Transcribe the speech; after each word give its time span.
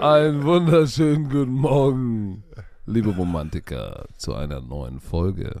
Einen 0.00 0.44
wunderschönen 0.44 1.28
guten 1.28 1.54
Morgen, 1.54 2.44
liebe 2.86 3.10
Romantiker, 3.10 4.04
zu 4.16 4.32
einer 4.34 4.60
neuen 4.60 5.00
Folge 5.00 5.60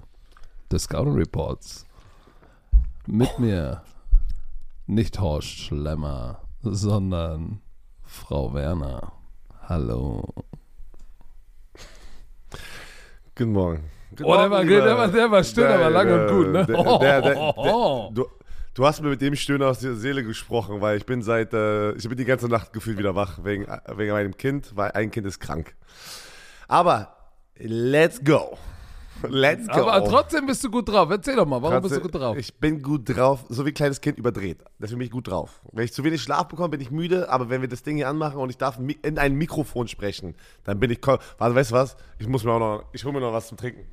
des 0.70 0.84
Scouting 0.84 1.14
Reports. 1.14 1.86
Mit 3.08 3.36
mir 3.40 3.82
nicht 4.86 5.18
Horst 5.18 5.48
Schlemmer, 5.48 6.40
sondern 6.62 7.60
Frau 8.04 8.54
Werner. 8.54 9.10
Hallo. 9.68 10.35
Guten 13.38 13.52
Morgen. 13.52 13.84
Guten 14.10 14.24
Oh, 14.24 14.32
der 14.32 14.50
war, 14.50 14.64
Morgen, 14.64 14.68
der 14.68 14.96
war, 14.96 15.08
der 15.08 15.30
war 15.30 15.44
stimmt, 15.44 15.66
aber 15.66 15.90
lang 15.90 16.10
und 16.10 16.28
gut, 16.28 16.52
ne? 16.52 16.64
Der, 16.64 17.20
der, 17.20 17.20
der, 17.20 17.52
der, 17.52 18.10
du, 18.14 18.26
du 18.72 18.86
hast 18.86 19.02
mir 19.02 19.10
mit 19.10 19.20
dem 19.20 19.36
Stöhner 19.36 19.66
aus 19.66 19.80
der 19.80 19.94
Seele 19.94 20.24
gesprochen, 20.24 20.80
weil 20.80 20.96
ich 20.96 21.04
bin 21.04 21.20
seit, 21.20 21.52
äh, 21.52 21.92
ich 21.92 22.08
bin 22.08 22.16
die 22.16 22.24
ganze 22.24 22.48
Nacht 22.48 22.72
gefühlt 22.72 22.96
wieder 22.96 23.14
wach 23.14 23.44
wegen, 23.44 23.66
wegen 23.94 24.12
meinem 24.12 24.38
Kind, 24.38 24.74
weil 24.74 24.92
ein 24.92 25.10
Kind 25.10 25.26
ist 25.26 25.38
krank. 25.38 25.74
Aber 26.66 27.14
let's 27.58 28.24
go. 28.24 28.56
Let's 29.22 29.66
go. 29.68 29.88
Aber 29.88 30.08
trotzdem 30.08 30.46
bist 30.46 30.62
du 30.62 30.70
gut 30.70 30.88
drauf. 30.88 31.08
Erzähl 31.10 31.36
doch 31.36 31.46
mal, 31.46 31.62
warum 31.62 31.82
bist 31.82 31.96
du 31.96 32.00
Trotzdem, 32.00 32.12
gut 32.12 32.20
drauf? 32.20 32.36
Ich 32.36 32.54
bin 32.54 32.82
gut 32.82 33.16
drauf, 33.16 33.44
so 33.48 33.64
wie 33.64 33.70
ein 33.70 33.74
kleines 33.74 34.00
Kind 34.00 34.18
überdreht. 34.18 34.58
Deswegen 34.78 34.98
bin 34.98 35.06
ich 35.06 35.12
gut 35.12 35.28
drauf. 35.28 35.60
Wenn 35.72 35.84
ich 35.84 35.92
zu 35.92 36.04
wenig 36.04 36.22
Schlaf 36.22 36.48
bekomme, 36.48 36.70
bin 36.70 36.80
ich 36.80 36.90
müde, 36.90 37.30
aber 37.30 37.48
wenn 37.48 37.60
wir 37.60 37.68
das 37.68 37.82
Ding 37.82 37.96
hier 37.96 38.08
anmachen 38.08 38.38
und 38.38 38.50
ich 38.50 38.58
darf 38.58 38.78
in 38.78 39.18
ein 39.18 39.34
Mikrofon 39.34 39.88
sprechen, 39.88 40.34
dann 40.64 40.78
bin 40.78 40.90
ich. 40.90 41.00
Warte, 41.04 41.54
weißt 41.54 41.70
du 41.70 41.74
was? 41.74 41.96
Ich 42.18 42.28
muss 42.28 42.44
mir 42.44 42.52
auch 42.52 42.58
noch, 42.58 42.84
ich 42.92 43.04
hole 43.04 43.14
mir 43.14 43.20
noch 43.20 43.32
was 43.32 43.48
zum 43.48 43.56
Trinken. 43.56 43.86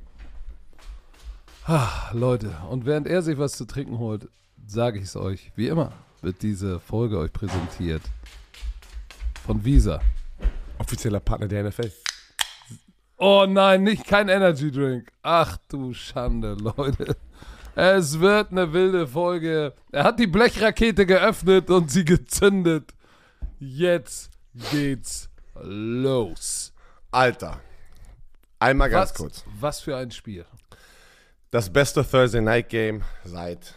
Leute, 2.12 2.54
und 2.70 2.84
während 2.84 3.06
er 3.06 3.22
sich 3.22 3.38
was 3.38 3.52
zu 3.52 3.64
trinken 3.64 3.98
holt, 3.98 4.28
sage 4.66 4.98
ich 4.98 5.04
es 5.04 5.16
euch, 5.16 5.50
wie 5.56 5.68
immer, 5.68 5.92
wird 6.20 6.42
diese 6.42 6.78
Folge 6.78 7.18
euch 7.18 7.32
präsentiert 7.32 8.02
von 9.46 9.64
Visa. 9.64 10.00
Offizieller 10.78 11.20
Partner 11.20 11.48
der 11.48 11.64
NFL. 11.64 11.90
Oh 13.16 13.46
nein, 13.48 13.84
nicht 13.84 14.06
kein 14.06 14.28
Energy 14.28 14.70
Drink. 14.70 15.12
Ach 15.22 15.56
du 15.68 15.94
Schande, 15.94 16.54
Leute. 16.54 17.16
Es 17.76 18.20
wird 18.20 18.52
eine 18.52 18.72
wilde 18.72 19.06
Folge. 19.06 19.72
Er 19.90 20.04
hat 20.04 20.18
die 20.18 20.26
Blechrakete 20.26 21.06
geöffnet 21.06 21.70
und 21.70 21.90
sie 21.90 22.04
gezündet. 22.04 22.92
Jetzt 23.58 24.30
geht's 24.70 25.28
los. 25.62 26.72
Alter. 27.10 27.60
Einmal 28.58 28.90
ganz 28.90 29.10
was, 29.10 29.16
kurz. 29.16 29.44
Was 29.60 29.80
für 29.80 29.96
ein 29.96 30.10
Spiel. 30.10 30.44
Das 31.50 31.72
beste 31.72 32.08
Thursday 32.08 32.40
Night 32.40 32.68
Game 32.68 33.02
seit 33.24 33.74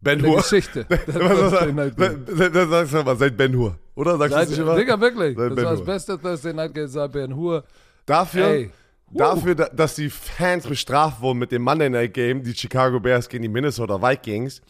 Ben 0.00 0.24
Hur. 0.24 0.36
Geschichte. 0.38 0.86
Das 0.88 1.04
das? 1.06 2.52
Das 2.52 2.68
sagst 2.68 2.94
du 2.94 3.02
mal, 3.02 3.16
seit 3.16 3.36
Ben 3.36 3.54
Hur. 3.56 3.78
Oder 3.94 4.18
sagst 4.18 4.34
du 4.34 4.38
das 4.40 4.48
nicht 4.50 4.58
immer? 4.58 4.76
Digga, 4.76 5.00
wirklich. 5.00 5.36
Seit 5.36 5.50
Das 5.50 5.56
Ben 5.56 5.64
war 5.64 5.76
das 5.76 5.84
beste 5.84 6.20
Thursday 6.20 6.52
Night 6.52 6.74
Game 6.74 6.88
seit 6.88 7.12
Ben 7.12 7.34
Hur. 7.34 7.64
Dafür, 8.06 8.46
Ey. 8.48 8.70
dafür, 9.10 9.54
da- 9.54 9.68
dass 9.68 9.94
die 9.94 10.10
Fans 10.10 10.66
bestraft 10.66 11.20
wurden 11.20 11.38
mit 11.38 11.52
dem 11.52 11.62
Monday 11.62 11.88
Night 11.90 12.14
Game, 12.14 12.42
die 12.42 12.54
Chicago 12.54 12.98
Bears 13.00 13.28
gegen 13.28 13.42
die 13.42 13.48
Minnesota 13.48 14.00
Vikings, 14.02 14.60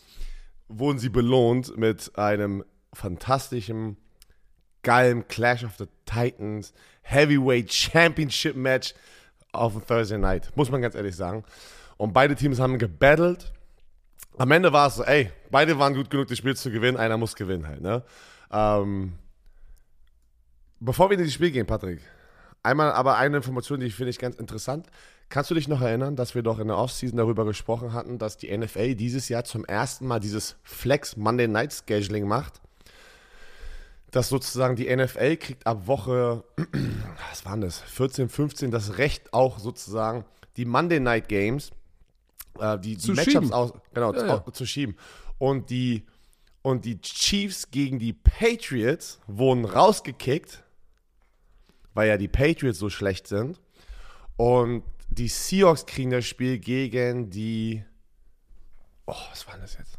wurden 0.69 0.99
sie 0.99 1.09
belohnt 1.09 1.77
mit 1.77 2.17
einem 2.19 2.65
fantastischen, 2.93 3.97
geilen 4.83 5.27
Clash 5.29 5.65
of 5.65 5.73
the 5.79 5.87
Titans 6.07 6.73
Heavyweight 7.03 7.73
Championship 7.73 8.57
Match 8.57 8.95
auf 9.53 9.73
dem 9.73 9.87
Thursday 9.87 10.19
Night. 10.19 10.51
Muss 10.57 10.71
man 10.71 10.83
ganz 10.83 10.95
ehrlich 10.95 11.15
sagen. 11.17 11.45
Und 11.97 12.13
beide 12.13 12.35
Teams 12.35 12.59
haben 12.59 12.79
gebattelt. 12.79 13.53
Am 14.39 14.51
Ende 14.51 14.73
war 14.73 14.89
es 14.89 14.97
so, 14.97 15.05
ey, 15.05 15.31
beide 15.51 15.79
waren 15.79 15.95
gut 15.95 16.11
genug, 16.11 16.27
das 16.29 16.39
Spiel 16.39 16.57
zu 16.57 16.71
gewinnen. 16.71 16.97
Einer 16.97 17.17
muss 17.19 17.35
gewinnen 17.37 17.67
halt, 17.69 17.81
ne? 17.83 18.03
Ähm, 18.51 19.13
bevor 20.81 21.11
wir 21.11 21.19
in 21.19 21.25
das 21.25 21.33
Spiel 21.33 21.51
gehen, 21.51 21.67
Patrick, 21.67 22.01
Einmal 22.63 22.93
aber 22.93 23.17
eine 23.17 23.39
Information, 23.39 23.81
die 23.81 23.91
finde 23.91 24.11
ich 24.11 24.19
ganz 24.19 24.37
interessant. 24.37 24.87
Kannst 25.29 25.51
du 25.51 25.55
dich 25.55 25.67
noch 25.67 25.81
erinnern, 25.81 26.15
dass 26.15 26.35
wir 26.35 26.43
doch 26.43 26.59
in 26.59 26.69
der 26.69 26.77
Offseason 26.77 27.17
darüber 27.17 27.45
gesprochen 27.45 27.93
hatten, 27.93 28.19
dass 28.19 28.37
die 28.37 28.57
NFL 28.57 28.95
dieses 28.95 29.29
Jahr 29.29 29.45
zum 29.45 29.65
ersten 29.65 30.07
Mal 30.07 30.21
dieses 30.21 30.57
Flex 30.63 31.17
Monday 31.17 31.49
Night 31.49 31.73
Scheduling 31.89 32.29
macht? 32.29 32.61
Dass 34.11 34.29
sozusagen 34.29 34.77
die 34.77 34.95
NFL 34.95 35.37
kriegt 35.39 35.67
ab 35.67 35.87
Woche, 35.87 36.45
was 37.31 37.45
waren 37.47 37.63
das, 37.63 37.81
14, 37.81 38.29
15, 38.29 38.71
das 38.71 38.99
Recht 38.99 39.33
auch 39.33 39.59
sozusagen 39.59 40.27
die 40.59 40.67
Monday 40.67 41.01
Night 41.01 41.29
Games, 41.29 41.71
äh, 42.59 42.79
die, 42.79 42.97
die 42.97 43.13
Matchups 43.13 43.53
aus, 43.53 43.73
genau, 43.95 44.13
Ja, 44.13 44.19
zu, 44.19 44.27
ja. 44.27 44.53
zu 44.53 44.67
schieben. 44.67 44.97
Und 45.39 45.71
die, 45.71 46.05
und 46.61 46.85
die 46.85 47.01
Chiefs 47.01 47.71
gegen 47.71 47.99
die 47.99 48.13
Patriots 48.13 49.19
wurden 49.27 49.65
rausgekickt 49.65 50.62
weil 51.95 52.09
ja 52.09 52.17
die 52.17 52.29
Patriots 52.29 52.79
so 52.79 52.91
schlecht 52.91 53.27
sind. 53.27 53.61
Und 54.37 54.83
die 55.11 55.29
Seahawks 55.29 55.87
kriegen 55.87 56.11
das 56.11 56.25
Spiel 56.27 56.59
gegen 56.59 57.31
die. 57.31 57.85
Oh, 59.07 59.15
was 59.31 59.47
war 59.47 59.55
denn 59.55 59.63
das 59.63 59.77
jetzt? 59.79 59.99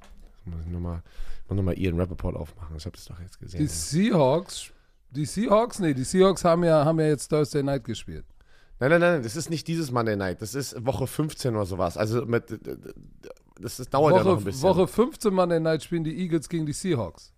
Das 0.00 0.46
muss 0.46 0.60
ich 0.64 0.72
nochmal 0.72 1.02
noch 1.48 1.62
mal 1.62 1.78
Ian 1.78 1.98
Rappaport 1.98 2.34
aufmachen. 2.34 2.76
Ich 2.76 2.84
habe 2.84 2.96
das 2.96 3.04
doch 3.04 3.20
jetzt 3.20 3.38
gesehen. 3.38 3.60
Die 3.60 3.68
Seahawks, 3.68 4.72
die 5.10 5.24
Seahawks, 5.24 5.78
nee, 5.78 5.94
die 5.94 6.04
Seahawks 6.04 6.44
haben 6.44 6.64
ja, 6.64 6.84
haben 6.84 6.98
ja 6.98 7.06
jetzt 7.06 7.28
Thursday 7.28 7.62
Night 7.62 7.84
gespielt. 7.84 8.24
Nein, 8.78 8.90
nein, 8.90 9.00
nein, 9.00 9.22
das 9.22 9.36
ist 9.36 9.48
nicht 9.48 9.68
dieses 9.68 9.90
Monday 9.90 10.16
Night. 10.16 10.42
Das 10.42 10.54
ist 10.54 10.84
Woche 10.84 11.06
15 11.06 11.54
oder 11.54 11.64
sowas. 11.64 11.96
Also 11.96 12.26
mit. 12.26 12.58
Das 13.58 13.80
ist, 13.80 13.94
dauert 13.94 14.16
ja 14.16 14.22
noch 14.22 14.32
ein 14.32 14.36
Woche, 14.36 14.44
bisschen. 14.44 14.62
Woche 14.62 14.86
15 14.86 15.32
Monday 15.32 15.60
Night 15.60 15.82
spielen 15.82 16.04
die 16.04 16.18
Eagles 16.18 16.48
gegen 16.48 16.66
die 16.66 16.74
Seahawks. 16.74 17.32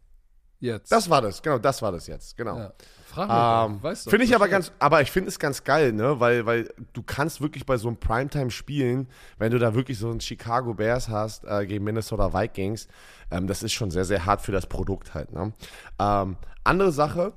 Jetzt. 0.60 0.90
Das 0.90 1.08
war 1.08 1.22
das, 1.22 1.40
genau, 1.40 1.58
das 1.58 1.82
war 1.82 1.92
das 1.92 2.06
jetzt, 2.06 2.36
genau. 2.36 2.58
ja. 2.58 2.72
Frag 3.06 3.28
mich, 3.28 3.76
Ähm, 3.76 3.82
weißt 3.82 4.06
du. 4.06 4.10
finde 4.10 4.24
ich 4.26 4.34
aber 4.34 4.48
ganz, 4.48 4.72
aber 4.80 5.00
ich 5.00 5.10
finde 5.10 5.28
es 5.28 5.38
ganz 5.38 5.64
geil, 5.64 5.92
ne, 5.92 6.20
weil, 6.20 6.46
weil 6.46 6.68
du 6.92 7.02
kannst 7.02 7.40
wirklich 7.40 7.64
bei 7.64 7.76
so 7.76 7.88
einem 7.88 7.96
Primetime 7.96 8.50
spielen, 8.50 9.08
wenn 9.38 9.52
du 9.52 9.58
da 9.58 9.74
wirklich 9.74 9.98
so 9.98 10.10
ein 10.10 10.20
Chicago 10.20 10.74
Bears 10.74 11.08
hast 11.08 11.44
äh, 11.44 11.64
gegen 11.66 11.84
Minnesota 11.84 12.34
Vikings, 12.34 12.88
ähm, 13.30 13.46
das 13.46 13.62
ist 13.62 13.72
schon 13.72 13.90
sehr, 13.90 14.04
sehr 14.04 14.26
hart 14.26 14.40
für 14.40 14.52
das 14.52 14.66
Produkt 14.66 15.14
halt, 15.14 15.32
ne. 15.32 15.52
Ähm, 15.98 16.36
andere 16.64 16.92
Sache, 16.92 17.32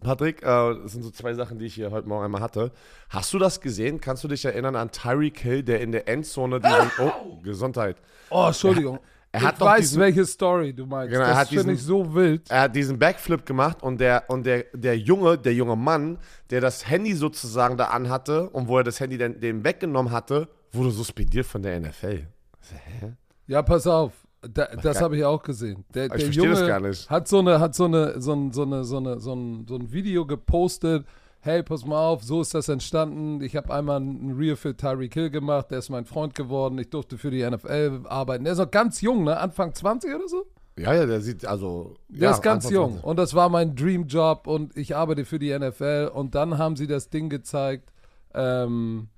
Patrick, 0.00 0.42
äh, 0.42 0.46
das 0.46 0.92
sind 0.92 1.02
so 1.02 1.10
zwei 1.10 1.34
Sachen, 1.34 1.58
die 1.58 1.66
ich 1.66 1.74
hier 1.74 1.90
heute 1.90 2.08
Morgen 2.08 2.24
einmal 2.24 2.40
hatte. 2.40 2.72
Hast 3.10 3.32
du 3.34 3.38
das 3.38 3.60
gesehen? 3.60 4.00
Kannst 4.00 4.24
du 4.24 4.28
dich 4.28 4.44
erinnern 4.44 4.76
an 4.76 4.90
Tyreek 4.92 5.38
Hill, 5.40 5.62
der 5.62 5.80
in 5.82 5.92
der 5.92 6.08
Endzone 6.08 6.60
diesen, 6.60 6.90
oh, 7.00 7.36
Gesundheit. 7.42 7.96
Oh, 8.30 8.46
Entschuldigung. 8.46 8.98
Er 9.32 9.42
hat 9.42 9.54
ich 9.56 9.60
weiß, 9.60 9.80
diesen- 9.80 10.00
welche 10.00 10.24
Story 10.26 10.72
du 10.72 10.86
meinst. 10.86 11.12
Genau, 11.12 11.24
das 11.24 11.48
finde 11.48 11.72
ich 11.74 11.82
so 11.82 12.14
wild. 12.14 12.50
Er 12.50 12.62
hat 12.62 12.74
diesen 12.74 12.98
Backflip 12.98 13.46
gemacht 13.46 13.82
und 13.82 14.00
der, 14.00 14.24
und 14.28 14.44
der, 14.44 14.64
der 14.74 14.98
Junge, 14.98 15.38
der 15.38 15.54
junge 15.54 15.76
Mann, 15.76 16.18
der 16.50 16.60
das 16.60 16.88
Handy 16.88 17.14
sozusagen 17.14 17.76
da 17.76 17.86
anhatte 17.86 18.50
und 18.50 18.66
wo 18.66 18.78
er 18.78 18.84
das 18.84 18.98
Handy 18.98 19.16
dann 19.18 19.38
dem 19.38 19.64
weggenommen 19.64 20.10
hatte, 20.12 20.48
wurde 20.72 20.90
suspendiert 20.90 21.46
von 21.46 21.62
der 21.62 21.78
NFL. 21.80 22.26
Hä? 22.72 23.12
Ja, 23.46 23.62
pass 23.62 23.86
auf. 23.86 24.12
Da, 24.42 24.66
das 24.82 25.00
habe 25.02 25.16
ich 25.18 25.24
auch 25.24 25.42
gesehen. 25.42 25.84
Der, 25.92 26.08
der 26.08 26.28
Junge 26.28 26.50
das 26.50 26.66
gar 26.66 26.80
nicht. 26.80 27.10
hat 27.10 27.28
so 27.28 27.40
eine, 27.40 27.60
hat 27.60 27.74
so 27.74 27.84
eine, 27.84 28.20
so 28.20 28.32
ein, 28.32 28.52
so 28.52 28.62
eine, 28.62 28.84
so 28.84 28.96
eine, 28.96 29.20
so 29.20 29.34
ein, 29.34 29.66
so 29.68 29.76
ein 29.76 29.92
Video 29.92 30.24
gepostet. 30.26 31.04
Hey, 31.42 31.62
pass 31.62 31.86
mal 31.86 31.98
auf, 32.06 32.22
so 32.22 32.42
ist 32.42 32.52
das 32.52 32.68
entstanden. 32.68 33.40
Ich 33.40 33.56
habe 33.56 33.72
einmal 33.72 33.96
einen 33.96 34.36
Reel 34.36 34.56
für 34.56 34.76
Tyreek 34.76 35.14
Hill 35.14 35.30
gemacht, 35.30 35.70
der 35.70 35.78
ist 35.78 35.88
mein 35.88 36.04
Freund 36.04 36.34
geworden. 36.34 36.78
Ich 36.78 36.90
durfte 36.90 37.16
für 37.16 37.30
die 37.30 37.48
NFL 37.48 38.02
arbeiten. 38.08 38.44
Der 38.44 38.52
ist 38.52 38.58
noch 38.58 38.70
ganz 38.70 39.00
jung, 39.00 39.24
ne? 39.24 39.38
Anfang 39.38 39.74
20 39.74 40.14
oder 40.14 40.28
so? 40.28 40.44
Ja, 40.78 40.92
ja, 40.94 41.06
der 41.06 41.22
sieht 41.22 41.46
also. 41.46 41.94
Der 42.08 42.28
ja, 42.28 42.30
ist 42.34 42.42
ganz 42.42 42.66
Anfang 42.66 42.74
jung 42.74 42.90
20. 42.92 43.04
und 43.04 43.16
das 43.18 43.34
war 43.34 43.48
mein 43.48 43.74
Dreamjob 43.74 44.46
und 44.46 44.76
ich 44.76 44.94
arbeite 44.96 45.24
für 45.24 45.38
die 45.38 45.58
NFL 45.58 46.10
und 46.12 46.34
dann 46.34 46.58
haben 46.58 46.76
sie 46.76 46.86
das 46.86 47.08
Ding 47.08 47.30
gezeigt, 47.30 47.90
ähm, 48.34 49.08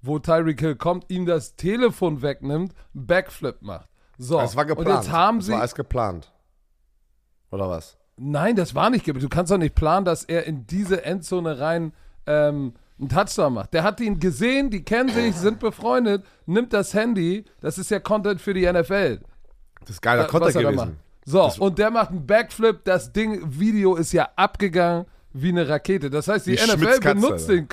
wo 0.00 0.18
Tyreek 0.18 0.60
Hill 0.60 0.76
kommt, 0.76 1.10
ihm 1.10 1.26
das 1.26 1.56
Telefon 1.56 2.22
wegnimmt, 2.22 2.74
Backflip 2.94 3.60
macht. 3.60 3.88
So, 4.16 4.38
Das 4.38 4.56
war 4.56 4.64
geplant. 4.64 4.88
und 4.88 4.94
jetzt 4.96 5.10
haben 5.12 5.38
das 5.38 5.46
sie, 5.46 5.52
war 5.52 5.60
alles 5.60 5.74
geplant. 5.74 6.32
Oder 7.50 7.68
was? 7.68 7.98
Nein, 8.16 8.56
das 8.56 8.74
war 8.74 8.90
nicht 8.90 9.04
geplant. 9.04 9.24
Du 9.24 9.28
kannst 9.28 9.52
doch 9.52 9.58
nicht 9.58 9.74
planen, 9.74 10.04
dass 10.04 10.24
er 10.24 10.46
in 10.46 10.66
diese 10.66 11.04
Endzone 11.04 11.58
rein 11.58 11.92
ähm, 12.26 12.74
einen 12.98 13.08
Touchdown 13.08 13.54
macht. 13.54 13.74
Der 13.74 13.82
hat 13.82 14.00
ihn 14.00 14.20
gesehen, 14.20 14.70
die 14.70 14.84
kennen 14.84 15.08
sich, 15.08 15.34
sind 15.34 15.58
befreundet, 15.60 16.24
nimmt 16.46 16.72
das 16.72 16.94
Handy, 16.94 17.44
das 17.60 17.78
ist 17.78 17.90
ja 17.90 17.98
Content 17.98 18.40
für 18.40 18.54
die 18.54 18.70
NFL. 18.70 19.20
Das 19.80 19.90
ist 19.90 20.02
geiler 20.02 20.26
Content 20.26 20.54
er 20.56 20.62
da 20.62 20.70
gewesen. 20.70 20.88
macht. 20.88 20.98
So, 21.26 21.50
und 21.58 21.78
der 21.78 21.90
macht 21.90 22.10
einen 22.10 22.26
Backflip. 22.26 22.84
Das 22.84 23.12
Ding, 23.12 23.40
Video 23.58 23.96
ist 23.96 24.12
ja 24.12 24.28
abgegangen 24.36 25.06
wie 25.32 25.48
eine 25.48 25.68
Rakete. 25.68 26.10
Das 26.10 26.28
heißt, 26.28 26.46
die, 26.46 26.56
Die 26.56 26.62
NFL 26.62 27.00
benutzt 27.00 27.48
den, 27.48 27.66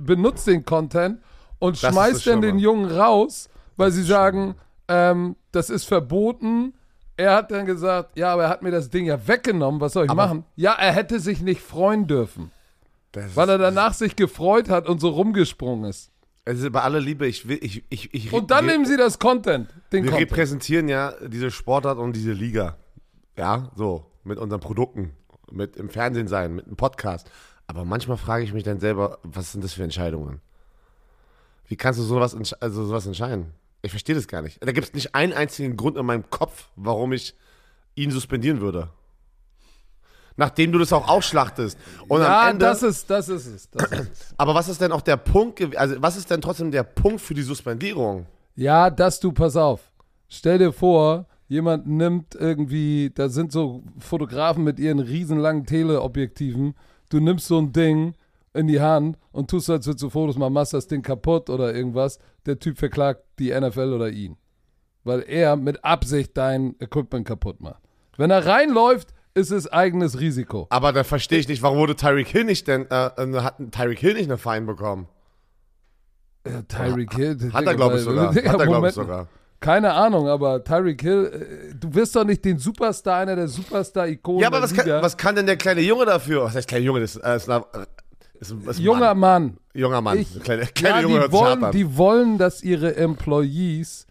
benutzt 0.00 0.46
den 0.46 0.64
Content 0.64 1.20
und 1.58 1.82
Das 1.82 1.92
schmeißt 1.92 2.16
das 2.16 2.24
dann 2.24 2.42
den. 2.42 2.58
Jungen 2.58 2.90
raus, 2.90 3.48
weil 3.76 3.90
sie 3.90 4.02
sagen, 4.02 4.54
ähm, 4.88 5.36
das 5.52 5.70
ist 5.70 5.84
verboten. 5.84 6.74
Er 7.18 7.34
hat 7.34 7.50
dann 7.50 7.66
gesagt, 7.66 8.16
ja, 8.18 8.32
aber 8.32 8.44
er 8.44 8.48
hat 8.48 8.62
mir 8.62 8.70
das 8.70 8.88
Ding 8.88 9.04
ja 9.04 9.26
weggenommen, 9.28 9.80
was 9.80 9.92
soll 9.92 10.06
ich 10.06 10.10
Aber- 10.10 10.26
machen? 10.26 10.44
Ja, 10.56 10.72
er 10.72 10.92
hätte 10.92 11.20
sich 11.20 11.42
nicht 11.42 11.60
freuen 11.60 12.06
dürfen, 12.06 12.50
weil 13.34 13.48
er 13.50 13.58
danach 13.58 13.92
sich 13.92 14.16
gefreut 14.16 14.70
hat 14.70 14.88
und 14.88 15.00
so 15.00 15.08
rumgesprungen 15.10 15.84
ist. 15.90 16.10
es 16.44 16.60
ist 16.60 16.72
bei 16.72 16.80
aller 16.80 17.00
Liebe, 17.00 17.26
ich 17.26 17.46
will, 17.46 17.58
ich, 17.60 17.84
ich, 17.90 18.14
ich 18.14 18.32
Und 18.32 18.50
dann 18.50 18.64
nehmen 18.66 18.86
sie 18.86 18.96
das 18.96 19.18
Content, 19.18 19.68
den 19.92 20.04
wir 20.04 20.12
Content. 20.12 20.30
repräsentieren 20.30 20.88
ja 20.88 21.12
diese 21.26 21.50
Sportart 21.50 21.98
und 21.98 22.14
diese 22.16 22.32
Liga. 22.32 22.76
Ja, 23.36 23.70
so, 23.76 24.06
mit 24.24 24.38
unseren 24.38 24.60
Produkten, 24.60 25.12
mit 25.50 25.76
im 25.76 25.90
Fernsehen 25.90 26.28
sein, 26.28 26.54
mit 26.54 26.66
einem 26.66 26.76
Podcast. 26.76 27.30
Aber 27.66 27.84
manchmal 27.84 28.16
frage 28.16 28.44
ich 28.44 28.52
mich 28.54 28.64
dann 28.64 28.80
selber, 28.80 29.18
was 29.22 29.52
sind 29.52 29.62
das 29.62 29.74
für 29.74 29.82
Entscheidungen? 29.82 30.40
Wie 31.66 31.76
kannst 31.76 32.00
du 32.00 32.04
sowas, 32.04 32.34
also 32.60 32.84
sowas 32.86 33.06
entscheiden? 33.06 33.52
Ich 33.82 33.90
verstehe 33.90 34.14
das 34.14 34.26
gar 34.26 34.42
nicht. 34.42 34.58
Da 34.64 34.72
gibt 34.72 34.88
es 34.88 34.94
nicht 34.94 35.14
einen 35.14 35.32
einzigen 35.32 35.76
Grund 35.76 35.96
in 35.96 36.04
meinem 36.04 36.28
Kopf, 36.30 36.68
warum 36.76 37.12
ich 37.12 37.34
ihn 37.94 38.10
suspendieren 38.10 38.60
würde. 38.60 38.90
Nachdem 40.36 40.70
du 40.70 40.78
das 40.78 40.92
auch 40.92 41.08
ausschlachtest. 41.08 41.76
Und 42.06 42.20
ja, 42.20 42.42
am 42.42 42.50
Ende, 42.50 42.66
das 42.66 42.82
ist, 42.82 43.10
das 43.10 43.28
ist 43.28 43.46
es. 43.46 43.70
Das 43.70 43.90
ist 43.90 44.00
es. 44.00 44.34
aber 44.36 44.54
was 44.54 44.68
ist 44.68 44.80
denn 44.80 44.92
auch 44.92 45.00
der 45.00 45.16
Punkt, 45.16 45.76
also 45.76 45.96
was 46.00 46.16
ist 46.16 46.30
denn 46.30 46.40
trotzdem 46.40 46.70
der 46.70 46.84
Punkt 46.84 47.20
für 47.20 47.34
die 47.34 47.42
Suspendierung? 47.42 48.26
Ja, 48.54 48.90
dass 48.90 49.20
du, 49.20 49.32
pass 49.32 49.56
auf, 49.56 49.80
stell 50.28 50.58
dir 50.58 50.72
vor, 50.72 51.26
jemand 51.48 51.86
nimmt 51.86 52.34
irgendwie, 52.34 53.10
da 53.14 53.28
sind 53.28 53.52
so 53.52 53.82
Fotografen 53.98 54.64
mit 54.64 54.78
ihren 54.78 54.98
riesenlangen 54.98 55.66
Teleobjektiven, 55.66 56.74
du 57.08 57.20
nimmst 57.20 57.46
so 57.46 57.58
ein 57.58 57.72
Ding 57.72 58.14
in 58.58 58.66
die 58.66 58.80
Hand 58.80 59.16
und 59.32 59.48
tust, 59.48 59.70
als 59.70 59.86
würdest 59.86 60.02
du 60.02 60.10
Fotos 60.10 60.36
machen, 60.36 60.52
machst 60.52 60.74
das 60.74 60.88
Ding 60.88 61.02
kaputt 61.02 61.48
oder 61.48 61.74
irgendwas, 61.74 62.18
der 62.44 62.58
Typ 62.58 62.76
verklagt 62.76 63.22
die 63.38 63.58
NFL 63.58 63.92
oder 63.92 64.10
ihn. 64.10 64.36
Weil 65.04 65.24
er 65.26 65.56
mit 65.56 65.84
Absicht 65.84 66.36
dein 66.36 66.74
Equipment 66.80 67.26
kaputt 67.26 67.60
macht. 67.60 67.80
Wenn 68.16 68.30
er 68.30 68.44
reinläuft, 68.44 69.14
ist 69.34 69.52
es 69.52 69.72
eigenes 69.72 70.18
Risiko. 70.18 70.66
Aber 70.70 70.92
da 70.92 71.04
verstehe 71.04 71.38
ich 71.38 71.48
nicht, 71.48 71.62
warum 71.62 71.78
wurde 71.78 71.94
Tyreek 71.94 72.26
Hill 72.26 72.44
nicht 72.44 72.66
denn, 72.66 72.90
äh, 72.90 73.06
äh, 73.06 73.40
hat 73.40 73.56
Tyreek 73.70 74.00
Hill 74.00 74.14
nicht 74.14 74.24
eine 74.24 74.38
Fein 74.38 74.66
bekommen? 74.66 75.06
Ja, 76.44 76.62
Tyreek 76.62 77.14
Hill. 77.14 77.52
Hat 77.52 77.64
er, 77.64 77.74
glaube 77.76 77.98
ich, 77.98 78.02
sogar. 78.02 78.34
Hat 78.34 78.44
er, 78.44 78.66
glaube 78.66 78.88
ich, 78.88 78.94
sogar. 78.94 79.28
Keine 79.60 79.92
Ahnung, 79.92 80.28
aber 80.28 80.62
Tyreek 80.64 81.00
Hill, 81.00 81.70
äh, 81.72 81.74
du 81.74 81.94
wirst 81.94 82.16
doch 82.16 82.24
nicht 82.24 82.44
den 82.44 82.58
Superstar, 82.58 83.18
einer 83.18 83.36
der 83.36 83.48
Superstar-Ikonen 83.48 84.40
Ja, 84.40 84.48
aber 84.48 84.62
was 84.62 84.74
kann, 84.74 84.88
was 84.88 85.16
kann 85.16 85.36
denn 85.36 85.46
der 85.46 85.56
kleine 85.56 85.80
Junge 85.80 86.06
dafür? 86.06 86.44
Was 86.44 86.54
heißt 86.56 86.68
kleiner 86.68 86.84
Junge? 86.84 87.00
Das 87.00 87.16
äh, 87.16 87.36
ist, 87.36 87.48
ein, 87.48 87.62
ist, 88.40 88.52
ein- 88.52 88.62
ist 88.68 88.78
ein 88.78 88.82
Junger 88.82 89.14
Mann. 89.14 89.42
Mann. 89.44 89.56
Junger 89.74 90.00
Mann. 90.00 90.18
Ich- 90.18 90.40
kleine 90.42 90.66
kleine 90.66 90.96
ja, 90.96 91.02
Junge 91.02 91.26
die 91.26 91.32
wollen, 91.32 91.70
die 91.72 91.96
wollen, 91.96 92.38
dass 92.38 92.62
ihre 92.62 92.96
Employees, 92.96 94.06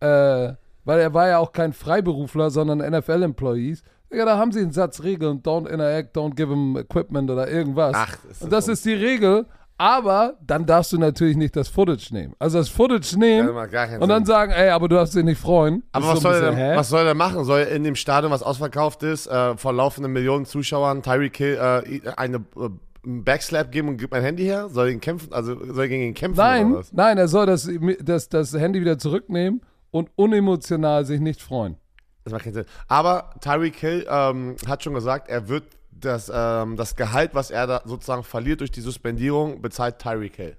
äh, 0.00 0.52
weil 0.84 1.00
er 1.00 1.14
war 1.14 1.28
ja 1.28 1.38
auch 1.38 1.52
kein 1.52 1.72
Freiberufler, 1.72 2.50
sondern 2.50 2.80
NFL-Employees, 2.80 3.82
ja, 4.12 4.24
da 4.26 4.36
haben 4.36 4.52
sie 4.52 4.60
einen 4.60 4.72
Satz 4.72 5.02
Regeln, 5.02 5.42
don't 5.42 5.66
interact, 5.68 6.16
don't 6.16 6.34
give 6.34 6.48
them 6.50 6.76
equipment 6.76 7.30
oder 7.30 7.48
irgendwas. 7.48 7.94
Ach, 7.96 8.16
das 8.28 8.30
ist 8.32 8.42
Und 8.42 8.52
das 8.52 8.68
ist 8.68 8.84
die 8.84 8.92
Regel, 8.92 9.46
aber 9.78 10.34
dann 10.46 10.66
darfst 10.66 10.92
du 10.92 10.98
natürlich 10.98 11.36
nicht 11.36 11.56
das 11.56 11.68
Footage 11.68 12.08
nehmen. 12.12 12.34
Also 12.38 12.58
das 12.58 12.68
Footage 12.68 13.16
nehmen 13.18 13.48
Ja, 13.72 13.98
und 14.00 14.08
dann 14.10 14.24
Sinn. 14.24 14.26
sagen, 14.26 14.52
ey, 14.52 14.68
aber 14.68 14.86
du 14.88 14.96
darfst 14.96 15.14
dich 15.14 15.24
nicht 15.24 15.40
freuen. 15.40 15.82
Aber 15.92 16.06
Das 16.06 16.16
was 16.16 16.22
so 16.22 16.28
soll, 16.28 16.34
er 16.34 16.50
bisschen, 16.50 16.56
hä? 16.56 16.76
was 16.76 16.88
soll 16.90 17.06
er 17.06 17.14
machen? 17.14 17.44
Soll 17.44 17.60
er 17.60 17.68
in 17.70 17.84
dem 17.84 17.94
Stadion, 17.96 18.30
was 18.30 18.42
ausverkauft 18.42 19.02
ist, 19.02 19.28
äh, 19.28 19.56
vor 19.56 19.72
laufenden 19.72 20.12
Millionen 20.12 20.44
Zuschauern 20.44 21.02
Tyreek 21.02 21.36
Hill 21.38 21.54
äh, 21.56 22.10
eine 22.16 22.36
äh, 22.36 22.68
einen 23.04 23.24
Backslap 23.24 23.72
geben 23.72 23.88
und 23.88 23.96
gibt 23.96 24.12
mein 24.12 24.22
Handy 24.22 24.44
her? 24.44 24.68
Soll 24.68 24.88
er 24.88 24.92
ihn 24.92 25.00
kämpfen? 25.00 25.32
Also 25.32 25.58
soll 25.64 25.84
er 25.84 25.88
gegen 25.88 26.04
ihn 26.04 26.14
kämpfen 26.14 26.38
oder 26.38 26.48
Nein, 26.48 26.74
was? 26.74 26.92
nein, 26.92 27.18
er 27.18 27.28
soll 27.28 27.46
das, 27.46 27.68
das, 28.00 28.28
das 28.28 28.52
Handy 28.54 28.80
wieder 28.80 28.98
zurücknehmen 28.98 29.60
und 29.90 30.10
unemotional 30.16 31.04
sich 31.04 31.20
nicht 31.20 31.42
freuen. 31.42 31.76
Das 32.24 32.32
macht 32.32 32.44
keinen 32.44 32.54
Sinn. 32.54 32.64
Aber 32.86 33.34
Tyreek 33.40 33.76
Hill 33.76 34.06
ähm, 34.08 34.56
hat 34.66 34.84
schon 34.84 34.94
gesagt, 34.94 35.28
er 35.28 35.48
wird 35.48 35.64
das, 35.90 36.30
ähm, 36.32 36.76
das 36.76 36.96
Gehalt, 36.96 37.34
was 37.34 37.50
er 37.50 37.66
da 37.66 37.82
sozusagen 37.84 38.22
verliert 38.22 38.60
durch 38.60 38.70
die 38.70 38.80
Suspendierung, 38.80 39.60
bezahlt 39.60 39.98
Tyreek 39.98 40.36
Hill. 40.36 40.56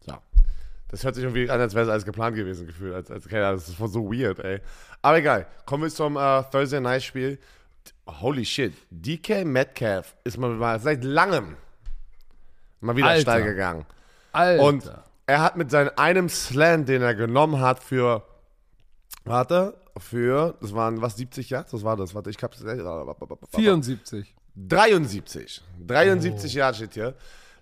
So. 0.00 0.14
Das 0.88 1.04
hört 1.04 1.14
sich 1.14 1.24
irgendwie 1.24 1.50
an, 1.50 1.60
als 1.60 1.74
wäre 1.74 1.84
es 1.84 1.90
alles 1.90 2.04
geplant 2.04 2.36
gewesen, 2.36 2.66
gefühlt. 2.66 2.94
Als, 2.94 3.10
als, 3.10 3.24
das 3.28 3.68
ist 3.68 3.78
so 3.78 4.12
weird, 4.12 4.38
ey. 4.40 4.60
Aber 5.00 5.18
egal. 5.18 5.46
Kommen 5.64 5.84
wir 5.84 5.90
zum 5.90 6.16
äh, 6.16 6.42
Thursday 6.50 6.80
Night 6.80 7.02
Spiel. 7.02 7.38
Holy 8.06 8.44
shit. 8.44 8.74
DK 8.90 9.44
Metcalf 9.44 10.16
ist 10.24 10.38
mal 10.38 10.78
seit 10.80 11.04
langem 11.04 11.56
mal 12.80 12.96
wieder 12.96 13.08
Alter. 13.08 13.22
steil 13.22 13.44
gegangen. 13.44 13.86
Alter. 14.32 14.62
Und 14.62 14.90
er 15.26 15.42
hat 15.42 15.56
mit 15.56 15.70
seinem 15.70 15.90
einem 15.96 16.28
Slant, 16.28 16.88
den 16.88 17.02
er 17.02 17.14
genommen 17.14 17.60
hat 17.60 17.82
für, 17.82 18.24
warte, 19.24 19.78
für, 19.98 20.56
das 20.60 20.74
waren 20.74 21.02
was, 21.02 21.16
70 21.16 21.50
Yards? 21.50 21.72
Was 21.72 21.84
war 21.84 21.96
das? 21.96 22.14
Warte, 22.14 22.30
ich 22.30 22.42
hab's, 22.42 22.62
74. 23.54 24.34
73. 24.56 25.62
73 25.86 26.54
Yards 26.54 26.78
steht 26.78 26.94
hier. 26.94 27.14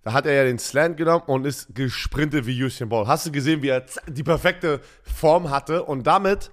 Da 0.02 0.12
hat 0.12 0.24
er 0.24 0.34
ja 0.34 0.44
den 0.44 0.60
Slant 0.60 0.96
genommen 0.96 1.24
und 1.26 1.44
ist 1.44 1.74
gesprintet 1.74 2.46
wie 2.46 2.62
Usain 2.62 2.88
Bolt. 2.88 3.08
Hast 3.08 3.26
du 3.26 3.32
gesehen, 3.32 3.60
wie 3.62 3.70
er 3.70 3.84
die 4.06 4.22
perfekte 4.22 4.80
Form 5.02 5.50
hatte? 5.50 5.82
Und 5.82 6.06
damit 6.06 6.52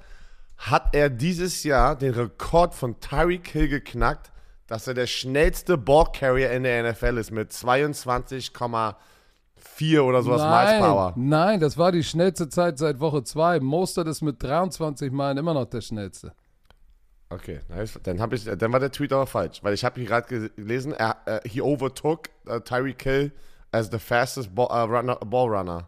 hat 0.58 0.96
er 0.96 1.12
dieses 1.12 1.64
Jahr 1.64 1.96
den 1.96 2.14
Rekord 2.14 2.74
von 2.74 3.00
Tyreek 3.00 3.48
Hill 3.50 3.68
geknackt, 3.68 4.32
dass 4.74 4.88
er 4.88 4.96
der 4.96 5.06
schnellste 5.06 5.78
Ballcarrier 5.78 6.52
in 6.52 6.64
der 6.64 6.92
NFL 6.92 7.20
ist 7.20 7.30
mit 7.30 7.52
22,4 7.52 10.02
oder 10.02 10.24
sowas 10.24 10.42
Miles 10.42 10.42
Nein, 10.42 10.82
Power. 10.82 11.14
nein, 11.16 11.60
das 11.60 11.78
war 11.78 11.92
die 11.92 12.04
schnellste 12.04 12.50
Zeit 12.50 12.80
seit 12.80 13.00
Woche 13.00 13.24
2. 13.24 13.60
Mostert 13.60 14.08
ist 14.08 14.24
mit 14.24 14.42
23 14.42 15.12
Meilen 15.12 15.38
immer 15.38 15.54
noch 15.54 15.66
der 15.66 15.82
schnellste. 15.82 16.34
Okay, 17.30 17.60
nice. 17.70 18.00
dann, 18.02 18.20
hab 18.20 18.34
ich, 18.34 18.46
dann 18.46 18.74
war 18.74 18.80
der 18.80 18.92
Tweet 18.92 19.14
aber 19.14 19.28
falsch, 19.28 19.64
weil 19.64 19.76
ich 19.76 19.86
habe 19.86 20.00
hier 20.00 20.10
gerade 20.10 20.50
gelesen, 20.50 20.92
er, 20.92 21.18
äh, 21.26 21.48
he 21.48 21.62
overtook 21.62 22.30
uh, 22.50 22.58
Tyreek 22.58 23.04
Hill 23.04 23.32
as 23.72 23.92
the 23.92 24.00
fastest 24.00 24.56
ball, 24.56 24.70
uh, 24.72 24.92
runner, 24.92 25.18
ball 25.18 25.50
runner. 25.50 25.86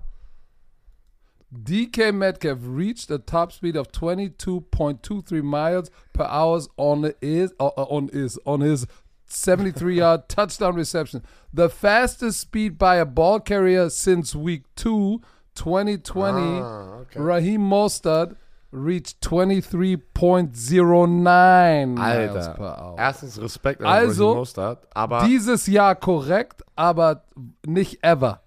DK 1.63 2.13
Metcalf 2.13 2.59
reached 2.61 3.09
a 3.09 3.17
top 3.17 3.51
speed 3.51 3.75
of 3.75 3.91
22.23 3.91 5.43
miles 5.43 5.89
per 6.13 6.25
hour 6.25 6.61
on 6.77 7.11
his 7.21 7.53
uh, 7.59 7.67
on 7.67 8.09
his 8.09 8.37
on 8.45 8.61
his 8.61 8.85
73-yard 9.29 10.25
touchdown 10.29 10.75
reception, 10.75 11.23
the 11.53 11.69
fastest 11.69 12.39
speed 12.39 12.77
by 12.77 12.97
a 12.97 13.05
ball 13.05 13.39
carrier 13.39 13.89
since 13.89 14.35
week 14.35 14.63
2, 14.75 15.21
2020. 15.55 16.41
Ah, 16.41 16.99
okay. 17.01 17.19
Raheem 17.19 17.61
Mostert 17.61 18.35
reached 18.71 19.21
23.09 19.21 21.95
miles 21.95 22.47
per 22.49 22.63
hour. 22.63 22.95
Erstens 22.99 23.39
Respekt 23.39 23.81
an 23.81 23.87
Also, 23.87 24.27
Raheem 24.27 24.37
Mostert, 24.39 24.87
aber 24.93 25.23
Dieses 25.25 25.65
Jahr 25.67 25.95
korrekt, 25.95 26.61
aber 26.75 27.23
nicht 27.65 28.03
ever. 28.03 28.41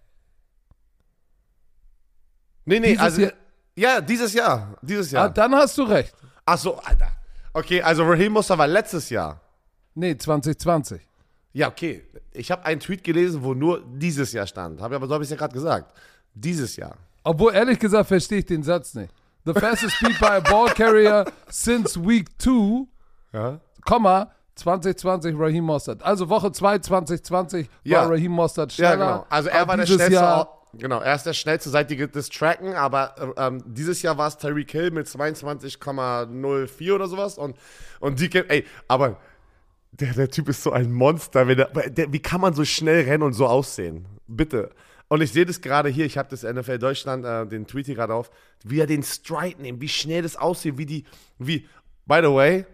Nee, 2.68 2.80
nee, 2.80 2.86
dieses 2.88 3.02
also 3.02 3.20
Jahr- 3.22 3.32
ja, 3.76 4.00
dieses 4.00 4.32
Jahr, 4.34 4.74
dieses 4.82 5.12
Ah, 5.14 5.16
Jahr. 5.18 5.30
dann 5.30 5.54
hast 5.54 5.76
du 5.78 5.82
recht. 5.84 6.14
Ach 6.44 6.58
so, 6.58 6.76
Alter. 6.78 7.10
Okay, 7.52 7.80
also 7.82 8.04
Raheem 8.04 8.32
Mostert 8.32 8.58
war 8.58 8.66
letztes 8.66 9.10
Jahr. 9.10 9.40
Nee, 9.94 10.16
2020. 10.16 11.00
Ja, 11.52 11.68
okay. 11.68 12.04
Ich 12.32 12.50
habe 12.50 12.64
einen 12.64 12.80
Tweet 12.80 13.02
gelesen, 13.02 13.42
wo 13.42 13.54
nur 13.54 13.82
dieses 13.84 14.32
Jahr 14.32 14.46
stand. 14.46 14.80
Habe 14.80 14.96
aber 14.96 15.06
so 15.08 15.14
habe 15.14 15.24
ich 15.24 15.30
ja 15.30 15.36
gerade 15.36 15.52
gesagt. 15.54 15.92
Dieses 16.34 16.76
Jahr. 16.76 16.94
Obwohl, 17.24 17.52
ehrlich 17.54 17.78
gesagt, 17.78 18.06
verstehe 18.08 18.38
ich 18.38 18.46
den 18.46 18.62
Satz 18.62 18.94
nicht. 18.94 19.12
The 19.44 19.54
fastest 19.54 19.96
speed 19.96 20.18
by 20.20 20.26
a 20.26 20.40
ball 20.40 20.68
carrier 20.74 21.24
since 21.48 21.98
week 22.00 22.28
2, 22.40 22.86
Ja. 23.32 23.60
Komma, 23.84 24.30
2020 24.56 25.34
Raheem 25.38 25.64
Mostert. 25.64 26.02
Also 26.02 26.28
Woche 26.28 26.52
2 26.52 26.78
2020 26.80 27.68
Ja. 27.84 28.02
war 28.02 28.10
Raheem 28.12 28.32
Mostert 28.32 28.76
Ja, 28.76 28.90
schneller. 28.90 29.06
genau. 29.12 29.26
Also 29.30 29.48
er 29.48 29.66
war 29.68 29.76
der 29.76 29.86
schnellste. 29.86 30.12
Jahr, 30.12 30.57
genau, 30.74 31.00
er 31.00 31.14
ist 31.14 31.24
der 31.24 31.32
schnellste 31.32 31.70
seit 31.70 31.90
die 31.90 32.10
das 32.10 32.28
Tracken, 32.28 32.74
aber 32.74 33.14
äh, 33.36 33.46
ähm, 33.46 33.62
dieses 33.66 34.02
Jahr 34.02 34.18
war 34.18 34.28
es 34.28 34.36
Tyreek 34.36 34.70
Hill 34.70 34.90
mit 34.90 35.06
22,04 35.06 36.94
oder 36.94 37.06
sowas 37.06 37.38
und 37.38 37.56
und 38.00 38.20
DK, 38.20 38.44
ey, 38.48 38.64
aber 38.86 39.18
der, 39.92 40.14
der 40.14 40.30
Typ 40.30 40.48
ist 40.48 40.62
so 40.62 40.72
ein 40.72 40.92
Monster, 40.92 41.48
wenn 41.48 41.58
er, 41.58 41.66
der, 41.90 42.12
wie 42.12 42.20
kann 42.20 42.40
man 42.40 42.54
so 42.54 42.64
schnell 42.64 43.04
rennen 43.04 43.22
und 43.22 43.32
so 43.32 43.46
aussehen? 43.46 44.06
Bitte. 44.26 44.70
Und 45.08 45.22
ich 45.22 45.32
sehe 45.32 45.46
das 45.46 45.60
gerade 45.60 45.88
hier, 45.88 46.04
ich 46.04 46.18
habe 46.18 46.28
das 46.28 46.42
NFL 46.42 46.78
Deutschland, 46.78 47.24
äh, 47.24 47.46
den 47.46 47.66
Tweet 47.66 47.86
hier 47.86 47.94
gerade 47.94 48.14
auf, 48.14 48.30
wie 48.62 48.80
er 48.80 48.86
den 48.86 49.02
Stride 49.02 49.62
nimmt, 49.62 49.80
wie 49.80 49.88
schnell 49.88 50.22
das 50.22 50.36
aussieht, 50.36 50.76
wie 50.76 50.86
die, 50.86 51.04
wie, 51.38 51.66
by 52.06 52.20
the 52.22 52.30
way, 52.30 52.66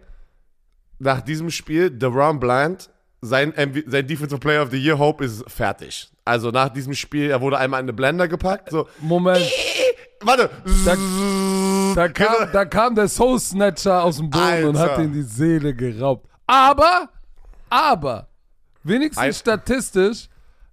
nach 0.99 1.21
diesem 1.21 1.49
Spiel, 1.49 1.89
Deron 1.89 2.39
Bland, 2.39 2.89
sein, 3.25 3.53
sein 3.87 4.07
Defensive 4.07 4.39
Player 4.39 4.63
of 4.63 4.71
the 4.71 4.77
Year 4.77 4.97
Hope 4.97 5.23
ist 5.23 5.43
fertig. 5.49 6.09
Also 6.23 6.49
nach 6.51 6.69
diesem 6.69 6.93
Spiel, 6.93 7.29
er 7.29 7.41
wurde 7.41 7.57
einmal 7.57 7.79
in 7.79 7.85
eine 7.85 7.93
Blender 7.93 8.27
gepackt, 8.27 8.69
so, 8.71 8.87
Moment, 8.99 9.41
warte, 10.21 10.49
da 11.95 12.07
kam, 12.09 12.51
da 12.51 12.65
kam 12.65 12.95
der 12.95 13.07
Soul 13.07 13.39
Snatcher 13.39 14.03
aus 14.03 14.17
dem 14.17 14.29
Boden 14.29 14.65
und 14.65 14.77
Alter. 14.77 14.93
hat 14.93 14.99
ihm 15.03 15.13
die 15.13 15.21
Seele 15.21 15.73
geraubt. 15.73 16.27
Aber, 16.47 17.09
aber, 17.69 18.27
wenigstens 18.83 19.23
Ein- 19.23 19.33
statistisch 19.33 20.27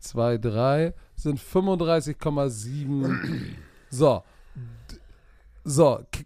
22,23 0.01 0.95
sind 1.15 1.39
35,7. 1.39 3.55
so. 3.91 4.23
So. 5.65 6.01
K 6.11 6.25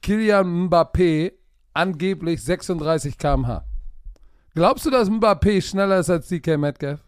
Kilian 0.00 0.68
Mbappé 0.68 1.32
angeblich 1.74 2.42
36 2.42 3.18
km/h. 3.18 3.64
Glaubst 4.54 4.86
du, 4.86 4.90
dass 4.90 5.10
Mbappé 5.10 5.60
schneller 5.60 5.98
ist 5.98 6.10
als 6.10 6.28
DK 6.28 6.56
Metcalf? 6.56 7.07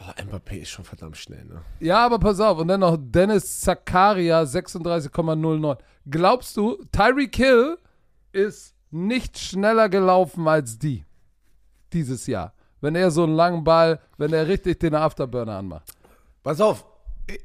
Oh, 0.00 0.22
Mbappé 0.22 0.56
ist 0.62 0.70
schon 0.70 0.84
verdammt 0.84 1.16
schnell, 1.18 1.44
ne? 1.44 1.62
Ja, 1.78 2.06
aber 2.06 2.18
pass 2.18 2.40
auf. 2.40 2.58
Und 2.58 2.68
dann 2.68 2.80
noch 2.80 2.96
Dennis 2.98 3.60
Zakaria, 3.60 4.42
36,09. 4.42 5.76
Glaubst 6.08 6.56
du, 6.56 6.82
Tyreek 6.90 7.36
Hill 7.36 7.76
ist 8.32 8.74
nicht 8.90 9.38
schneller 9.38 9.88
gelaufen 9.88 10.48
als 10.48 10.78
die 10.78 11.04
dieses 11.92 12.26
Jahr? 12.26 12.54
Wenn 12.80 12.94
er 12.94 13.10
so 13.10 13.24
einen 13.24 13.34
langen 13.34 13.62
Ball, 13.62 14.00
wenn 14.16 14.32
er 14.32 14.48
richtig 14.48 14.80
den 14.80 14.94
Afterburner 14.94 15.58
anmacht. 15.58 15.92
Pass 16.42 16.62
auf. 16.62 16.86
Ich, 17.26 17.44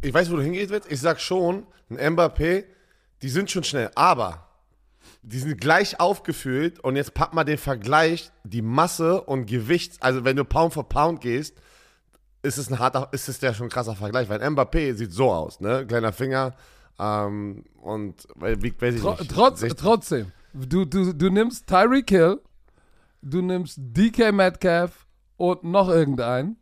ich 0.00 0.12
weiß, 0.12 0.30
wo 0.32 0.36
du 0.36 0.42
hingehst 0.42 0.70
willst. 0.70 0.90
Ich 0.90 1.00
sag 1.00 1.20
schon, 1.20 1.66
ein 1.88 2.16
Mbappé, 2.16 2.64
die 3.22 3.28
sind 3.28 3.48
schon 3.48 3.62
schnell, 3.62 3.90
aber 3.94 4.48
die 5.22 5.38
sind 5.38 5.60
gleich 5.60 6.00
aufgefüllt 6.00 6.80
und 6.80 6.96
jetzt 6.96 7.14
pack 7.14 7.32
mal 7.32 7.44
den 7.44 7.58
Vergleich, 7.58 8.32
die 8.42 8.62
Masse 8.62 9.20
und 9.20 9.46
Gewicht, 9.46 10.02
also 10.02 10.24
wenn 10.24 10.36
du 10.36 10.44
Pound 10.44 10.74
for 10.74 10.88
Pound 10.88 11.20
gehst, 11.20 11.56
ist 12.42 12.58
es 12.58 12.70
ein 12.70 12.78
harter, 12.78 13.08
ist 13.12 13.28
es 13.28 13.38
der 13.38 13.54
schon 13.54 13.66
ein 13.66 13.70
krasser 13.70 13.94
Vergleich, 13.94 14.28
weil 14.28 14.40
Mbappé 14.42 14.94
sieht 14.94 15.12
so 15.12 15.30
aus, 15.30 15.60
ne? 15.60 15.86
Kleiner 15.86 16.12
Finger 16.12 16.54
ähm, 16.98 17.64
und 17.80 18.26
weil, 18.34 18.62
wie, 18.62 18.74
weiß 18.78 18.94
ich 18.94 19.00
Tro 19.00 19.14
nicht. 19.14 19.30
trotz, 19.30 19.60
60 19.60 19.80
trotzdem, 19.80 20.32
du, 20.52 20.84
du, 20.84 21.12
du 21.12 21.30
nimmst 21.30 21.66
Tyreek 21.66 22.10
Hill, 22.10 22.40
du 23.22 23.42
nimmst 23.42 23.78
DK 23.78 24.32
Metcalf 24.32 25.06
und 25.36 25.64
noch 25.64 25.88
irgendeinen 25.88 26.56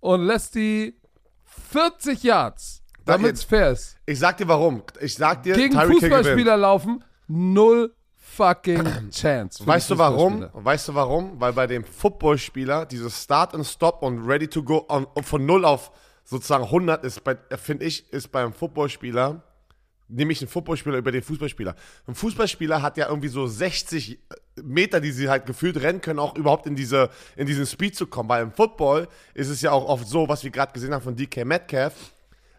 und 0.00 0.22
lässt 0.22 0.54
die 0.54 0.98
40 1.44 2.22
Yards, 2.22 2.82
Da 3.04 3.14
damit 3.14 3.36
es 3.36 3.44
fair 3.44 3.72
ist. 3.72 3.98
Ich 4.06 4.18
sag 4.18 4.36
dir 4.36 4.48
warum. 4.48 4.82
Ich 5.00 5.14
sag 5.14 5.42
dir, 5.42 5.54
gegen 5.54 5.74
Tyreek. 5.74 6.00
Fußballspieler 6.00 6.56
laufen, 6.56 7.04
null 7.26 7.94
fucking 8.36 9.10
chance. 9.10 9.66
Weißt 9.66 9.90
du 9.90 9.98
warum? 9.98 10.48
Weißt 10.52 10.88
du 10.88 10.94
warum? 10.94 11.40
Weil 11.40 11.52
bei 11.52 11.66
dem 11.66 11.84
Footballspieler 11.84 12.86
dieses 12.86 13.22
Start 13.22 13.54
and 13.54 13.66
Stop 13.66 14.02
und 14.02 14.26
Ready 14.26 14.48
to 14.48 14.62
go 14.62 14.84
on, 14.88 15.06
von 15.22 15.44
0 15.44 15.64
auf 15.64 15.90
sozusagen 16.24 16.64
100 16.64 17.04
ist, 17.04 17.22
bei- 17.24 17.36
finde 17.56 17.84
ich, 17.84 18.12
ist 18.12 18.30
beim 18.32 18.52
Footballspieler, 18.52 19.42
nehme 20.08 20.32
ich 20.32 20.40
einen 20.40 20.48
Footballspieler 20.48 20.98
über 20.98 21.10
den 21.10 21.22
Fußballspieler. 21.22 21.74
Ein 22.06 22.14
Fußballspieler 22.14 22.82
hat 22.82 22.96
ja 22.96 23.08
irgendwie 23.08 23.28
so 23.28 23.46
60 23.46 24.18
Meter, 24.62 25.00
die 25.00 25.10
sie 25.10 25.28
halt 25.28 25.46
gefühlt 25.46 25.80
rennen 25.80 26.00
können, 26.00 26.18
auch 26.18 26.36
überhaupt 26.36 26.66
in, 26.66 26.76
diese, 26.76 27.08
in 27.36 27.46
diesen 27.46 27.66
Speed 27.66 27.96
zu 27.96 28.06
kommen. 28.06 28.28
Weil 28.28 28.42
im 28.42 28.52
Football 28.52 29.08
ist 29.34 29.48
es 29.48 29.62
ja 29.62 29.72
auch 29.72 29.88
oft 29.88 30.06
so, 30.06 30.28
was 30.28 30.44
wir 30.44 30.50
gerade 30.50 30.72
gesehen 30.72 30.92
haben 30.92 31.02
von 31.02 31.16
DK 31.16 31.44
Metcalf, 31.44 31.94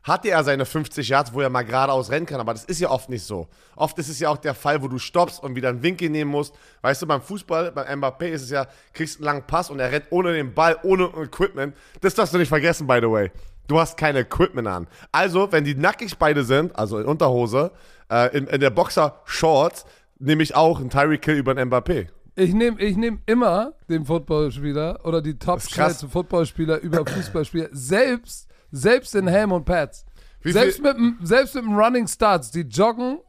hatte 0.03 0.29
er 0.29 0.43
seine 0.43 0.65
50 0.65 1.07
Yards, 1.07 1.33
wo 1.33 1.41
er 1.41 1.49
mal 1.49 1.63
geradeaus 1.63 2.11
rennen 2.11 2.25
kann, 2.25 2.39
aber 2.39 2.53
das 2.53 2.65
ist 2.65 2.79
ja 2.79 2.89
oft 2.89 3.09
nicht 3.09 3.23
so. 3.23 3.47
Oft 3.75 3.97
ist 3.99 4.09
es 4.09 4.19
ja 4.19 4.29
auch 4.29 4.37
der 4.37 4.53
Fall, 4.53 4.81
wo 4.83 4.87
du 4.87 4.97
stoppst 4.97 5.41
und 5.41 5.55
wieder 5.55 5.69
einen 5.69 5.81
Winkel 5.81 6.09
nehmen 6.09 6.31
musst. 6.31 6.53
Weißt 6.81 7.01
du, 7.01 7.07
beim 7.07 7.21
Fußball, 7.21 7.71
beim 7.71 8.01
Mbappé 8.01 8.25
ist 8.25 8.43
es 8.43 8.49
ja, 8.49 8.67
kriegst 8.91 9.17
einen 9.17 9.25
langen 9.25 9.47
Pass 9.47 9.69
und 9.69 9.79
er 9.79 9.91
rennt 9.91 10.05
ohne 10.09 10.33
den 10.33 10.53
Ball, 10.53 10.77
ohne 10.83 11.05
Equipment. 11.23 11.75
Das 12.01 12.13
darfst 12.13 12.33
du 12.33 12.37
nicht 12.37 12.49
vergessen, 12.49 12.85
by 12.85 12.99
the 13.01 13.09
way. 13.09 13.31
Du 13.67 13.79
hast 13.79 13.97
kein 13.97 14.15
Equipment 14.17 14.67
an. 14.67 14.87
Also, 15.13 15.51
wenn 15.51 15.63
die 15.63 15.75
nackig 15.75 16.17
beide 16.17 16.43
sind, 16.43 16.77
also 16.77 16.99
in 16.99 17.05
Unterhose, 17.05 17.71
äh, 18.11 18.37
in, 18.37 18.47
in 18.47 18.59
der 18.59 18.71
Boxer-Shorts, 18.71 19.85
nehme 20.19 20.43
ich 20.43 20.53
auch 20.53 20.79
einen 20.79 20.89
Tyreek 20.89 21.23
Hill 21.23 21.37
über 21.37 21.51
einen 21.51 21.71
Mbappé. 21.71 22.07
Ich 22.35 22.53
nehme 22.53 22.81
ich 22.81 22.97
nehm 22.97 23.21
immer 23.25 23.73
den 23.89 24.05
Footballspieler 24.05 25.05
oder 25.05 25.21
die 25.21 25.37
top 25.37 25.61
schnellsten 25.61 26.09
Footballspieler 26.09 26.79
über 26.79 27.05
Fußballspieler, 27.05 27.69
selbst, 27.71 28.49
selbst 28.73 29.13
in 29.15 29.27
Helm 29.27 29.51
und 29.51 29.65
Pads. 29.65 30.05
Wie 30.41 30.51
Selbst 30.51 30.81
mit, 30.81 30.97
dem- 30.97 31.17
selbst 31.21 31.55
mit 31.55 31.63
dem 31.63 31.77
Running 31.77 32.07
Starts, 32.07 32.51
die 32.51 32.61
joggen 32.61 33.19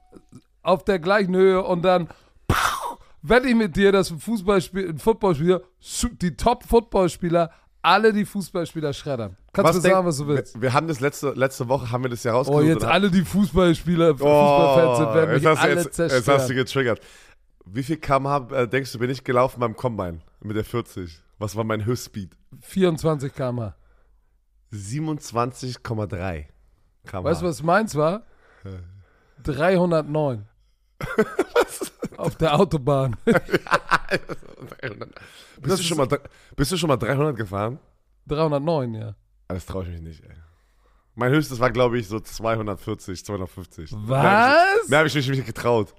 auf 0.63 0.85
der 0.85 0.99
gleichen 0.99 1.37
Höhe 1.37 1.63
und 1.63 1.83
dann 1.83 2.09
wette 3.23 3.47
ich 3.49 3.55
mit 3.55 3.77
dir, 3.77 3.93
dass 3.93 4.11
ein 4.11 4.19
Fußballspieler, 4.19 4.89
ein 4.89 4.99
Footballspieler, 4.99 5.61
die 6.21 6.37
Top-Footballspieler, 6.37 7.51
alle 7.83 8.13
die 8.13 8.25
Fußballspieler 8.25 8.93
schreddern. 8.95 9.37
Kannst 9.53 9.75
du 9.77 9.81
denk- 9.83 9.95
sagen, 9.95 10.07
was 10.07 10.17
du 10.17 10.27
willst. 10.27 10.55
Wir, 10.55 10.63
wir 10.63 10.73
haben 10.73 10.89
das 10.89 11.01
letzte, 11.01 11.31
letzte 11.33 11.69
Woche, 11.69 11.91
haben 11.93 12.03
wir 12.03 12.11
das 12.11 12.25
ja 12.25 12.33
Oh, 12.33 12.37
rausgesucht. 12.39 12.65
jetzt 12.65 12.85
alle 12.85 13.11
die 13.11 13.23
Fußballspieler, 13.23 14.13
Fußballfans 14.17 14.99
sind, 14.99 15.15
werden 15.15 15.35
mich 15.35 15.43
jetzt, 15.43 15.51
hast 15.51 15.59
du, 15.63 15.63
alle 15.69 15.75
jetzt, 15.75 15.95
zerstören. 15.95 16.21
jetzt 16.23 16.29
hast 16.29 16.51
du 16.51 16.55
getriggert. 16.55 17.01
Wie 17.67 17.83
viel 17.83 17.97
kmh 17.99 18.49
äh, 18.53 18.69
denkst 18.69 18.93
du, 18.93 18.99
bin 18.99 19.11
ich 19.11 19.23
gelaufen 19.23 19.61
beim 19.61 19.77
Combine 19.77 20.19
mit 20.41 20.57
der 20.57 20.65
40? 20.65 21.23
Was 21.39 21.55
war 21.57 21.65
mein 21.65 21.85
Höchstspeed? 21.85 22.37
24 22.61 23.33
km/h. 23.35 23.75
27,3 24.75 26.47
kmh. 27.07 27.25
Weißt 27.25 27.43
du, 27.43 27.47
was 27.47 27.63
meins 27.63 27.95
war? 27.95 28.23
309. 29.43 30.47
Auf 32.17 32.37
der 32.37 32.55
Autobahn. 32.55 33.17
bist, 35.61 35.79
du 35.79 35.83
schon 35.83 35.99
mal, 35.99 36.09
bist 36.57 36.73
du 36.73 36.77
schon 36.77 36.89
mal 36.89 36.97
300 36.97 37.37
gefahren? 37.37 37.79
309, 38.29 38.95
ja. 38.95 39.15
Ah, 39.49 39.55
Das 39.55 39.67
traue 39.67 39.85
ich 39.85 39.91
mich 39.91 40.01
nicht, 40.01 40.25
ey. 40.25 40.31
Mein 41.17 41.31
höchstes 41.33 41.61
war, 41.61 41.71
glaube 41.71 41.99
ich, 41.99 42.09
so 42.09 42.19
240, 42.19 43.25
250. 43.25 43.93
Was? 43.93 43.99
Mehr 44.09 44.19
habe 44.21 44.69
ich, 44.83 44.89
mehr 44.91 44.99
hab 45.01 45.07
ich 45.07 45.15
mich 45.15 45.29
nicht 45.29 45.47
getraut. 45.47 45.95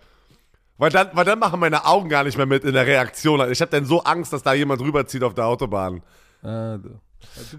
Weil 0.78 0.90
dann, 0.90 1.10
weil 1.14 1.24
dann 1.24 1.40
machen 1.40 1.60
meine 1.60 1.86
Augen 1.86 2.10
gar 2.10 2.26
nicht 2.26 2.38
mehr 2.38 2.46
mit 2.46 2.66
in 2.66 2.74
der 2.74 2.86
Reaktion. 2.86 3.50
Ich 3.52 3.62
habe 3.62 3.72
dann 3.72 3.86
so 3.86 4.04
Angst, 4.04 4.34
dass 4.34 4.44
da 4.44 4.54
jemand 4.54 4.82
rüberzieht 4.82 5.24
auf 5.24 5.34
der 5.34 5.46
Autobahn. 5.46 6.04
Ah, 6.42 6.78
du. 6.78 7.00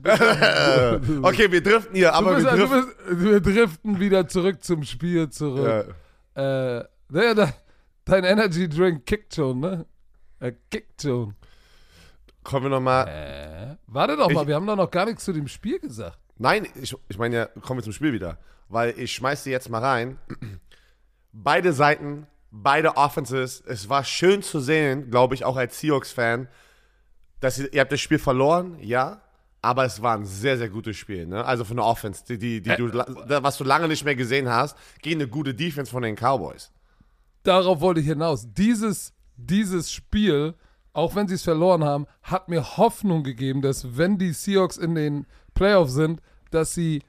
Okay, 1.22 1.50
wir 1.50 1.62
driften 1.62 1.94
hier, 1.94 2.14
aber 2.14 2.34
bist, 2.34 2.46
wir 2.46 2.52
driften. 2.56 2.86
bist, 3.08 3.22
wir 3.24 3.40
driften 3.40 4.00
wieder 4.00 4.28
zurück 4.28 4.62
zum 4.62 4.82
Spiel 4.84 5.28
zurück. 5.30 5.94
Ja. 6.36 6.78
Äh, 6.78 6.84
ja, 7.12 7.34
da, 7.34 7.52
dein 8.04 8.24
Energy 8.24 8.68
Drink 8.68 9.06
kickt 9.06 9.34
schon, 9.34 9.60
ne? 9.60 9.86
Er 10.40 10.52
kickt 10.70 11.02
schon. 11.02 11.34
Kommen 12.42 12.66
wir 12.66 12.70
nochmal. 12.70 13.08
Äh, 13.08 13.76
warte 13.86 14.16
doch 14.16 14.30
mal, 14.30 14.42
Ich- 14.42 14.48
wir 14.48 14.54
haben 14.54 14.66
doch 14.66 14.76
noch 14.76 14.90
gar 14.90 15.06
nichts 15.06 15.24
zu 15.24 15.32
dem 15.32 15.48
Spiel 15.48 15.78
gesagt. 15.80 16.18
Nein, 16.38 16.66
ich, 16.80 16.94
ich 17.08 17.18
meine 17.18 17.36
ja, 17.36 17.46
kommen 17.46 17.78
wir 17.80 17.84
zum 17.84 17.92
Spiel 17.92 18.12
wieder. 18.12 18.38
Weil 18.68 18.98
ich 18.98 19.12
schmeiß 19.12 19.44
dir 19.44 19.50
jetzt 19.50 19.70
mal 19.70 19.82
rein. 19.82 20.18
Beide 21.32 21.72
Seiten, 21.72 22.26
beide 22.50 22.96
Offenses. 22.96 23.62
Es 23.66 23.88
war 23.88 24.04
schön 24.04 24.42
zu 24.42 24.60
sehen, 24.60 25.10
glaube 25.10 25.34
ich, 25.34 25.44
auch 25.44 25.56
als 25.56 25.80
Seahawks-Fan, 25.80 26.48
dass 27.40 27.58
ihr, 27.58 27.72
ihr 27.72 27.80
habt 27.80 27.92
das 27.92 28.00
Spiel 28.00 28.18
verloren, 28.18 28.76
ja. 28.80 29.22
Aber 29.62 29.84
es 29.84 30.00
war 30.02 30.16
ein 30.16 30.24
sehr, 30.24 30.58
sehr 30.58 30.68
gutes 30.68 30.96
Spiel. 30.96 31.26
Ne? 31.26 31.44
Also 31.44 31.64
von 31.64 31.76
der 31.76 31.86
Offense, 31.86 32.24
die, 32.28 32.38
die, 32.38 32.60
die 32.62 32.76
du, 32.76 32.86
la- 32.86 33.06
was 33.42 33.56
du 33.58 33.64
lange 33.64 33.88
nicht 33.88 34.04
mehr 34.04 34.14
gesehen 34.14 34.48
hast, 34.48 34.76
gegen 35.02 35.20
eine 35.20 35.28
gute 35.28 35.54
Defense 35.54 35.90
von 35.90 36.02
den 36.02 36.14
Cowboys. 36.14 36.70
Darauf 37.42 37.80
wollte 37.80 38.00
ich 38.00 38.06
hinaus. 38.06 38.46
Dieses, 38.52 39.12
dieses 39.36 39.90
Spiel, 39.90 40.54
auch 40.92 41.14
wenn 41.14 41.26
sie 41.28 41.34
es 41.34 41.42
verloren 41.42 41.84
haben, 41.84 42.06
hat 42.22 42.48
mir 42.48 42.76
Hoffnung 42.76 43.22
gegeben, 43.24 43.60
dass 43.62 43.96
wenn 43.96 44.18
die 44.18 44.32
Seahawks 44.32 44.76
in 44.76 44.94
den 44.94 45.26
Playoffs 45.54 45.94
sind, 45.94 46.20
dass 46.50 46.74
sie 46.74 47.02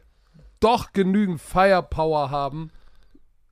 doch 0.60 0.94
genügend 0.94 1.40
Firepower 1.40 2.32
haben, 2.32 2.72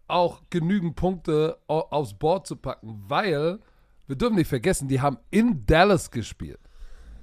auch 0.07 0.41
genügend 0.49 0.95
Punkte 0.95 1.57
aufs 1.67 2.13
Board 2.13 2.47
zu 2.47 2.55
packen, 2.55 3.03
weil 3.07 3.59
wir 4.07 4.15
dürfen 4.15 4.35
nicht 4.35 4.47
vergessen, 4.47 4.87
die 4.87 5.01
haben 5.01 5.17
in 5.31 5.65
Dallas 5.65 6.09
gespielt. 6.11 6.59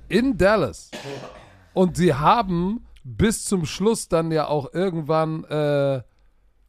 In 0.08 0.36
Dallas. 0.36 0.90
Und 1.74 1.96
sie 1.96 2.14
haben 2.14 2.86
bis 3.04 3.44
zum 3.44 3.64
Schluss 3.64 4.08
dann 4.08 4.30
ja 4.30 4.46
auch 4.46 4.72
irgendwann, 4.72 5.44
äh, 5.44 6.02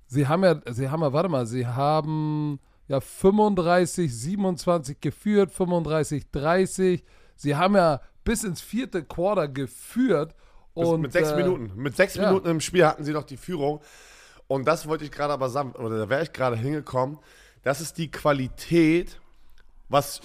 sie 0.08 0.28
haben 0.28 0.44
ja, 0.44 0.62
sie 0.72 0.90
haben 0.90 1.02
ja, 1.02 1.14
warte 1.14 1.30
mal, 1.30 1.46
sie 1.46 1.68
haben 1.68 2.60
ja 2.88 3.00
35, 3.00 4.14
27 4.14 5.00
geführt, 5.00 5.52
35, 5.52 6.32
30. 6.32 7.04
Sie 7.36 7.56
haben 7.56 7.76
ja 7.76 8.02
bis 8.24 8.44
ins 8.44 8.62
vierte 8.62 9.04
Quarter 9.04 9.48
geführt. 9.48 10.36
Und, 10.74 11.02
mit 11.02 11.14
sechs 11.14 11.32
äh, 11.32 11.36
Minuten. 11.36 11.72
Mit 11.76 11.96
sechs 11.96 12.16
ja. 12.16 12.28
Minuten 12.28 12.50
im 12.50 12.60
Spiel 12.62 12.86
hatten 12.86 13.04
sie 13.04 13.14
noch 13.14 13.24
die 13.24 13.38
Führung. 13.38 13.82
Und 14.48 14.68
das 14.68 14.88
wollte 14.88 15.06
ich 15.06 15.12
gerade 15.12 15.34
aber 15.34 15.50
sagen, 15.50 15.72
oder 15.74 15.98
da 15.98 16.10
wäre 16.10 16.24
ich 16.24 16.34
gerade 16.34 16.56
hingekommen. 16.56 17.20
Das 17.64 17.80
ist 17.80 17.98
die 17.98 18.12
Qualität, 18.12 19.20
was 19.90 20.20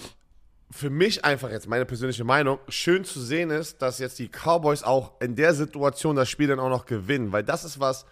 für 0.71 0.89
mich 0.89 1.25
einfach 1.25 1.49
jetzt 1.49 1.67
meine 1.67 1.85
persönliche 1.85 2.23
Meinung 2.23 2.59
schön 2.67 3.03
zu 3.03 3.19
sehen 3.19 3.49
ist, 3.49 3.81
dass 3.81 3.99
jetzt 3.99 4.19
die 4.19 4.29
Cowboys 4.29 4.83
auch 4.83 5.19
in 5.19 5.35
der 5.35 5.53
Situation 5.53 6.15
das 6.15 6.29
Spiel 6.29 6.47
dann 6.47 6.59
auch 6.59 6.69
noch 6.69 6.85
gewinnen, 6.85 7.31
weil 7.31 7.43
das 7.43 7.63
ist 7.63 7.79
was, 7.79 8.05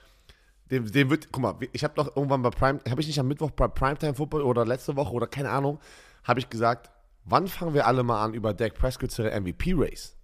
dem, 0.71 0.91
dem 0.91 1.09
wird, 1.09 1.29
guck 1.31 1.41
mal, 1.41 1.55
ich 1.71 1.83
habe 1.83 1.93
doch 1.95 2.15
irgendwann 2.15 2.41
bei 2.41 2.49
Prime, 2.49 2.79
habe 2.89 3.01
ich 3.01 3.07
nicht 3.07 3.19
am 3.19 3.27
Mittwoch 3.27 3.51
bei 3.51 3.67
Primetime 3.67 4.15
Football 4.15 4.41
oder 4.41 4.65
letzte 4.65 4.95
Woche 4.95 5.13
oder 5.13 5.27
keine 5.27 5.49
Ahnung, 5.49 5.79
habe 6.23 6.39
ich 6.39 6.49
gesagt, 6.49 6.89
wann 7.25 7.47
fangen 7.47 7.73
wir 7.73 7.85
alle 7.85 8.03
mal 8.03 8.23
an 8.23 8.33
über 8.33 8.53
Dak 8.53 8.73
Prescott 8.73 9.11
zu 9.11 9.21
der 9.21 9.39
MVP 9.39 9.73
Race? 9.75 10.15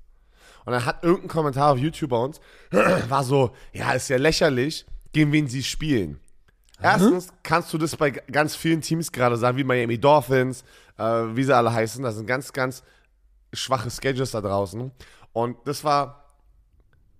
Und 0.66 0.74
dann 0.74 0.86
hat 0.86 1.04
irgendein 1.04 1.30
Kommentar 1.30 1.74
auf 1.74 1.78
YouTube 1.78 2.10
bei 2.10 2.18
uns, 2.18 2.42
war 2.72 3.24
so, 3.24 3.52
ja, 3.74 3.92
ist 3.92 4.10
ja 4.10 4.18
lächerlich, 4.18 4.86
gegen 5.12 5.32
wen 5.32 5.48
sie 5.48 5.64
spielen. 5.64 6.20
Erstens 6.84 7.30
kannst 7.44 7.74
du 7.74 7.78
das 7.78 7.96
bei 7.96 8.12
ganz 8.12 8.56
vielen 8.56 8.82
Teams 8.82 9.12
gerade 9.12 9.38
sagen, 9.38 9.58
wie 9.58 9.64
Miami 9.64 9.98
Dolphins, 9.98 10.64
äh, 10.98 11.04
wie 11.04 11.44
sie 11.44 11.56
alle 11.56 11.74
heißen. 11.74 12.04
Das 12.04 12.16
sind 12.16 12.28
ganz, 12.28 12.52
ganz 12.52 12.84
schwache 13.54 13.90
Schedules 13.90 14.32
da 14.32 14.42
draußen. 14.42 14.92
Und 15.32 15.58
das 15.66 15.84
war 15.84 16.24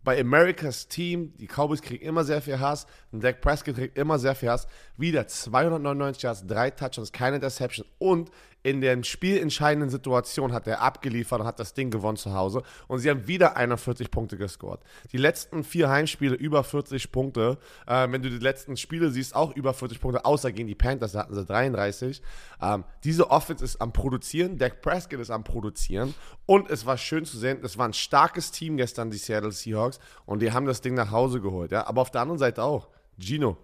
bei 0.04 0.20
Americas 0.20 0.88
Team, 0.88 1.34
die 1.38 1.48
Cowboys 1.48 1.82
kriegen 1.82 2.06
immer 2.06 2.24
sehr 2.24 2.42
viel 2.42 2.60
Hass, 2.60 2.86
und 3.12 3.24
Dak 3.24 3.40
Prescott 3.40 3.76
kriegt 3.76 3.98
immer 3.98 4.20
sehr 4.20 4.36
viel 4.36 4.50
Hass. 4.50 4.68
Wieder 4.98 5.28
299 5.28 6.24
Yards, 6.24 6.46
drei 6.46 6.70
Touchdowns, 6.70 7.12
keine 7.12 7.38
Interception 7.38 7.88
und 8.00 8.30
in 8.64 8.80
der 8.80 9.04
spielentscheidenden 9.04 9.90
Situation 9.90 10.54
hat 10.54 10.68
er 10.68 10.82
abgeliefert 10.82 11.42
und 11.42 11.46
hat 11.46 11.60
das 11.60 11.74
Ding 11.74 11.92
gewonnen 11.92 12.18
zu 12.18 12.34
Hause. 12.34 12.64
Und 12.88 13.00
sie 13.00 13.10
haben 13.10 13.28
wieder 13.28 13.58
41 13.58 14.10
Punkte 14.10 14.38
gescored. 14.38 14.80
Die 15.12 15.18
letzten 15.18 15.66
vier 15.66 15.90
Heimspiele 15.90 16.36
über 16.36 16.64
40 16.64 17.12
Punkte. 17.12 17.58
Äh, 17.86 18.10
wenn 18.10 18.22
du 18.22 18.30
die 18.30 18.40
letzten 18.40 18.78
Spiele 18.78 19.12
siehst, 19.12 19.36
auch 19.36 19.54
über 19.56 19.74
40 19.74 20.00
Punkte, 20.00 20.24
außer 20.24 20.54
gegen 20.54 20.68
die 20.68 20.76
Panthers, 20.76 21.12
da 21.12 21.20
hatten 21.20 21.36
sie 21.36 21.46
33. 21.46 22.22
Ähm, 22.62 22.86
diese 23.04 23.30
Offense 23.30 23.66
ist 23.66 23.82
am 23.82 23.92
Produzieren, 23.92 24.58
Dak 24.58 24.82
Prescott 24.82 25.20
ist 25.20 25.30
am 25.30 25.44
Produzieren. 25.44 26.16
Und 26.46 26.70
es 26.70 26.86
war 26.86 26.98
schön 26.98 27.26
zu 27.26 27.38
sehen, 27.38 27.60
es 27.64 27.78
war 27.78 27.88
ein 27.88 27.94
starkes 27.94 28.52
Team 28.52 28.78
gestern, 28.78 29.12
die 29.12 29.18
Seattle 29.18 29.52
Seahawks. 29.52 30.00
Und 30.26 30.42
die 30.42 30.54
haben 30.54 30.66
das 30.66 30.80
Ding 30.80 30.94
nach 30.94 31.12
Hause 31.12 31.42
geholt. 31.42 31.72
Ja? 31.74 31.86
Aber 31.88 32.02
auf 32.02 32.12
der 32.12 32.22
anderen 32.22 32.40
Seite 32.40 32.64
auch, 32.64 32.88
Gino. 33.20 33.58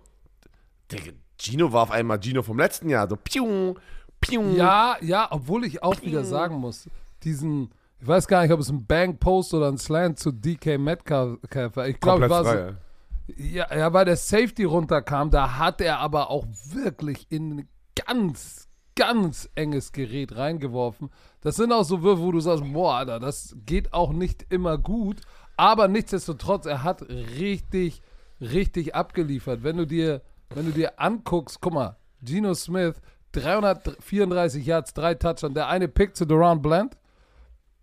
Gino 1.38 1.72
war 1.72 1.84
auf 1.84 1.91
einmal 1.91 2.22
Gino 2.22 2.44
vom 2.44 2.60
letzten 2.60 2.89
Jahr. 2.89 3.08
So, 3.08 3.15
piung, 3.15 3.79
piung. 4.21 4.55
Ja, 4.55 4.97
ja, 5.01 5.27
obwohl 5.31 5.65
ich 5.65 5.83
auch 5.83 6.01
wieder 6.01 6.23
sagen 6.23 6.55
muss, 6.55 6.89
diesen, 7.23 7.71
ich 7.99 8.07
weiß 8.07 8.27
gar 8.27 8.41
nicht, 8.43 8.51
ob 8.51 8.59
es 8.59 8.69
ein 8.69 8.85
Bank 8.85 9.19
Post 9.19 9.53
oder 9.53 9.67
ein 9.67 9.77
Slant 9.77 10.19
zu 10.19 10.31
DK 10.31 10.77
Metcalf 10.77 11.39
war. 11.75 11.88
Ich 11.88 11.99
glaube, 11.99 12.29
war 12.29 12.43
so, 12.43 12.51
frei, 12.51 12.75
ja, 13.38 13.67
ja, 13.75 13.93
weil 13.93 14.05
der 14.05 14.17
Safety 14.17 14.63
runterkam, 14.63 15.29
da 15.29 15.57
hat 15.57 15.81
er 15.81 15.99
aber 15.99 16.29
auch 16.29 16.45
wirklich 16.71 17.27
in 17.29 17.59
ein 17.59 17.69
ganz, 18.05 18.67
ganz 18.95 19.49
enges 19.55 19.91
Gerät 19.91 20.35
reingeworfen. 20.35 21.09
Das 21.41 21.55
sind 21.55 21.71
auch 21.71 21.83
so 21.83 22.01
Würfe, 22.01 22.21
wo 22.21 22.31
du 22.31 22.39
sagst, 22.39 22.63
boah, 22.73 22.95
Alter, 22.95 23.19
das 23.19 23.55
geht 23.65 23.93
auch 23.93 24.12
nicht 24.12 24.45
immer 24.49 24.77
gut. 24.77 25.21
Aber 25.58 25.88
nichtsdestotrotz, 25.88 26.65
er 26.65 26.84
hat 26.84 27.03
richtig, 27.10 28.01
richtig 28.39 28.95
abgeliefert. 28.95 29.63
Wenn 29.63 29.77
du 29.77 29.86
dir, 29.86 30.21
wenn 30.53 30.65
du 30.65 30.71
dir 30.71 30.99
anguckst, 30.99 31.60
guck 31.62 31.73
mal, 31.73 31.97
Geno 32.21 32.53
Smith, 32.53 32.95
334 33.32 34.65
Yards, 34.65 34.94
drei 34.94 35.15
Touchdowns, 35.15 35.54
der 35.54 35.68
eine 35.68 35.88
Pick 35.88 36.15
zu 36.15 36.26
Duran 36.26 36.62
Bland. 36.62 36.98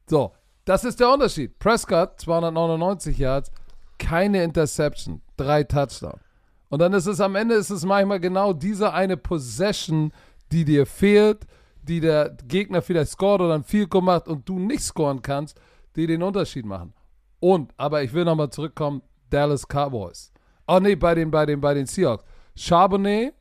So, 0.08 0.32
das 0.64 0.84
ist 0.84 1.00
der 1.00 1.12
Unterschied. 1.12 1.58
Prescott, 1.58 2.20
299 2.20 3.18
Yards, 3.18 3.50
keine 3.98 4.42
Interception, 4.42 5.22
drei 5.36 5.64
Touchdowns. 5.64 6.20
Und 6.68 6.80
dann 6.80 6.92
ist 6.92 7.06
es 7.06 7.20
am 7.20 7.36
Ende 7.36 7.54
ist 7.54 7.70
es 7.70 7.84
manchmal 7.84 8.20
genau 8.20 8.52
diese 8.52 8.92
eine 8.92 9.16
Possession, 9.16 10.12
die 10.50 10.64
dir 10.64 10.86
fehlt, 10.86 11.46
die 11.82 12.00
der 12.00 12.36
Gegner 12.48 12.82
vielleicht 12.82 13.12
scored 13.12 13.40
oder 13.40 13.54
ein 13.54 13.64
Field 13.64 13.92
macht 13.94 14.26
und 14.26 14.48
du 14.48 14.58
nicht 14.58 14.82
scoren 14.82 15.22
kannst, 15.22 15.60
die 15.94 16.06
den 16.06 16.22
Unterschied 16.22 16.66
machen. 16.66 16.92
Und, 17.38 17.72
aber 17.76 18.02
ich 18.02 18.12
will 18.12 18.24
nochmal 18.24 18.50
zurückkommen, 18.50 19.02
Dallas 19.30 19.66
Cowboys. 19.66 20.32
Oh 20.66 20.80
nee, 20.80 20.96
bei 20.96 21.14
den, 21.14 21.30
bei 21.30 21.46
den, 21.46 21.60
bei 21.60 21.74
den 21.74 21.86
Seahawks. 21.86 22.24
Charbonnet, 22.56 23.34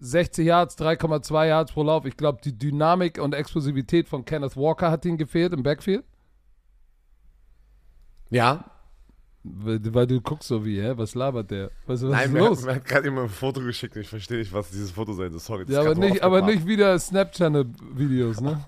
60 0.00 0.46
Yards, 0.46 0.78
3,2 0.78 1.46
Yards 1.46 1.72
pro 1.72 1.82
Lauf. 1.82 2.04
Ich 2.04 2.16
glaube, 2.16 2.40
die 2.44 2.56
Dynamik 2.56 3.18
und 3.18 3.34
Explosivität 3.34 4.08
von 4.08 4.24
Kenneth 4.24 4.56
Walker 4.56 4.90
hat 4.90 5.04
ihm 5.04 5.16
gefehlt 5.16 5.52
im 5.52 5.62
Backfield. 5.62 6.04
Ja. 8.30 8.64
Weil, 9.42 10.06
du 10.08 10.20
guckst 10.20 10.48
so 10.48 10.64
wie, 10.64 10.80
hä? 10.82 10.94
Was 10.96 11.14
labert 11.14 11.50
der? 11.52 11.70
Was, 11.86 12.02
was 12.02 12.10
Nein, 12.10 12.24
ist 12.26 12.32
mir, 12.32 12.38
los? 12.40 12.58
hat- 12.58 12.66
mir 12.66 12.74
hat 12.74 12.84
gerade 12.84 13.04
jemand 13.04 13.28
ein 13.28 13.30
Foto 13.30 13.60
geschickt. 13.60 13.94
Ich 13.96 14.08
verstehe 14.08 14.38
nicht, 14.38 14.52
was 14.52 14.70
dieses 14.70 14.90
Foto 14.90 15.12
sein 15.12 15.30
soll. 15.30 15.40
Sorry. 15.40 15.64
das 15.64 15.74
Ja, 15.74 15.80
aber 15.82 15.94
nicht, 15.94 16.22
aber 16.22 16.42
nicht 16.42 16.66
wieder 16.66 16.98
Snapchat-Videos, 16.98 18.40
ne? 18.40 18.60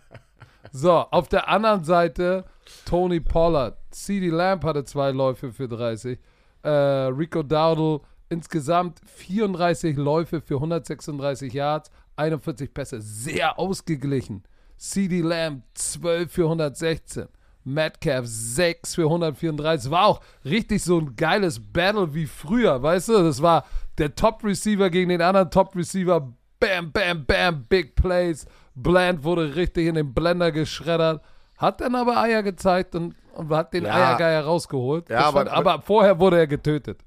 so, 0.72 0.92
auf 0.92 1.28
der 1.28 1.48
anderen 1.48 1.84
Seite 1.84 2.46
Tony 2.86 3.20
Pollard. 3.20 3.76
CD 3.90 4.30
Lamb 4.30 4.64
hatte 4.64 4.84
zwei 4.84 5.10
Läufe 5.10 5.52
für 5.52 5.68
30. 5.68 6.18
Äh, 6.62 6.68
Rico 6.70 7.42
Dowdle 7.42 8.00
insgesamt 8.28 9.00
34 9.04 9.96
Läufe 9.96 10.40
für 10.40 10.54
136 10.56 11.52
Yards, 11.52 11.90
41 12.16 12.72
Pässe. 12.72 13.00
Sehr 13.00 13.58
ausgeglichen. 13.58 14.42
CD 14.76 15.20
Lamb 15.22 15.62
12 15.74 16.30
für 16.32 16.42
116. 16.44 17.26
Metcalf 17.64 18.26
6 18.26 18.94
für 18.94 19.04
134. 19.04 19.90
War 19.90 20.06
auch 20.06 20.20
richtig 20.44 20.82
so 20.84 20.98
ein 21.00 21.16
geiles 21.16 21.60
Battle 21.60 22.14
wie 22.14 22.26
früher, 22.26 22.80
weißt 22.82 23.08
du? 23.08 23.22
Das 23.24 23.42
war 23.42 23.64
der 23.98 24.14
Top-Receiver 24.14 24.88
gegen 24.90 25.08
den 25.08 25.22
anderen 25.22 25.50
Top-Receiver. 25.50 26.32
Bam, 26.60 26.92
bam, 26.92 27.24
bam, 27.26 27.64
Big 27.68 27.96
Plays. 27.96 28.46
Bland 28.74 29.24
wurde 29.24 29.56
richtig 29.56 29.86
in 29.88 29.94
den 29.96 30.14
Blender 30.14 30.52
geschreddert. 30.52 31.22
Hat 31.58 31.80
dann 31.80 31.94
aber 31.94 32.18
Eier 32.18 32.42
gezeigt 32.42 32.94
und, 32.94 33.14
und 33.34 33.48
hat 33.50 33.72
den 33.72 33.84
Ja. 33.84 33.94
Eiergeier 34.10 34.44
rausgeholt. 34.44 35.08
Ja, 35.08 35.26
aber- 35.26 35.38
fand, 35.38 35.50
aber 35.50 35.82
vorher 35.82 36.18
wurde 36.20 36.38
er 36.38 36.46
getötet. 36.46 37.00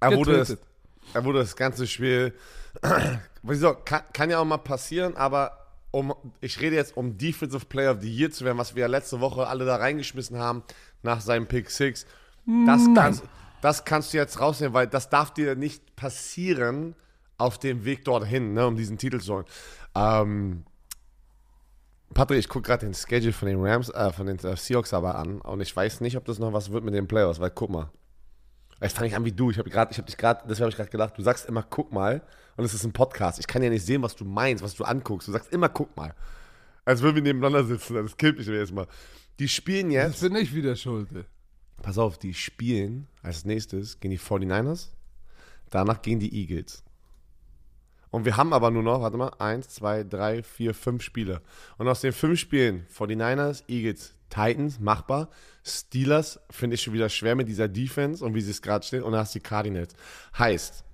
Er 0.00 0.16
wurde, 0.16 0.38
das, 0.38 0.56
er 1.14 1.24
wurde 1.24 1.40
das 1.40 1.56
ganze 1.56 1.86
Spiel. 1.86 2.34
Wieso? 3.42 3.74
Kann, 3.74 4.02
kann 4.12 4.30
ja 4.30 4.38
auch 4.38 4.44
mal 4.44 4.58
passieren, 4.58 5.16
aber 5.16 5.66
um, 5.90 6.14
ich 6.40 6.60
rede 6.60 6.76
jetzt 6.76 6.96
um 6.96 7.16
Defensive 7.16 7.64
Player 7.66 7.92
of 7.92 8.02
the 8.02 8.14
Year 8.14 8.30
zu 8.30 8.44
werden, 8.44 8.58
was 8.58 8.74
wir 8.74 8.82
ja 8.82 8.86
letzte 8.86 9.20
Woche 9.20 9.46
alle 9.46 9.64
da 9.64 9.76
reingeschmissen 9.76 10.38
haben 10.38 10.62
nach 11.02 11.20
seinem 11.20 11.46
Pick 11.46 11.70
6. 11.70 12.06
Das 12.66 12.82
kannst, 12.94 13.24
das 13.60 13.84
kannst 13.84 14.12
du 14.12 14.18
jetzt 14.18 14.40
rausnehmen, 14.40 14.74
weil 14.74 14.86
das 14.86 15.08
darf 15.08 15.32
dir 15.32 15.56
nicht 15.56 15.96
passieren 15.96 16.94
auf 17.38 17.58
dem 17.58 17.84
Weg 17.84 18.04
dorthin, 18.04 18.52
ne, 18.52 18.66
um 18.66 18.76
diesen 18.76 18.98
Titel 18.98 19.20
zu 19.20 19.34
holen. 19.34 19.44
Ähm, 19.94 20.64
Patrick, 22.14 22.38
ich 22.38 22.48
gucke 22.48 22.66
gerade 22.66 22.86
den 22.86 22.94
Schedule 22.94 23.32
von 23.32 23.48
den 23.48 23.64
Rams, 23.64 23.90
äh, 23.90 24.12
von 24.12 24.26
den 24.26 24.38
äh, 24.38 24.56
Seahawks 24.56 24.94
aber 24.94 25.16
an 25.16 25.40
und 25.40 25.60
ich 25.60 25.74
weiß 25.74 26.00
nicht, 26.00 26.16
ob 26.16 26.24
das 26.24 26.38
noch 26.38 26.52
was 26.52 26.70
wird 26.70 26.84
mit 26.84 26.94
den 26.94 27.08
Playoffs, 27.08 27.40
weil 27.40 27.50
guck 27.50 27.70
mal. 27.70 27.90
Jetzt 28.80 28.94
fange 28.96 29.08
ich 29.08 29.16
an 29.16 29.24
wie 29.24 29.32
du. 29.32 29.50
Ich 29.50 29.58
habe 29.58 29.70
gerade, 29.70 29.90
ich 29.90 29.98
habe 29.98 30.06
dich 30.06 30.16
gerade, 30.16 30.42
deswegen 30.44 30.62
habe 30.64 30.70
ich 30.70 30.76
gerade 30.76 30.90
gedacht, 30.90 31.14
du 31.16 31.22
sagst 31.22 31.46
immer, 31.46 31.62
guck 31.62 31.92
mal. 31.92 32.22
Und 32.56 32.64
es 32.64 32.74
ist 32.74 32.84
ein 32.84 32.92
Podcast. 32.92 33.38
Ich 33.38 33.46
kann 33.46 33.62
ja 33.62 33.70
nicht 33.70 33.84
sehen, 33.84 34.02
was 34.02 34.16
du 34.16 34.24
meinst, 34.24 34.62
was 34.62 34.74
du 34.74 34.84
anguckst. 34.84 35.28
Du 35.28 35.32
sagst 35.32 35.52
immer, 35.52 35.68
guck 35.68 35.96
mal. 35.96 36.14
Als 36.84 37.02
würden 37.02 37.16
wir 37.16 37.22
nebeneinander 37.22 37.64
sitzen. 37.64 37.94
Das 37.94 38.16
killt 38.16 38.38
mich 38.38 38.46
jedes 38.46 38.72
Mal. 38.72 38.86
Die 39.38 39.48
spielen 39.48 39.90
Das 39.92 40.12
jetzt. 40.12 40.20
bin 40.20 40.36
ich 40.36 40.54
wieder 40.54 40.76
schuld. 40.76 41.08
Pass 41.82 41.98
auf, 41.98 42.18
die 42.18 42.32
spielen 42.32 43.06
als 43.22 43.44
nächstes 43.44 44.00
gegen 44.00 44.12
die 44.12 44.18
49ers. 44.20 44.88
Danach 45.70 46.00
gegen 46.00 46.20
die 46.20 46.34
Eagles. 46.34 46.82
Und 48.10 48.24
wir 48.24 48.36
haben 48.36 48.52
aber 48.52 48.70
nur 48.70 48.82
noch, 48.82 49.00
warte 49.00 49.16
mal, 49.16 49.32
eins, 49.38 49.68
zwei, 49.68 50.04
drei, 50.04 50.42
vier, 50.42 50.74
fünf 50.74 51.02
Spiele. 51.02 51.42
Und 51.78 51.88
aus 51.88 52.00
den 52.00 52.12
fünf 52.12 52.38
Spielen, 52.38 52.86
49ers, 52.96 53.64
Eagles, 53.68 54.14
Titans, 54.30 54.80
machbar. 54.80 55.28
Steelers 55.64 56.40
finde 56.50 56.74
ich 56.74 56.82
schon 56.82 56.94
wieder 56.94 57.08
schwer 57.08 57.34
mit 57.34 57.48
dieser 57.48 57.68
Defense 57.68 58.24
und 58.24 58.34
wie 58.34 58.40
sie 58.40 58.52
es 58.52 58.62
gerade 58.62 58.86
steht. 58.86 59.02
Und 59.02 59.12
dann 59.12 59.20
hast 59.20 59.34
du 59.34 59.38
die 59.38 59.42
Cardinals. 59.42 59.94
Heißt, 60.38 60.84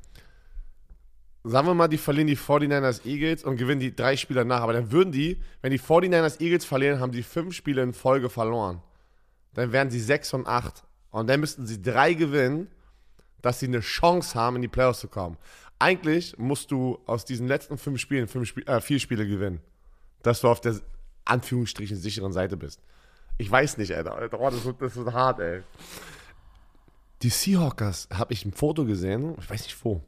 sagen 1.44 1.66
wir 1.66 1.75
mal, 1.75 1.88
die 1.88 1.98
verlieren 1.98 2.29
die 2.29 2.37
49ers 2.37 3.05
Eagles 3.07 3.44
und 3.44 3.57
gewinnen 3.57 3.81
die 3.81 3.94
drei 3.94 4.16
Spiele 4.16 4.44
nach. 4.44 4.61
Aber 4.61 4.72
dann 4.72 4.90
würden 4.90 5.12
die, 5.12 5.40
wenn 5.61 5.70
die 5.70 5.81
49ers 5.81 6.40
Eagles 6.40 6.64
verlieren, 6.64 7.01
haben 7.01 7.12
die 7.12 7.22
fünf 7.22 7.55
Spiele 7.55 7.83
in 7.83 7.92
Folge 7.92 8.31
verloren. 8.31 8.83
Dann 9.55 9.72
wären 9.72 9.90
sie 9.90 10.01
6 10.01 10.35
und 10.35 10.46
8. 10.46 10.83
Und 11.11 11.29
dann 11.29 11.40
müssten 11.40 11.66
sie 11.66 11.83
drei 11.83 12.14
gewinnen. 12.14 12.68
dass 13.42 13.59
sie 13.59 13.66
eine 13.66 13.81
Chance 13.81 14.38
haben, 14.38 14.55
in 14.55 14.62
die 14.62 14.68
Playoffs 14.68 15.01
zu 15.01 15.09
kommen. 15.09 15.37
Eigentlich 15.83 16.38
musst 16.38 16.71
du 16.71 17.01
aus 17.07 17.25
diesen 17.25 17.49
letzten 17.49 17.77
fünf 17.77 17.99
Spielen 17.99 18.29
fünf 18.29 18.47
Spiel, 18.47 18.62
äh, 18.68 18.81
vier 18.81 19.01
Spiele 19.01 19.27
gewinnen, 19.27 19.61
dass 20.23 20.40
du 20.40 20.49
auf 20.49 20.61
der 20.61 20.77
Anführungsstrichen 21.25 21.97
sicheren 21.97 22.33
Seite 22.33 22.57
bist. 22.57 22.81
Ich 23.37 23.51
weiß 23.51 23.79
nicht, 23.79 23.92
Alter. 23.92 24.33
Oh, 24.38 24.49
das, 24.49 24.64
wird, 24.64 24.81
das 24.81 24.95
wird 24.95 25.12
hart, 25.12 25.40
ey. 25.40 25.62
Die 27.23 27.31
Seahawkers, 27.31 28.07
habe 28.12 28.33
ich 28.33 28.45
ein 28.45 28.53
Foto 28.53 28.85
gesehen, 28.85 29.35
ich 29.40 29.51
weiß 29.51 29.64
nicht 29.64 29.85
wo. 29.85 30.05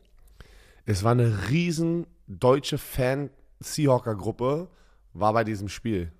Es 0.87 1.03
war 1.03 1.11
eine 1.11 1.51
riesen 1.51 2.07
deutsche 2.29 2.79
Fan-Seahawker-Gruppe, 2.79 4.69
war 5.13 5.33
bei 5.33 5.43
diesem 5.43 5.69
Spiel, 5.69 6.13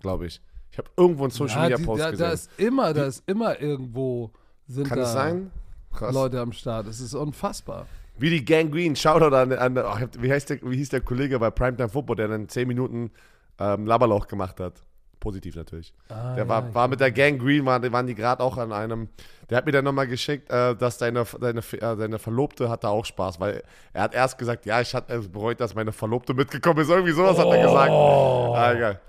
glaube 0.00 0.28
ich. 0.28 0.40
Ich 0.70 0.78
habe 0.78 0.88
irgendwo 0.96 1.24
einen 1.24 1.30
Social 1.30 1.60
Media 1.60 1.76
die, 1.76 1.84
Post 1.84 2.00
da, 2.00 2.10
gesehen. 2.10 2.26
da 2.26 2.32
ist 2.32 2.50
immer, 2.56 2.94
da 2.94 3.04
ist 3.04 3.22
immer 3.26 3.60
irgendwo 3.60 4.32
sind 4.66 4.88
Kann 4.88 4.96
da 4.96 5.04
es 5.04 5.12
sein? 5.12 5.50
Krass. 5.92 6.14
Leute 6.14 6.40
am 6.40 6.52
Start. 6.52 6.86
Es 6.86 7.00
ist 7.00 7.12
unfassbar. 7.12 7.86
Wie 8.16 8.30
die 8.30 8.44
Gangrene, 8.44 8.94
Shoutout 8.94 9.34
an, 9.34 9.52
an 9.52 9.78
ach, 9.78 10.00
wie, 10.18 10.30
heißt 10.30 10.50
der, 10.50 10.58
wie 10.62 10.76
hieß 10.76 10.90
der 10.90 11.00
Kollege 11.00 11.38
bei 11.38 11.50
Primetime 11.50 11.88
Football, 11.88 12.16
der 12.16 12.28
dann 12.28 12.48
10 12.48 12.68
Minuten 12.68 13.10
ähm, 13.58 13.86
Laberloch 13.86 14.28
gemacht 14.28 14.60
hat. 14.60 14.74
Positiv 15.18 15.56
natürlich. 15.56 15.94
Ah, 16.10 16.34
der 16.34 16.44
ja, 16.44 16.48
war, 16.48 16.68
ich 16.68 16.74
war 16.74 16.86
mit 16.86 17.00
der 17.00 17.10
Gangrene, 17.10 17.64
waren, 17.64 17.92
waren 17.92 18.06
die 18.06 18.14
gerade 18.14 18.42
auch 18.42 18.58
an 18.58 18.72
einem, 18.72 19.08
der 19.48 19.56
hat 19.56 19.66
mir 19.66 19.72
dann 19.72 19.84
nochmal 19.84 20.06
geschickt, 20.06 20.50
äh, 20.50 20.76
dass 20.76 20.98
deine, 20.98 21.24
deine, 21.40 21.60
äh, 21.60 21.96
deine 21.96 22.18
Verlobte 22.18 22.68
hatte 22.68 22.88
auch 22.88 23.06
Spaß, 23.06 23.40
weil 23.40 23.62
er 23.94 24.02
hat 24.02 24.14
erst 24.14 24.36
gesagt, 24.36 24.66
ja, 24.66 24.80
ich 24.80 24.94
hatte 24.94 25.14
es 25.14 25.28
bereut, 25.28 25.60
dass 25.60 25.74
meine 25.74 25.92
Verlobte 25.92 26.34
mitgekommen 26.34 26.80
ist. 26.80 26.90
Irgendwie 26.90 27.12
sowas 27.12 27.38
hat 27.38 27.46
er 27.46 27.62
gesagt. 27.62 27.90
Ah, 27.90 28.72
egal. 28.74 29.00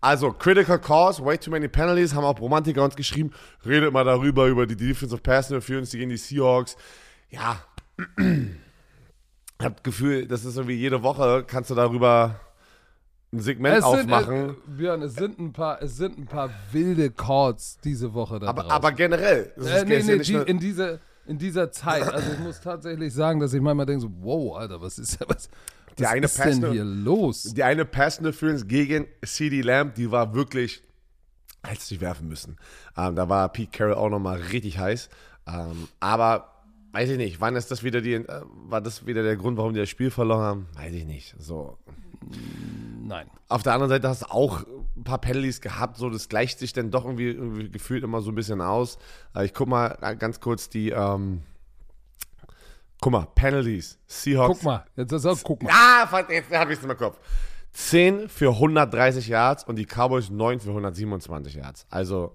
Also, 0.00 0.32
Critical 0.32 0.78
Cause, 0.78 1.24
way 1.24 1.38
too 1.38 1.50
many 1.50 1.66
penalties, 1.66 2.12
haben 2.14 2.24
auch 2.24 2.38
Romantiker 2.38 2.84
uns 2.84 2.94
geschrieben. 2.94 3.30
Redet 3.64 3.90
mal 3.90 4.04
darüber, 4.04 4.46
über 4.46 4.66
die 4.66 4.76
Defensive 4.76 5.22
Pass 5.22 5.50
Interference 5.50 5.92
gegen 5.92 6.10
die 6.10 6.18
Seahawks. 6.18 6.76
Ja, 7.30 7.56
habe 9.62 9.74
das 9.74 9.82
Gefühl, 9.82 10.26
das 10.26 10.44
ist 10.44 10.56
irgendwie 10.56 10.74
jede 10.76 11.02
Woche, 11.02 11.44
kannst 11.46 11.70
du 11.70 11.74
darüber 11.74 12.40
ein 13.32 13.40
Segment 13.40 13.78
Es 13.78 13.84
sind, 13.84 14.12
aufmachen. 14.12 14.50
äh, 14.50 14.54
Björn, 14.76 15.02
es 15.02 15.14
sind 15.14 15.38
ein 15.38 15.52
paar, 15.52 15.82
es 15.82 15.96
sind 15.96 16.18
ein 16.18 16.26
paar 16.26 16.50
wilde 16.72 17.10
Calls 17.10 17.78
diese 17.82 18.14
Woche 18.14 18.38
da 18.38 18.48
aber, 18.48 18.70
aber 18.70 18.92
generell. 18.92 19.52
Das 19.56 19.66
äh, 19.66 19.76
ist, 19.78 19.86
nee, 19.88 19.98
ja 19.98 20.04
nee, 20.04 20.16
nicht 20.16 20.28
die, 20.28 20.34
in, 20.34 20.58
dieser, 20.58 20.98
in 21.26 21.38
dieser 21.38 21.70
Zeit. 21.72 22.02
Also 22.12 22.32
ich 22.32 22.38
muss 22.40 22.60
tatsächlich 22.60 23.12
sagen, 23.12 23.40
dass 23.40 23.52
ich 23.54 23.60
manchmal 23.60 23.86
denke 23.86 24.02
so, 24.02 24.10
wow, 24.20 24.56
Alter, 24.58 24.80
was 24.80 24.98
ist, 24.98 25.18
was, 25.28 25.48
Die 25.98 26.04
was 26.04 26.10
eine 26.10 26.26
ist 26.26 26.38
denn 26.38 26.70
hier 26.70 26.84
los? 26.84 27.42
die 27.54 27.62
eine 27.64 27.84
Pass 27.84 28.18
Interference 28.18 28.66
gegen 28.68 29.06
CD 29.24 29.62
Lamb, 29.62 29.94
die 29.94 30.10
war 30.10 30.34
wirklich, 30.34 30.82
hättest 31.64 31.90
du 31.90 31.94
dich 31.96 32.02
werfen 32.02 32.28
müssen. 32.28 32.56
Ähm, 32.96 33.16
da 33.16 33.28
war 33.28 33.48
Pete 33.50 33.70
Carroll 33.76 33.94
auch 33.94 34.10
nochmal 34.10 34.40
richtig 34.52 34.78
heiß. 34.78 35.08
Ähm, 35.46 35.88
aber 36.00 36.53
weiß 36.94 37.10
ich 37.10 37.16
nicht, 37.18 37.40
wann 37.40 37.56
ist 37.56 37.70
das 37.70 37.82
wieder 37.82 38.00
die, 38.00 38.14
äh, 38.14 38.42
war 38.68 38.80
das 38.80 39.06
wieder 39.06 39.22
der 39.22 39.36
Grund, 39.36 39.58
warum 39.58 39.74
die 39.74 39.80
das 39.80 39.88
Spiel 39.88 40.10
verloren 40.10 40.40
haben? 40.42 40.66
Weiß 40.74 40.92
ich 40.94 41.04
nicht. 41.04 41.34
So. 41.38 41.76
Nein. 43.02 43.26
Auf 43.48 43.62
der 43.62 43.74
anderen 43.74 43.90
Seite 43.90 44.08
hast 44.08 44.22
du 44.22 44.30
auch 44.30 44.64
ein 44.96 45.04
paar 45.04 45.18
Penalties 45.20 45.60
gehabt, 45.60 45.96
so 45.98 46.08
das 46.08 46.28
gleicht 46.28 46.58
sich 46.58 46.72
dann 46.72 46.90
doch 46.90 47.04
irgendwie, 47.04 47.28
irgendwie 47.30 47.68
gefühlt 47.68 48.04
immer 48.04 48.20
so 48.22 48.30
ein 48.30 48.34
bisschen 48.34 48.60
aus. 48.60 48.96
Äh, 49.34 49.44
Ich 49.44 49.52
guck 49.54 49.68
mal 49.68 49.88
ganz 50.18 50.40
kurz 50.40 50.68
die, 50.70 50.90
ähm, 50.90 51.42
guck 53.00 53.12
mal, 53.12 53.26
Penalties, 53.34 53.98
Seahawks. 54.06 54.58
Guck 54.60 54.62
mal, 54.64 54.84
jetzt 54.96 55.12
ist 55.12 55.26
auch, 55.26 55.38
guck 55.42 55.62
mal. 55.62 55.70
Ah, 55.72 56.24
jetzt 56.30 56.50
habe 56.52 56.72
ich 56.72 56.78
es 56.78 56.84
im 56.84 56.96
Kopf. 56.96 57.18
10 57.72 58.28
für 58.28 58.50
130 58.52 59.26
Yards 59.26 59.64
und 59.64 59.76
die 59.76 59.84
Cowboys 59.84 60.30
9 60.30 60.60
für 60.60 60.68
127 60.68 61.54
Yards. 61.56 61.86
Also, 61.90 62.32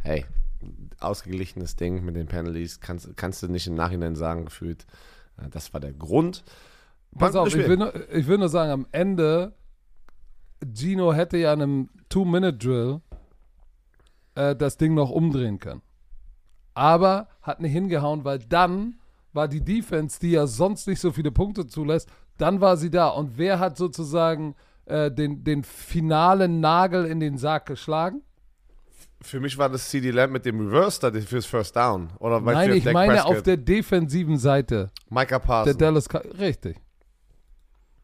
hey, 0.00 0.24
ausgeglichenes 1.00 1.76
Ding 1.76 2.04
mit 2.04 2.16
den 2.16 2.26
Penalties. 2.26 2.80
Kannst, 2.80 3.16
kannst 3.16 3.42
du 3.42 3.48
nicht 3.48 3.66
im 3.66 3.74
Nachhinein 3.74 4.16
sagen, 4.16 4.44
gefühlt. 4.46 4.86
äh, 5.36 5.48
Das 5.48 5.72
war 5.72 5.80
der 5.80 5.92
Grund. 5.92 6.44
Pass 7.16 7.34
auf, 7.34 7.48
ich 7.48 7.66
will, 7.68 7.76
nur, 7.78 8.10
ich 8.12 8.26
will 8.26 8.38
nur 8.38 8.48
sagen, 8.50 8.70
am 8.70 8.86
Ende, 8.92 9.54
Gino 10.74 11.12
hätte 11.12 11.38
ja 11.38 11.52
in 11.52 11.62
einem 11.62 11.88
Two-Minute-Drill 12.10 13.00
äh, 14.34 14.54
das 14.54 14.76
Ding 14.76 14.94
noch 14.94 15.10
umdrehen 15.10 15.58
können. 15.58 15.82
Aber 16.74 17.28
hat 17.42 17.60
nicht 17.60 17.72
hingehauen, 17.72 18.24
weil 18.24 18.38
dann 18.38 19.00
war 19.32 19.48
die 19.48 19.64
Defense, 19.64 20.20
die 20.20 20.32
ja 20.32 20.46
sonst 20.46 20.86
nicht 20.86 21.00
so 21.00 21.12
viele 21.12 21.32
Punkte 21.32 21.66
zulässt, 21.66 22.08
dann 22.36 22.60
war 22.60 22.76
sie 22.76 22.90
da. 22.90 23.08
Und 23.08 23.36
wer 23.38 23.58
hat 23.58 23.76
sozusagen 23.76 24.54
äh, 24.84 25.10
den, 25.10 25.44
den 25.44 25.64
finalen 25.64 26.60
Nagel 26.60 27.04
in 27.06 27.20
den 27.20 27.36
Sarg 27.38 27.66
geschlagen? 27.66 28.22
Für 29.20 29.40
mich 29.40 29.58
war 29.58 29.68
das 29.68 29.88
CD 29.88 30.10
Lamb 30.12 30.32
mit 30.32 30.44
dem 30.44 30.60
Reverse 30.60 31.00
da 31.00 31.20
fürs 31.20 31.44
First 31.46 31.74
Down. 31.76 32.08
Oder 32.20 32.40
Nein, 32.40 32.72
ich 32.74 32.84
Dak 32.84 32.94
meine 32.94 33.14
Prescott? 33.14 33.36
auf 33.36 33.42
der 33.42 33.56
defensiven 33.56 34.38
Seite. 34.38 34.90
Micah 35.10 35.26
Der 35.26 35.38
Parsons. 35.40 35.76
Dallas 35.76 36.08
Cow- 36.08 36.38
Richtig. 36.38 36.76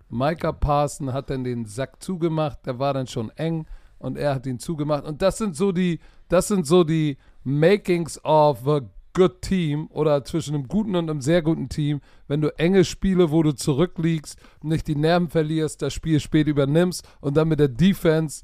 Micah 0.08 0.52
Parson 0.52 1.12
hat 1.12 1.30
dann 1.30 1.44
den 1.44 1.64
Sack 1.66 2.02
zugemacht, 2.02 2.66
der 2.66 2.78
war 2.78 2.94
dann 2.94 3.06
schon 3.06 3.30
eng 3.30 3.66
und 3.98 4.16
er 4.18 4.34
hat 4.34 4.46
ihn 4.46 4.58
zugemacht. 4.58 5.04
Und 5.04 5.22
das 5.22 5.38
sind 5.38 5.56
so 5.56 5.72
die, 5.72 5.98
das 6.28 6.48
sind 6.48 6.66
so 6.66 6.84
die 6.84 7.16
Makings 7.42 8.22
of 8.24 8.66
a 8.68 8.80
good 9.12 9.40
team 9.42 9.86
oder 9.92 10.24
zwischen 10.24 10.54
einem 10.54 10.66
guten 10.68 10.96
und 10.96 11.08
einem 11.08 11.20
sehr 11.20 11.42
guten 11.42 11.68
Team, 11.68 12.00
wenn 12.26 12.40
du 12.40 12.48
enge 12.58 12.84
Spiele, 12.84 13.30
wo 13.30 13.42
du 13.42 13.52
zurückliegst, 13.52 14.36
nicht 14.62 14.88
die 14.88 14.96
Nerven 14.96 15.28
verlierst, 15.28 15.80
das 15.82 15.94
Spiel 15.94 16.18
spät 16.20 16.48
übernimmst 16.48 17.06
und 17.20 17.36
dann 17.36 17.48
mit 17.48 17.60
der 17.60 17.68
Defense 17.68 18.42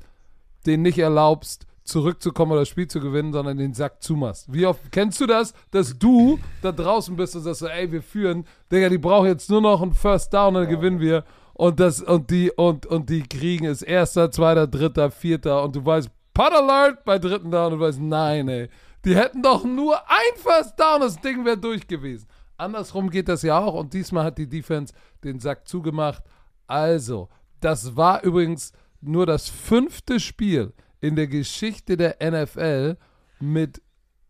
den 0.67 0.83
nicht 0.83 0.99
erlaubst, 0.99 1.67
zurückzukommen 1.91 2.53
oder 2.53 2.63
das 2.63 2.69
Spiel 2.69 2.89
zu 2.89 3.01
gewinnen, 3.01 3.33
sondern 3.33 3.59
den 3.59 3.75
Sack 3.75 4.03
zumachst. 4.03 4.53
Wie 4.53 4.67
oft 4.67 4.81
kennst 4.91 5.21
du 5.21 5.27
das, 5.27 5.53
dass 5.71 5.99
du 5.99 6.39
da 6.63 6.73
draußen 6.73 7.15
bist 7.17 7.37
und 7.37 7.43
sagst 7.43 7.61
so, 7.61 7.67
ey, 7.67 7.91
wir 7.91 8.03
führen, 8.03 8.45
Digga, 8.73 8.89
die 8.89 8.99
brauchen 8.99 9.27
jetzt 9.27 9.51
nur 9.51 9.61
noch 9.61 9.83
einen 9.83 9.93
First 9.93 10.33
Down, 10.33 10.55
dann 10.55 10.69
gewinnen 10.69 11.01
wir. 11.01 11.25
Und 11.55 11.79
das, 11.79 12.01
und 12.01 12.31
die, 12.31 12.51
und, 12.53 12.87
und 12.87 13.11
die 13.11 13.23
kriegen 13.23 13.67
es 13.67 13.83
erster, 13.83 14.31
zweiter, 14.31 14.67
dritter, 14.67 15.11
vierter 15.11 15.63
und 15.63 15.77
du 15.77 15.85
weißt, 15.85 16.09
Putt 16.33 16.53
Alert 16.53 17.05
bei 17.05 17.19
dritten 17.19 17.51
Down 17.51 17.73
und 17.73 17.79
du 17.79 17.85
weißt, 17.85 18.01
nein, 18.01 18.49
ey. 18.49 18.69
Die 19.05 19.17
hätten 19.17 19.43
doch 19.43 19.65
nur 19.65 19.97
ein 20.09 20.37
First 20.37 20.79
Down, 20.79 21.01
das 21.01 21.21
Ding 21.21 21.45
wäre 21.45 21.59
durch 21.59 21.87
gewesen. 21.87 22.27
Andersrum 22.57 23.11
geht 23.11 23.29
das 23.29 23.43
ja 23.43 23.59
auch 23.59 23.75
und 23.75 23.93
diesmal 23.93 24.25
hat 24.25 24.39
die 24.39 24.49
Defense 24.49 24.95
den 25.25 25.41
Sack 25.41 25.67
zugemacht. 25.67 26.23
Also, 26.67 27.29
das 27.61 27.97
war 27.97 28.23
übrigens 28.23 28.73
nur 29.01 29.27
das 29.27 29.49
fünfte 29.49 30.21
Spiel 30.21 30.73
in 31.01 31.17
der 31.17 31.27
Geschichte 31.27 31.97
der 31.97 32.17
NFL 32.21 32.97
mit 33.41 33.81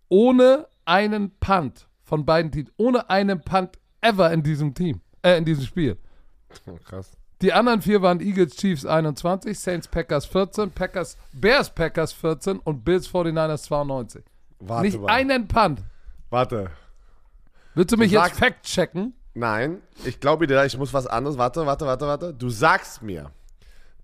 ohne 0.09 0.67
einen 0.85 1.31
Punt 1.39 1.89
von 2.03 2.25
beiden 2.25 2.51
Teams, 2.53 2.71
ohne 2.77 3.09
einen 3.11 3.41
Punt 3.41 3.79
ever 4.01 4.33
in 4.33 4.43
diesem 4.43 4.75
Team, 4.75 5.01
äh, 5.23 5.37
in 5.37 5.45
diesem 5.45 5.65
Spiel. 5.65 5.99
Oh, 6.67 6.79
krass. 6.83 7.13
Die 7.43 7.53
anderen 7.53 7.81
vier 7.81 8.03
waren 8.03 8.21
Eagles 8.21 8.57
Chiefs 8.57 8.85
21, 8.85 9.59
Saints 9.59 9.89
Packers 9.89 10.27
14, 10.27 10.71
Packers 10.73 11.17
Bears 11.33 11.71
Packers 11.71 12.13
14 12.13 12.59
und 12.59 12.85
Bills 12.85 13.09
49ers 13.09 13.63
92. 13.63 14.23
Warte 14.59 14.87
Nicht 14.87 15.01
mal. 15.01 15.09
einen 15.11 15.49
Punt. 15.49 15.83
Warte. 16.29 16.71
Willst 17.75 17.93
du 17.93 17.97
mich 17.97 18.13
Du 18.13 18.19
jetzt 18.19 18.39
fact 18.39 18.65
checken? 18.65 19.15
Nein, 19.33 19.81
ich 20.05 20.21
glaube 20.21 20.47
dir, 20.47 20.65
ich 20.65 20.77
muss 20.77 20.93
was 20.93 21.07
anderes. 21.07 21.39
Warte, 21.39 21.65
warte, 21.65 21.87
warte, 21.87 22.07
warte. 22.07 22.35
Du 22.35 22.51
sagst 22.51 23.01
mir, 23.01 23.31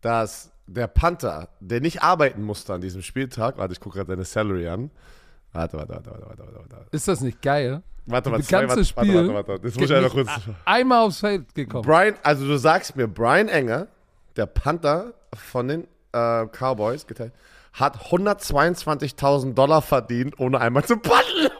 dass 0.00 0.50
der 0.66 0.86
Panther, 0.88 1.48
der 1.60 1.80
nicht 1.80 2.02
arbeiten 2.02 2.42
musste 2.42 2.74
an 2.74 2.80
diesem 2.80 3.02
Spieltag, 3.02 3.58
warte, 3.58 3.72
ich 3.72 3.80
gucke 3.80 3.98
gerade 3.98 4.10
deine 4.10 4.24
Salary 4.24 4.68
an. 4.68 4.90
Warte, 5.52 5.78
warte, 5.78 5.94
warte, 5.94 6.10
warte, 6.10 6.26
warte, 6.28 6.42
warte, 6.42 6.70
warte. 6.70 6.86
Ist 6.90 7.08
das 7.08 7.20
nicht 7.20 7.40
geil? 7.40 7.82
Warte, 8.06 8.30
Das 8.30 8.32
warte, 8.32 8.44
zwei, 8.46 8.60
ganze 8.60 8.76
warte, 8.76 8.84
Spiel 8.84 9.14
warte, 9.14 9.34
warte, 9.34 9.48
warte. 9.48 9.62
Das 9.62 9.74
muss 9.76 9.90
ich 9.90 9.96
einfach 9.96 10.12
kurz. 10.12 10.28
Einmal 10.64 11.06
aufs 11.06 11.20
Feld 11.20 11.54
gekommen. 11.54 11.84
Brian, 11.84 12.14
also 12.22 12.46
du 12.46 12.56
sagst 12.58 12.96
mir, 12.96 13.08
Brian 13.08 13.48
Enger, 13.48 13.88
der 14.36 14.46
Panther 14.46 15.14
von 15.34 15.68
den 15.68 15.84
äh, 16.12 16.46
Cowboys, 16.46 17.06
geteilt, 17.06 17.32
hat 17.72 17.98
122.000 17.98 19.54
Dollar 19.54 19.82
verdient, 19.82 20.38
ohne 20.38 20.60
einmal 20.60 20.84
zu 20.84 20.96
paddeln. 20.96 21.50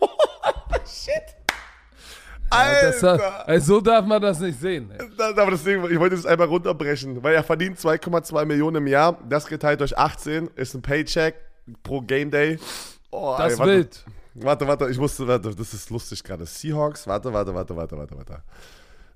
Alter. 2.51 3.45
äh, 3.49 3.61
so 3.61 3.81
darf 3.81 4.05
man 4.07 4.21
das 4.23 4.41
nicht 4.41 4.61
sehen. 4.61 4.93
Das, 5.17 5.37
aber 5.37 5.51
deswegen, 5.51 5.85
ich 5.91 5.99
wollte 5.99 6.17
das 6.17 6.27
einmal 6.27 6.47
runterbrechen, 6.49 7.23
weil 7.23 7.35
er 7.35 7.43
verdient 7.43 7.79
2,2 7.79 8.45
Millionen 8.45 8.77
im 8.77 8.87
Jahr. 8.87 9.19
Das 9.29 9.47
geteilt 9.47 9.81
durch 9.81 9.97
18 9.97 10.49
ist 10.55 10.75
ein 10.75 10.83
Paycheck 10.83 11.35
pro 11.83 12.01
Game 12.01 12.31
Day. 12.31 12.59
Oh, 13.11 13.35
Das 13.39 13.55
ey, 13.55 13.59
warte, 13.59 13.73
wild. 13.73 14.05
Warte, 14.35 14.67
warte, 14.69 14.89
ich 14.91 14.99
musste, 14.99 15.27
warte, 15.27 15.55
das 15.55 15.75
ist 15.75 15.91
lustig 15.91 16.23
gerade. 16.23 16.45
Seahawks, 16.47 17.07
warte, 17.07 17.33
warte, 17.33 17.55
warte, 17.55 17.75
warte, 17.77 17.97
warte, 17.97 18.17
warte. 18.17 18.43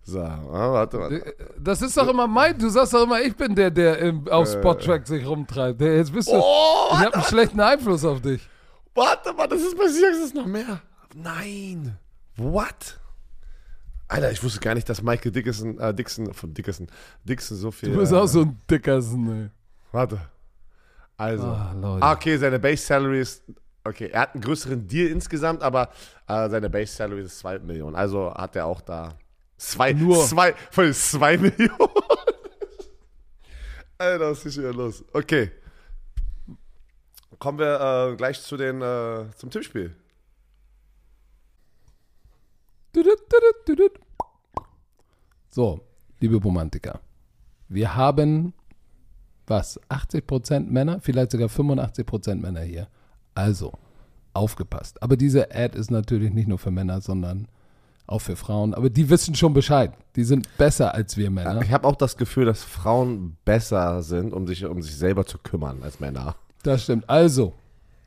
So, 0.02 0.20
ah, 0.22 0.72
warte, 0.72 0.98
warte. 0.98 1.34
Das 1.58 1.82
ist 1.82 1.96
doch 1.96 2.08
immer 2.08 2.26
mein, 2.26 2.58
du 2.58 2.68
sagst 2.70 2.94
doch 2.94 3.02
immer, 3.04 3.20
ich 3.20 3.36
bin 3.36 3.54
der, 3.54 3.70
der 3.70 3.98
im, 3.98 4.26
auf 4.28 4.48
Spottrack 4.50 5.06
sich 5.06 5.26
rumtreibt. 5.26 5.80
Jetzt 5.82 6.12
bist 6.12 6.28
du, 6.28 6.32
Äh. 6.36 6.40
Oh, 6.42 6.88
ich 6.92 6.98
habe 7.00 7.14
einen 7.14 7.24
schlechten 7.24 7.60
Einfluss 7.60 8.04
auf 8.04 8.20
dich. 8.22 8.40
Warte 8.94 9.32
mal, 9.34 9.46
das 9.46 9.60
ist 9.60 9.76
bei 9.76 9.86
Seahawks 9.88 10.18
ist 10.24 10.34
noch 10.34 10.46
mehr. 10.46 10.80
Nein. 11.14 11.98
What? 12.36 12.98
Alter, 14.10 14.32
ich 14.32 14.42
wusste 14.42 14.60
gar 14.60 14.74
nicht, 14.74 14.88
dass 14.88 15.02
Michael 15.02 15.32
Dickinson, 15.32 15.78
äh, 15.78 15.94
Dixon, 15.94 16.34
von 16.34 16.52
Dickinson, 16.52 16.88
Dixon 17.24 17.56
so 17.56 17.70
viel. 17.70 17.92
Du 17.92 17.98
bist 17.98 18.12
äh, 18.12 18.16
auch 18.16 18.26
so 18.26 18.42
ein 18.42 18.60
Dickerson, 18.68 19.42
ey. 19.44 19.50
Warte. 19.92 20.20
Also. 21.16 21.46
Leute. 21.74 22.02
Ah, 22.02 22.12
okay, 22.12 22.36
seine 22.36 22.58
Base 22.58 22.84
Salary 22.84 23.20
ist 23.20 23.42
Okay, 23.82 24.10
er 24.12 24.20
hat 24.22 24.34
einen 24.34 24.42
größeren 24.42 24.86
Deal 24.86 25.08
insgesamt, 25.08 25.62
aber 25.62 25.90
äh, 26.28 26.48
seine 26.50 26.68
Base 26.68 26.94
Salary 26.94 27.22
ist 27.22 27.38
2 27.38 27.60
Millionen. 27.60 27.96
Also 27.96 28.32
hat 28.34 28.54
er 28.54 28.66
auch 28.66 28.82
da 28.82 29.14
zwei, 29.56 29.92
Nur. 29.92 30.22
zwei, 30.24 30.54
voll 30.70 30.92
2 30.94 31.38
Millionen. 31.38 31.90
Alter, 33.96 34.30
was 34.30 34.44
ist 34.44 34.54
hier 34.54 34.72
los? 34.72 35.04
Okay. 35.12 35.50
Kommen 37.38 37.58
wir 37.58 38.12
äh, 38.12 38.16
gleich 38.16 38.42
zu 38.42 38.56
den, 38.58 38.82
äh, 38.82 39.24
zum 39.36 39.50
Tippspiel. 39.50 39.96
So, 45.48 45.80
liebe 46.20 46.36
Romantiker, 46.36 47.00
wir 47.68 47.94
haben 47.94 48.52
was? 49.50 49.80
80% 49.88 50.70
Männer, 50.70 51.00
vielleicht 51.00 51.32
sogar 51.32 51.48
85% 51.48 52.36
Männer 52.36 52.60
hier. 52.60 52.88
Also, 53.34 53.72
aufgepasst. 54.32 55.02
Aber 55.02 55.16
diese 55.16 55.54
Ad 55.54 55.76
ist 55.76 55.90
natürlich 55.90 56.32
nicht 56.32 56.48
nur 56.48 56.58
für 56.58 56.70
Männer, 56.70 57.00
sondern 57.00 57.48
auch 58.06 58.20
für 58.20 58.36
Frauen. 58.36 58.74
Aber 58.74 58.90
die 58.90 59.08
wissen 59.10 59.34
schon 59.34 59.52
Bescheid. 59.52 59.92
Die 60.16 60.24
sind 60.24 60.56
besser 60.56 60.94
als 60.94 61.16
wir 61.16 61.30
Männer. 61.30 61.62
Ich 61.62 61.72
habe 61.72 61.86
auch 61.86 61.96
das 61.96 62.16
Gefühl, 62.16 62.44
dass 62.44 62.62
Frauen 62.62 63.36
besser 63.44 64.02
sind, 64.02 64.32
um 64.32 64.46
sich 64.46 64.64
um 64.64 64.82
sich 64.82 64.96
selber 64.96 65.26
zu 65.26 65.38
kümmern 65.38 65.82
als 65.82 66.00
Männer. 66.00 66.36
Das 66.62 66.84
stimmt. 66.84 67.08
Also, 67.08 67.54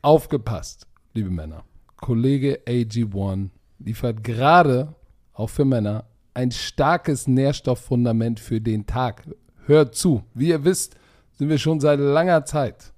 aufgepasst, 0.02 0.86
liebe 1.14 1.30
Männer. 1.30 1.64
Kollege 1.96 2.60
AG1 2.66 3.50
liefert 3.84 4.24
gerade, 4.24 4.94
auch 5.32 5.50
für 5.50 5.64
Männer, 5.64 6.04
ein 6.32 6.50
starkes 6.50 7.26
Nährstofffundament 7.28 8.40
für 8.40 8.60
den 8.60 8.86
Tag. 8.86 9.22
Hört 9.66 9.94
zu. 9.94 10.24
Wie 10.34 10.48
ihr 10.48 10.64
wisst, 10.64 10.96
sind 11.32 11.48
wir 11.48 11.58
schon 11.58 11.80
seit 11.80 12.00
langer 12.00 12.44
Zeit 12.44 12.92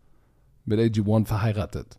mit 0.65 0.79
AG1 0.81 1.27
verheiratet. 1.27 1.99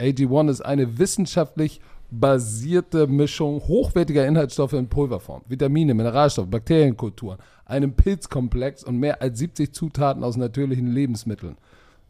AG1 0.00 0.50
ist 0.50 0.60
eine 0.62 0.98
wissenschaftlich 0.98 1.80
basierte 2.10 3.06
Mischung 3.06 3.60
hochwertiger 3.60 4.26
Inhaltsstoffe 4.26 4.74
in 4.74 4.88
Pulverform, 4.88 5.42
Vitamine, 5.48 5.94
Mineralstoffe, 5.94 6.48
Bakterienkulturen, 6.48 7.38
einem 7.64 7.94
Pilzkomplex 7.94 8.84
und 8.84 8.98
mehr 8.98 9.22
als 9.22 9.38
70 9.38 9.72
Zutaten 9.72 10.22
aus 10.22 10.36
natürlichen 10.36 10.88
Lebensmitteln. 10.88 11.56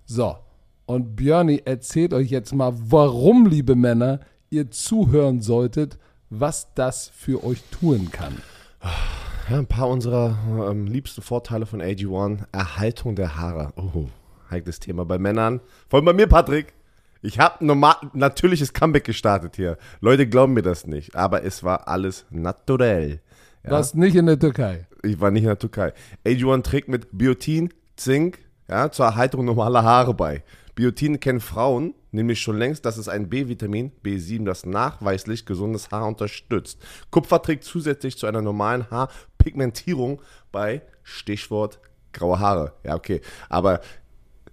So, 0.05 0.37
und 0.87 1.15
Björni 1.15 1.63
erzählt 1.65 2.13
euch 2.13 2.31
jetzt 2.31 2.53
mal, 2.53 2.75
warum, 2.77 3.47
liebe 3.47 3.77
Männer, 3.77 4.21
ihr 4.53 4.71
zuhören 4.71 5.41
solltet, 5.41 5.99
was 6.31 6.73
das 6.75 7.09
für 7.09 7.43
euch 7.45 7.63
tun 7.71 8.11
kann. 8.11 8.37
Ja, 9.51 9.59
ein 9.59 9.67
paar 9.67 9.89
unserer 9.89 10.37
ähm, 10.71 10.87
liebsten 10.87 11.23
Vorteile 11.23 11.67
von 11.67 11.83
AG1. 11.83 12.45
Erhaltung 12.53 13.17
der 13.17 13.37
Haare. 13.37 13.73
Oh, 13.77 14.07
heikles 14.51 14.79
Thema 14.79 15.05
bei 15.05 15.19
Männern. 15.19 15.61
Vor 15.89 15.99
allem 15.99 16.07
bei 16.07 16.13
mir, 16.13 16.27
Patrick. 16.27 16.75
Ich 17.23 17.39
habe 17.39 17.65
normal 17.65 17.97
natürliches 18.13 18.73
Comeback 18.73 19.05
gestartet 19.05 19.57
hier. 19.57 19.79
Leute 20.01 20.29
glauben 20.29 20.55
mir 20.55 20.63
das 20.63 20.87
nicht, 20.87 21.15
aber 21.15 21.45
es 21.45 21.63
war 21.63 21.89
alles 21.89 22.27
naturell. 22.31 23.21
Ja? 23.65 23.71
Was 23.71 23.95
nicht 23.95 24.17
in 24.17 24.27
der 24.27 24.39
Türkei. 24.39 24.87
Ich 25.03 25.21
war 25.21 25.31
nicht 25.31 25.43
in 25.43 25.49
der 25.49 25.59
Türkei. 25.59 25.93
AG1 26.27 26.63
trägt 26.63 26.89
mit 26.89 27.09
Biotin, 27.13 27.73
Zink 27.97 28.39
ja, 28.69 28.91
zur 28.91 29.07
Erhaltung 29.07 29.45
normaler 29.45 29.83
Haare 29.85 30.15
bei. 30.15 30.43
Biotin 30.75 31.21
kennen 31.21 31.41
Frauen 31.41 31.95
nämlich 32.13 32.41
schon 32.41 32.59
längst, 32.59 32.85
dass 32.85 32.99
es 32.99 33.09
ein 33.09 33.29
B-Vitamin, 33.29 33.91
B7, 34.05 34.45
das 34.45 34.65
nachweislich 34.67 35.47
gesundes 35.47 35.91
Haar 35.91 36.07
unterstützt. 36.07 36.79
Kupfer 37.11 37.43
trägt 37.43 37.65
zusätzlich 37.65 38.17
zu 38.17 38.27
einer 38.27 38.43
normalen 38.43 38.89
Haarpigmentierung 38.91 40.23
bei 40.53 40.83
Stichwort 41.03 41.81
graue 42.13 42.39
Haare. 42.39 42.73
Ja, 42.85 42.95
okay. 42.95 43.23
Aber 43.49 43.81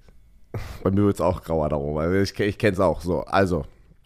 bei 0.83 0.91
mir 0.91 1.03
wird 1.03 1.15
es 1.15 1.21
auch 1.21 1.43
grauer 1.43 1.69
darum, 1.69 1.95
weil 1.95 2.15
ich, 2.23 2.37
ich 2.39 2.57
kenne 2.57 2.73
es 2.73 2.79
auch 2.79 3.01
so. 3.01 3.21
Also, 3.21 3.65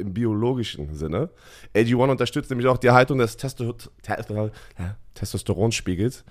im 0.00 0.14
biologischen 0.14 0.94
Sinne. 0.94 1.30
AG1 1.74 2.10
unterstützt 2.10 2.50
nämlich 2.50 2.66
auch 2.66 2.78
die 2.78 2.88
Erhaltung 2.88 3.18
des 3.18 3.36
Testo 3.36 3.74
Testo 4.02 4.50
ja, 4.78 4.96
Testosteronspiegels. 5.14 6.24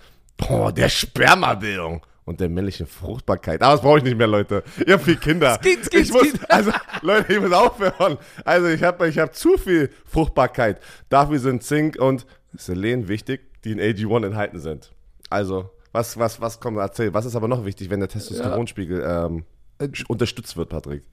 Oh, 0.50 0.72
der 0.72 0.90
Spermabildung 0.90 2.06
und 2.26 2.40
der 2.40 2.50
männlichen 2.50 2.86
Fruchtbarkeit. 2.86 3.62
Aber 3.62 3.74
das 3.74 3.82
brauche 3.82 4.00
ich 4.00 4.04
nicht 4.04 4.18
mehr, 4.18 4.28
Leute. 4.28 4.64
Ich 4.86 4.92
habe 4.92 5.02
vier 5.02 5.16
Kinder. 5.16 5.58
Skit, 5.62 5.86
skit, 5.86 6.02
ich 6.02 6.12
muss, 6.12 6.28
also, 6.50 6.72
Leute, 7.02 7.34
ich 7.34 7.40
muss 7.40 7.54
aufhören. 7.54 8.18
Also, 8.46 8.68
ich 8.68 8.84
habe 8.84 9.08
ich 9.08 9.18
hab 9.18 9.34
zu 9.34 9.58
viel 9.58 9.90
Fruchtbarkeit. 10.06 10.80
Dafür 11.10 11.40
sind 11.40 11.64
Zink 11.64 11.98
und 12.00 12.26
Selen 12.54 13.08
wichtig, 13.08 13.42
die 13.64 13.72
in 13.72 13.80
AG1 13.80 14.26
enthalten 14.26 14.60
sind. 14.60 14.92
Also, 15.30 15.72
was, 15.92 16.18
was, 16.20 16.40
was 16.42 16.60
kommt, 16.60 16.78
erzähl. 16.78 17.14
Was 17.14 17.26
ist 17.26 17.36
aber 17.36 17.48
noch 17.48 17.66
wichtig, 17.66 17.90
wenn 17.90 18.00
der 18.00 18.10
Testosteronspiegel 18.10 19.04
ähm, 19.08 19.46
Äh, 19.80 19.90
unterstützt 20.08 20.58
wird, 20.58 20.70
Patrick? 20.70 21.04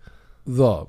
So, 0.45 0.89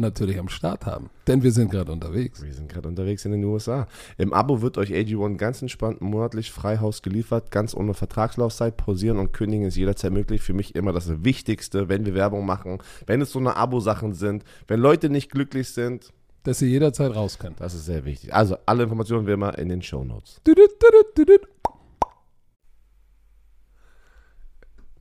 natürlich 0.00 0.38
am 0.38 0.48
Start 0.48 0.86
haben. 0.86 1.10
Denn 1.26 1.42
wir 1.42 1.52
sind 1.52 1.70
gerade 1.70 1.92
unterwegs. 1.92 2.42
Wir 2.42 2.52
sind 2.52 2.68
gerade 2.68 2.88
unterwegs 2.88 3.24
in 3.24 3.32
den 3.32 3.44
USA. 3.44 3.86
Im 4.18 4.32
Abo 4.32 4.62
wird 4.62 4.78
euch 4.78 4.90
AG1 4.90 5.36
ganz 5.36 5.62
entspannt 5.62 6.00
monatlich 6.00 6.50
Freihaus 6.50 7.02
geliefert, 7.02 7.50
ganz 7.50 7.74
ohne 7.74 7.94
Vertragslaufzeit. 7.94 8.76
Pausieren 8.76 9.18
und 9.18 9.32
kündigen 9.32 9.66
ist 9.66 9.76
jederzeit 9.76 10.12
möglich. 10.12 10.42
Für 10.42 10.54
mich 10.54 10.74
immer 10.74 10.92
das 10.92 11.24
Wichtigste, 11.24 11.88
wenn 11.88 12.04
wir 12.04 12.14
Werbung 12.14 12.44
machen, 12.46 12.78
wenn 13.06 13.20
es 13.20 13.30
so 13.30 13.38
eine 13.38 13.56
Abo-Sachen 13.56 14.14
sind, 14.14 14.44
wenn 14.66 14.80
Leute 14.80 15.10
nicht 15.10 15.30
glücklich 15.30 15.68
sind, 15.70 16.12
Dass 16.42 16.62
ihr 16.62 16.68
jederzeit 16.68 17.14
raus 17.14 17.38
könnt. 17.38 17.60
das 17.60 17.74
ist 17.74 17.84
sehr 17.84 18.04
wichtig. 18.04 18.34
Also 18.34 18.56
alle 18.66 18.84
Informationen 18.84 19.26
wie 19.26 19.32
immer 19.32 19.56
in 19.58 19.68
den 19.68 19.82
Show 19.82 20.04
Notes. 20.04 20.40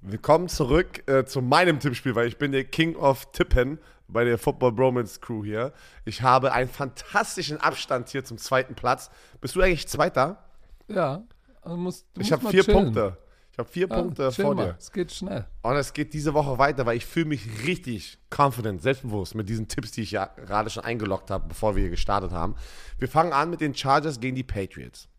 Willkommen 0.01 0.47
zurück 0.47 1.07
äh, 1.09 1.25
zu 1.25 1.41
meinem 1.41 1.79
Tippspiel, 1.79 2.15
weil 2.15 2.27
ich 2.27 2.37
bin 2.37 2.53
der 2.53 2.63
King 2.63 2.95
of 2.95 3.31
Tippen 3.33 3.79
bei 4.11 4.23
der 4.23 4.37
Football 4.37 4.71
Bromance 4.73 5.19
Crew 5.19 5.43
hier. 5.43 5.73
Ich 6.05 6.21
habe 6.21 6.51
einen 6.51 6.69
fantastischen 6.69 7.57
Abstand 7.61 8.09
hier 8.09 8.23
zum 8.25 8.37
zweiten 8.37 8.75
Platz. 8.75 9.09
Bist 9.41 9.55
du 9.55 9.61
eigentlich 9.61 9.87
Zweiter? 9.87 10.43
Ja. 10.87 11.23
Also 11.61 11.77
musst, 11.77 12.05
du 12.13 12.21
Ich 12.21 12.31
habe 12.31 12.47
vier 12.49 12.63
chillen. 12.63 12.77
Punkte. 12.85 13.17
Ich 13.51 13.57
habe 13.59 13.69
vier 13.69 13.87
Ja, 13.89 13.95
Punkte 13.95 14.31
vor 14.31 14.55
mal. 14.55 14.65
dir. 14.67 14.75
Es 14.79 14.91
geht 14.91 15.11
schnell. 15.11 15.45
Und 15.63 15.75
es 15.75 15.91
geht 15.93 16.13
diese 16.13 16.33
Woche 16.33 16.57
weiter, 16.57 16.85
weil 16.85 16.95
ich 16.97 17.05
fühle 17.05 17.25
mich 17.25 17.65
richtig 17.65 18.17
confident, 18.35 18.81
selbstbewusst 18.81 19.35
mit 19.35 19.49
diesen 19.49 19.67
Tipps, 19.67 19.91
die 19.91 20.01
ich 20.03 20.11
ja 20.11 20.25
gerade 20.25 20.69
schon 20.69 20.83
eingeloggt 20.85 21.29
habe, 21.29 21.47
bevor 21.49 21.75
wir 21.75 21.81
hier 21.81 21.89
gestartet 21.89 22.31
haben. 22.31 22.55
Wir 22.97 23.09
fangen 23.09 23.33
an 23.33 23.49
mit 23.49 23.59
den 23.61 23.75
Chargers 23.75 24.19
gegen 24.19 24.35
die 24.35 24.43
Patriots. 24.43 25.09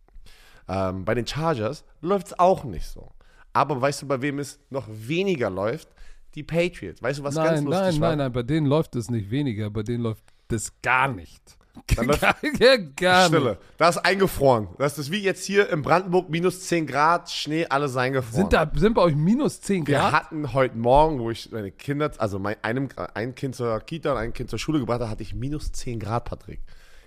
Ähm, 0.68 1.04
bei 1.04 1.14
den 1.14 1.26
Chargers 1.26 1.84
läuft 2.00 2.28
es 2.28 2.38
auch 2.38 2.64
nicht 2.64 2.86
so. 2.86 3.12
Aber 3.52 3.80
weißt 3.80 4.02
du, 4.02 4.06
bei 4.08 4.22
wem 4.22 4.38
es 4.38 4.58
noch 4.70 4.86
weniger 4.88 5.50
läuft? 5.50 5.88
Die 6.34 6.42
Patriots. 6.42 7.02
Weißt 7.02 7.18
du, 7.18 7.24
was 7.24 7.34
ganz 7.34 7.48
Nein, 7.60 7.64
lustig 7.64 7.82
nein, 7.94 8.00
war? 8.00 8.08
nein, 8.10 8.18
nein, 8.18 8.32
bei 8.32 8.42
denen 8.42 8.66
läuft 8.66 8.94
es 8.96 9.10
nicht 9.10 9.30
weniger, 9.30 9.70
bei 9.70 9.82
denen 9.82 10.02
läuft 10.04 10.24
das 10.48 10.72
gar 10.82 11.08
nicht. 11.08 11.42
Dann 11.96 12.06
läuft- 12.06 12.20
gar, 12.58 12.78
gar 12.78 13.26
Stille. 13.28 13.50
nicht. 13.50 13.60
Das 13.78 13.96
ist 13.96 14.04
eingefroren. 14.04 14.68
Das 14.78 14.98
ist 14.98 15.10
wie 15.10 15.22
jetzt 15.22 15.44
hier 15.44 15.70
in 15.70 15.82
Brandenburg, 15.82 16.28
minus 16.28 16.62
10 16.66 16.86
Grad, 16.86 17.30
Schnee, 17.30 17.66
alles 17.66 17.96
eingefroren. 17.96 18.42
Sind, 18.42 18.52
da, 18.52 18.70
sind 18.74 18.94
bei 18.94 19.02
euch 19.02 19.14
minus 19.14 19.60
10 19.60 19.86
Wir 19.86 19.98
Grad? 19.98 20.12
hatten 20.12 20.52
heute 20.52 20.76
Morgen, 20.76 21.20
wo 21.20 21.30
ich 21.30 21.50
meine 21.52 21.70
Kinder, 21.70 22.10
also 22.18 22.38
mein, 22.38 22.56
einem, 22.62 22.88
ein 23.14 23.34
Kind 23.34 23.54
zur 23.54 23.78
Kita 23.80 24.12
und 24.12 24.18
ein 24.18 24.32
Kind 24.32 24.50
zur 24.50 24.58
Schule 24.58 24.80
gebracht 24.80 25.00
habe, 25.00 25.10
hatte 25.10 25.22
ich 25.22 25.34
minus 25.34 25.70
10 25.72 26.00
Grad, 26.00 26.24
Patrick. 26.24 26.60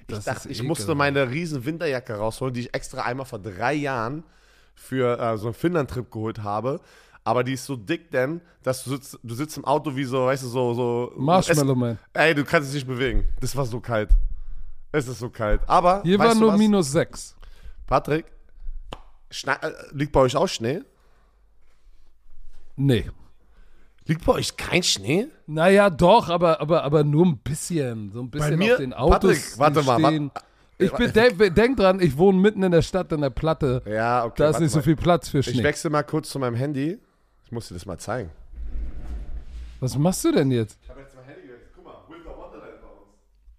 Ich 0.08 0.16
Das 0.16 0.26
dachte, 0.26 0.50
ich 0.50 0.64
musste 0.64 0.84
ekelhaft. 0.84 0.98
meine 0.98 1.30
riesen 1.30 1.66
Winterjacke 1.66 2.14
rausholen, 2.16 2.54
die 2.54 2.62
ich 2.62 2.74
extra 2.74 3.04
einmal 3.04 3.26
vor 3.26 3.40
drei 3.40 3.74
Jahren 3.74 4.24
für 4.76 5.20
äh, 5.20 5.38
so 5.38 5.48
einen 5.48 5.54
Finnland-Trip 5.54 6.10
geholt 6.12 6.42
habe. 6.44 6.80
Aber 7.26 7.44
die 7.44 7.54
ist 7.54 7.66
so 7.66 7.76
dick 7.78 8.12
denn, 8.12 8.42
dass 8.64 8.84
du 8.84 8.90
sitzt, 8.90 9.18
du 9.24 9.34
sitzt 9.34 9.56
im 9.58 9.64
Auto 9.66 9.96
wie 9.96 10.04
so, 10.04 10.26
weißt 10.26 10.44
du, 10.44 10.48
so, 10.48 10.74
so. 10.74 11.14
Marshmallow 11.16 11.76
Man. 11.76 11.98
Es, 12.14 12.22
ey, 12.22 12.36
du 12.36 12.44
kannst 12.44 12.70
dich 12.70 12.84
nicht 12.84 12.88
bewegen. 12.88 13.30
Das 13.40 13.56
war 13.56 13.66
so 13.66 13.80
kalt. 13.80 14.10
Es 14.92 15.08
ist 15.08 15.20
so 15.20 15.30
kalt. 15.30 15.62
Aber. 15.68 16.02
Hier 16.04 16.20
war 16.20 16.36
nur 16.36 16.52
was? 16.54 16.58
minus 16.60 16.92
6. 16.92 17.36
Patrick, 17.88 18.26
Schna 19.32 19.54
äh, 19.56 19.72
liegt 19.94 20.12
bei 20.12 20.20
euch 20.20 20.36
auch 20.36 20.48
Schnee? 20.48 20.82
Nee. 22.76 23.10
Liegt 24.06 24.26
bei 24.26 24.34
euch 24.34 24.58
kein 24.58 24.84
Schnee? 24.84 25.28
Naja, 25.48 25.90
doch, 25.90 26.30
aber, 26.30 26.60
aber, 26.60 26.84
aber 26.84 27.04
nur 27.04 27.26
ein 27.26 27.38
bisschen. 27.38 28.12
So 28.12 28.22
ein 28.22 28.30
bisschen 28.30 28.58
mir- 28.60 28.74
auf 28.74 28.80
den 28.80 28.94
Autos. 28.94 29.20
Patrick, 29.22 29.60
warte 29.60 29.84
mal, 29.84 30.02
warte- 30.02 30.32
Ich 30.78 30.92
bin, 30.92 31.14
denk, 31.14 31.56
denk 31.56 31.78
dran, 31.78 32.00
ich 32.02 32.18
wohne 32.18 32.38
mitten 32.40 32.64
in 32.64 32.72
der 32.72 32.82
Stadt 32.82 33.12
in 33.14 33.22
der 33.22 33.30
Platte. 33.30 33.82
Ja, 33.86 34.26
okay. 34.26 34.34
Da 34.38 34.50
ist 34.50 34.60
nicht 34.60 34.72
so 34.72 34.80
mal. 34.80 34.84
viel 34.84 34.96
Platz 34.98 35.30
für 35.30 35.40
Ich 35.40 35.46
Schnee. 35.50 35.64
wechsle 35.64 35.90
mal 35.90 36.04
kurz 36.04 36.30
zu 36.30 36.40
meinem 36.40 36.56
Handy. 36.56 37.00
Ich 37.54 37.56
muss 37.56 37.68
dir 37.68 37.76
das 37.76 37.86
mal 37.86 38.00
zeigen. 38.00 38.32
Was 39.80 39.96
machst 39.96 40.26
du 40.26 40.32
denn 40.32 40.50
jetzt? 40.50 40.80
Ich 40.82 40.90
habe 40.90 41.02
jetzt 41.02 41.16
mein 41.16 41.26
Handy 41.26 41.44
gewechselt. 41.44 41.70
Guck 41.76 41.86
mal, 41.86 41.94
Winter 42.10 42.36
Wonderland 42.36 42.82
bei 42.82 42.88
uns. 42.88 43.10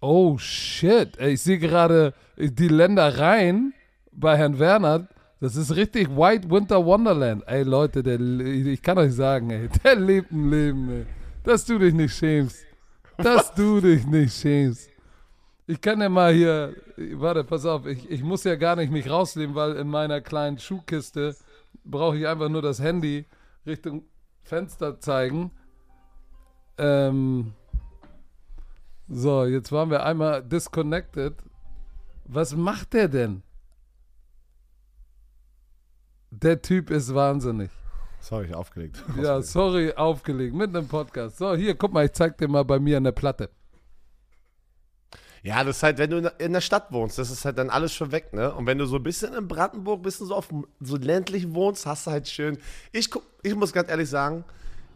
Oh 0.01 0.37
shit. 0.37 1.17
Ey, 1.17 1.35
ich 1.35 1.41
sehe 1.41 1.57
gerade 1.57 2.13
die 2.35 2.67
Ländereien 2.67 3.73
bei 4.11 4.35
Herrn 4.35 4.59
Werner. 4.59 5.07
Das 5.39 5.55
ist 5.55 5.77
richtig 5.77 6.09
White 6.09 6.49
Winter 6.49 6.85
Wonderland. 6.85 7.43
Ey 7.47 7.63
Leute, 7.63 8.03
der, 8.03 8.19
ich 8.19 8.81
kann 8.81 8.97
euch 8.97 9.13
sagen, 9.13 9.49
ey, 9.49 9.69
der 9.85 9.95
lebt 9.95 10.29
ein 10.29 10.49
Leben, 10.51 10.89
ey. 10.91 11.05
Dass 11.45 11.63
du 11.63 11.79
dich 11.79 11.93
nicht 11.93 12.13
schämst. 12.13 12.65
Dass 13.15 13.53
du 13.53 13.79
dich 13.79 14.05
nicht 14.05 14.35
schämst. 14.35 14.89
Ich 15.67 15.79
kann 15.79 16.01
ja 16.01 16.09
mal 16.09 16.33
hier, 16.33 16.75
warte, 17.13 17.45
pass 17.45 17.65
auf, 17.65 17.85
ich, 17.85 18.11
ich 18.11 18.21
muss 18.21 18.43
ja 18.43 18.55
gar 18.55 18.75
nicht 18.75 18.91
mich 18.91 19.09
rausleben, 19.09 19.55
weil 19.55 19.77
in 19.77 19.87
meiner 19.87 20.19
kleinen 20.19 20.59
Schuhkiste 20.59 21.33
brauche 21.85 22.17
ich 22.17 22.27
einfach 22.27 22.49
nur 22.49 22.61
das 22.61 22.81
Handy 22.81 23.23
Richtung 23.65 24.03
Fenster 24.43 24.99
zeigen. 24.99 25.51
Ähm, 26.77 27.53
so, 29.07 29.45
jetzt 29.45 29.71
waren 29.71 29.89
wir 29.89 30.03
einmal 30.03 30.43
disconnected. 30.43 31.35
Was 32.25 32.55
macht 32.55 32.93
der 32.93 33.07
denn? 33.07 33.43
Der 36.31 36.61
Typ 36.61 36.89
ist 36.89 37.13
wahnsinnig. 37.13 37.69
Sorry, 38.19 38.53
aufgelegt. 38.53 39.03
Ja, 39.21 39.41
sorry, 39.41 39.93
aufgelegt, 39.93 40.55
mitten 40.55 40.75
im 40.75 40.87
Podcast. 40.87 41.37
So, 41.37 41.55
hier, 41.55 41.75
guck 41.75 41.93
mal, 41.93 42.05
ich 42.05 42.13
zeig 42.13 42.37
dir 42.37 42.47
mal 42.47 42.65
bei 42.65 42.79
mir 42.79 42.99
der 42.99 43.11
Platte. 43.11 43.49
Ja, 45.45 45.63
das 45.63 45.77
ist 45.77 45.83
halt, 45.83 45.99
wenn 45.99 46.09
du 46.09 46.33
in 46.39 46.53
der- 46.53 46.61
Stadt 46.61 46.91
wohnst, 46.91 47.19
das 47.19 47.29
ist 47.29 47.45
halt 47.45 47.59
dann 47.59 47.69
alles 47.69 47.93
schon 47.93 48.11
weg, 48.11 48.33
ne? 48.33 48.51
Und 48.53 48.65
wenn 48.65 48.79
du 48.79 48.85
so 48.87 48.95
ein 48.95 49.03
bisschen 49.03 49.33
in 49.35 49.47
Brandenburg, 49.47 50.01
bisschen 50.01 50.25
so 50.25 50.33
auf 50.35 50.47
so 50.81 50.97
ländlich 50.97 51.53
wohnst, 51.53 51.85
hast 51.85 52.07
du 52.07 52.11
halt 52.11 52.27
schön. 52.27 52.57
Ich 52.91 53.11
guck, 53.11 53.21
ich 53.43 53.53
muss 53.53 53.71
ganz 53.71 53.87
ehrlich 53.89 54.09
sagen, 54.09 54.43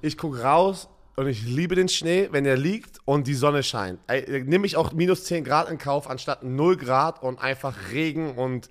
ich 0.01 0.17
guck 0.17 0.43
raus 0.43 0.89
und 1.17 1.27
ich 1.27 1.43
liebe 1.45 1.75
den 1.75 1.87
Schnee, 1.87 2.29
wenn 2.31 2.45
er 2.47 2.57
liegt 2.57 2.97
und 3.05 3.27
die 3.27 3.35
Sonne 3.35 3.61
scheint. 3.61 3.99
Ey, 4.07 4.41
Nehme 4.43 4.65
ich 4.65 4.75
auch 4.75 4.91
minus 4.91 5.25
10 5.25 5.43
Grad 5.43 5.69
in 5.69 5.77
Kauf, 5.77 6.09
anstatt 6.09 6.41
0 6.43 6.77
Grad 6.77 7.21
und 7.21 7.39
einfach 7.39 7.75
Regen 7.91 8.31
und 8.35 8.69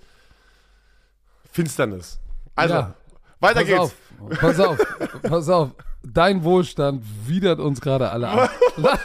Finsternis. 1.53 2.19
Also, 2.57 2.75
Ja. 2.75 2.95
weiter 3.41 3.61
Pass 3.61 3.67
geht's. 3.69 3.79
auf, 3.81 3.95
pass 4.41 4.61
auf, 4.61 4.79
pass 5.23 5.49
auf. 5.49 5.71
Dein 6.03 6.43
Wohlstand 6.43 7.05
widert 7.27 7.61
uns 7.61 7.81
gerade 7.81 8.11
alle 8.11 8.29
an. 8.29 8.49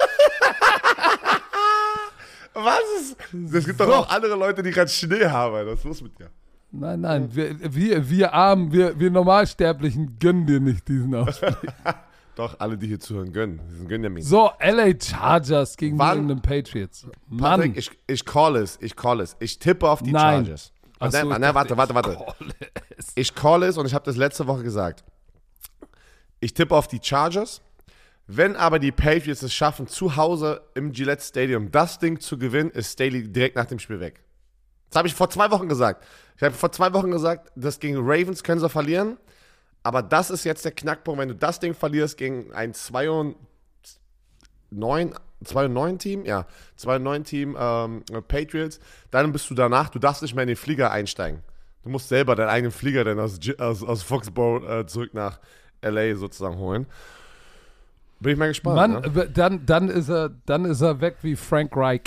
Was 2.53 2.79
ist. 2.99 3.17
Es 3.53 3.65
gibt 3.65 3.79
doch 3.79 3.87
So. 3.87 3.93
auch 3.93 4.09
andere 4.09 4.35
Leute, 4.35 4.61
die 4.63 4.71
gerade 4.71 4.89
Schnee 4.89 5.25
haben, 5.25 5.55
Alter. 5.55 5.71
Was 5.71 5.79
ist 5.79 5.85
los 5.85 6.01
mit 6.01 6.17
dir? 6.19 6.29
Nein, 6.71 7.01
nein, 7.01 7.29
wir, 7.35 7.55
wir, 7.75 8.09
wir 8.09 8.33
Armen, 8.33 8.71
wir, 8.71 8.99
wir 8.99 9.11
Normalsterblichen 9.11 10.17
gönnen 10.19 10.47
dir 10.47 10.59
nicht 10.59 10.87
diesen 10.87 11.13
Ausblick. 11.13 11.55
Doch, 12.35 12.59
alle, 12.59 12.75
die 12.77 12.87
hier 12.87 12.99
zuhören, 12.99 13.31
gönnen. 13.31 13.61
Sind 13.69 13.87
gönnen 13.87 14.03
ja 14.05 14.09
mir. 14.09 14.23
So, 14.23 14.49
LA 14.59 14.93
Chargers 14.99 15.77
gegen 15.77 15.99
Wann- 15.99 16.13
die 16.15 16.19
England 16.21 16.41
Patriots. 16.41 17.05
Mann, 17.27 17.39
Patrick, 17.59 17.77
ich, 17.77 17.91
ich 18.07 18.25
call 18.25 18.55
es, 18.55 18.79
ich 18.81 18.95
call 18.95 19.19
es. 19.21 19.35
Ich 19.39 19.59
tippe 19.59 19.87
auf 19.87 20.01
die 20.01 20.11
Nein. 20.11 20.45
Chargers. 20.45 20.71
Ach 20.97 21.11
so, 21.11 21.27
nein, 21.29 21.41
nein, 21.41 21.53
warte, 21.53 21.77
warte, 21.77 21.93
warte. 21.93 22.17
Ich 23.15 23.35
call 23.35 23.61
es 23.63 23.77
und 23.77 23.85
ich 23.85 23.93
habe 23.93 24.05
das 24.05 24.15
letzte 24.15 24.47
Woche 24.47 24.63
gesagt. 24.63 25.03
Ich 26.39 26.53
tippe 26.55 26.75
auf 26.75 26.87
die 26.87 26.99
Chargers. 27.01 27.61
Wenn 28.27 28.55
aber 28.55 28.79
die 28.79 28.91
Patriots 28.91 29.41
es 29.41 29.53
schaffen, 29.53 29.87
zu 29.87 30.15
Hause 30.15 30.61
im 30.75 30.91
Gillette 30.91 31.23
Stadium 31.23 31.71
das 31.71 31.99
Ding 31.99 32.19
zu 32.19 32.37
gewinnen, 32.37 32.71
ist 32.71 32.93
Staley 32.93 33.27
direkt 33.31 33.55
nach 33.55 33.65
dem 33.65 33.79
Spiel 33.79 33.99
weg. 33.99 34.23
Das 34.89 34.97
habe 34.99 35.07
ich 35.07 35.13
vor 35.13 35.29
zwei 35.29 35.51
Wochen 35.51 35.67
gesagt. 35.67 36.05
Ich 36.37 36.43
habe 36.43 36.53
vor 36.53 36.71
zwei 36.71 36.93
Wochen 36.93 37.11
gesagt, 37.11 37.51
das 37.55 37.79
gegen 37.79 37.97
Ravens 37.99 38.43
können 38.43 38.61
sie 38.61 38.69
verlieren. 38.69 39.17
Aber 39.81 40.01
das 40.01 40.29
ist 40.29 40.45
jetzt 40.45 40.63
der 40.63 40.71
Knackpunkt, 40.71 41.19
wenn 41.19 41.27
du 41.27 41.35
das 41.35 41.59
Ding 41.59 41.73
verlierst 41.73 42.17
gegen 42.17 42.53
ein 42.53 42.73
2 42.73 43.09
und 43.09 43.35
9, 44.69 45.13
2 45.43 45.65
und 45.65 45.73
9 45.73 45.99
Team, 45.99 46.25
ja, 46.25 46.47
2 46.77 46.95
und 46.95 47.03
9 47.03 47.23
Team 47.25 47.57
ähm, 47.59 48.03
Patriots, 48.27 48.79
dann 49.11 49.31
bist 49.33 49.49
du 49.49 49.53
danach, 49.53 49.89
du 49.89 49.99
darfst 49.99 50.21
nicht 50.21 50.35
mehr 50.35 50.43
in 50.43 50.47
den 50.47 50.55
Flieger 50.55 50.91
einsteigen. 50.91 51.43
Du 51.83 51.89
musst 51.89 52.07
selber 52.07 52.35
deinen 52.35 52.49
eigenen 52.49 52.71
Flieger 52.71 53.03
dann 53.03 53.19
aus, 53.19 53.39
aus, 53.57 53.83
aus 53.83 54.03
Foxborough 54.03 54.63
äh, 54.63 54.87
zurück 54.87 55.13
nach 55.13 55.39
LA 55.81 56.15
sozusagen 56.15 56.57
holen. 56.57 56.87
Bin 58.23 58.33
ich 58.33 58.37
mal 58.39 58.47
gespannt. 58.47 58.75
Mann, 58.75 59.13
ne? 59.13 59.29
dann, 59.33 59.65
dann, 59.65 59.89
ist 59.89 60.09
er, 60.09 60.29
dann 60.45 60.65
ist 60.65 60.81
er 60.81 60.99
weg 61.01 61.17
wie 61.21 61.35
Frank 61.35 61.75
Reich. 61.75 62.01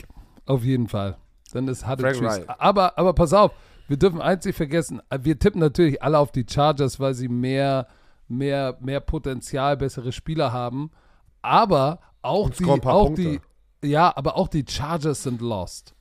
Auf 0.47 0.65
jeden 0.65 0.89
Fall. 0.89 1.17
Dann 1.53 1.69
ist 1.69 1.87
hatte 1.87 2.03
Frank 2.03 2.17
Tschüss. 2.17 2.41
Reich. 2.41 2.45
Aber, 2.61 2.99
aber 2.99 3.13
pass 3.13 3.33
auf, 3.33 3.53
wir 3.89 3.97
dürfen 3.97 4.21
eins 4.21 4.45
nicht 4.45 4.57
vergessen. 4.57 5.01
Wir 5.21 5.39
tippen 5.39 5.61
natürlich 5.61 6.03
alle 6.03 6.19
auf 6.19 6.33
die 6.33 6.45
Chargers, 6.49 6.99
weil 6.99 7.15
sie 7.15 7.29
mehr, 7.29 7.87
mehr, 8.29 8.77
mehr 8.81 9.01
Potenzial, 9.01 9.77
bessere 9.77 10.13
Spieler 10.13 10.53
haben. 10.53 10.91
Aber 11.43 12.01
auch 12.23 12.51
die, 12.51 12.65
auch 12.65 12.79
Punkte. 12.81 13.41
die, 13.83 13.89
ja, 13.89 14.13
aber 14.17 14.37
auch 14.37 14.49
die 14.49 14.65
Chargers 14.69 15.23
sind 15.23 15.41
lost. 15.41 15.95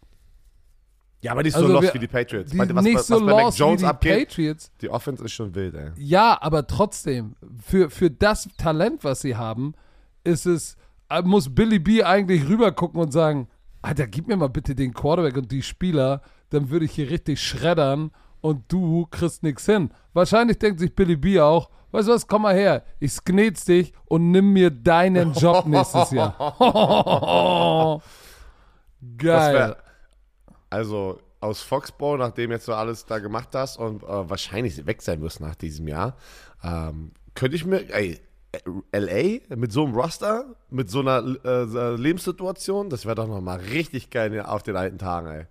Ja, 1.21 1.31
aber 1.31 1.43
nicht 1.43 1.55
Also 1.55 1.67
so 1.67 1.73
lost 1.73 1.87
wir- 1.87 1.93
wie 1.95 1.99
die 1.99 2.07
Patriots. 2.07 2.51
Die 2.51 2.59
was, 2.59 2.83
nicht 2.83 2.95
was 2.97 3.07
so 3.07 3.25
bei 3.25 3.31
lost 3.43 3.57
wie 3.57 3.63
Jones 3.63 3.81
die 3.81 3.87
abgeht, 3.87 4.27
Patriots. 4.29 4.71
die 4.81 4.89
Offense 4.89 5.23
ist 5.23 5.31
schon 5.33 5.55
wild, 5.55 5.73
ey. 5.73 5.91
Ja, 5.97 6.37
aber 6.39 6.67
trotzdem, 6.67 7.35
für, 7.63 7.89
für 7.89 8.11
das 8.11 8.47
Talent, 8.57 9.03
was 9.03 9.21
sie 9.21 9.35
haben, 9.35 9.73
ist 10.25 10.45
es, 10.45 10.75
äh, 11.09 11.21
muss 11.21 11.53
Billy 11.53 11.79
B 11.79 12.03
eigentlich 12.03 12.47
rübergucken 12.47 12.99
und 12.99 13.11
sagen, 13.11 13.47
Alter, 13.81 14.07
gib 14.07 14.27
mir 14.27 14.35
mal 14.35 14.49
bitte 14.49 14.75
den 14.75 14.93
Quarterback 14.93 15.37
und 15.37 15.51
die 15.51 15.61
Spieler, 15.61 16.21
dann 16.49 16.69
würde 16.69 16.85
ich 16.85 16.91
hier 16.91 17.09
richtig 17.09 17.41
schreddern 17.41 18.11
und 18.41 18.63
du 18.67 19.07
kriegst 19.11 19.43
nichts 19.43 19.65
hin. 19.65 19.91
Wahrscheinlich 20.13 20.57
denkt 20.59 20.79
sich 20.79 20.93
Billy 20.93 21.15
B 21.15 21.39
auch, 21.39 21.69
weißt 21.91 22.07
du 22.07 22.13
was, 22.13 22.27
komm 22.27 22.43
mal 22.43 22.55
her, 22.55 22.83
ich 22.99 23.11
sknetz 23.11 23.65
dich 23.65 23.93
und 24.05 24.31
nimm 24.31 24.53
mir 24.53 24.71
deinen 24.71 25.33
Job 25.33 25.65
nächstes 25.67 26.11
Jahr. 26.11 26.35
Geil. 29.17 29.53
wär, 29.53 29.77
also 30.69 31.19
aus 31.39 31.61
Foxborough, 31.61 32.17
nachdem 32.17 32.51
jetzt 32.51 32.65
so 32.65 32.73
alles 32.73 33.05
da 33.05 33.19
gemacht 33.19 33.49
hast 33.53 33.77
und 33.77 34.03
äh, 34.03 34.29
wahrscheinlich 34.29 34.85
weg 34.85 35.01
sein 35.01 35.21
wirst 35.21 35.41
nach 35.41 35.55
diesem 35.55 35.87
Jahr, 35.87 36.17
ähm, 36.63 37.11
könnte 37.35 37.55
ich 37.55 37.65
mir, 37.65 37.87
ey, 37.93 38.19
LA 38.91 39.55
mit 39.55 39.71
so 39.71 39.85
einem 39.85 39.95
Roster, 39.95 40.55
mit 40.69 40.89
so 40.89 40.99
einer 40.99 41.23
äh, 41.45 41.95
Lebenssituation, 41.95 42.89
das 42.89 43.05
wäre 43.05 43.15
doch 43.15 43.27
nochmal 43.27 43.59
richtig 43.59 44.09
geil 44.09 44.41
auf 44.41 44.63
den 44.63 44.75
alten 44.75 44.97
Tagen, 44.97 45.27
ey. 45.27 45.45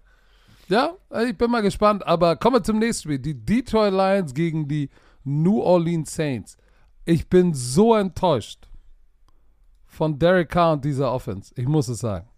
Ja, 0.68 0.94
ich 1.26 1.36
bin 1.36 1.50
mal 1.50 1.60
gespannt. 1.60 2.06
Aber 2.06 2.36
kommen 2.36 2.56
wir 2.56 2.62
zum 2.62 2.78
nächsten 2.78 3.02
Spiel. 3.02 3.18
Die 3.18 3.34
Detroit 3.34 3.92
Lions 3.92 4.32
gegen 4.32 4.66
die 4.66 4.88
New 5.24 5.60
Orleans 5.60 6.14
Saints. 6.14 6.56
Ich 7.04 7.28
bin 7.28 7.52
so 7.52 7.94
enttäuscht 7.94 8.68
von 9.86 10.18
Derek 10.18 10.48
Carr 10.48 10.74
und 10.74 10.84
dieser 10.84 11.12
Offense. 11.12 11.52
Ich 11.56 11.68
muss 11.68 11.88
es 11.88 11.98
sagen. 11.98 12.28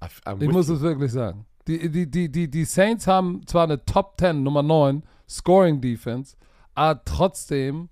I'm 0.00 0.42
Ich 0.42 0.48
muss 0.48 0.68
you. 0.68 0.74
es 0.74 0.80
wirklich 0.80 1.12
sagen. 1.12 1.44
Die, 1.66 1.90
die, 1.90 2.10
die, 2.10 2.30
die, 2.30 2.48
die 2.48 2.64
Saints 2.64 3.06
haben 3.06 3.46
zwar 3.46 3.64
eine 3.64 3.84
Top 3.84 4.14
10, 4.18 4.42
Nummer 4.42 4.62
9, 4.62 5.02
Scoring 5.28 5.80
Defense, 5.80 6.36
aber 6.74 7.04
trotzdem, 7.04 7.90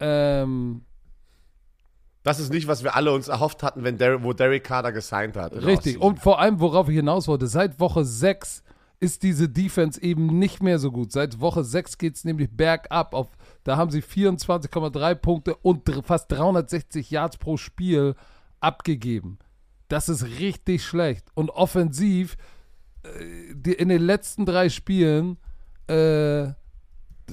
ähm, 0.00 0.82
Das 2.22 2.40
ist 2.40 2.52
nicht, 2.52 2.68
was 2.68 2.82
wir 2.84 2.94
alle 2.94 3.12
uns 3.12 3.28
erhofft 3.28 3.62
hatten, 3.62 3.84
wenn 3.84 3.98
Der 3.98 4.22
wo 4.22 4.32
Derek 4.32 4.64
Carter 4.64 4.92
gesigned 4.92 5.36
hat. 5.36 5.52
Richtig. 5.54 6.00
Und 6.00 6.20
vor 6.20 6.40
allem, 6.40 6.60
worauf 6.60 6.88
ich 6.88 6.96
hinaus 6.96 7.28
wollte, 7.28 7.46
seit 7.46 7.80
Woche 7.80 8.04
6 8.04 8.62
ist 9.00 9.22
diese 9.22 9.48
Defense 9.48 10.02
eben 10.02 10.38
nicht 10.38 10.62
mehr 10.62 10.78
so 10.78 10.90
gut. 10.90 11.12
Seit 11.12 11.40
Woche 11.40 11.62
6 11.64 11.98
geht 11.98 12.16
es 12.16 12.24
nämlich 12.24 12.50
bergab. 12.50 13.14
Auf, 13.14 13.28
da 13.64 13.76
haben 13.76 13.90
sie 13.90 14.02
24,3 14.02 15.14
Punkte 15.14 15.54
und 15.56 15.88
fast 16.04 16.30
360 16.32 17.10
Yards 17.10 17.36
pro 17.36 17.56
Spiel 17.56 18.14
abgegeben. 18.60 19.38
Das 19.88 20.08
ist 20.08 20.24
richtig 20.40 20.84
schlecht. 20.84 21.26
Und 21.34 21.50
offensiv, 21.50 22.36
äh, 23.04 23.72
in 23.72 23.88
den 23.88 24.02
letzten 24.02 24.44
drei 24.44 24.68
Spielen, 24.68 25.38
äh, 25.88 26.48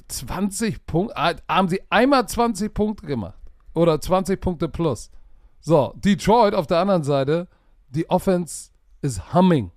20 0.08 0.86
Punkte, 0.86 1.18
ah, 1.18 1.34
haben 1.48 1.68
sie 1.68 1.82
einmal 1.90 2.28
20 2.28 2.74
Punkte 2.74 3.06
gemacht. 3.06 3.40
Oder 3.74 4.00
20 4.00 4.40
Punkte 4.40 4.70
plus. 4.70 5.12
So, 5.60 5.94
Detroit 5.98 6.54
auf 6.54 6.68
der 6.68 6.80
anderen 6.80 7.04
Seite, 7.04 7.48
die 7.90 8.10
Offense 8.10 8.72
ist 9.02 9.34
humming. 9.34 9.72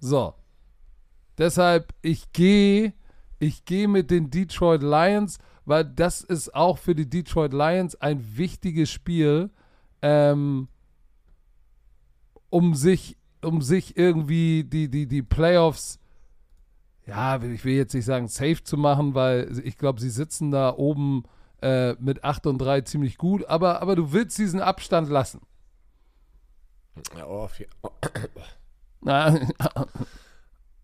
So. 0.00 0.34
Deshalb, 1.36 1.94
ich 2.02 2.32
gehe, 2.32 2.94
ich 3.38 3.64
gehe 3.64 3.88
mit 3.88 4.10
den 4.10 4.30
Detroit 4.30 4.82
Lions, 4.82 5.38
weil 5.64 5.84
das 5.84 6.22
ist 6.22 6.54
auch 6.54 6.78
für 6.78 6.94
die 6.94 7.08
Detroit 7.08 7.52
Lions 7.52 7.94
ein 8.00 8.36
wichtiges 8.36 8.90
Spiel, 8.90 9.50
ähm, 10.02 10.68
um 12.50 12.74
sich, 12.74 13.16
um 13.42 13.62
sich 13.62 13.96
irgendwie 13.96 14.64
die, 14.64 14.88
die, 14.88 15.06
die 15.06 15.22
Playoffs, 15.22 16.00
ja, 17.08 17.42
ich 17.42 17.64
will 17.64 17.74
jetzt 17.74 17.94
nicht 17.94 18.04
sagen 18.04 18.28
safe 18.28 18.62
zu 18.62 18.76
machen, 18.76 19.14
weil 19.14 19.50
ich 19.64 19.78
glaube, 19.78 20.00
sie 20.00 20.10
sitzen 20.10 20.50
da 20.50 20.74
oben 20.76 21.24
äh, 21.62 21.94
mit 21.94 22.22
8 22.22 22.46
und 22.46 22.58
3 22.58 22.82
ziemlich 22.82 23.16
gut, 23.18 23.44
aber, 23.46 23.80
aber 23.82 23.96
du 23.96 24.12
willst 24.12 24.36
diesen 24.38 24.60
Abstand 24.60 25.08
lassen. 25.08 25.40
Ja, 27.16 27.24
auf, 27.24 27.58
je 27.58 27.66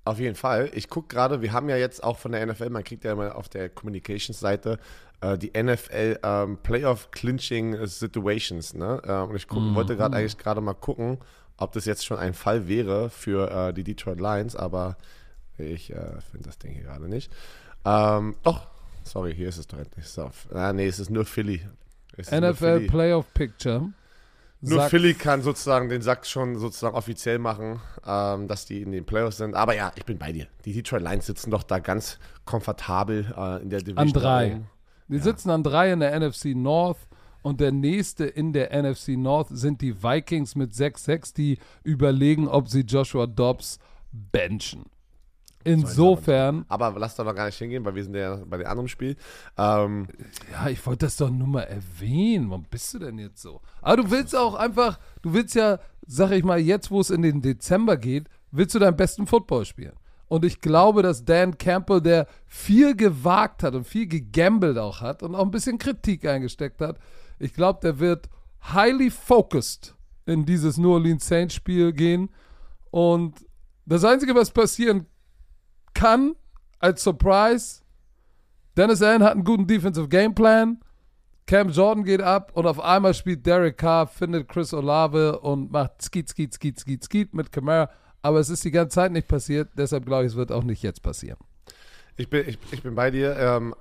auf 0.04 0.18
jeden 0.18 0.36
Fall. 0.36 0.70
Ich 0.74 0.88
gucke 0.88 1.08
gerade, 1.08 1.42
wir 1.42 1.52
haben 1.52 1.68
ja 1.68 1.76
jetzt 1.76 2.02
auch 2.04 2.18
von 2.18 2.32
der 2.32 2.46
NFL, 2.46 2.70
man 2.70 2.84
kriegt 2.84 3.04
ja 3.04 3.12
immer 3.12 3.34
auf 3.36 3.48
der 3.48 3.68
Communications-Seite 3.68 4.78
äh, 5.20 5.38
die 5.38 5.50
NFL 5.60 6.20
ähm, 6.22 6.58
Playoff 6.62 7.10
Clinching 7.10 7.86
Situations. 7.86 8.74
Ne? 8.74 9.00
Äh, 9.04 9.12
und 9.12 9.34
ich 9.36 9.48
guck, 9.48 9.62
Mhm. 9.62 9.74
wollte 9.74 9.96
gerade 9.96 10.16
eigentlich 10.16 10.38
gerade 10.38 10.60
mal 10.60 10.74
gucken, 10.74 11.18
ob 11.56 11.72
das 11.72 11.84
jetzt 11.84 12.04
schon 12.04 12.18
ein 12.18 12.34
Fall 12.34 12.68
wäre 12.68 13.10
für 13.10 13.50
äh, 13.50 13.72
die 13.74 13.84
Detroit 13.84 14.20
Lions, 14.20 14.56
aber 14.56 14.96
ich 15.58 15.90
äh, 15.90 16.20
finde 16.30 16.46
das 16.46 16.58
Ding 16.58 16.72
hier 16.72 16.84
gerade 16.84 17.08
nicht. 17.08 17.30
Ähm, 17.84 18.34
doch, 18.42 18.66
sorry, 19.02 19.34
hier 19.34 19.48
ist 19.48 19.58
es 19.58 19.66
doch 19.66 19.78
endlich. 19.78 20.06
So. 20.06 20.30
Ah, 20.52 20.72
nee, 20.72 20.86
es 20.86 20.98
ist 20.98 21.10
nur 21.10 21.24
Philly. 21.24 21.66
Es 22.16 22.30
NFL 22.30 22.54
Philly. 22.54 22.86
Playoff 22.86 23.32
Picture. 23.34 23.90
Nur 24.60 24.78
Sagt- 24.78 24.90
Philly 24.90 25.14
kann 25.14 25.42
sozusagen 25.42 25.88
den 25.88 26.00
Sack 26.00 26.26
schon 26.26 26.56
sozusagen 26.58 26.94
offiziell 26.96 27.38
machen, 27.38 27.80
ähm, 28.06 28.48
dass 28.48 28.64
die 28.64 28.80
in 28.80 28.92
den 28.92 29.04
Playoffs 29.04 29.36
sind. 29.36 29.54
Aber 29.54 29.74
ja, 29.74 29.92
ich 29.94 30.04
bin 30.06 30.18
bei 30.18 30.32
dir. 30.32 30.46
Die 30.64 30.72
Detroit 30.72 31.02
Lions 31.02 31.26
sitzen 31.26 31.50
doch 31.50 31.62
da 31.62 31.80
ganz 31.80 32.18
komfortabel 32.46 33.34
äh, 33.36 33.62
in 33.62 33.68
der 33.68 33.80
Division. 33.80 33.98
An 33.98 34.12
drei. 34.12 34.60
Die 35.08 35.18
sitzen 35.18 35.50
an 35.50 35.62
drei 35.62 35.92
in 35.92 36.00
der 36.00 36.18
NFC 36.18 36.54
North 36.54 36.98
und 37.42 37.60
der 37.60 37.72
nächste 37.72 38.24
in 38.24 38.54
der 38.54 38.70
NFC 38.72 39.08
North 39.18 39.48
sind 39.50 39.82
die 39.82 40.02
Vikings 40.02 40.54
mit 40.54 40.72
6-6, 40.72 41.34
die 41.34 41.58
überlegen, 41.82 42.48
ob 42.48 42.70
sie 42.70 42.80
Joshua 42.80 43.26
Dobbs 43.26 43.78
benchen. 44.12 44.86
Insofern, 45.64 46.66
Aber 46.68 46.94
lass 46.98 47.16
da 47.16 47.24
noch 47.24 47.34
gar 47.34 47.46
nicht 47.46 47.58
hingehen, 47.58 47.84
weil 47.84 47.94
wir 47.94 48.04
sind 48.04 48.14
ja 48.14 48.36
bei 48.46 48.58
dem 48.58 48.66
anderen 48.66 48.88
Spiel. 48.88 49.16
Ähm, 49.56 50.08
ja, 50.52 50.68
ich 50.68 50.84
wollte 50.86 51.06
das 51.06 51.16
doch 51.16 51.30
nur 51.30 51.48
mal 51.48 51.62
erwähnen. 51.62 52.50
Warum 52.50 52.66
bist 52.70 52.92
du 52.94 52.98
denn 52.98 53.18
jetzt 53.18 53.40
so? 53.40 53.60
Aber 53.80 54.02
du 54.02 54.10
willst 54.10 54.36
auch 54.36 54.54
einfach, 54.54 54.98
du 55.22 55.32
willst 55.32 55.54
ja, 55.54 55.78
sag 56.06 56.32
ich 56.32 56.44
mal, 56.44 56.58
jetzt, 56.58 56.90
wo 56.90 57.00
es 57.00 57.10
in 57.10 57.22
den 57.22 57.40
Dezember 57.40 57.96
geht, 57.96 58.28
willst 58.50 58.74
du 58.74 58.78
deinen 58.78 58.96
besten 58.96 59.26
Football 59.26 59.64
spielen. 59.64 59.94
Und 60.28 60.44
ich 60.44 60.60
glaube, 60.60 61.02
dass 61.02 61.24
Dan 61.24 61.56
Campbell, 61.58 62.00
der 62.00 62.26
viel 62.46 62.94
gewagt 62.94 63.62
hat 63.62 63.74
und 63.74 63.84
viel 63.84 64.06
gegambelt 64.06 64.78
auch 64.78 65.00
hat 65.00 65.22
und 65.22 65.34
auch 65.34 65.44
ein 65.44 65.50
bisschen 65.50 65.78
Kritik 65.78 66.26
eingesteckt 66.26 66.80
hat, 66.80 66.98
ich 67.38 67.54
glaube, 67.54 67.80
der 67.82 67.98
wird 67.98 68.28
highly 68.72 69.10
focused 69.10 69.94
in 70.26 70.44
dieses 70.44 70.76
New 70.78 70.92
Orleans 70.92 71.26
Saints 71.26 71.54
Spiel 71.54 71.92
gehen. 71.92 72.30
Und 72.90 73.44
das 73.86 74.04
Einzige, 74.04 74.34
was 74.34 74.50
passieren 74.50 75.06
kann, 75.94 76.34
als 76.78 77.02
Surprise, 77.02 77.82
Dennis 78.76 79.02
Allen 79.02 79.22
hat 79.22 79.32
einen 79.32 79.44
guten 79.44 79.66
Defensive 79.66 80.08
Game 80.08 80.34
Plan. 80.34 80.80
Cam 81.46 81.70
Jordan 81.70 82.04
geht 82.04 82.22
ab 82.22 82.52
und 82.54 82.66
auf 82.66 82.80
einmal 82.80 83.14
spielt 83.14 83.44
Derek 83.44 83.76
Carr, 83.76 84.06
findet 84.06 84.48
Chris 84.48 84.72
Olave 84.72 85.38
und 85.40 85.70
macht 85.70 86.02
Skeet, 86.02 86.28
Skeet, 86.28 86.54
Skeet, 86.54 86.80
Skeet, 86.80 87.04
Skeet 87.04 87.34
mit 87.34 87.52
Kamara. 87.52 87.90
Aber 88.22 88.40
es 88.40 88.48
ist 88.48 88.64
die 88.64 88.70
ganze 88.70 88.94
Zeit 88.94 89.12
nicht 89.12 89.28
passiert, 89.28 89.68
deshalb 89.76 90.06
glaube 90.06 90.24
ich, 90.24 90.32
es 90.32 90.36
wird 90.36 90.50
auch 90.50 90.64
nicht 90.64 90.82
jetzt 90.82 91.02
passieren. 91.02 91.36
ich, 92.16 92.30
bin, 92.30 92.48
ich, 92.48 92.58
ich 92.70 92.82
bin 92.82 92.94
bei 92.94 93.10
dir. 93.10 93.36
Ähm, 93.36 93.74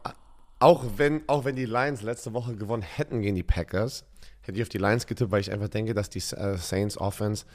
auch, 0.59 0.83
wenn, 0.97 1.21
auch 1.27 1.45
wenn 1.45 1.55
die 1.55 1.65
Lions 1.65 2.01
letzte 2.01 2.33
Woche 2.33 2.55
gewonnen 2.55 2.83
hätten 2.83 3.21
gegen 3.21 3.35
die 3.35 3.43
Packers, 3.43 4.05
hätte 4.41 4.57
ich 4.57 4.61
auf 4.61 4.69
die 4.69 4.77
Lions 4.77 5.07
getippt, 5.07 5.31
weil 5.31 5.41
ich 5.41 5.51
einfach 5.51 5.69
denke, 5.69 5.93
dass 5.93 6.09
die 6.09 6.19
äh, 6.19 6.57
Saints 6.57 6.97
Offense 6.97 7.45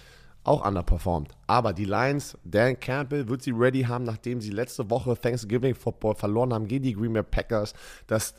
auch 0.44 0.66
underperformt. 0.66 1.36
Aber 1.46 1.72
die 1.72 1.84
Lions, 1.84 2.38
Dan 2.44 2.78
Campbell 2.78 3.28
wird 3.28 3.42
sie 3.42 3.50
ready 3.50 3.82
haben, 3.82 4.04
nachdem 4.04 4.40
sie 4.40 4.50
letzte 4.50 4.88
Woche 4.90 5.18
Thanksgiving 5.18 5.74
Football 5.74 6.14
verloren 6.14 6.54
haben 6.54 6.66
gegen 6.68 6.84
die 6.84 6.94
Green 6.94 7.12
Bay 7.12 7.22
Packers. 7.22 7.74
Das, 8.06 8.34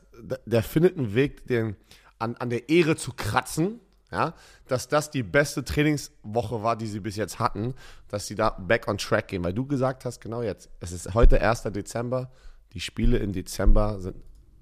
der 0.45 0.63
findet 0.63 0.97
einen 0.97 1.13
Weg, 1.13 1.45
den, 1.47 1.75
an, 2.17 2.35
an 2.37 2.49
der 2.49 2.69
Ehre 2.69 2.95
zu 2.95 3.13
kratzen. 3.13 3.79
Ja, 4.11 4.33
dass 4.67 4.87
das 4.87 5.11
die 5.11 5.21
beste 5.21 5.63
Trainingswoche 5.63 6.63
war, 6.63 6.75
die 6.75 6.87
sie 6.87 6.99
bis 6.99 7.15
jetzt 7.15 7.37
hatten, 7.37 7.75
dass 8.07 8.25
sie 8.25 8.33
da 8.33 8.49
back 8.49 8.87
on 8.87 8.97
track 8.97 9.27
gehen. 9.27 9.43
Weil 9.43 9.53
du 9.53 9.67
gesagt 9.67 10.03
hast, 10.03 10.19
genau 10.19 10.41
jetzt, 10.41 10.67
es 10.79 10.91
ist 10.91 11.13
heute 11.13 11.39
1. 11.39 11.61
Dezember, 11.63 12.31
die 12.73 12.79
Spiele 12.79 13.19
im 13.19 13.33
Dezember 13.33 13.99
sind 13.99 14.15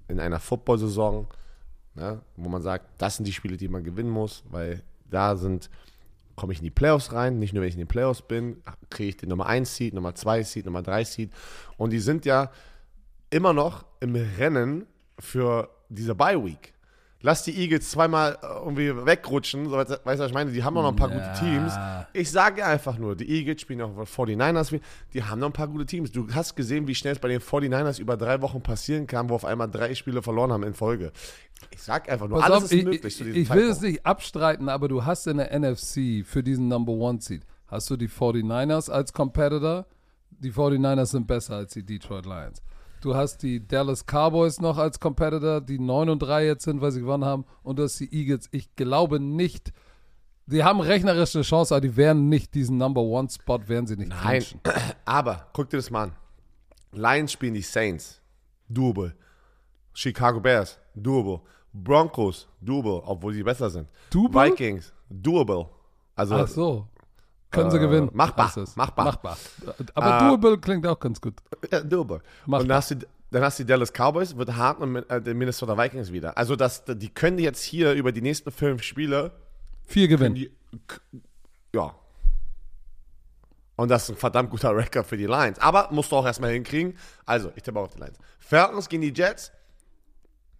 in 0.08 0.20
einer 0.20 0.38
Football-Saison, 0.38 1.28
ne, 1.94 2.20
wo 2.36 2.48
man 2.50 2.60
sagt, 2.62 2.86
das 2.98 3.16
sind 3.16 3.26
die 3.26 3.32
Spiele, 3.32 3.56
die 3.56 3.68
man 3.68 3.84
gewinnen 3.84 4.10
muss, 4.10 4.42
weil 4.50 4.82
da 5.08 5.36
sind, 5.36 5.70
komme 6.38 6.52
ich 6.54 6.60
in 6.60 6.64
die 6.64 6.70
Playoffs 6.70 7.12
rein, 7.12 7.38
nicht 7.38 7.52
nur 7.52 7.60
wenn 7.62 7.68
ich 7.68 7.74
in 7.74 7.80
den 7.80 7.88
Playoffs 7.88 8.22
bin, 8.22 8.62
kriege 8.88 9.10
ich 9.10 9.16
den 9.18 9.28
Nummer 9.28 9.46
1 9.46 9.76
Seed, 9.76 9.92
Nummer 9.92 10.14
2 10.14 10.42
Seed, 10.44 10.64
Nummer 10.64 10.82
3 10.82 11.04
Seed 11.04 11.30
und 11.76 11.90
die 11.92 11.98
sind 11.98 12.24
ja 12.24 12.50
immer 13.30 13.52
noch 13.52 13.84
im 14.00 14.14
Rennen 14.38 14.86
für 15.18 15.68
diese 15.88 16.14
Bye 16.14 16.42
Week. 16.44 16.72
Lass 17.20 17.42
die 17.42 17.58
Eagles 17.60 17.90
zweimal 17.90 18.38
äh, 18.40 18.46
irgendwie 18.46 18.94
wegrutschen, 19.04 19.68
so, 19.68 19.72
weißt 19.76 19.90
du, 19.90 19.96
was 20.04 20.20
ich 20.20 20.32
meine? 20.32 20.52
Die 20.52 20.62
haben 20.62 20.76
auch 20.76 20.82
noch 20.84 20.90
ein 20.92 20.96
paar 20.96 21.10
Ja. 21.10 21.16
gute 21.18 21.32
Teams. 21.40 21.72
Ich 22.12 22.30
sage 22.30 22.64
einfach 22.64 22.96
nur, 22.96 23.16
die 23.16 23.28
Eagles 23.28 23.60
spielen 23.60 23.80
auch 23.82 23.90
49ers, 24.06 24.80
die 25.12 25.24
haben 25.24 25.40
noch 25.40 25.48
ein 25.48 25.52
paar 25.52 25.66
gute 25.66 25.84
Teams. 25.84 26.12
Du 26.12 26.28
hast 26.32 26.54
gesehen, 26.54 26.86
wie 26.86 26.94
schnell 26.94 27.14
es 27.14 27.18
bei 27.18 27.26
den 27.26 27.40
49ers 27.40 27.98
über 27.98 28.16
drei 28.16 28.40
Wochen 28.40 28.62
passieren 28.62 29.08
kann, 29.08 29.28
wo 29.30 29.34
auf 29.34 29.44
einmal 29.44 29.68
drei 29.68 29.96
Spiele 29.96 30.22
verloren 30.22 30.52
haben 30.52 30.62
in 30.62 30.74
Folge. 30.74 31.10
Ich 31.70 31.82
sag 31.82 32.08
einfach 32.10 32.28
nur, 32.28 32.38
Pass 32.38 32.50
alles 32.50 32.64
auf, 32.64 32.64
ist 32.64 32.72
ich, 32.72 32.84
möglich 32.84 33.04
ich, 33.04 33.16
zu 33.16 33.24
diesem 33.24 33.42
ich 33.42 33.50
will 33.50 33.68
es 33.68 33.80
nicht 33.80 34.06
abstreiten, 34.06 34.68
aber 34.68 34.88
du 34.88 35.04
hast 35.04 35.26
in 35.26 35.38
der 35.38 35.58
NFC 35.58 36.24
für 36.24 36.42
diesen 36.42 36.68
Number 36.68 36.92
One 36.92 37.20
Seed, 37.20 37.42
hast 37.66 37.90
du 37.90 37.96
die 37.96 38.08
49ers 38.08 38.90
als 38.90 39.12
Competitor. 39.12 39.86
Die 40.30 40.52
49ers 40.52 41.06
sind 41.06 41.26
besser 41.26 41.56
als 41.56 41.72
die 41.72 41.84
Detroit 41.84 42.24
Lions. 42.24 42.62
Du 43.00 43.14
hast 43.14 43.42
die 43.42 43.66
Dallas 43.66 44.04
Cowboys 44.04 44.60
noch 44.60 44.76
als 44.76 44.98
Competitor, 44.98 45.60
die 45.60 45.78
9 45.78 46.08
und 46.08 46.18
3 46.20 46.46
jetzt 46.46 46.64
sind, 46.64 46.80
weil 46.80 46.90
sie 46.90 47.00
gewonnen 47.00 47.24
haben. 47.24 47.44
Und 47.62 47.78
du 47.78 47.84
hast 47.84 47.98
die 48.00 48.12
Eagles. 48.12 48.48
Ich 48.50 48.74
glaube 48.74 49.20
nicht, 49.20 49.72
die 50.46 50.64
haben 50.64 50.80
rechnerische 50.80 51.42
Chance, 51.42 51.74
aber 51.74 51.82
die 51.82 51.96
werden 51.96 52.28
nicht 52.28 52.54
diesen 52.54 52.76
Number 52.76 53.02
One 53.02 53.28
Spot, 53.30 53.60
werden 53.66 53.86
sie 53.86 53.96
nicht 53.96 54.08
Nein, 54.08 54.42
clinchen. 54.42 54.60
aber 55.04 55.46
guck 55.52 55.70
dir 55.70 55.76
das 55.76 55.90
mal 55.90 56.04
an. 56.04 56.12
Lions 56.92 57.32
spielen 57.32 57.54
die 57.54 57.62
Saints, 57.62 58.20
doable. 58.68 59.12
Chicago 60.02 60.38
Bears, 60.40 60.78
doable. 60.94 61.40
Broncos, 61.72 62.46
doable, 62.60 63.02
obwohl 63.04 63.32
sie 63.34 63.42
besser 63.42 63.68
sind. 63.68 63.88
Doable? 64.10 64.50
Vikings, 64.52 64.92
doable. 65.10 65.68
Also 66.14 66.36
Ach 66.36 66.46
so. 66.46 66.86
Können 67.50 67.70
sie 67.72 67.78
Äh, 67.78 67.80
gewinnen. 67.80 68.10
machbar, 68.12 68.52
machbar. 68.76 69.04
Machbar. 69.06 69.36
Aber 69.94 70.16
Äh, 70.16 70.28
doable 70.28 70.58
klingt 70.58 70.86
auch 70.86 71.00
ganz 71.00 71.20
gut. 71.20 71.34
Ja, 71.72 71.80
doable. 71.80 72.20
Machbar. 72.46 72.60
Und 72.60 72.68
dann 72.68 72.76
hast, 72.76 72.90
du, 72.92 72.96
dann 73.32 73.42
hast 73.42 73.58
du 73.58 73.64
die 73.64 73.66
Dallas 73.66 73.90
Cowboys, 73.92 74.36
wird 74.36 74.54
hart 74.54 74.78
mit, 74.80 75.10
äh, 75.10 75.20
den 75.20 75.36
Minnesota 75.36 75.76
Vikings 75.76 76.12
wieder. 76.12 76.36
Also 76.38 76.54
das, 76.54 76.84
die 76.86 77.08
können 77.08 77.38
jetzt 77.40 77.62
hier 77.64 77.92
über 77.94 78.12
die 78.12 78.22
nächsten 78.22 78.52
fünf 78.52 78.82
Spiele, 78.84 79.32
Vier 79.84 80.06
gewinnen. 80.06 80.34
die, 80.36 80.52
ja. 81.74 81.92
Und 83.76 83.88
das 83.90 84.04
ist 84.04 84.10
ein 84.10 84.16
verdammt 84.16 84.50
guter 84.50 84.76
Rekord 84.76 85.06
für 85.06 85.16
die 85.16 85.26
Lions. 85.26 85.58
Aber 85.58 85.88
musst 85.90 86.12
du 86.12 86.16
auch 86.16 86.26
erstmal 86.26 86.50
hinkriegen. 86.52 86.96
Also, 87.26 87.50
ich 87.56 87.62
tippe 87.64 87.78
auch 87.80 87.84
auf 87.84 87.94
die 87.94 88.00
Lions. 88.00 88.18
Falcons 88.38 88.88
gegen 88.88 89.02
die 89.02 89.12
Jets. 89.12 89.50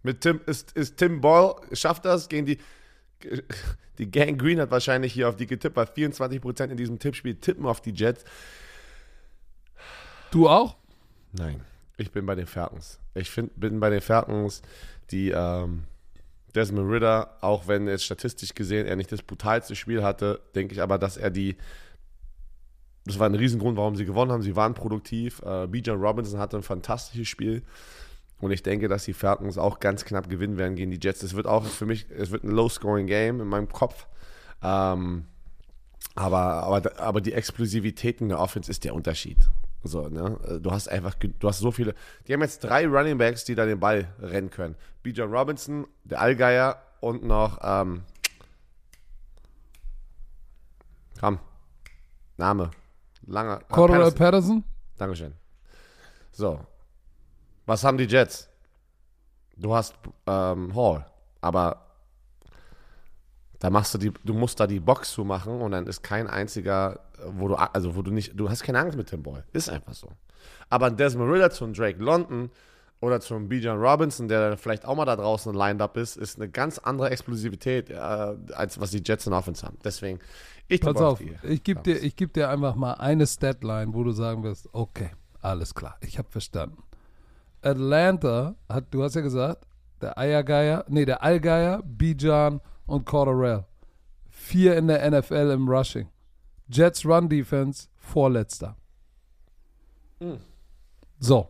Mit 0.03 0.21
Tim, 0.21 0.39
ist, 0.45 0.71
ist 0.73 0.97
Tim 0.97 1.21
Ball, 1.21 1.55
schafft 1.73 2.05
das 2.05 2.29
gegen 2.29 2.45
die. 2.45 2.57
Die 3.97 4.09
Gang 4.09 4.39
Green 4.39 4.61
hat 4.61 4.71
wahrscheinlich 4.71 5.11
hier 5.11 5.27
auf 5.27 5.35
die 5.35 5.45
getippt, 5.45 5.75
weil 5.75 5.85
24% 5.85 6.69
in 6.69 6.77
diesem 6.77 6.99
Tippspiel 6.99 7.35
tippen 7.35 7.65
auf 7.65 7.81
die 7.81 7.91
Jets. 7.91 8.23
Du 10.31 10.47
auch? 10.47 10.77
Nein, 11.33 11.61
ich 11.97 12.11
bin 12.11 12.25
bei 12.25 12.35
den 12.35 12.47
Falcons. 12.47 12.99
Ich 13.13 13.29
find, 13.29 13.59
bin 13.59 13.81
bei 13.81 13.89
den 13.89 13.99
Falcons, 13.99 14.61
die 15.11 15.31
ähm, 15.31 15.83
Desmond 16.55 16.89
Ritter, 16.89 17.37
auch 17.41 17.67
wenn 17.67 17.87
jetzt 17.87 18.05
statistisch 18.05 18.53
gesehen 18.55 18.87
er 18.87 18.95
nicht 18.95 19.11
das 19.11 19.21
brutalste 19.21 19.75
Spiel 19.75 20.03
hatte, 20.03 20.41
denke 20.55 20.73
ich 20.73 20.81
aber, 20.81 20.97
dass 20.97 21.17
er 21.17 21.29
die. 21.29 21.57
Das 23.05 23.17
war 23.17 23.27
ein 23.27 23.35
Riesengrund, 23.35 23.77
warum 23.77 23.95
sie 23.95 24.05
gewonnen 24.05 24.31
haben. 24.31 24.43
Sie 24.43 24.55
waren 24.55 24.73
produktiv. 24.73 25.41
Äh, 25.41 25.67
Bijan 25.67 25.99
Robinson 25.99 26.39
hatte 26.39 26.57
ein 26.57 26.63
fantastisches 26.63 27.27
Spiel. 27.27 27.63
Und 28.39 28.51
ich 28.51 28.63
denke, 28.63 28.87
dass 28.87 29.03
die 29.03 29.13
Falcons 29.13 29.57
auch 29.57 29.79
ganz 29.79 30.05
knapp 30.05 30.29
gewinnen 30.29 30.57
werden 30.57 30.75
gegen 30.75 30.91
die 30.91 30.99
Jets. 31.01 31.23
Es 31.23 31.35
wird 31.35 31.45
auch 31.45 31.65
für 31.65 31.85
mich, 31.85 32.07
es 32.09 32.31
wird 32.31 32.43
ein 32.43 32.51
Low-Scoring-Game 32.51 33.41
in 33.41 33.47
meinem 33.47 33.67
Kopf. 33.69 34.07
Ähm, 34.63 35.25
aber, 36.15 36.63
aber, 36.63 36.99
aber 36.99 37.21
die 37.21 37.33
Explosivität 37.33 38.21
in 38.21 38.29
der 38.29 38.39
Offense 38.39 38.71
ist 38.71 38.83
der 38.83 38.95
Unterschied. 38.95 39.37
So, 39.83 40.07
ne? 40.09 40.59
Du 40.61 40.71
hast 40.71 40.89
einfach, 40.89 41.15
du 41.15 41.47
hast 41.47 41.59
so 41.59 41.71
viele. 41.71 41.95
Die 42.27 42.33
haben 42.33 42.41
jetzt 42.41 42.63
drei 42.63 42.85
Running 42.87 43.17
Backs, 43.17 43.45
die 43.45 43.55
da 43.55 43.65
den 43.65 43.79
Ball 43.79 44.13
rennen 44.19 44.49
können. 44.49 44.75
Bijan 45.03 45.33
Robinson, 45.33 45.87
der 46.03 46.19
Allgeier 46.19 46.81
und 46.99 47.23
noch, 47.23 47.59
ähm, 47.63 48.03
komm, 51.19 51.39
Name. 52.37 52.71
Lange. 53.25 53.59
ah, 53.59 53.63
Cordell 53.69 53.97
Patterson. 54.11 54.17
Patterson? 54.17 54.63
Dankeschön. 54.97 55.33
So. 56.31 56.59
Was 57.69 57.83
haben 57.83 57.99
die 57.99 58.05
Jets? 58.05 58.49
Du 59.55 59.75
hast 59.75 59.93
ähm, 60.25 60.73
Hall, 60.73 61.05
aber 61.39 61.85
da 63.59 63.69
machst 63.69 63.93
du 63.93 63.99
die, 63.99 64.11
du 64.25 64.33
musst 64.33 64.59
da 64.59 64.65
die 64.65 64.79
Box 64.79 65.11
zumachen 65.11 65.61
und 65.61 65.69
dann 65.73 65.85
ist 65.85 66.01
kein 66.01 66.25
einziger, 66.25 66.99
wo 67.27 67.47
du, 67.47 67.53
also 67.53 67.95
wo 67.95 68.01
du 68.01 68.09
nicht, 68.09 68.31
du 68.35 68.49
hast 68.49 68.63
keine 68.63 68.79
Angst 68.79 68.97
mit 68.97 69.11
dem 69.11 69.21
Boy. 69.21 69.41
Ist 69.53 69.69
einfach 69.69 69.93
so. 69.93 70.07
Aber 70.71 70.87
ein 70.87 70.97
Desmond 70.97 71.31
Ritter 71.31 71.51
zu 71.51 71.63
einem 71.63 71.75
Drake 71.75 72.01
London 72.01 72.49
oder 73.01 73.21
zu 73.21 73.35
einem 73.35 73.47
Bijan 73.47 73.77
Robinson, 73.77 74.27
der 74.27 74.49
dann 74.49 74.57
vielleicht 74.57 74.83
auch 74.85 74.95
mal 74.95 75.05
da 75.05 75.15
draußen 75.15 75.53
lined 75.53 75.83
up 75.83 75.95
ist, 75.95 76.17
ist 76.17 76.37
eine 76.37 76.49
ganz 76.49 76.79
andere 76.79 77.11
Explosivität, 77.11 77.91
äh, 77.91 77.93
als 77.93 78.79
was 78.79 78.89
die 78.89 79.03
Jets 79.05 79.27
in 79.27 79.33
Offense 79.33 79.63
haben. 79.63 79.77
Deswegen, 79.83 80.17
ich 80.67 80.81
Pass 80.81 80.95
auf, 80.95 81.19
die. 81.19 81.37
ich 81.43 81.63
gebe 81.63 81.83
dir, 81.83 82.01
ich 82.01 82.15
geb 82.15 82.33
dir 82.33 82.49
einfach 82.49 82.73
mal 82.73 82.93
eine 82.93 83.27
Statline, 83.27 83.93
wo 83.93 84.03
du 84.03 84.09
sagen 84.09 84.41
wirst, 84.41 84.69
okay, 84.71 85.11
alles 85.39 85.75
klar, 85.75 85.97
ich 86.01 86.17
habe 86.17 86.31
verstanden. 86.31 86.81
Atlanta 87.61 88.55
hat, 88.67 88.85
du 88.91 89.03
hast 89.03 89.15
ja 89.15 89.21
gesagt, 89.21 89.65
der 90.01 90.17
Eiergeier, 90.17 90.85
nee, 90.87 91.05
der 91.05 91.23
Allgeier, 91.23 91.81
Bijan 91.83 92.61
und 92.85 93.05
Corderell. 93.05 93.65
Vier 94.29 94.77
in 94.77 94.87
der 94.87 95.09
NFL 95.09 95.51
im 95.51 95.67
Rushing. 95.67 96.07
Jets 96.69 97.05
Run 97.05 97.27
Defense, 97.27 97.87
vorletzter. 97.97 98.75
So. 101.19 101.49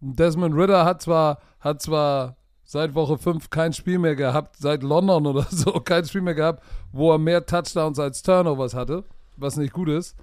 Desmond 0.00 0.54
Ritter 0.54 0.84
hat 0.84 1.02
zwar, 1.02 1.40
hat 1.60 1.82
zwar 1.82 2.36
seit 2.64 2.94
Woche 2.94 3.18
5 3.18 3.50
kein 3.50 3.72
Spiel 3.72 3.98
mehr 3.98 4.16
gehabt, 4.16 4.56
seit 4.56 4.82
London 4.82 5.26
oder 5.26 5.42
so 5.50 5.72
kein 5.80 6.04
Spiel 6.04 6.22
mehr 6.22 6.34
gehabt, 6.34 6.62
wo 6.92 7.12
er 7.12 7.18
mehr 7.18 7.44
Touchdowns 7.44 7.98
als 7.98 8.22
Turnovers 8.22 8.74
hatte, 8.74 9.04
was 9.36 9.56
nicht 9.56 9.72
gut 9.72 9.88
ist. 9.88 10.16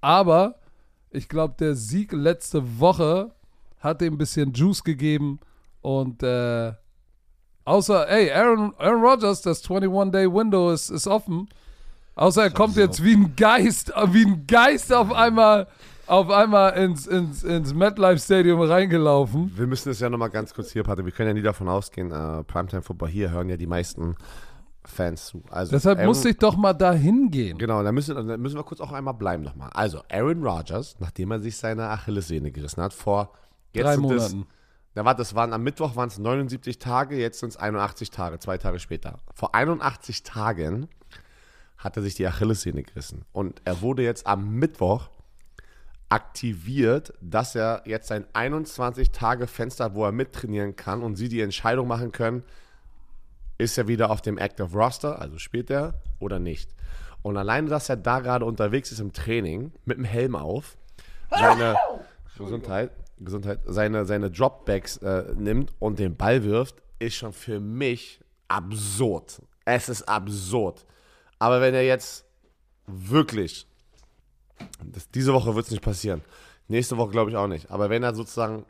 Aber 0.00 0.60
ich 1.10 1.28
glaube, 1.28 1.54
der 1.58 1.74
Sieg 1.74 2.12
letzte 2.12 2.78
Woche 2.78 3.32
hat 3.80 4.02
ihm 4.02 4.14
ein 4.14 4.18
bisschen 4.18 4.52
Juice 4.52 4.82
gegeben 4.84 5.38
und 5.80 6.22
äh, 6.22 6.72
außer, 7.64 8.08
ey, 8.08 8.30
Aaron, 8.32 8.74
Aaron 8.78 9.02
Rodgers, 9.02 9.42
das 9.42 9.64
21-Day-Window 9.64 10.70
ist, 10.70 10.90
ist 10.90 11.06
offen. 11.06 11.48
Außer 12.14 12.42
er 12.44 12.50
kommt 12.50 12.76
jetzt 12.76 13.04
wie 13.04 13.14
ein 13.14 13.36
Geist, 13.36 13.92
wie 14.12 14.24
ein 14.26 14.44
Geist 14.46 14.92
auf 14.92 15.12
einmal, 15.12 15.68
auf 16.08 16.30
einmal 16.30 16.72
ins, 16.72 17.06
ins, 17.06 17.44
ins 17.44 17.72
MetLife 17.72 18.18
Stadium 18.18 18.60
reingelaufen. 18.60 19.52
Wir 19.56 19.68
müssen 19.68 19.90
es 19.90 20.00
ja 20.00 20.10
nochmal 20.10 20.30
ganz 20.30 20.52
kurz 20.52 20.72
hier, 20.72 20.82
Patrick. 20.82 21.06
Wir 21.06 21.12
können 21.12 21.28
ja 21.28 21.34
nie 21.34 21.42
davon 21.42 21.68
ausgehen, 21.68 22.10
äh, 22.10 22.42
Primetime 22.44 22.82
Football 22.82 23.08
hier 23.10 23.30
hören 23.30 23.48
ja 23.48 23.56
die 23.56 23.68
meisten 23.68 24.16
Fans 24.84 25.26
zu. 25.26 25.42
Also 25.50 25.70
Deshalb 25.70 25.98
Aaron- 25.98 26.08
musste 26.08 26.30
ich 26.30 26.38
doch 26.38 26.56
mal 26.56 26.72
dahin 26.72 27.30
gehen. 27.30 27.56
Genau, 27.58 27.82
da 27.84 27.92
müssen, 27.92 28.14
da 28.16 28.36
müssen 28.36 28.56
wir 28.56 28.64
kurz 28.64 28.80
auch 28.80 28.90
einmal 28.90 29.14
bleiben 29.14 29.44
nochmal. 29.44 29.70
Also, 29.74 30.00
Aaron 30.10 30.42
Rodgers, 30.44 30.96
nachdem 30.98 31.30
er 31.30 31.38
sich 31.40 31.56
seine 31.56 31.88
Achillessehne 31.90 32.50
gerissen 32.50 32.82
hat, 32.82 32.94
vor 32.94 33.30
jetzt 33.72 33.84
Drei 33.84 33.94
sind 33.94 34.04
es- 34.10 34.32
Monaten. 34.34 34.46
Da 34.94 35.04
war, 35.04 35.14
das 35.14 35.34
waren 35.36 35.52
am 35.52 35.62
Mittwoch 35.62 35.94
waren 35.94 36.08
es 36.08 36.18
79 36.18 36.78
Tage, 36.80 37.16
jetzt 37.18 37.38
sind 37.40 37.50
es 37.50 37.56
81 37.56 38.10
Tage, 38.10 38.38
zwei 38.40 38.58
Tage 38.58 38.80
später. 38.80 39.18
Vor 39.32 39.54
81 39.54 40.24
Tagen 40.24 40.88
hat 41.76 41.96
er 41.96 42.02
sich 42.02 42.16
die 42.16 42.26
Achillessehne 42.26 42.82
gerissen. 42.82 43.24
Und 43.32 43.62
er 43.64 43.80
wurde 43.80 44.02
jetzt 44.02 44.26
am 44.26 44.50
Mittwoch 44.56 45.08
aktiviert, 46.08 47.12
dass 47.20 47.54
er 47.54 47.82
jetzt 47.84 48.10
ein 48.10 48.24
21-Tage-Fenster 48.32 49.84
hat, 49.84 49.94
wo 49.94 50.04
er 50.04 50.12
mittrainieren 50.12 50.74
kann 50.74 51.02
und 51.02 51.16
sie 51.16 51.28
die 51.28 51.42
Entscheidung 51.42 51.86
machen 51.86 52.12
können, 52.12 52.42
ist 53.58 53.76
er 53.76 53.88
wieder 53.88 54.10
auf 54.10 54.22
dem 54.22 54.38
Active 54.38 54.72
Roster, 54.72 55.20
also 55.20 55.38
spielt 55.38 55.70
er 55.70 55.94
oder 56.18 56.38
nicht. 56.38 56.70
Und 57.22 57.36
alleine, 57.36 57.68
dass 57.68 57.88
er 57.88 57.96
da 57.96 58.20
gerade 58.20 58.44
unterwegs 58.44 58.90
ist 58.90 59.00
im 59.00 59.12
Training, 59.12 59.72
mit 59.84 59.98
dem 59.98 60.04
Helm 60.04 60.34
auf, 60.34 60.76
seine 61.30 61.76
Gesundheit, 62.38 62.90
Gesundheit, 63.20 63.60
seine, 63.66 64.04
seine 64.04 64.30
Dropbacks 64.30 64.98
äh, 64.98 65.34
nimmt 65.36 65.72
und 65.78 65.98
den 65.98 66.16
Ball 66.16 66.44
wirft, 66.44 66.76
ist 66.98 67.16
schon 67.16 67.32
für 67.32 67.60
mich 67.60 68.20
absurd. 68.48 69.42
Es 69.64 69.88
ist 69.88 70.02
absurd. 70.02 70.84
Aber 71.38 71.60
wenn 71.60 71.74
er 71.74 71.84
jetzt 71.84 72.24
wirklich, 72.86 73.66
das, 74.84 75.10
diese 75.10 75.32
Woche 75.32 75.54
wird 75.54 75.66
es 75.66 75.70
nicht 75.70 75.82
passieren, 75.82 76.22
nächste 76.68 76.96
Woche 76.96 77.10
glaube 77.10 77.30
ich 77.30 77.36
auch 77.36 77.46
nicht, 77.46 77.70
aber 77.70 77.90
wenn 77.90 78.02
er 78.02 78.14
sozusagen, 78.14 78.64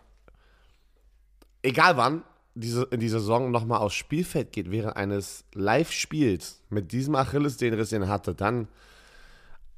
egal 1.63 1.97
wann, 1.97 2.25
diese, 2.55 2.83
in 2.91 3.01
die 3.01 3.09
Saison 3.09 3.51
nochmal 3.51 3.79
aufs 3.79 3.95
Spielfeld 3.95 4.53
geht, 4.53 4.71
während 4.71 4.97
eines 4.97 5.45
Live-Spiels 5.55 6.63
mit 6.71 6.93
diesem 6.93 7.15
Achillessehnenriss, 7.15 7.91
den 7.91 8.03
er 8.03 8.09
hatte, 8.09 8.35
dann, 8.35 8.69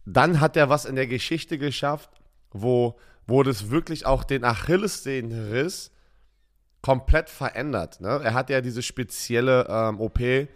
dann 0.07 0.41
hat 0.41 0.57
er 0.57 0.71
was 0.71 0.87
in 0.87 0.97
der 0.97 1.07
Geschichte 1.07 1.59
geschafft, 1.59 2.11
wo, 2.53 2.99
wo 3.27 3.43
das 3.43 3.71
wirklich 3.71 4.07
auch 4.07 4.25
den 4.25 4.45
Achillessehnenriss 4.45 5.91
komplett 6.83 7.29
verändert. 7.31 8.01
Ne? 8.01 8.21
Er 8.23 8.35
hat 8.35 8.51
ja 8.51 8.61
diese 8.61 8.83
spezielle 8.83 9.67
ähm, 9.69 10.01
OP. 10.01 10.21
äh, 10.21 10.49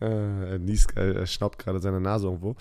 er 0.00 0.58
niest, 0.58 0.96
äh, 0.96 1.14
er 1.14 1.26
schnaubt 1.26 1.58
gerade 1.58 1.80
seine 1.80 2.00
Nase 2.00 2.26
irgendwo. 2.26 2.56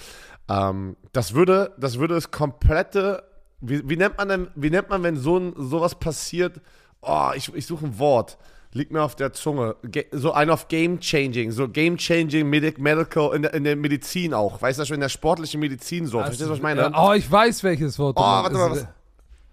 Ähm, 0.50 0.98
das 1.12 1.34
würde, 1.34 1.74
das 1.78 2.00
würde 2.00 2.16
das 2.16 2.32
komplette, 2.32 3.24
wie, 3.62 3.88
wie 3.88 3.98
nennt 3.98 4.18
man 4.18 4.30
denn, 4.30 4.48
wie 4.56 4.70
nennt 4.70 4.90
man, 4.90 5.04
wenn 5.04 5.16
so 5.16 5.38
ein, 5.38 5.54
sowas 5.56 5.96
passiert? 5.96 6.60
Oh, 7.02 7.32
ich, 7.36 7.54
ich 7.54 7.66
suche 7.66 7.86
ein 7.86 8.00
Wort. 8.00 8.38
Liegt 8.74 8.92
mir 8.92 9.02
auf 9.04 9.16
der 9.16 9.34
Zunge. 9.34 9.76
Ge 9.84 10.06
so 10.12 10.32
ein 10.34 10.50
auf 10.50 10.68
Game 10.68 11.00
Changing, 11.00 11.52
so 11.52 11.68
Game 11.70 11.98
Changing 11.98 12.50
Medic, 12.50 12.80
Medical 12.80 13.34
in 13.36 13.44
der, 13.44 13.54
in 13.54 13.64
der 13.64 13.76
Medizin 13.76 14.34
auch. 14.34 14.62
Weißt 14.62 14.80
du, 14.80 14.86
schon 14.86 14.96
in 14.96 15.02
der 15.02 15.10
sportlichen 15.10 15.60
Medizin 15.60 16.08
so. 16.08 16.18
Verstehst 16.20 16.42
du, 16.42 16.50
was 16.50 16.58
ich 16.58 16.64
meine? 16.64 16.92
Oh, 16.96 17.14
ich 17.14 17.30
weiß, 17.32 17.64
welches 17.64 18.00
Wort 18.00 18.18
Oh, 18.18 18.22
warte 18.22 18.56
mal, 18.56 18.72
was? 18.72 18.88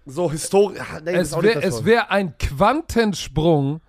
So 0.07 0.31
Historie. 0.31 0.79
Ah, 0.79 0.99
nee, 1.05 1.11
Es 1.13 1.31
wäre 1.39 1.85
wär 1.85 2.11
ein 2.11 2.35
Quantensprung 2.39 3.81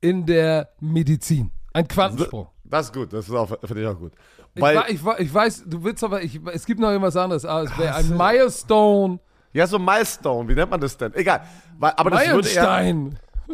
in 0.00 0.26
der 0.26 0.70
Medizin. 0.80 1.50
Ein 1.72 1.86
Quantensprung. 1.86 2.48
Das 2.64 2.86
ist 2.86 2.92
gut, 2.92 3.12
das 3.12 3.28
ist 3.28 3.34
auch, 3.34 3.48
finde 3.64 3.82
ich 3.82 3.86
auch 3.88 3.98
gut. 3.98 4.12
Ich, 4.54 4.60
Weil, 4.62 4.82
ich, 4.88 5.04
wa- 5.04 5.16
ich 5.18 5.32
weiß, 5.32 5.64
du 5.66 5.84
willst 5.84 6.02
aber, 6.02 6.22
ich, 6.22 6.40
es 6.52 6.66
gibt 6.66 6.80
noch 6.80 6.88
irgendwas 6.88 7.16
anderes, 7.16 7.44
aber 7.44 7.62
es 7.64 7.78
wäre 7.78 7.94
ein 7.94 8.16
Milestone, 8.16 9.18
ja, 9.52 9.66
so 9.66 9.78
Milestone, 9.78 10.48
wie 10.48 10.54
nennt 10.54 10.70
man 10.70 10.80
das 10.80 10.96
denn? 10.96 11.14
Egal. 11.14 11.42
Weil, 11.78 11.92
aber 11.96 12.10
das 12.10 12.26
würde 12.28 12.48
er. 12.50 12.90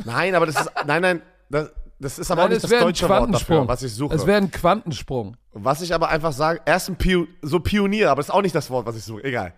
Nein, 0.05 0.35
aber 0.35 0.47
das 0.47 0.61
ist. 0.61 0.71
Nein, 0.87 1.03
nein. 1.03 1.23
Das, 1.51 1.71
das 1.99 2.19
ist 2.19 2.31
aber 2.31 2.43
Nein, 2.43 2.51
auch 2.51 2.55
nicht 2.55 2.65
das 2.65 2.81
deutsche 2.81 3.09
Wort 3.09 3.35
dafür, 3.35 3.67
was 3.67 3.83
ich 3.83 3.93
suche. 3.93 4.15
Es 4.15 4.27
wäre 4.27 4.39
ein 4.39 4.51
Quantensprung. 4.51 5.37
Was 5.53 5.81
ich 5.81 5.93
aber 5.93 6.09
einfach 6.09 6.33
sage, 6.33 6.61
er 6.65 6.77
ist 6.77 6.89
ein 6.89 6.97
Pio 6.97 7.27
so 7.43 7.59
Pionier, 7.59 8.11
aber 8.11 8.21
das 8.21 8.29
ist 8.29 8.35
auch 8.35 8.43
nicht 8.43 8.55
das 8.55 8.71
Wort, 8.71 8.87
was 8.87 8.97
ich 8.97 9.03
suche. 9.03 9.25
Egal. 9.25 9.55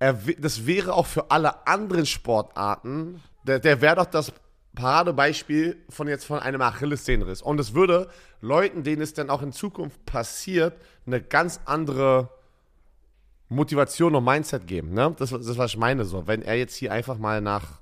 Er, 0.00 0.14
das 0.38 0.66
wäre 0.66 0.94
auch 0.94 1.06
für 1.06 1.30
alle 1.30 1.66
anderen 1.66 2.04
Sportarten, 2.04 3.22
der, 3.44 3.60
der 3.60 3.80
wäre 3.80 3.96
doch 3.96 4.06
das 4.06 4.32
Paradebeispiel 4.74 5.76
von 5.88 6.08
jetzt 6.08 6.24
von 6.24 6.40
einem 6.40 6.60
Achillessehnenriss. 6.60 7.42
Und 7.42 7.60
es 7.60 7.74
würde 7.74 8.08
Leuten, 8.40 8.82
denen 8.82 9.02
es 9.02 9.14
dann 9.14 9.30
auch 9.30 9.42
in 9.42 9.52
Zukunft 9.52 10.04
passiert, 10.04 10.74
eine 11.06 11.22
ganz 11.22 11.60
andere 11.64 12.30
Motivation 13.48 14.14
und 14.14 14.24
Mindset 14.24 14.66
geben. 14.66 14.92
Ne? 14.92 15.14
Das, 15.18 15.30
das 15.30 15.46
ist, 15.46 15.58
was 15.58 15.72
ich 15.72 15.76
meine. 15.76 16.04
So. 16.04 16.26
Wenn 16.26 16.42
er 16.42 16.56
jetzt 16.56 16.74
hier 16.74 16.92
einfach 16.92 17.18
mal 17.18 17.40
nach, 17.40 17.80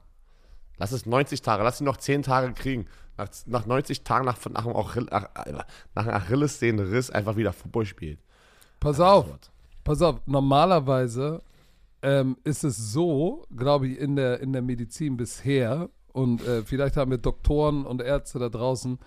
lass 0.82 0.90
es 0.90 1.06
90 1.06 1.42
Tage, 1.42 1.62
lass 1.62 1.80
ihn 1.80 1.84
noch 1.84 1.96
10 1.96 2.22
Tage 2.22 2.52
kriegen. 2.54 2.86
Nach, 3.16 3.28
nach 3.46 3.66
90 3.66 4.02
Tagen 4.02 4.24
nach, 4.24 4.38
nach, 4.50 4.66
einem 4.66 4.76
Achill, 4.76 5.06
ach, 5.10 5.28
nach 5.94 6.06
einem 6.06 6.16
Achillessehnenriss 6.16 7.10
einfach 7.10 7.36
wieder 7.36 7.52
Football 7.52 7.86
spielt. 7.86 8.18
Pass 8.80 8.98
auf, 8.98 9.26
pass 9.84 10.02
auf. 10.02 10.20
Normalerweise 10.26 11.40
ähm, 12.02 12.36
ist 12.42 12.64
es 12.64 12.76
so, 12.76 13.46
glaube 13.56 13.86
ich, 13.86 13.98
in 13.98 14.16
der, 14.16 14.40
in 14.40 14.52
der 14.52 14.62
Medizin 14.62 15.16
bisher, 15.16 15.88
und 16.12 16.44
äh, 16.46 16.62
vielleicht 16.62 16.96
haben 16.96 17.12
wir 17.12 17.18
Doktoren 17.18 17.86
und 17.86 18.02
Ärzte 18.02 18.40
da 18.40 18.48
draußen, 18.48 18.98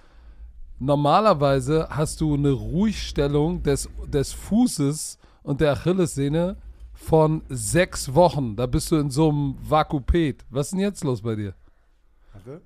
normalerweise 0.79 1.87
hast 1.89 2.21
du 2.21 2.35
eine 2.35 2.51
Ruhigstellung 2.51 3.63
des, 3.63 3.89
des 4.07 4.31
Fußes 4.31 5.17
und 5.43 5.59
der 5.59 5.73
Achillessehne 5.73 6.55
von 6.93 7.41
sechs 7.49 8.13
Wochen. 8.13 8.55
Da 8.55 8.65
bist 8.65 8.91
du 8.91 8.95
in 8.95 9.09
so 9.09 9.29
einem 9.29 9.55
Vakupet. 9.61 10.45
Was 10.49 10.67
ist 10.67 10.71
denn 10.71 10.79
jetzt 10.79 11.03
los 11.03 11.21
bei 11.21 11.35
dir? 11.35 11.53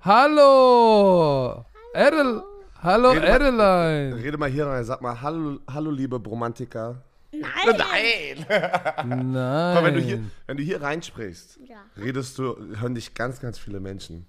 Hallo! 0.00 1.64
Adel 1.94 2.42
Hallo, 2.82 3.10
Rede 3.10 3.20
mal- 3.52 3.60
Adeline! 3.60 4.16
Rede 4.24 4.38
mal 4.38 4.48
hier 4.48 4.66
rein, 4.66 4.84
sag 4.84 5.02
mal, 5.02 5.20
hallo, 5.20 5.58
hallo 5.70 5.90
liebe 5.90 6.18
Bromantiker. 6.18 7.02
Nein! 7.32 8.46
Nein! 8.46 9.32
Nein. 9.32 9.84
Wenn 9.84 9.94
du 9.94 10.00
hier, 10.00 10.20
wenn 10.46 10.56
du 10.56 10.62
hier 10.62 10.80
reinsprichst, 10.80 11.60
Ja, 11.68 11.76
redest 12.02 12.38
du, 12.38 12.56
hören 12.80 12.94
dich 12.94 13.12
ganz, 13.14 13.38
ganz 13.40 13.58
viele 13.58 13.80
Menschen. 13.80 14.24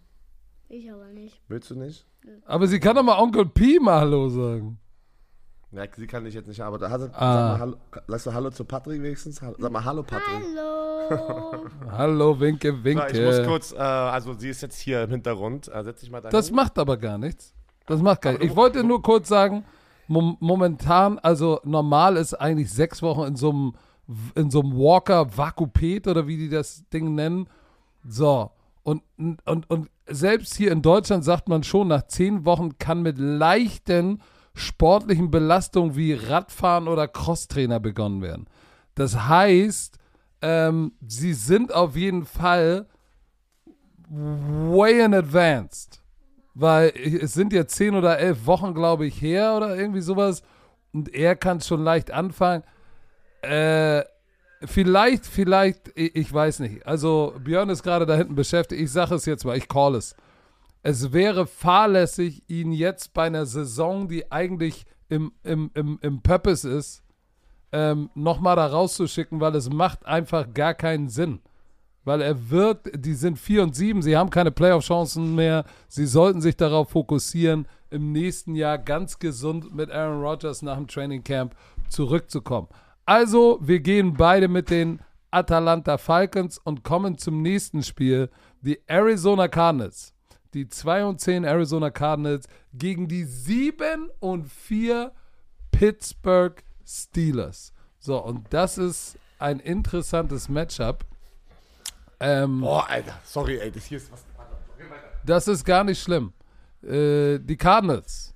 ich 0.68 0.92
aber 0.92 1.06
nicht. 1.08 1.40
Willst 1.48 1.70
du 1.72 1.76
nicht? 1.76 2.06
Aber 2.46 2.68
sie 2.68 2.80
kann 2.82 2.96
doch 2.98 3.04
mal 3.04 3.18
Onkel 3.18 3.46
Pi 3.46 3.80
mal 3.82 4.02
Hallo 4.02 4.28
sagen. 4.28 4.80
Ja, 5.74 5.84
sie 5.96 6.06
kann 6.08 6.26
dich 6.26 6.34
jetzt 6.34 6.48
nicht, 6.48 6.60
aber 6.62 6.78
da 6.78 6.90
hast 6.90 7.02
du, 7.04 7.06
Ah. 7.14 7.14
sag 7.14 7.20
mal 7.54 7.60
Hallo, 7.60 7.76
sagst 8.08 8.26
du 8.26 8.34
Hallo 8.34 8.50
zu 8.50 8.66
Patrick 8.66 9.02
wenigstens? 9.02 9.42
Hallo- 9.42 9.56
Sag 9.58 9.72
mal 9.72 9.86
Hallo 9.86 10.04
Patrick. 10.04 10.44
Hallo. 11.10 11.66
Hallo, 11.92 12.40
winke, 12.40 12.72
So, 12.74 12.78
ich 12.90 12.96
muss 12.96 13.38
winke. 13.38 13.46
kurz, 13.46 13.72
äh, 13.72 13.78
also 13.78 14.34
sie 14.38 14.50
ist 14.50 14.62
jetzt 14.62 14.80
hier 14.80 15.04
im 15.04 15.12
Hintergrund. 15.12 15.70
Äh, 15.74 15.84
setz 15.84 16.02
dich 16.02 16.12
mal. 16.12 16.20
Das 16.22 16.52
macht 16.52 16.78
aber 16.78 16.98
gar 16.98 17.18
nichts. 17.18 17.54
Das 17.86 18.02
macht 18.02 18.22
gar 18.22 18.32
nichts. 18.34 18.46
Ich 18.46 18.56
wollte 18.56 18.84
nur 18.84 19.02
kurz 19.02 19.30
sagen, 19.30 19.64
mom 20.08 20.36
momentan, 20.42 21.20
also 21.20 21.62
normal 21.64 22.18
ist 22.18 22.34
eigentlich 22.34 22.72
sechs 22.72 23.02
Wochen 23.02 23.24
in 23.24 23.36
so 23.38 23.50
einem 23.52 23.74
in 24.36 24.52
so 24.52 24.60
einem 24.62 24.74
Walker 24.76 25.38
Vakupet 25.38 26.06
oder 26.06 26.28
wie 26.28 26.36
die 26.36 26.50
das 26.50 26.84
Ding 26.90 27.16
nennen. 27.16 27.48
So. 28.06 28.52
Und, 28.84 29.04
und, 29.46 29.70
und 29.70 29.90
selbst 30.08 30.56
hier 30.58 30.72
in 30.74 30.82
Deutschland 30.82 31.24
sagt 31.24 31.48
man 31.48 31.64
schon, 31.64 31.88
nach 31.88 32.08
zehn 32.08 32.44
Wochen 32.44 32.78
kann 32.78 33.04
mit 33.04 33.18
leichten 33.20 34.22
sportlichen 34.54 35.32
Belastungen 35.32 35.96
wie 35.96 36.14
Radfahren 36.14 36.88
oder 36.88 37.08
Crosstrainer 37.08 37.80
begonnen 37.80 38.22
werden. 38.22 38.48
Das 38.96 39.28
heißt, 39.28 39.98
ähm, 40.42 40.94
sie 41.06 41.34
sind 41.34 41.74
auf 41.74 41.96
jeden 41.96 42.26
Fall 42.26 42.88
way 44.10 45.04
in 45.04 45.14
advanced. 45.14 46.02
Weil 46.54 46.92
es 46.96 47.34
sind 47.34 47.54
jetzt 47.54 47.76
zehn 47.76 47.96
oder 47.96 48.20
elf 48.20 48.46
Wochen, 48.46 48.74
glaube 48.74 49.06
ich, 49.06 49.22
her 49.22 49.56
oder 49.56 49.76
irgendwie 49.78 50.02
sowas. 50.02 50.44
Und 50.92 51.14
er 51.14 51.36
kann 51.38 51.62
schon 51.62 51.84
leicht 51.84 52.12
anfangen. 52.12 52.64
Äh, 53.42 54.04
vielleicht, 54.66 55.26
vielleicht, 55.26 55.92
ich, 55.96 56.16
ich 56.16 56.34
weiß 56.34 56.60
nicht. 56.60 56.86
Also 56.86 57.34
Björn 57.42 57.70
ist 57.70 57.84
gerade 57.84 58.06
da 58.06 58.16
hinten 58.16 58.36
beschäftigt. 58.36 58.82
Ich 58.82 58.92
sage 58.92 59.16
es 59.16 59.26
jetzt 59.26 59.46
mal, 59.46 59.56
ich 59.56 59.70
call 59.70 59.96
es. 59.96 60.14
Es 60.84 61.14
wäre 61.14 61.46
fahrlässig, 61.46 62.44
ihn 62.48 62.72
jetzt 62.72 63.14
bei 63.14 63.28
einer 63.28 63.46
Saison, 63.46 64.08
die 64.08 64.32
eigentlich 64.32 64.86
im, 65.10 65.32
im, 65.44 65.70
im, 65.74 66.00
im 66.02 66.22
Purpose 66.22 66.70
ist, 66.70 67.04
ähm, 67.72 68.10
nochmal 68.16 68.56
da 68.56 68.68
rauszuschicken, 68.68 69.40
weil 69.40 69.56
es 69.56 69.70
macht 69.70 70.06
einfach 70.06 70.54
gar 70.54 70.74
keinen 70.74 71.10
Sinn. 71.10 71.40
Weil 72.04 72.22
er 72.22 72.50
wird, 72.50 72.90
die 72.96 73.14
sind 73.14 73.38
4 73.38 73.64
und 73.64 73.76
7, 73.76 74.02
sie 74.02 74.18
haben 74.18 74.32
keine 74.32 74.52
Playoff-Chancen 74.52 75.36
mehr. 75.36 75.66
Sie 75.88 76.08
sollten 76.08 76.42
sich 76.42 76.58
darauf 76.58 76.90
fokussieren, 76.90 77.68
im 77.92 78.12
nächsten 78.12 78.56
Jahr 78.56 78.78
ganz 78.78 79.20
gesund 79.20 79.76
mit 79.76 79.92
Aaron 79.92 80.22
Rodgers 80.22 80.62
nach 80.62 80.78
dem 80.78 80.88
Training 80.88 81.24
Camp 81.24 81.56
zurückzukommen. 81.90 82.70
Also, 83.06 83.60
wir 83.62 83.82
gehen 83.82 84.14
beide 84.14 84.48
mit 84.48 84.70
den 84.70 85.02
Atalanta 85.30 85.98
Falcons 85.98 86.58
und 86.58 86.84
kommen 86.84 87.18
zum 87.18 87.42
nächsten 87.42 87.84
Spiel. 87.84 88.30
Die 88.62 88.80
Arizona 88.88 89.48
Cardinals. 89.48 90.14
Die 90.54 90.68
2 90.68 91.06
und 91.06 91.22
10 91.22 91.44
Arizona 91.44 91.90
Cardinals 91.90 92.48
gegen 92.74 93.08
die 93.08 93.24
7 93.24 94.10
und 94.20 94.50
4 94.50 95.12
Pittsburgh 95.72 96.62
Steelers. 96.86 97.74
So, 98.00 98.24
und 98.24 98.46
das 98.50 98.78
ist 98.78 99.18
ein 99.40 99.60
interessantes 99.60 100.50
Matchup. 100.50 101.06
Ähm, 102.20 102.62
Boah, 102.62 102.88
Alter, 102.90 103.20
sorry, 103.24 103.60
ey, 103.60 103.72
das 103.72 103.86
hier 103.86 103.98
ist 103.98 104.12
was. 104.12 104.26
Das 105.26 105.48
ist 105.48 105.64
gar 105.64 105.84
nicht 105.84 106.02
schlimm. 106.02 106.34
Äh, 106.84 107.40
die 107.40 107.58
Cardinals, 107.58 108.34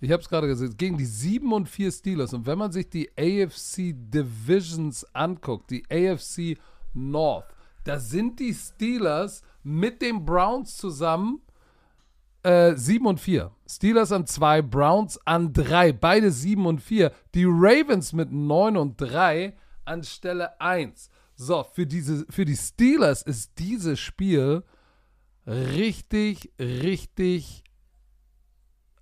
ich 0.00 0.10
habe 0.12 0.22
es 0.22 0.28
gerade 0.28 0.46
gesagt, 0.46 0.78
gegen 0.78 0.96
die 0.96 1.04
7 1.04 1.52
und 1.52 1.68
4 1.68 1.90
Steelers. 1.92 2.32
Und 2.32 2.46
wenn 2.46 2.58
man 2.58 2.72
sich 2.72 2.88
die 2.88 3.10
AFC 3.18 3.92
Divisions 3.94 5.04
anguckt, 5.14 5.70
die 5.70 5.84
AFC 5.90 6.58
North, 6.94 7.46
da 7.84 7.98
sind 7.98 8.38
die 8.40 8.54
Steelers 8.54 9.42
mit 9.62 10.02
den 10.02 10.24
Browns 10.24 10.76
zusammen 10.76 11.40
äh, 12.42 12.74
7 12.74 13.06
und 13.06 13.20
4. 13.20 13.50
Steelers 13.68 14.12
an 14.12 14.26
2, 14.26 14.62
Browns 14.62 15.18
an 15.26 15.52
3. 15.52 15.92
Beide 15.92 16.30
7 16.30 16.66
und 16.66 16.80
4. 16.80 17.12
Die 17.34 17.44
Ravens 17.44 18.12
mit 18.12 18.32
9 18.32 18.76
und 18.76 19.00
3 19.00 19.54
an 19.84 20.02
Stelle 20.02 20.60
1. 20.60 21.10
So, 21.36 21.64
für, 21.64 21.86
diese, 21.86 22.26
für 22.28 22.44
die 22.44 22.56
Steelers 22.56 23.22
ist 23.22 23.58
dieses 23.58 23.98
Spiel 23.98 24.62
richtig, 25.46 26.52
richtig. 26.58 27.64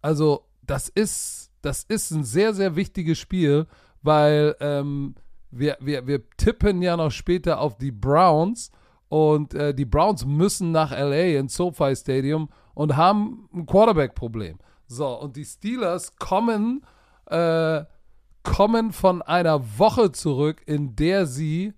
Also, 0.03 0.47
das 0.63 0.89
ist, 0.89 1.51
das 1.63 1.85
ist 1.85 2.11
ein 2.11 2.25
sehr, 2.25 2.55
sehr 2.55 2.77
wichtiges 2.77 3.19
Spiel, 3.19 3.67
weil 4.03 4.55
ähm, 4.61 5.15
wir, 5.51 5.77
wir, 5.81 6.07
wir 6.07 6.29
tippen 6.37 6.83
ja 6.83 6.97
noch 6.97 7.11
später 7.11 7.61
auf 7.61 7.79
die 7.79 7.91
Browns 7.91 8.71
und 9.09 9.55
äh, 9.55 9.75
die 9.75 9.87
Browns 9.87 10.25
müssen 10.25 10.71
nach 10.71 10.91
LA 10.91 11.39
ins 11.39 11.55
SoFi 11.55 11.97
Stadium 11.97 12.49
und 12.79 12.97
haben 12.97 13.49
ein 13.53 13.67
Quarterback-Problem. 13.67 14.61
So, 14.87 15.09
und 15.09 15.35
die 15.35 15.45
Steelers 15.45 16.15
kommen, 16.15 16.87
äh, 17.27 17.83
kommen 18.45 18.93
von 18.93 19.21
einer 19.21 19.79
Woche 19.79 20.13
zurück, 20.13 20.63
in 20.65 20.95
der 20.95 21.27
sie 21.27 21.75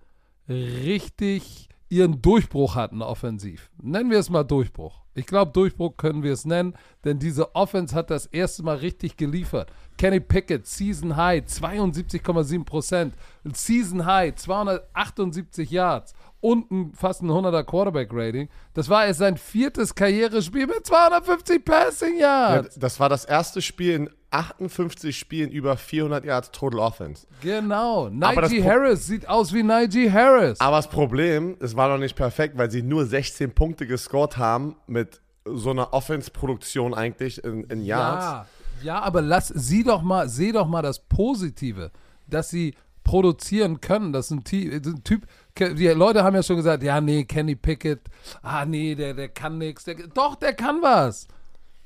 richtig 0.46 1.70
ihren 1.88 2.20
Durchbruch 2.20 2.74
hatten 2.74 3.00
offensiv. 3.00 3.70
Nennen 3.80 4.10
wir 4.10 4.18
es 4.18 4.28
mal 4.28 4.44
Durchbruch. 4.44 5.00
Ich 5.14 5.24
glaube, 5.24 5.52
Durchbruch 5.52 5.96
können 5.96 6.22
wir 6.22 6.34
es 6.34 6.44
nennen, 6.44 6.74
denn 7.04 7.18
diese 7.18 7.54
Offense 7.54 7.94
hat 7.94 8.10
das 8.10 8.26
erste 8.26 8.62
Mal 8.62 8.76
richtig 8.76 9.16
geliefert. 9.16 9.72
Kenny 9.96 10.20
Pickett, 10.20 10.66
Season 10.66 11.16
High, 11.16 11.44
72,7 11.44 12.64
Prozent. 12.64 13.14
Season 13.54 14.04
High, 14.04 14.34
278 14.34 15.70
Yards 15.70 16.12
und 16.40 16.70
ein, 16.70 16.92
fast 16.94 17.22
ein 17.22 17.30
100er 17.30 17.64
Quarterback-Rating. 17.64 18.48
Das 18.74 18.88
war 18.88 19.06
erst 19.06 19.20
sein 19.20 19.36
viertes 19.36 19.94
Karrierespiel 19.94 20.66
mit 20.66 20.86
250 20.86 21.64
Passing 21.64 22.18
Yards. 22.18 22.74
Ja, 22.76 22.80
das 22.80 22.98
war 22.98 23.08
das 23.08 23.24
erste 23.24 23.60
Spiel 23.60 23.94
in 23.94 24.10
58 24.30 25.18
Spielen 25.18 25.50
über 25.50 25.76
400 25.76 26.24
Yards 26.24 26.50
Total 26.52 26.78
Offense. 26.80 27.26
Genau. 27.42 28.08
Najee 28.08 28.62
Harris 28.62 29.06
sieht 29.06 29.28
aus 29.28 29.52
wie 29.52 29.62
Najee 29.62 30.10
Harris. 30.10 30.60
Aber 30.60 30.76
das 30.76 30.88
Problem, 30.88 31.56
es 31.60 31.76
war 31.76 31.88
noch 31.88 31.98
nicht 31.98 32.16
perfekt, 32.16 32.56
weil 32.56 32.70
sie 32.70 32.82
nur 32.82 33.06
16 33.06 33.54
Punkte 33.54 33.86
gescored 33.86 34.36
haben 34.36 34.76
mit 34.86 35.20
so 35.44 35.70
einer 35.70 35.92
Offense-Produktion 35.92 36.94
eigentlich 36.94 37.42
in, 37.42 37.64
in 37.64 37.84
Yards. 37.84 38.24
Ja, 38.24 38.46
ja, 38.82 39.00
aber 39.00 39.20
lass 39.20 39.48
sie 39.48 39.82
doch 39.82 40.02
mal, 40.02 40.28
seh 40.28 40.52
doch 40.52 40.66
mal 40.66 40.82
das 40.82 41.00
Positive, 41.00 41.90
dass 42.26 42.50
sie 42.50 42.74
produzieren 43.10 43.80
können. 43.80 44.12
Das 44.12 44.26
ist 44.26 44.30
ein, 44.30 44.44
ein 44.46 45.02
Typ, 45.02 45.26
die 45.58 45.88
Leute 45.88 46.22
haben 46.22 46.36
ja 46.36 46.44
schon 46.44 46.54
gesagt, 46.54 46.84
ja, 46.84 47.00
nee, 47.00 47.24
Kenny 47.24 47.56
Pickett, 47.56 48.02
ah, 48.40 48.64
nee, 48.64 48.94
der, 48.94 49.14
der 49.14 49.28
kann 49.28 49.58
nichts. 49.58 49.84
Doch, 50.14 50.36
der 50.36 50.54
kann 50.54 50.80
was. 50.80 51.26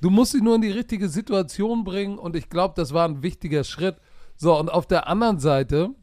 Du 0.03 0.11
musst 0.11 0.33
sie 0.33 0.43
nur 0.43 0.57
in 0.57 0.61
die 0.61 0.71
richtige 0.71 1.09
Situation 1.09 1.83
bringen 1.83 2.19
und 2.19 2.37
ich 2.37 2.51
glaube, 2.51 2.75
das 2.77 2.93
war 2.93 3.09
ein 3.09 3.23
wichtiger 3.23 3.65
Schritt. 3.65 3.97
So, 4.37 4.59
und 4.59 4.69
auf 4.71 4.87
der 4.87 5.09
anderen 5.09 5.39
Seite 5.41 5.95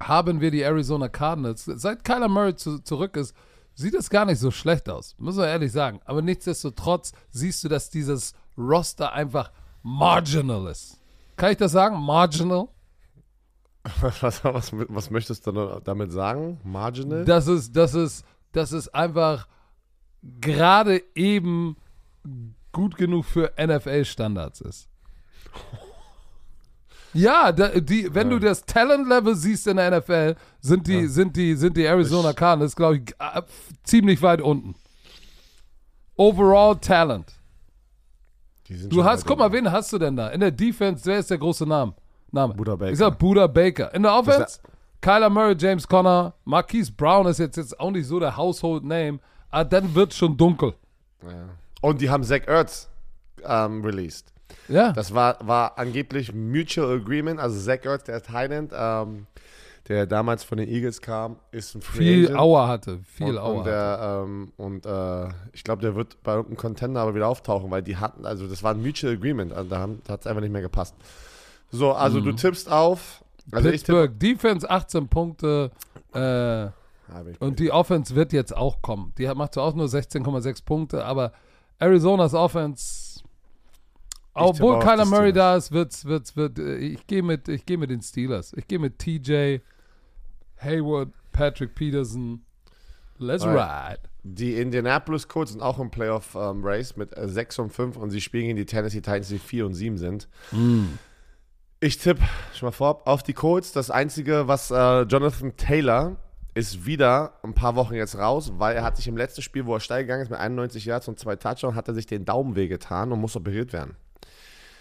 haben 0.00 0.40
wir 0.40 0.52
die 0.52 0.62
Arizona 0.62 1.08
Cardinals. 1.08 1.64
Seit 1.64 2.04
Kyler 2.04 2.28
Murray 2.28 2.54
zu, 2.54 2.78
zurück 2.78 3.16
ist, 3.16 3.34
sieht 3.74 3.94
es 3.94 4.10
gar 4.10 4.26
nicht 4.26 4.38
so 4.38 4.52
schlecht 4.52 4.88
aus, 4.88 5.16
muss 5.18 5.34
man 5.34 5.48
ehrlich 5.48 5.72
sagen. 5.72 5.98
Aber 6.04 6.22
nichtsdestotrotz 6.22 7.10
siehst 7.30 7.64
du, 7.64 7.68
dass 7.68 7.90
dieses 7.90 8.34
Roster 8.56 9.12
einfach 9.12 9.50
marginal 9.82 10.68
ist. 10.68 11.00
Kann 11.34 11.50
ich 11.50 11.58
das 11.58 11.72
sagen? 11.72 12.00
Marginal? 12.00 12.68
Was, 14.00 14.44
was, 14.44 14.72
was 14.72 15.10
möchtest 15.10 15.46
du 15.46 15.52
da- 15.52 15.80
damit 15.82 16.12
sagen? 16.12 16.60
Marginal? 16.64 17.24
Das 17.24 17.46
ist, 17.46 17.74
das 17.74 17.94
ist, 17.94 18.24
das 18.52 18.72
ist 18.72 18.88
einfach 18.94 19.48
gerade 20.40 21.02
eben 21.14 21.76
gut 22.72 22.96
genug 22.96 23.24
für 23.24 23.52
NFL-Standards 23.58 24.60
ist. 24.60 24.88
Ja, 27.12 27.50
da, 27.50 27.68
die, 27.80 28.14
wenn 28.14 28.30
du 28.30 28.38
das 28.38 28.64
Talent-Level 28.64 29.34
siehst 29.34 29.66
in 29.66 29.78
der 29.78 29.98
NFL, 29.98 30.36
sind 30.60 30.86
die, 30.86 31.08
sind 31.08 31.34
die, 31.34 31.56
sind 31.56 31.76
die 31.76 31.82
Arizona 31.84 32.32
Cardinals, 32.32 32.76
glaube 32.76 32.98
ich, 32.98 33.14
äh, 33.18 33.42
ziemlich 33.82 34.22
weit 34.22 34.40
unten. 34.40 34.76
Overall 36.14 36.76
Talent. 36.78 37.32
Du 38.88 39.02
hast, 39.02 39.26
guck 39.26 39.38
mal, 39.38 39.50
wen 39.50 39.72
hast 39.72 39.92
du 39.92 39.98
denn 39.98 40.14
da? 40.14 40.28
In 40.28 40.38
der 40.38 40.52
Defense, 40.52 41.04
wer 41.04 41.18
ist 41.18 41.30
der 41.30 41.38
große 41.38 41.66
Name? 41.66 41.94
Name? 42.32 42.54
Buda 42.54 42.76
Baker. 42.76 42.92
Ich 42.92 42.98
sag 42.98 43.18
Buda 43.18 43.46
Baker. 43.46 43.94
In 43.94 44.02
der 44.02 44.14
Offense, 44.14 44.60
Kyler 45.00 45.30
Murray, 45.30 45.54
James 45.58 45.86
Conner, 45.88 46.34
Marquise 46.44 46.92
Brown 46.92 47.26
ist 47.26 47.38
jetzt, 47.38 47.56
jetzt 47.56 47.78
auch 47.80 47.90
nicht 47.90 48.06
so 48.06 48.20
der 48.20 48.36
Household 48.36 48.84
Name, 48.84 49.18
aber 49.50 49.64
dann 49.64 49.94
wird 49.94 50.12
schon 50.14 50.36
dunkel. 50.36 50.74
Ja. 51.22 51.28
Und 51.80 52.00
die 52.00 52.10
haben 52.10 52.22
Zach 52.24 52.46
Ertz 52.46 52.88
ähm, 53.44 53.82
released. 53.84 54.32
Ja. 54.68 54.92
Das 54.92 55.14
war, 55.14 55.36
war 55.40 55.78
angeblich 55.78 56.34
Mutual 56.34 56.96
Agreement. 57.00 57.40
Also 57.40 57.58
Zach 57.60 57.84
Ertz, 57.84 58.04
der 58.04 58.18
ist 58.18 58.30
Highland, 58.30 58.72
ähm, 58.76 59.26
der 59.88 60.06
damals 60.06 60.44
von 60.44 60.58
den 60.58 60.68
Eagles 60.68 61.00
kam, 61.00 61.36
ist 61.50 61.74
ein 61.74 61.82
Free 61.82 61.98
viel 61.98 62.24
Agent. 62.26 62.38
Auer 62.38 62.68
hatte. 62.68 62.98
Viel 63.04 63.30
und, 63.30 63.38
Auer. 63.38 63.54
und, 63.58 63.66
der, 63.66 64.22
ähm, 64.24 64.52
und 64.56 64.86
äh, 64.86 65.28
ich 65.52 65.64
glaube, 65.64 65.82
der 65.82 65.94
wird 65.96 66.22
bei 66.22 66.32
irgendeinem 66.32 66.58
Contender 66.58 67.00
aber 67.00 67.14
wieder 67.14 67.26
auftauchen, 67.28 67.70
weil 67.70 67.82
die 67.82 67.96
hatten, 67.96 68.26
also 68.26 68.46
das 68.46 68.62
war 68.62 68.72
ein 68.74 68.82
Mutual 68.82 69.14
Agreement, 69.14 69.52
also 69.52 69.68
da, 69.70 69.78
haben- 69.78 70.02
da 70.04 70.12
hat 70.12 70.20
es 70.20 70.26
einfach 70.26 70.42
nicht 70.42 70.52
mehr 70.52 70.62
gepasst. 70.62 70.94
So, 71.70 71.92
also 71.92 72.20
du 72.20 72.32
tippst 72.32 72.70
auf. 72.70 73.24
Also. 73.52 73.70
Pittsburgh, 73.70 74.18
Defense 74.18 74.68
18 74.68 75.08
Punkte 75.08 75.70
äh, 76.12 76.68
und 77.40 77.58
die 77.58 77.72
Offense 77.72 78.14
wird 78.14 78.32
jetzt 78.32 78.56
auch 78.56 78.82
kommen. 78.82 79.12
Die 79.18 79.26
macht 79.34 79.54
zwar 79.54 79.64
auch 79.64 79.74
nur 79.74 79.86
16,6 79.86 80.64
Punkte, 80.64 81.04
aber 81.04 81.32
Arizonas 81.78 82.34
Offense, 82.34 83.22
obwohl 84.34 84.78
Kyler 84.80 85.06
Murray 85.06 85.32
da 85.32 85.56
ist, 85.56 85.72
wird's, 85.72 86.04
wird's, 86.04 86.36
wird, 86.36 86.58
äh, 86.58 86.76
ich 86.76 87.06
gehe 87.06 87.22
mit, 87.22 87.48
ich 87.48 87.66
gehe 87.66 87.78
mit 87.78 87.90
den 87.90 88.02
Steelers. 88.02 88.52
Ich 88.56 88.68
gehe 88.68 88.78
mit 88.78 88.98
TJ, 88.98 89.58
Hayward, 90.58 91.08
Patrick 91.32 91.74
Peterson. 91.74 92.44
Let's 93.18 93.44
Alright. 93.44 93.98
ride. 93.98 94.10
Die 94.22 94.54
Indianapolis 94.54 95.28
Colts 95.28 95.52
sind 95.52 95.62
auch 95.62 95.78
im 95.78 95.90
Playoff 95.90 96.34
ähm, 96.34 96.60
Race 96.62 96.96
mit 96.96 97.16
äh, 97.16 97.28
6 97.28 97.58
und 97.58 97.72
5 97.72 97.96
und 97.96 98.10
sie 98.10 98.20
spielen 98.20 98.44
gegen 98.44 98.56
die 98.56 98.66
Tennessee 98.66 99.00
Titans, 99.00 99.28
die 99.28 99.38
4 99.38 99.66
und 99.66 99.74
7 99.74 99.98
sind. 99.98 100.28
Ich 101.82 101.96
tippe 101.96 102.22
schon 102.52 102.66
mal 102.66 102.72
vor 102.72 103.00
auf 103.06 103.22
die 103.22 103.32
Colts. 103.32 103.72
Das 103.72 103.90
Einzige, 103.90 104.46
was 104.46 104.70
äh, 104.70 105.00
Jonathan 105.02 105.56
Taylor 105.56 106.16
ist 106.52 106.84
wieder 106.84 107.32
ein 107.42 107.54
paar 107.54 107.74
Wochen 107.74 107.94
jetzt 107.94 108.18
raus, 108.18 108.52
weil 108.58 108.76
er 108.76 108.84
hat 108.84 108.98
sich 108.98 109.08
im 109.08 109.16
letzten 109.16 109.40
Spiel, 109.40 109.64
wo 109.64 109.74
er 109.74 109.80
steil 109.80 110.02
gegangen 110.02 110.22
ist 110.22 110.28
mit 110.28 110.38
91 110.38 110.84
Yards 110.84 111.08
und 111.08 111.18
zwei 111.18 111.36
Touchdowns, 111.36 111.74
hat 111.74 111.88
er 111.88 111.94
sich 111.94 112.04
den 112.04 112.26
Daumen 112.26 112.54
wehgetan 112.54 113.12
und 113.12 113.20
muss 113.20 113.34
operiert 113.34 113.72
werden. 113.72 113.96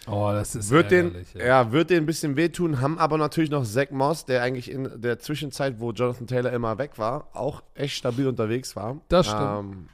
Oh, 0.07 0.31
das 0.33 0.55
ist 0.55 0.71
Wird 0.71 0.91
den, 0.91 1.05
ärgerlich, 1.05 1.33
ja. 1.35 1.71
wird 1.71 1.89
den 1.89 2.03
ein 2.03 2.05
bisschen 2.05 2.35
wehtun, 2.35 2.81
haben 2.81 2.99
aber 2.99 3.17
natürlich 3.17 3.49
noch 3.49 3.63
Zach 3.63 3.91
Moss, 3.91 4.25
der 4.25 4.41
eigentlich 4.41 4.69
in 4.69 5.01
der 5.01 5.19
Zwischenzeit, 5.19 5.79
wo 5.79 5.93
Jonathan 5.93 6.27
Taylor 6.27 6.51
immer 6.51 6.77
weg 6.79 6.97
war, 6.97 7.29
auch 7.33 7.63
echt 7.75 7.95
stabil 7.95 8.27
unterwegs 8.27 8.75
war. 8.75 8.99
Das 9.07 9.27
stimmt. 9.27 9.41
Ähm, 9.41 9.89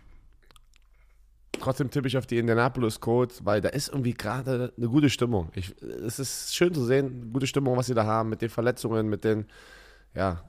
trotzdem 1.59 1.89
tippe 1.89 2.07
ich 2.07 2.17
auf 2.17 2.25
die 2.25 2.37
Indianapolis 2.37 2.99
Colts, 2.99 3.45
weil 3.45 3.61
da 3.61 3.69
ist 3.69 3.89
irgendwie 3.89 4.13
gerade 4.13 4.73
eine 4.77 4.87
gute 4.87 5.09
Stimmung. 5.09 5.49
Ich, 5.55 5.75
es 5.81 6.19
ist 6.19 6.55
schön 6.55 6.73
zu 6.73 6.83
sehen, 6.83 7.31
gute 7.33 7.47
Stimmung, 7.47 7.77
was 7.77 7.87
sie 7.87 7.93
da 7.93 8.05
haben, 8.05 8.29
mit 8.29 8.41
den 8.41 8.49
Verletzungen, 8.49 9.07
mit 9.07 9.23
den, 9.23 9.45
ja, 10.13 10.43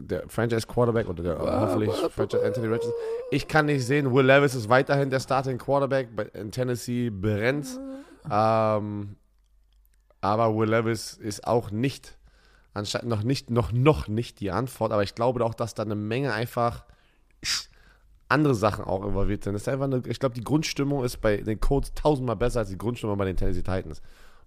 der 0.00 0.28
Franchise 0.28 0.66
Quarterback 0.66 1.08
oder 1.08 1.22
der 1.22 1.38
hoffentlich 1.38 1.90
Franchise 1.90 2.44
Anthony 2.44 2.66
Richardson. 2.68 2.92
Ich 3.30 3.48
kann 3.48 3.66
nicht 3.66 3.84
sehen, 3.86 4.12
Will 4.12 4.26
Levis 4.26 4.54
ist 4.54 4.68
weiterhin 4.68 5.10
der 5.10 5.20
Starting 5.20 5.58
Quarterback, 5.58 6.08
in 6.34 6.50
Tennessee 6.50 7.10
brennt. 7.10 7.66
Ähm, 8.30 9.16
aber 10.20 10.56
Will 10.56 10.70
Levis 10.70 11.14
ist 11.14 11.46
auch 11.46 11.70
nicht, 11.70 12.16
anscheinend 12.74 13.08
noch 13.08 13.22
nicht, 13.22 13.50
noch, 13.50 13.72
noch 13.72 14.08
nicht 14.08 14.40
die 14.40 14.50
Antwort, 14.50 14.92
aber 14.92 15.02
ich 15.02 15.14
glaube 15.14 15.44
auch, 15.44 15.54
dass 15.54 15.74
da 15.74 15.82
eine 15.82 15.94
Menge 15.94 16.32
einfach 16.32 16.84
andere 18.28 18.54
Sachen 18.54 18.84
auch 18.84 19.04
involviert 19.04 19.44
sind. 19.44 19.54
Das 19.54 19.62
ist 19.62 19.68
einfach 19.68 19.84
eine, 19.84 20.02
ich 20.06 20.18
glaube, 20.18 20.34
die 20.34 20.44
Grundstimmung 20.44 21.04
ist 21.04 21.18
bei 21.20 21.38
den 21.38 21.60
Colts 21.60 21.92
tausendmal 21.94 22.36
besser 22.36 22.60
als 22.60 22.68
die 22.68 22.78
Grundstimmung 22.78 23.16
bei 23.16 23.24
den 23.24 23.36
Tennessee 23.36 23.62
Titans. 23.62 24.00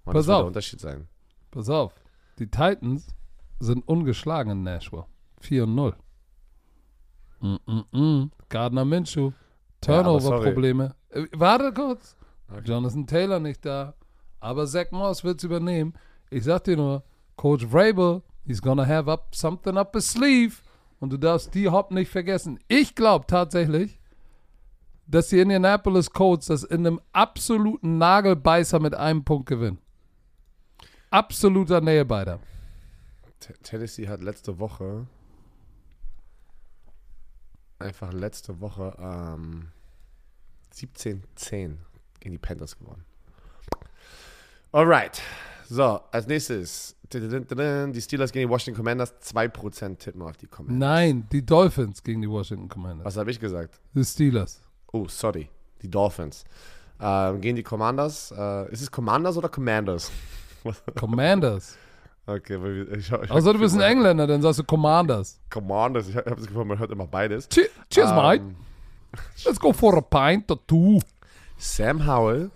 Und 0.05 0.13
Pass 0.13 0.25
das 0.25 0.27
wird 0.27 0.35
auf. 0.35 0.41
der 0.41 0.47
Unterschied 0.47 0.79
sein. 0.79 1.07
Pass 1.51 1.69
auf. 1.69 1.93
Die 2.39 2.47
Titans 2.47 3.07
sind 3.59 3.87
ungeschlagen 3.87 4.51
in 4.51 4.63
Nashville. 4.63 5.05
4 5.41 5.63
und 5.63 5.75
0. 5.75 5.95
Mm 7.39 7.55
-mm 7.65 7.85
-mm. 7.91 8.29
Gardner 8.49 8.85
Minshew. 8.85 9.31
Turnover-Probleme. 9.81 10.95
Äh, 11.09 11.25
warte 11.33 11.73
kurz. 11.73 12.15
Jonathan 12.63 13.07
Taylor 13.07 13.39
nicht 13.39 13.65
da. 13.65 13.95
Aber 14.39 14.67
Zach 14.67 14.91
Moss 14.91 15.23
wird's 15.23 15.43
übernehmen. 15.43 15.93
Ich 16.29 16.43
sag 16.43 16.63
dir 16.63 16.77
nur, 16.77 17.03
Coach 17.35 17.65
Vrabel, 17.65 18.21
he's 18.45 18.61
gonna 18.61 18.85
have 18.85 19.09
up 19.09 19.33
something 19.33 19.77
up 19.77 19.95
his 19.95 20.09
sleeve. 20.09 20.61
Und 21.01 21.11
du 21.11 21.17
darfst 21.17 21.53
die 21.55 21.67
Hop 21.67 21.91
nicht 21.91 22.09
vergessen. 22.09 22.59
Ich 22.67 22.95
glaube 22.95 23.25
tatsächlich, 23.27 23.99
dass 25.07 25.27
die 25.27 25.39
Indianapolis 25.39 26.11
Colts 26.11 26.45
das 26.45 26.63
in 26.63 26.85
einem 26.85 27.01
absoluten 27.11 27.97
Nagelbeißer 27.97 28.79
mit 28.79 28.93
einem 28.93 29.25
Punkt 29.25 29.49
gewinnen. 29.49 29.79
Absoluter 31.09 31.81
Nailbiter. 31.81 32.39
Tennessee 33.63 34.07
hat 34.07 34.21
letzte 34.21 34.59
Woche 34.59 35.07
einfach 37.79 38.13
letzte 38.13 38.61
Woche 38.61 38.95
ähm, 38.99 39.71
17-10 40.73 41.77
gegen 42.19 42.35
die 42.35 42.37
Panthers 42.37 42.77
gewonnen. 42.77 43.03
Alright. 44.71 45.21
So, 45.73 46.01
als 46.11 46.27
nächstes 46.27 46.97
die 47.13 48.01
Steelers 48.01 48.33
gegen 48.33 48.45
die 48.45 48.49
Washington 48.53 48.77
Commanders. 48.77 49.13
2% 49.21 49.97
tippen 49.99 50.21
auf 50.21 50.35
die 50.35 50.47
Commanders. 50.47 50.77
Nein, 50.77 51.27
die 51.31 51.45
Dolphins 51.45 52.03
gegen 52.03 52.21
die 52.21 52.29
Washington 52.29 52.67
Commanders. 52.67 53.05
Was 53.05 53.15
habe 53.15 53.31
ich 53.31 53.39
gesagt? 53.39 53.79
Die 53.95 54.03
Steelers. 54.03 54.61
Oh, 54.91 55.07
sorry. 55.07 55.47
Die 55.81 55.89
Dolphins. 55.89 56.43
Ähm, 56.99 57.39
gegen 57.39 57.55
die 57.55 57.63
Commanders. 57.63 58.33
Äh, 58.37 58.69
ist 58.73 58.81
es 58.81 58.91
Commanders 58.91 59.37
oder 59.37 59.47
Commanders? 59.47 60.11
Commanders. 60.99 61.77
Okay, 62.25 62.61
weil 62.61 62.87
ich, 62.99 63.09
ich, 63.09 63.31
Außer 63.31 63.53
du 63.53 63.59
bist 63.59 63.73
ein 63.75 63.81
Engländer, 63.81 64.27
dann 64.27 64.41
sagst 64.41 64.59
du 64.59 64.63
Commanders. 64.65 65.39
Commanders. 65.49 66.09
Ich 66.09 66.17
habe 66.17 66.31
das 66.31 66.47
Gefühl, 66.47 66.65
man 66.65 66.79
hört 66.79 66.91
immer 66.91 67.07
beides. 67.07 67.47
Che- 67.47 67.69
Cheers, 67.89 68.11
mate. 68.11 68.43
Ähm, 68.43 68.55
Let's 69.45 69.59
go 69.59 69.71
for 69.71 69.95
a 69.97 70.01
pint 70.01 70.51
or 70.51 70.59
two. 70.67 70.99
Sam 71.57 72.05
Howell. 72.05 72.51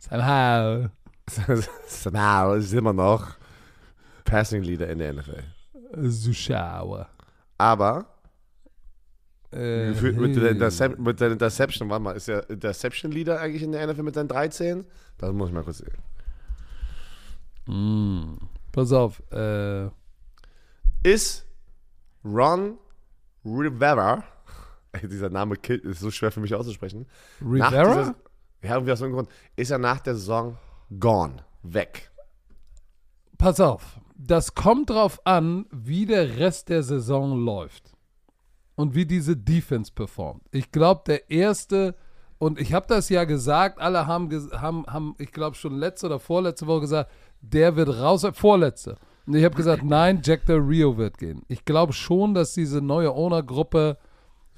Sam 0.00 0.26
Howell 0.26 0.90
ist 1.26 2.72
immer 2.72 2.92
noch 2.92 3.34
Passing 4.24 4.62
Leader 4.62 4.88
in 4.88 4.98
der 4.98 5.12
NFL. 5.12 5.42
Zuschauer. 6.10 7.08
Aber 7.58 8.06
Äh, 9.52 9.90
mit, 9.92 10.36
der 10.36 10.50
Intercep 10.50 10.98
mit 10.98 11.20
der 11.20 11.30
Interception, 11.32 11.88
warte 11.88 12.02
mal, 12.02 12.12
ist 12.16 12.28
der 12.28 12.48
Interception 12.50 13.10
Leader 13.12 13.40
eigentlich 13.40 13.62
in 13.62 13.72
der 13.72 13.86
NFL 13.86 14.02
mit 14.02 14.14
seinen 14.14 14.28
13? 14.28 14.84
Das 15.18 15.32
muss 15.32 15.48
ich 15.48 15.54
mal 15.54 15.62
kurz 15.64 15.78
sehen. 15.78 15.94
Mm. 17.66 18.36
Pass 18.72 18.92
auf. 18.92 19.22
Äh, 19.32 19.86
Ist 21.02 21.46
Ron 22.24 22.76
Rivera, 23.44 24.24
ey, 24.92 25.08
dieser 25.08 25.30
Name 25.30 25.54
ist 25.66 26.00
so 26.00 26.10
schwer 26.10 26.30
für 26.32 26.40
mich 26.40 26.54
auszusprechen. 26.54 27.06
Rivera? 27.40 27.70
dieser- 27.70 28.14
ja, 28.62 28.74
irgendwie 28.74 28.92
aus 28.92 29.00
irgendeinem 29.00 29.26
Grund. 29.26 29.36
Ist 29.54 29.70
er 29.70 29.78
nach 29.78 30.00
der 30.00 30.14
Saison 30.16 30.58
gone, 30.98 31.44
weg. 31.62 32.10
Pass 33.38 33.60
auf. 33.60 34.00
Das 34.16 34.54
kommt 34.54 34.90
drauf 34.90 35.20
an, 35.24 35.66
wie 35.70 36.06
der 36.06 36.38
Rest 36.38 36.68
der 36.70 36.82
Saison 36.82 37.38
läuft. 37.38 37.92
Und 38.74 38.94
wie 38.94 39.06
diese 39.06 39.36
Defense 39.36 39.90
performt. 39.92 40.42
Ich 40.50 40.70
glaube, 40.70 41.02
der 41.06 41.30
erste, 41.30 41.94
und 42.38 42.60
ich 42.60 42.74
habe 42.74 42.86
das 42.86 43.08
ja 43.08 43.24
gesagt, 43.24 43.80
alle 43.80 44.06
haben, 44.06 44.30
haben, 44.52 44.86
haben 44.86 45.14
ich 45.18 45.32
glaube, 45.32 45.56
schon 45.56 45.78
letzte 45.78 46.06
oder 46.06 46.18
vorletzte 46.18 46.66
Woche 46.66 46.82
gesagt, 46.82 47.10
der 47.40 47.76
wird 47.76 47.88
raus, 47.88 48.26
vorletzte. 48.34 48.96
Und 49.26 49.34
ich 49.34 49.44
habe 49.44 49.56
gesagt, 49.56 49.82
nein, 49.84 50.20
Jack 50.22 50.44
Del 50.46 50.58
Rio 50.58 50.96
wird 50.96 51.18
gehen. 51.18 51.42
Ich 51.48 51.64
glaube 51.64 51.92
schon, 51.92 52.34
dass 52.34 52.52
diese 52.52 52.80
neue 52.80 53.12
Owner-Gruppe 53.14 53.98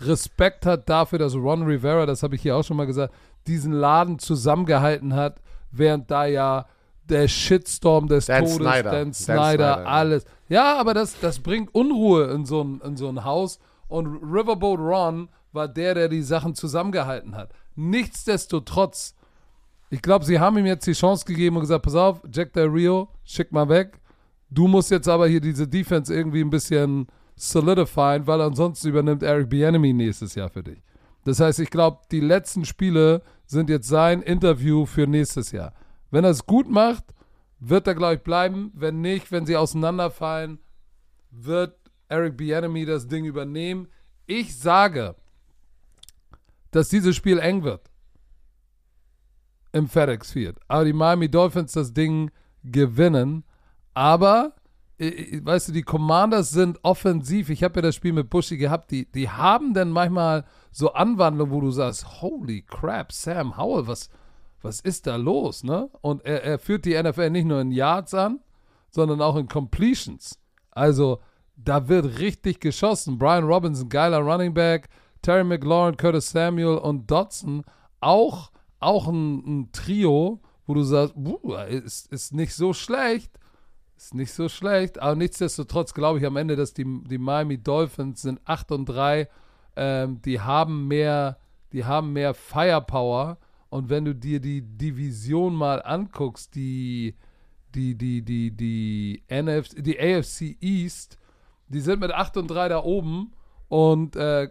Respekt 0.00 0.66
hat 0.66 0.88
dafür, 0.88 1.18
dass 1.18 1.34
Ron 1.34 1.62
Rivera, 1.62 2.06
das 2.06 2.22
habe 2.22 2.36
ich 2.36 2.42
hier 2.42 2.56
auch 2.56 2.62
schon 2.62 2.76
mal 2.76 2.86
gesagt, 2.86 3.12
diesen 3.46 3.72
Laden 3.72 4.18
zusammengehalten 4.18 5.14
hat, 5.14 5.40
während 5.70 6.10
da 6.10 6.26
ja 6.26 6.66
der 7.08 7.28
Shitstorm 7.28 8.08
des 8.08 8.26
Dan 8.26 8.44
Todes, 8.44 8.56
Snyder. 8.56 8.82
Dan 8.82 8.92
Dan 8.92 9.12
Snyder, 9.14 9.42
Snyder, 9.42 9.82
ja. 9.82 9.84
alles. 9.84 10.24
Ja, 10.48 10.78
aber 10.78 10.94
das, 10.94 11.18
das 11.20 11.40
bringt 11.40 11.74
Unruhe 11.74 12.24
in 12.30 12.44
so, 12.44 12.62
ein, 12.62 12.80
in 12.84 12.96
so 12.96 13.08
ein 13.08 13.24
Haus. 13.24 13.58
Und 13.88 14.06
Riverboat 14.06 14.78
Ron 14.78 15.28
war 15.52 15.68
der, 15.68 15.94
der 15.94 16.08
die 16.08 16.22
Sachen 16.22 16.54
zusammengehalten 16.54 17.34
hat. 17.34 17.52
Nichtsdestotrotz, 17.74 19.14
ich 19.90 20.02
glaube, 20.02 20.24
sie 20.24 20.38
haben 20.38 20.58
ihm 20.58 20.66
jetzt 20.66 20.86
die 20.86 20.92
Chance 20.92 21.24
gegeben 21.24 21.56
und 21.56 21.62
gesagt, 21.62 21.84
pass 21.84 21.94
auf, 21.94 22.20
Jack 22.30 22.52
Del 22.52 22.66
Rio, 22.68 23.08
schick 23.24 23.52
mal 23.52 23.68
weg. 23.68 24.00
Du 24.50 24.66
musst 24.66 24.90
jetzt 24.90 25.08
aber 25.08 25.28
hier 25.28 25.40
diese 25.40 25.66
Defense 25.68 26.14
irgendwie 26.14 26.40
ein 26.42 26.50
bisschen 26.50 27.06
solidifieren, 27.36 28.26
weil 28.26 28.40
ansonsten 28.40 28.88
übernimmt 28.88 29.22
Eric 29.22 29.48
Bieniemy 29.48 29.92
nächstes 29.92 30.34
Jahr 30.34 30.48
für 30.48 30.62
dich. 30.62 30.82
Das 31.24 31.40
heißt, 31.40 31.58
ich 31.60 31.70
glaube, 31.70 32.00
die 32.10 32.20
letzten 32.20 32.64
Spiele 32.64 33.22
sind 33.46 33.70
jetzt 33.70 33.88
sein 33.88 34.22
Interview 34.22 34.86
für 34.86 35.06
nächstes 35.06 35.52
Jahr. 35.52 35.74
Wenn 36.10 36.24
er 36.24 36.30
es 36.30 36.46
gut 36.46 36.70
macht, 36.70 37.04
wird 37.60 37.86
er, 37.86 37.94
glaube 37.94 38.14
ich, 38.14 38.22
bleiben. 38.22 38.70
Wenn 38.74 39.00
nicht, 39.00 39.32
wenn 39.32 39.46
sie 39.46 39.56
auseinanderfallen, 39.56 40.58
wird 41.30 41.76
Eric 42.08 42.36
Bieniemy 42.36 42.84
das 42.84 43.08
Ding 43.08 43.24
übernehmen. 43.24 43.88
Ich 44.26 44.56
sage, 44.56 45.16
dass 46.70 46.88
dieses 46.88 47.16
Spiel 47.16 47.38
eng 47.38 47.62
wird. 47.62 47.90
Im 49.72 49.88
FedEx 49.88 50.32
Field. 50.32 50.58
Aber 50.68 50.84
die 50.84 50.92
Miami 50.92 51.30
Dolphins 51.30 51.72
das 51.72 51.92
Ding 51.92 52.30
gewinnen. 52.64 53.44
Aber, 53.94 54.54
weißt 54.98 55.68
du, 55.68 55.72
die 55.72 55.82
Commanders 55.82 56.50
sind 56.50 56.78
offensiv. 56.82 57.50
Ich 57.50 57.62
habe 57.62 57.76
ja 57.76 57.82
das 57.82 57.94
Spiel 57.94 58.12
mit 58.12 58.30
Bushy 58.30 58.56
gehabt. 58.56 58.90
Die, 58.90 59.10
die 59.10 59.28
haben 59.28 59.74
dann 59.74 59.90
manchmal 59.90 60.44
so 60.78 60.92
Anwandlungen, 60.92 61.52
wo 61.52 61.60
du 61.60 61.72
sagst, 61.72 62.22
holy 62.22 62.62
crap, 62.62 63.10
Sam 63.10 63.56
Howell, 63.56 63.88
was, 63.88 64.08
was 64.62 64.78
ist 64.78 65.08
da 65.08 65.16
los, 65.16 65.64
ne? 65.64 65.90
Und 66.02 66.24
er, 66.24 66.44
er 66.44 66.60
führt 66.60 66.84
die 66.84 67.00
NFL 67.00 67.30
nicht 67.30 67.46
nur 67.46 67.60
in 67.60 67.72
Yards 67.72 68.14
an, 68.14 68.38
sondern 68.88 69.20
auch 69.20 69.34
in 69.34 69.48
Completions. 69.48 70.38
Also, 70.70 71.18
da 71.56 71.88
wird 71.88 72.20
richtig 72.20 72.60
geschossen. 72.60 73.18
Brian 73.18 73.42
Robinson, 73.42 73.88
geiler 73.88 74.20
Running 74.20 74.54
Back. 74.54 74.88
Terry 75.20 75.42
McLaurin, 75.42 75.96
Curtis 75.96 76.30
Samuel 76.30 76.78
und 76.78 77.10
Dodson, 77.10 77.64
auch, 77.98 78.52
auch 78.78 79.08
ein, 79.08 79.38
ein 79.38 79.72
Trio, 79.72 80.40
wo 80.64 80.74
du 80.74 80.82
sagst, 80.82 81.14
"Buh, 81.16 81.54
ist, 81.54 82.12
ist 82.12 82.32
nicht 82.32 82.54
so 82.54 82.72
schlecht. 82.72 83.32
Ist 83.96 84.14
nicht 84.14 84.32
so 84.32 84.48
schlecht, 84.48 85.00
aber 85.00 85.16
nichtsdestotrotz 85.16 85.92
glaube 85.92 86.20
ich 86.20 86.24
am 86.24 86.36
Ende, 86.36 86.54
dass 86.54 86.72
die, 86.72 86.84
die 86.84 87.18
Miami 87.18 87.58
Dolphins 87.58 88.22
sind 88.22 88.40
8 88.44 88.70
und 88.70 88.84
3. 88.88 89.28
Ähm, 89.78 90.20
die 90.22 90.40
haben 90.40 90.88
mehr, 90.88 91.38
die 91.72 91.84
haben 91.84 92.12
mehr 92.12 92.34
Firepower. 92.34 93.38
Und 93.70 93.88
wenn 93.88 94.04
du 94.04 94.14
dir 94.14 94.40
die 94.40 94.62
Division 94.62 95.54
mal 95.54 95.82
anguckst, 95.82 96.54
die, 96.54 97.14
die, 97.74 97.96
die, 97.96 98.22
die, 98.22 98.50
die, 98.50 99.22
NFC, 99.30 99.84
die 99.84 100.00
AFC 100.00 100.56
East, 100.60 101.18
die 101.68 101.80
sind 101.80 102.00
mit 102.00 102.10
8 102.10 102.38
und 102.38 102.48
3 102.48 102.68
da 102.70 102.82
oben 102.82 103.32
und 103.68 104.16
äh, 104.16 104.48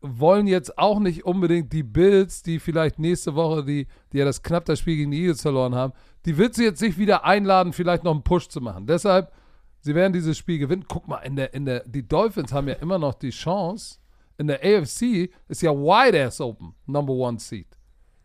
wollen 0.00 0.46
jetzt 0.46 0.78
auch 0.78 0.98
nicht 0.98 1.24
unbedingt 1.24 1.72
die 1.72 1.82
Bills, 1.82 2.42
die 2.42 2.58
vielleicht 2.58 2.98
nächste 2.98 3.34
Woche, 3.34 3.64
die, 3.64 3.86
die 4.12 4.18
ja 4.18 4.24
das 4.24 4.42
knapp 4.42 4.64
das 4.64 4.78
Spiel 4.78 4.96
gegen 4.96 5.10
die 5.10 5.20
Eagles 5.20 5.42
verloren 5.42 5.74
haben, 5.74 5.92
die 6.24 6.36
wird 6.38 6.54
sie 6.54 6.64
jetzt 6.64 6.80
sich 6.80 6.98
wieder 6.98 7.24
einladen, 7.24 7.72
vielleicht 7.72 8.04
noch 8.04 8.12
einen 8.12 8.22
Push 8.22 8.48
zu 8.48 8.60
machen. 8.60 8.86
Deshalb, 8.86 9.32
sie 9.80 9.94
werden 9.94 10.12
dieses 10.12 10.36
Spiel 10.36 10.58
gewinnen. 10.58 10.84
Guck 10.88 11.08
mal, 11.08 11.18
in 11.18 11.36
der, 11.36 11.54
in 11.54 11.64
der, 11.64 11.84
die 11.86 12.06
Dolphins 12.06 12.52
haben 12.52 12.68
ja 12.68 12.74
immer 12.74 12.98
noch 12.98 13.14
die 13.14 13.30
Chance. 13.30 13.98
In 14.38 14.48
der 14.48 14.60
AFC 14.62 15.30
ist 15.48 15.62
ja 15.62 15.72
wide 15.72 16.24
ass 16.24 16.40
open, 16.40 16.74
Number 16.86 17.12
One 17.12 17.38
Seed. 17.38 17.66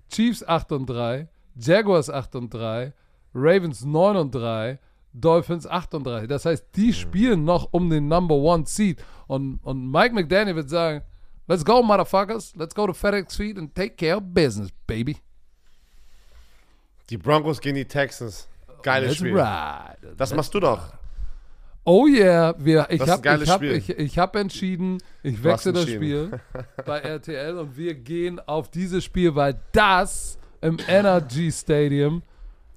Chiefs 0.09 0.45
8 0.45 0.71
und 0.73 0.85
3, 0.87 1.29
Jaguars 1.55 2.09
8 2.09 2.35
und 2.35 2.53
3, 2.53 2.93
Ravens 3.33 3.85
9 3.85 4.17
und 4.17 4.35
3, 4.35 4.79
Dolphins 5.13 5.65
8 5.67 5.93
und 5.95 6.03
3. 6.05 6.27
Das 6.27 6.45
heißt, 6.45 6.65
die 6.75 6.93
spielen 6.93 7.43
noch 7.45 7.69
um 7.71 7.89
den 7.89 8.07
Number 8.07 8.35
One 8.35 8.65
Seed. 8.65 9.03
Und, 9.27 9.59
und 9.63 9.89
Mike 9.89 10.13
McDaniel 10.13 10.55
wird 10.55 10.69
sagen, 10.69 11.01
let's 11.47 11.63
go, 11.63 11.81
motherfuckers. 11.81 12.53
Let's 12.55 12.75
go 12.75 12.87
to 12.87 12.93
FedEx 12.93 13.35
Field 13.35 13.57
and 13.57 13.73
take 13.73 13.95
care 13.95 14.17
of 14.17 14.23
business, 14.25 14.69
baby. 14.87 15.17
Die 17.09 17.17
Broncos 17.17 17.59
gegen 17.59 17.75
die 17.75 17.85
Texans. 17.85 18.47
Geiles 18.83 19.09
Let's 19.09 19.17
Spiel. 19.19 19.39
ride. 19.39 20.15
Das 20.17 20.33
machst 20.33 20.53
du 20.53 20.59
doch. 20.59 20.93
Oh 21.83 22.05
yeah, 22.07 22.53
wir, 22.59 22.85
ich 22.89 23.01
habe 23.07 23.43
ich 23.43 23.49
hab, 23.49 23.61
ich, 23.63 23.89
ich 23.89 24.19
hab 24.19 24.35
entschieden, 24.35 24.99
ich 25.23 25.43
wechsle 25.43 25.73
das. 25.73 25.89
Spiel 25.89 26.39
bei 26.85 26.99
RTL 26.99 27.57
und 27.57 27.75
wir 27.75 27.95
gehen 27.95 28.39
auf 28.39 28.69
dieses 28.69 29.03
Spiel, 29.03 29.33
weil 29.33 29.59
das 29.71 30.37
im 30.61 30.77
Energy 30.87 31.51
Stadium, 31.51 32.21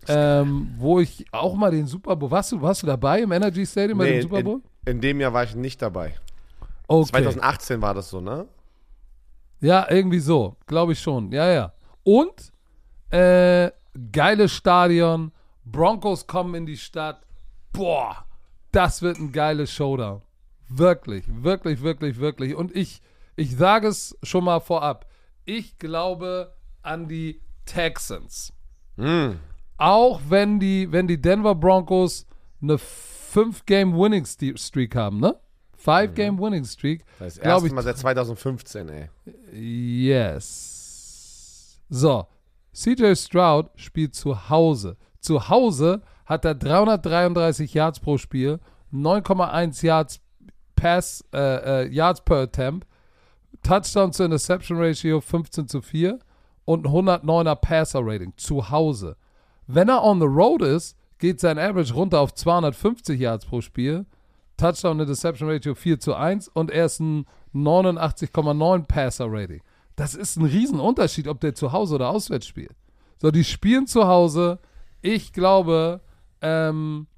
ähm, 0.09 0.75
wo 0.79 1.01
ich 1.01 1.27
auch 1.33 1.55
mal 1.55 1.71
den 1.71 1.87
Super 1.87 2.17
Bowl, 2.17 2.31
warst 2.31 2.53
du, 2.53 2.63
warst 2.63 2.83
du 2.83 2.87
dabei 2.87 3.21
im 3.21 3.33
Energy 3.33 3.67
Stadium 3.67 3.99
bei 3.99 4.05
Nee, 4.07 4.13
dem 4.21 4.23
Super 4.23 4.43
Bowl? 4.43 4.61
in, 4.87 4.93
in 4.93 5.01
dem 5.03 5.21
Jahr 5.21 5.35
war 5.35 5.45
ich 5.45 5.55
nicht 5.55 5.83
dabei. 5.83 6.15
Okay. 6.87 7.11
2018 7.11 7.83
war 7.83 7.93
das 7.93 8.09
so, 8.09 8.21
ne? 8.23 8.47
Ja, 9.61 9.87
irgendwie 9.91 10.19
so, 10.21 10.57
glaube 10.67 10.93
ich 10.93 11.01
schon. 11.01 11.31
Ja, 11.31 11.51
ja. 11.51 11.73
Und 12.05 12.53
äh, 13.11 13.71
geiles 14.13 14.53
Stadion, 14.53 15.31
Broncos 15.65 16.27
kommen 16.27 16.55
in 16.55 16.67
die 16.67 16.77
Stadt. 16.77 17.21
Boah, 17.73 18.24
das 18.75 19.03
wird 19.03 19.19
ein 19.19 19.33
geiles 19.33 19.71
Showdown. 19.73 20.23
Wirklich, 20.69 21.25
wirklich, 21.29 21.83
wirklich, 21.83 22.19
wirklich. 22.19 22.55
Und 22.55 22.75
ich, 22.75 23.03
ich 23.37 23.55
sage 23.57 23.89
es 23.89 24.17
schon 24.23 24.45
mal 24.45 24.61
vorab. 24.61 25.07
Ich 25.45 25.79
glaube 25.79 26.55
an 26.83 27.09
die 27.09 27.41
Texans. 27.67 28.53
Hm. 28.97 29.39
Auch 29.77 30.21
wenn 30.29 30.61
die, 30.61 30.91
wenn 30.93 31.07
die 31.09 31.21
Denver 31.21 31.55
Broncos 31.55 32.27
eine 32.63 32.77
5-Game-Winning-Streak 32.77 34.95
haben, 34.95 35.21
ne? 35.21 35.37
5-Game-Winning-Streak. 35.85 37.05
Das 37.19 37.35
Glaub 37.35 37.47
erste 37.47 37.67
ich- 37.69 37.73
Mal 37.75 37.83
seit 37.83 37.99
2015, 37.99 38.89
ey. 38.89 39.11
Yes. 40.05 41.81
So, 41.91 42.27
CJ 42.73 43.15
Stroud 43.17 43.71
spielt 43.77 44.15
zu 44.15 44.49
Hause. 44.49 44.97
Zu 45.25 45.49
Hause 45.49 46.03
hat 46.27 46.45
er 46.45 46.55
333 46.55 47.73
Yards 47.73 47.99
pro 47.99 48.19
Spiel, 48.19 48.61
9,1 48.93 49.83
Yards 49.83 50.21
Pass, 50.77 51.25
äh, 51.33 51.85
äh, 51.85 51.89
Yards 51.89 52.21
per 52.21 52.43
Attempt, 52.43 52.87
Touchdown 53.63 54.13
zu 54.13 54.25
Interception 54.25 54.77
Ratio 54.77 55.23
15 55.23 55.67
zu 55.67 55.81
4 55.81 56.19
und 56.67 56.87
ein 56.87 56.93
109er 56.93 57.55
Passer 57.57 58.01
Rating 58.03 58.35
zu 58.37 58.69
Hause. 58.69 59.17
Wenn 59.67 59.89
er 59.89 60.05
on 60.05 60.21
the 60.21 60.27
road 60.27 60.61
ist, 60.61 60.95
geht 61.19 61.41
sein 61.41 61.59
Average 61.59 61.95
runter 61.95 62.21
auf 62.21 62.35
250 62.35 63.19
Yards 63.19 63.47
pro 63.47 63.63
Spiel, 63.63 64.05
Touchdown 64.59 65.01
Interception 65.01 65.49
Ratio 65.49 65.75
4 65.75 66.01
zu 66.01 66.15
1 66.15 66.49
und 66.49 66.71
er 66.71 66.85
ist 66.85 67.01
ein 67.01 67.25
89,9 67.55 68.87
Passer 68.87 69.27
Rating. 69.31 69.63
Das 69.97 70.15
ist 70.15 70.37
ein 70.37 70.45
Riesenunterschied, 70.45 71.29
ob 71.29 71.41
der 71.41 71.55
zu 71.55 71.73
Hause 71.73 71.95
oder 71.95 72.11
auswärts 72.11 72.47
spielt. 72.47 72.77
So, 73.17 73.31
die 73.31 73.45
spielen 73.45 73.87
zu 73.87 74.07
Hause. 74.07 74.59
Ich 75.07 75.35
glaube, 75.35 76.01
ähm, 76.41 77.09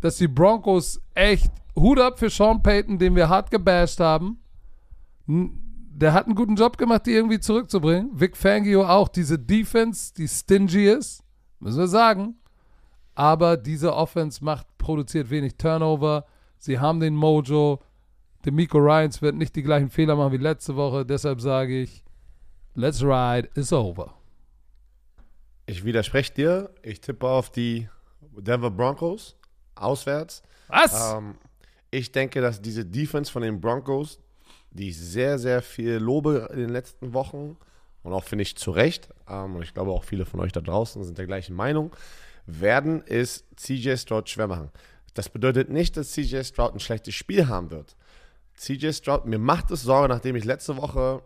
dass 0.00 0.18
die 0.18 0.28
Broncos 0.28 1.00
echt 1.12 1.50
Hut 1.74 1.98
ab 1.98 2.20
für 2.20 2.30
Sean 2.30 2.62
Payton, 2.62 3.00
den 3.00 3.16
wir 3.16 3.28
hart 3.28 3.50
gebasht 3.50 3.98
haben. 3.98 4.38
Der 5.26 6.12
hat 6.12 6.26
einen 6.26 6.36
guten 6.36 6.54
Job 6.54 6.78
gemacht, 6.78 7.06
die 7.06 7.14
irgendwie 7.14 7.40
zurückzubringen. 7.40 8.12
Vic 8.12 8.36
Fangio 8.36 8.86
auch, 8.86 9.08
diese 9.08 9.40
Defense, 9.40 10.14
die 10.14 10.28
stingy 10.28 10.86
ist, 10.86 11.24
müssen 11.58 11.80
wir 11.80 11.88
sagen. 11.88 12.36
Aber 13.16 13.56
diese 13.56 13.92
Offense 13.92 14.44
macht, 14.44 14.78
produziert 14.78 15.30
wenig 15.30 15.56
Turnover. 15.56 16.26
Sie 16.58 16.78
haben 16.78 17.00
den 17.00 17.16
Mojo. 17.16 17.80
Der 18.44 18.52
Miko 18.52 18.78
Ryans 18.78 19.20
wird 19.20 19.34
nicht 19.34 19.56
die 19.56 19.64
gleichen 19.64 19.90
Fehler 19.90 20.14
machen 20.14 20.32
wie 20.32 20.36
letzte 20.36 20.76
Woche. 20.76 21.04
Deshalb 21.04 21.40
sage 21.40 21.80
ich, 21.80 22.04
let's 22.74 23.02
ride 23.02 23.48
is 23.56 23.72
over. 23.72 24.14
Ich 25.70 25.84
widerspreche 25.84 26.34
dir. 26.34 26.70
Ich 26.82 27.00
tippe 27.00 27.28
auf 27.28 27.50
die 27.50 27.88
Denver 28.36 28.72
Broncos 28.72 29.36
auswärts. 29.76 30.42
Was? 30.66 31.14
Ähm, 31.14 31.36
ich 31.92 32.10
denke, 32.10 32.40
dass 32.40 32.60
diese 32.60 32.84
Defense 32.84 33.30
von 33.30 33.42
den 33.42 33.60
Broncos, 33.60 34.18
die 34.72 34.88
ich 34.88 34.98
sehr, 34.98 35.38
sehr 35.38 35.62
viel 35.62 35.94
lobe 35.94 36.48
in 36.52 36.58
den 36.58 36.70
letzten 36.70 37.14
Wochen 37.14 37.56
und 38.02 38.12
auch 38.12 38.24
finde 38.24 38.42
ich 38.42 38.56
zu 38.56 38.72
Recht, 38.72 39.10
ähm, 39.28 39.54
und 39.54 39.62
ich 39.62 39.72
glaube 39.72 39.92
auch 39.92 40.02
viele 40.02 40.26
von 40.26 40.40
euch 40.40 40.50
da 40.50 40.60
draußen 40.60 41.04
sind 41.04 41.18
der 41.18 41.26
gleichen 41.26 41.54
Meinung, 41.54 41.94
werden 42.46 43.04
es 43.06 43.44
CJ 43.54 43.94
Stroud 43.94 44.28
schwer 44.28 44.48
machen. 44.48 44.70
Das 45.14 45.28
bedeutet 45.28 45.70
nicht, 45.70 45.96
dass 45.96 46.10
CJ 46.10 46.42
Stroud 46.42 46.74
ein 46.74 46.80
schlechtes 46.80 47.14
Spiel 47.14 47.46
haben 47.46 47.70
wird. 47.70 47.94
CJ 48.56 48.90
Stroud, 48.90 49.24
mir 49.24 49.38
macht 49.38 49.70
es 49.70 49.82
Sorge, 49.82 50.08
nachdem 50.08 50.34
ich 50.34 50.44
letzte 50.44 50.76
Woche 50.76 51.22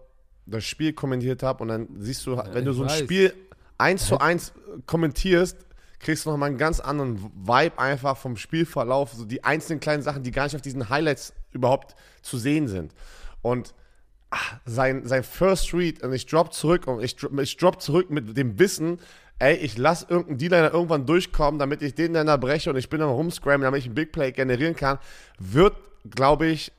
das 0.47 0.65
Spiel 0.65 0.93
kommentiert 0.93 1.43
habe 1.43 1.63
und 1.63 1.69
dann 1.69 1.89
siehst 1.99 2.27
du, 2.27 2.37
wenn 2.37 2.65
du 2.65 2.73
ich 2.73 2.77
so 2.77 2.83
ein 2.83 2.91
weiß. 2.91 2.99
Spiel 2.99 3.33
eins 3.79 4.07
zu 4.07 4.19
eins 4.19 4.53
kommentierst, 4.87 5.57
kriegst 5.99 6.27
du 6.27 6.31
nochmal 6.31 6.51
einen 6.51 6.59
ganz 6.59 6.81
anderen 6.81 7.19
Vibe 7.35 7.79
einfach 7.79 8.17
vom 8.17 8.37
Spielverlauf, 8.37 9.13
so 9.13 9.25
die 9.25 9.43
einzelnen 9.43 9.81
kleinen 9.81 10.03
Sachen, 10.03 10.23
die 10.23 10.31
gar 10.31 10.45
nicht 10.45 10.55
auf 10.55 10.63
diesen 10.63 10.89
Highlights 10.89 11.33
überhaupt 11.53 11.97
zu 12.23 12.37
sehen 12.39 12.69
sind. 12.69 12.93
Und 13.43 13.75
ah, 14.31 14.39
sein, 14.67 15.07
sein 15.07 15.25
First 15.25 15.73
Read, 15.73 16.03
und 16.03 16.13
ich 16.13 16.27
drop 16.27 16.53
zurück 16.53 16.87
und 16.87 17.03
ich, 17.03 17.17
ich 17.41 17.57
drop 17.57 17.81
zurück 17.81 18.11
mit 18.11 18.37
dem 18.37 18.59
Wissen, 18.59 18.99
ey, 19.39 19.57
ich 19.57 19.79
lasse 19.79 20.07
irgendeinen 20.09 20.39
D-Liner 20.39 20.73
irgendwann 20.73 21.07
durchkommen, 21.07 21.59
damit 21.59 21.83
ich 21.83 21.95
den 21.95 22.15
dann 22.15 22.41
breche 22.41 22.71
und 22.71 22.77
ich 22.77 22.89
bin 22.89 23.01
am 23.01 23.11
rumscrammen, 23.11 23.63
damit 23.63 23.81
ich 23.81 23.87
einen 23.87 23.95
Big 23.95 24.13
Play 24.13 24.33
generieren 24.33 24.77
kann, 24.77 24.99
wird, 25.39 25.77
glaube 26.09 26.47
ich, 26.47 26.73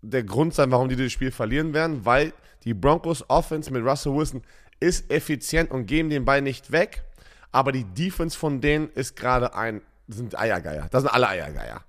der 0.00 0.22
Grund 0.22 0.54
sein, 0.54 0.70
warum 0.70 0.88
die 0.88 0.96
das 0.96 1.12
Spiel 1.12 1.30
verlieren 1.30 1.74
werden, 1.74 2.04
weil 2.04 2.32
die 2.64 2.74
Broncos 2.74 3.24
Offense 3.28 3.72
mit 3.72 3.84
Russell 3.84 4.14
Wilson 4.14 4.42
ist 4.80 5.10
effizient 5.10 5.70
und 5.70 5.86
geben 5.86 6.10
den 6.10 6.24
Ball 6.24 6.42
nicht 6.42 6.72
weg, 6.72 7.04
aber 7.52 7.72
die 7.72 7.84
Defense 7.84 8.38
von 8.38 8.60
denen 8.60 8.88
ist 8.90 9.16
gerade 9.16 9.54
ein, 9.54 9.82
sind 10.08 10.38
Eiergeier. 10.38 10.88
Das 10.90 11.02
sind 11.02 11.10
alle 11.10 11.28
Eiergeier. 11.28 11.82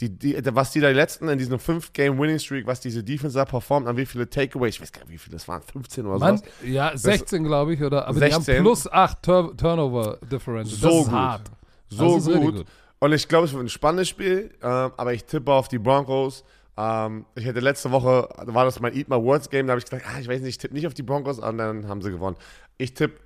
Die, 0.00 0.10
die, 0.10 0.38
was 0.52 0.72
die 0.72 0.80
da 0.80 0.90
letzten 0.90 1.28
in 1.28 1.38
diesem 1.38 1.58
5-Game-Winning-Streak, 1.58 2.66
was 2.66 2.80
diese 2.80 3.02
Defense 3.02 3.34
da 3.34 3.46
performt, 3.46 3.88
an 3.88 3.96
wie 3.96 4.04
viele 4.04 4.28
Takeaways, 4.28 4.74
ich 4.74 4.82
weiß 4.82 4.92
gar 4.92 5.00
nicht, 5.04 5.12
wie 5.12 5.18
viele 5.18 5.36
das 5.36 5.48
waren, 5.48 5.62
15 5.62 6.04
oder 6.06 6.18
Mann, 6.18 6.36
so. 6.36 6.66
ja, 6.66 6.94
16, 6.94 7.44
glaube 7.44 7.72
ich, 7.72 7.82
oder? 7.82 8.06
Aber 8.06 8.20
die 8.20 8.30
16. 8.30 8.56
haben 8.56 8.62
plus 8.62 8.92
8 8.92 9.22
Tur 9.22 9.56
Turnover 9.56 10.18
Differential. 10.30 10.78
So 10.78 11.04
gut. 11.04 11.12
hart. 11.12 11.50
So 11.88 12.18
gut. 12.18 12.56
gut. 12.56 12.66
Und 12.98 13.12
ich 13.12 13.26
glaube, 13.26 13.46
es 13.46 13.52
wird 13.52 13.64
ein 13.64 13.68
spannendes 13.70 14.08
Spiel, 14.08 14.50
ähm, 14.62 14.92
aber 14.96 15.14
ich 15.14 15.24
tippe 15.24 15.52
auf 15.52 15.68
die 15.68 15.78
Broncos. 15.78 16.44
Ähm, 16.76 17.24
ich 17.34 17.44
hätte 17.44 17.60
letzte 17.60 17.90
Woche, 17.90 18.28
war 18.36 18.64
das 18.64 18.80
mein 18.80 18.94
Eat 18.94 19.08
My 19.08 19.16
Words 19.16 19.50
Game, 19.50 19.66
da 19.66 19.72
habe 19.72 19.78
ich 19.78 19.86
gesagt, 19.86 20.04
ah, 20.06 20.18
ich 20.20 20.28
weiß 20.28 20.40
nicht, 20.40 20.50
ich 20.50 20.58
tippe 20.58 20.74
nicht 20.74 20.86
auf 20.86 20.94
die 20.94 21.02
Broncos, 21.02 21.38
und 21.38 21.58
dann 21.58 21.88
haben 21.88 22.02
sie 22.02 22.10
gewonnen. 22.10 22.36
Ich 22.76 22.94
tippe 22.94 23.20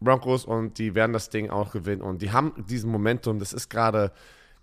Broncos 0.00 0.44
und 0.44 0.78
die 0.78 0.94
werden 0.94 1.12
das 1.12 1.30
Ding 1.30 1.50
auch 1.50 1.72
gewinnen. 1.72 2.02
Und 2.02 2.22
die 2.22 2.32
haben 2.32 2.52
diesen 2.68 2.90
Momentum, 2.90 3.38
das 3.38 3.52
ist 3.52 3.68
gerade 3.68 4.12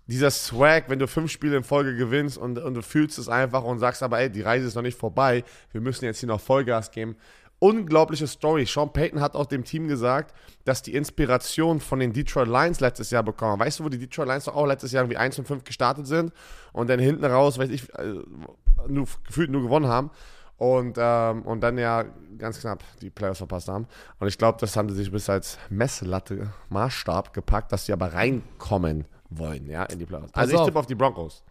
dieser 0.06 0.30
Swag, 0.30 0.88
wenn 0.88 0.98
du 0.98 1.06
fünf 1.06 1.30
Spiele 1.30 1.56
in 1.56 1.62
Folge 1.62 1.96
gewinnst 1.96 2.36
und, 2.36 2.58
und 2.58 2.74
du 2.74 2.82
fühlst 2.82 3.18
es 3.18 3.28
einfach 3.28 3.62
und 3.62 3.78
sagst 3.78 4.02
aber, 4.02 4.18
ey, 4.18 4.30
die 4.30 4.42
Reise 4.42 4.66
ist 4.66 4.74
noch 4.74 4.82
nicht 4.82 4.98
vorbei, 4.98 5.44
wir 5.72 5.80
müssen 5.80 6.04
jetzt 6.04 6.18
hier 6.18 6.28
noch 6.28 6.40
Vollgas 6.40 6.90
geben. 6.90 7.16
Unglaubliche 7.60 8.26
Story. 8.26 8.66
Sean 8.66 8.92
Payton 8.92 9.20
hat 9.20 9.36
auch 9.36 9.46
dem 9.46 9.64
Team 9.64 9.86
gesagt, 9.86 10.34
dass 10.64 10.82
die 10.82 10.94
Inspiration 10.94 11.78
von 11.78 12.00
den 12.00 12.12
Detroit 12.12 12.48
Lions 12.48 12.80
letztes 12.80 13.10
Jahr 13.10 13.22
bekommen. 13.22 13.60
Weißt 13.60 13.78
du, 13.78 13.84
wo 13.84 13.88
die 13.88 13.98
Detroit 13.98 14.28
Lions 14.28 14.46
doch 14.46 14.56
auch 14.56 14.66
letztes 14.66 14.92
Jahr 14.92 15.04
irgendwie 15.04 15.18
1 15.18 15.38
und 15.38 15.46
5 15.46 15.64
gestartet 15.64 16.06
sind 16.06 16.32
und 16.72 16.90
dann 16.90 16.98
hinten 16.98 17.24
raus, 17.24 17.58
weiß 17.58 17.70
ich, 17.70 17.88
äh, 17.94 18.14
nur, 18.88 19.06
gefühlt 19.26 19.50
nur 19.50 19.62
gewonnen 19.62 19.88
haben 19.88 20.10
und, 20.60 20.96
ähm, 20.98 21.42
und 21.42 21.60
dann 21.60 21.78
ja 21.78 22.04
ganz 22.36 22.60
knapp 22.60 22.82
die 23.00 23.08
Playoffs 23.10 23.38
verpasst 23.38 23.68
haben. 23.68 23.86
Und 24.18 24.28
ich 24.28 24.36
glaube, 24.36 24.58
das 24.60 24.76
haben 24.76 24.90
sie 24.90 24.96
sich 24.96 25.10
bis 25.10 25.30
als 25.30 25.58
Messlatte, 25.70 26.52
Maßstab 26.68 27.32
gepackt, 27.32 27.72
dass 27.72 27.86
sie 27.86 27.92
aber 27.92 28.12
reinkommen 28.12 29.06
wollen, 29.30 29.66
ja, 29.66 29.84
in 29.84 29.98
die 29.98 30.06
Playoffs. 30.06 30.34
Also 30.34 30.56
ich 30.56 30.64
tippe 30.64 30.78
auf 30.78 30.86
die 30.86 30.94
Broncos. 30.94 31.42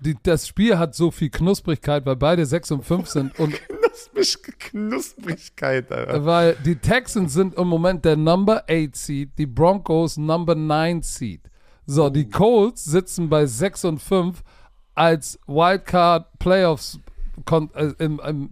Die, 0.00 0.16
das 0.20 0.48
Spiel 0.48 0.76
hat 0.76 0.96
so 0.96 1.12
viel 1.12 1.30
Knusprigkeit, 1.30 2.04
weil 2.04 2.16
beide 2.16 2.44
6 2.44 2.72
und 2.72 2.84
5 2.84 3.08
sind 3.08 3.38
und 3.38 3.54
Knusprig 4.12 4.58
Knusprigkeit, 4.58 5.92
Alter. 5.92 6.24
weil 6.24 6.56
die 6.64 6.76
Texans 6.76 7.34
sind 7.34 7.54
im 7.54 7.68
Moment 7.68 8.04
der 8.04 8.16
Number 8.16 8.64
8 8.68 8.96
Seed, 8.96 9.38
die 9.38 9.46
Broncos 9.46 10.16
Number 10.16 10.54
9 10.54 11.02
Seed. 11.02 11.42
So, 11.86 12.08
die 12.08 12.28
Colts 12.28 12.84
sitzen 12.84 13.28
bei 13.28 13.46
6 13.46 13.84
und 13.86 13.98
5 14.00 14.42
als 14.94 15.38
Wildcard 15.46 16.38
Playoffs 16.38 16.98
kon, 17.44 17.70
äh, 17.74 17.92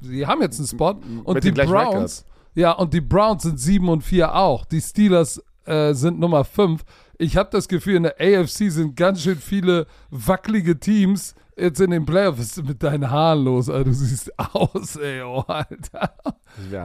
sie 0.02 0.26
haben 0.26 0.40
jetzt 0.42 0.58
einen 0.58 0.68
Spot 0.68 0.96
und 1.24 1.34
Mit 1.34 1.44
die 1.44 1.52
Browns, 1.52 2.24
ja, 2.54 2.72
und 2.72 2.92
die 2.92 3.00
Browns 3.00 3.42
sind 3.44 3.58
7 3.58 3.88
und 3.88 4.02
4 4.02 4.34
auch. 4.34 4.64
Die 4.64 4.80
Steelers 4.80 5.42
äh, 5.64 5.92
sind 5.92 6.18
Nummer 6.18 6.44
5. 6.44 6.82
Ich 7.20 7.36
habe 7.36 7.50
das 7.52 7.68
Gefühl, 7.68 7.96
in 7.96 8.04
der 8.04 8.16
AFC 8.18 8.70
sind 8.70 8.96
ganz 8.96 9.20
schön 9.20 9.36
viele 9.36 9.86
wackelige 10.08 10.80
Teams 10.80 11.34
jetzt 11.54 11.78
in 11.78 11.90
den 11.90 12.06
Playoffs. 12.06 12.62
Mit 12.62 12.82
deinen 12.82 13.10
Haaren 13.10 13.44
los? 13.44 13.68
Alter? 13.68 13.84
Du 13.84 13.92
siehst 13.92 14.32
aus, 14.38 14.96
ey, 14.96 15.20
oh, 15.20 15.44
Alter. 15.46 16.14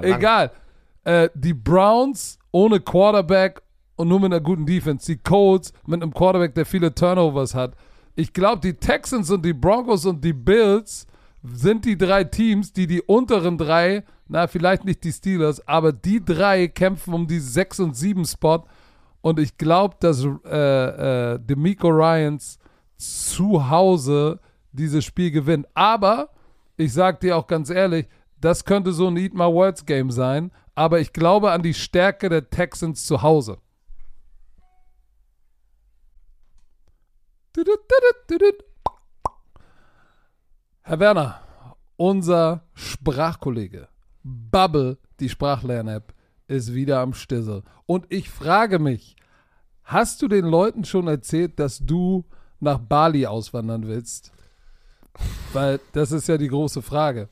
Egal. 0.02 0.52
Äh, 1.06 1.30
die 1.36 1.54
Browns 1.54 2.38
ohne 2.52 2.82
Quarterback 2.82 3.62
und 3.96 4.10
nur 4.10 4.20
mit 4.20 4.34
einer 4.34 4.42
guten 4.42 4.66
Defense. 4.66 5.06
Die 5.06 5.18
Colts 5.18 5.72
mit 5.88 6.04
einem 6.04 6.14
Quarterback, 6.14 6.54
der 6.54 6.66
viele 6.66 6.94
Turnovers 6.94 7.56
hat. 7.56 7.74
Ich 8.18 8.34
glaube, 8.34 8.60
die 8.60 8.74
Texans 8.74 9.32
und 9.32 9.46
die 9.46 9.54
Broncos 9.54 10.06
und 10.06 10.22
die 10.22 10.34
Bills 10.34 11.08
sind 11.44 11.86
die 11.86 11.98
drei 11.98 12.26
Teams, 12.26 12.74
die 12.74 12.88
die 12.88 13.02
unteren 13.02 13.58
drei, 13.58 14.04
na, 14.28 14.48
vielleicht 14.48 14.84
nicht 14.84 15.02
die 15.06 15.14
Steelers, 15.14 15.66
aber 15.66 15.94
die 15.94 16.24
drei 16.24 16.68
kämpfen 16.68 17.14
um 17.14 17.26
die 17.26 17.40
6 17.40 17.80
und 17.80 17.96
7 17.96 18.26
Spot. 18.26 18.66
Und 19.26 19.40
ich 19.40 19.58
glaube, 19.58 19.96
dass 20.00 20.24
äh, 20.24 21.34
äh, 21.34 21.40
Demico 21.40 21.88
Ryans 21.88 22.60
zu 22.96 23.72
Hause 23.72 24.40
dieses 24.72 25.04
Spiel 25.04 25.32
gewinnt. 25.32 25.66
Aber 25.74 26.30
ich 26.78 26.94
sag 26.94 27.22
dir 27.22 27.36
auch 27.36 27.48
ganz 27.48 27.72
ehrlich, 27.72 28.08
das 28.40 28.66
könnte 28.66 28.94
so 28.94 29.08
ein 29.08 29.18
Eat 29.18 29.34
My 29.34 29.52
Words 29.52 29.88
Game 29.88 30.12
sein. 30.12 30.52
Aber 30.76 31.00
ich 31.00 31.12
glaube 31.12 31.50
an 31.50 31.64
die 31.64 31.74
Stärke 31.74 32.30
der 32.30 32.52
Texans 32.52 33.08
zu 33.08 33.24
Hause. 33.24 33.58
Herr 40.84 41.00
Werner, 41.00 41.42
unser 41.98 42.62
Sprachkollege 42.76 43.88
Bubble, 44.22 45.00
die 45.20 45.30
Sprachlern-App, 45.30 46.14
ist 46.48 46.74
wieder 46.74 47.00
am 47.00 47.14
Stissel. 47.14 47.64
Und 47.86 48.06
ich 48.10 48.30
frage 48.30 48.80
mich, 48.80 49.15
hast 49.86 50.22
du 50.22 50.28
den 50.28 50.46
Leuten 50.46 50.84
schon 50.84 51.08
erzählt, 51.08 51.60
dass 51.60 51.80
du 51.80 52.26
nach 52.60 52.80
Bali 52.80 53.26
auswandern 53.26 53.88
willst? 53.88 54.32
Weil 55.54 55.80
das 55.94 56.12
ist 56.12 56.28
ja 56.28 56.38
die 56.38 56.50
große 56.50 56.82
Frage. 56.82 57.30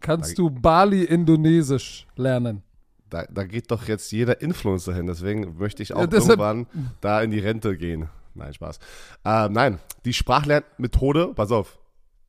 Kannst 0.00 0.38
du 0.38 0.50
Bali-Indonesisch 0.50 2.06
lernen? 2.14 2.62
Da, 3.10 3.24
da 3.30 3.44
geht 3.44 3.70
doch 3.70 3.88
jetzt 3.88 4.12
jeder 4.12 4.40
Influencer 4.40 4.94
hin, 4.94 5.06
deswegen 5.06 5.56
möchte 5.58 5.82
ich 5.82 5.94
auch 5.94 6.00
Ja, 6.00 6.12
irgendwann 6.12 6.66
da 7.00 7.22
in 7.22 7.30
die 7.30 7.38
Rente 7.38 7.76
gehen. 7.76 8.08
Nein, 8.34 8.52
Spaß. 8.52 8.78
Ähm, 9.24 9.52
nein, 9.52 9.78
die 10.04 10.12
Sprachlernmethode, 10.12 11.32
pass 11.34 11.52
auf, 11.52 11.78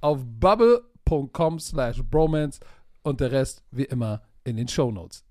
auf 0.00 0.20
bubble.com 0.24 1.58
slash 1.58 2.02
bromance 2.02 2.60
und 3.02 3.20
der 3.20 3.32
Rest 3.32 3.62
wie 3.70 3.84
immer 3.84 4.22
in 4.44 4.56
den 4.56 4.68
Shownotes. 4.68 5.24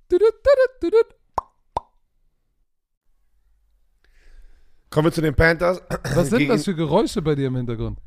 Kommen 4.89 5.07
wir 5.07 5.11
zu 5.11 5.21
den 5.21 5.35
Panthers. 5.35 5.81
Was 6.15 6.29
sind 6.29 6.47
das 6.47 6.63
für 6.63 6.75
Geräusche 6.75 7.21
bei 7.21 7.35
dir 7.35 7.47
im 7.47 7.55
Hintergrund? 7.55 7.99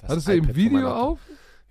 Das 0.00 0.10
Hattest 0.10 0.28
du 0.28 0.32
im 0.32 0.54
Video 0.54 0.90
auf? 0.90 1.18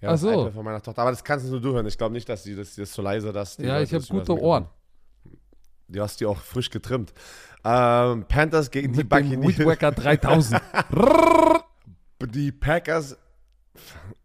Ja, 0.01 0.11
Ach 0.11 0.17
so. 0.17 0.51
von 0.51 0.63
meiner 0.63 0.81
Tochter. 0.81 1.01
Aber 1.01 1.11
das 1.11 1.23
kannst 1.23 1.45
du 1.47 1.51
nur 1.51 1.61
du 1.61 1.73
hören. 1.73 1.85
Ich 1.87 1.97
glaube 1.97 2.13
nicht, 2.13 2.29
dass 2.29 2.43
die 2.43 2.55
das, 2.55 2.75
das 2.75 2.93
so 2.93 3.01
leise, 3.01 3.33
dass 3.33 3.57
die 3.57 3.63
Ja, 3.63 3.81
ich 3.81 3.93
habe 3.93 4.05
gute 4.05 4.39
Ohren. 4.39 4.67
Du 5.87 6.01
hast 6.01 6.19
die 6.19 6.25
auch 6.25 6.39
frisch 6.39 6.69
getrimmt. 6.69 7.13
Ähm, 7.63 8.25
Panthers 8.27 8.69
gegen 8.69 8.91
Mit 8.91 8.99
die 8.99 9.03
Buccaneers. 9.03 9.57
Weed 9.57 9.81
3000. 9.81 10.61
Die 12.21 12.51
Packers. 12.51 13.17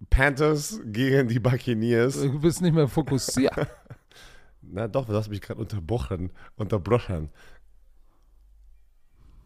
Panthers 0.08 0.80
gegen 0.84 1.28
die 1.28 1.38
Buccaneers. 1.38 2.20
du 2.20 2.40
bist 2.40 2.62
nicht 2.62 2.74
mehr 2.74 2.88
fokussiert. 2.88 3.52
Na 4.62 4.88
doch, 4.88 5.06
du 5.06 5.14
hast 5.14 5.28
mich 5.28 5.40
gerade 5.40 5.60
unterbrochen. 5.60 6.30
Unterbrochen. 6.56 7.28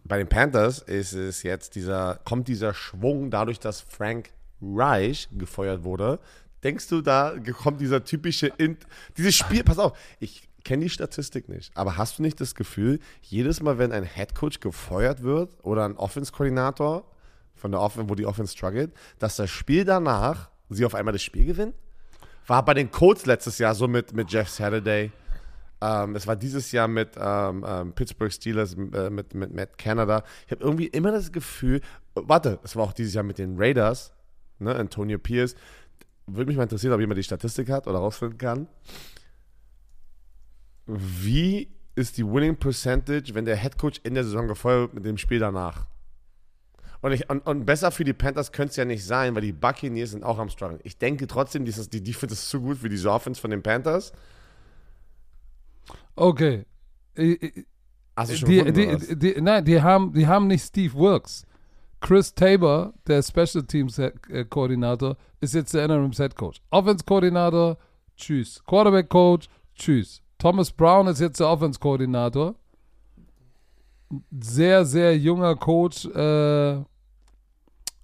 Bei 0.04 0.18
den 0.18 0.28
Panthers 0.28 0.78
ist 0.80 1.12
es 1.12 1.42
jetzt 1.42 1.74
dieser, 1.74 2.20
kommt 2.24 2.46
dieser 2.46 2.74
Schwung 2.74 3.30
dadurch, 3.30 3.58
dass 3.58 3.80
Frank 3.80 4.30
Reich 4.62 5.28
gefeuert 5.36 5.82
wurde. 5.82 6.20
Denkst 6.62 6.88
du, 6.88 7.02
da 7.02 7.34
kommt 7.52 7.80
dieser 7.80 8.04
typische, 8.04 8.46
In 8.58 8.76
dieses 9.16 9.34
Spiel, 9.34 9.64
pass 9.64 9.78
auf, 9.78 9.98
ich 10.20 10.48
kenne 10.64 10.84
die 10.84 10.90
Statistik 10.90 11.48
nicht, 11.48 11.76
aber 11.76 11.96
hast 11.96 12.18
du 12.18 12.22
nicht 12.22 12.40
das 12.40 12.54
Gefühl, 12.54 13.00
jedes 13.20 13.60
Mal, 13.62 13.78
wenn 13.78 13.92
ein 13.92 14.04
Headcoach 14.04 14.60
gefeuert 14.60 15.22
wird 15.22 15.56
oder 15.62 15.84
ein 15.84 15.96
Offense-Koordinator 15.96 17.04
von 17.56 17.72
der 17.72 17.80
Offense, 17.80 18.08
wo 18.08 18.14
die 18.14 18.26
Offense 18.26 18.52
struggelt, 18.52 18.92
dass 19.18 19.36
das 19.36 19.50
Spiel 19.50 19.84
danach 19.84 20.50
sie 20.68 20.84
auf 20.84 20.94
einmal 20.94 21.12
das 21.12 21.22
Spiel 21.22 21.44
gewinnen? 21.44 21.74
War 22.46 22.64
bei 22.64 22.74
den 22.74 22.90
Colts 22.90 23.26
letztes 23.26 23.58
Jahr 23.58 23.74
so 23.74 23.88
mit, 23.88 24.12
mit 24.12 24.30
Jeff 24.30 24.48
Saturday. 24.48 25.10
Ähm, 25.80 26.14
es 26.16 26.26
war 26.26 26.36
dieses 26.36 26.72
Jahr 26.72 26.88
mit 26.88 27.10
ähm, 27.18 27.64
ähm, 27.66 27.92
Pittsburgh 27.92 28.32
Steelers, 28.32 28.74
äh, 28.74 29.10
mit, 29.10 29.34
mit 29.34 29.52
Matt 29.52 29.76
Canada. 29.76 30.22
Ich 30.46 30.52
habe 30.52 30.62
irgendwie 30.62 30.86
immer 30.86 31.12
das 31.12 31.32
Gefühl, 31.32 31.80
äh, 32.14 32.20
warte, 32.24 32.58
es 32.62 32.76
war 32.76 32.84
auch 32.84 32.92
dieses 32.92 33.14
Jahr 33.14 33.24
mit 33.24 33.38
den 33.38 33.56
Raiders, 33.58 34.12
ne, 34.58 34.74
Antonio 34.74 35.18
Pierce. 35.18 35.54
Würde 36.26 36.46
mich 36.46 36.56
mal 36.56 36.64
interessieren, 36.64 36.92
ob 36.92 37.00
jemand 37.00 37.18
die 37.18 37.24
Statistik 37.24 37.68
hat 37.68 37.86
oder 37.86 37.98
rausfinden 37.98 38.38
kann. 38.38 38.68
Wie 40.86 41.68
ist 41.94 42.16
die 42.16 42.24
Winning 42.24 42.56
Percentage, 42.56 43.34
wenn 43.34 43.44
der 43.44 43.56
Head 43.56 43.78
Coach 43.78 44.00
in 44.02 44.14
der 44.14 44.24
Saison 44.24 44.46
gefeuert 44.46 44.80
wird 44.80 44.94
mit 44.94 45.04
dem 45.04 45.18
Spiel 45.18 45.40
danach? 45.40 45.86
Und, 47.06 47.12
ich, 47.12 47.30
und, 47.30 47.46
und 47.46 47.64
besser 47.64 47.92
für 47.92 48.02
die 48.02 48.12
Panthers 48.12 48.50
könnte 48.50 48.70
es 48.70 48.76
ja 48.76 48.84
nicht 48.84 49.04
sein, 49.04 49.32
weil 49.36 49.42
die 49.42 49.52
Buccaneers 49.52 50.10
sind 50.10 50.24
auch 50.24 50.40
am 50.40 50.48
Struggle. 50.48 50.80
Ich 50.82 50.98
denke 50.98 51.28
trotzdem, 51.28 51.64
dieses, 51.64 51.88
die 51.88 52.02
Defense 52.02 52.34
ist 52.34 52.48
zu 52.48 52.60
gut 52.60 52.78
für 52.78 52.88
diese 52.88 53.08
Offense 53.12 53.40
von 53.40 53.52
den 53.52 53.62
Panthers. 53.62 54.12
Okay. 56.16 56.66
Hast 58.16 58.32
du 58.32 58.36
schon 58.36 58.48
Die, 58.48 58.56
gefunden, 58.56 59.06
die, 59.08 59.34
die, 59.34 59.40
nein, 59.40 59.64
die 59.64 59.80
haben, 59.80 60.12
die 60.14 60.26
haben 60.26 60.48
nicht 60.48 60.64
Steve 60.64 60.92
Wilkes. 60.94 61.46
Chris 62.00 62.34
Tabor, 62.34 62.92
der 63.06 63.22
Special 63.22 63.62
Teams 63.62 64.00
äh, 64.00 64.10
Koordinator, 64.50 65.16
ist 65.40 65.54
jetzt 65.54 65.74
der 65.74 65.84
Interim 65.84 66.10
Head 66.10 66.34
Coach. 66.34 66.60
Offense 66.70 67.04
Koordinator, 67.04 67.78
tschüss. 68.16 68.60
Quarterback 68.66 69.08
Coach, 69.08 69.48
tschüss. 69.76 70.20
Thomas 70.38 70.72
Brown 70.72 71.06
ist 71.06 71.20
jetzt 71.20 71.38
der 71.38 71.50
Offense 71.50 71.78
Koordinator. 71.78 72.56
Sehr, 74.40 74.84
sehr 74.84 75.16
junger 75.16 75.54
Coach. 75.54 76.06
Äh, 76.06 76.84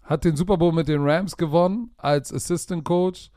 hat 0.02 0.24
den 0.24 0.36
Super 0.36 0.56
Bowl 0.56 0.72
mit 0.72 0.88
den 0.88 1.02
Rams 1.02 1.36
gewonnen 1.36 1.90
als 1.96 2.32
Assistant 2.32 2.84
Coach. 2.84 3.30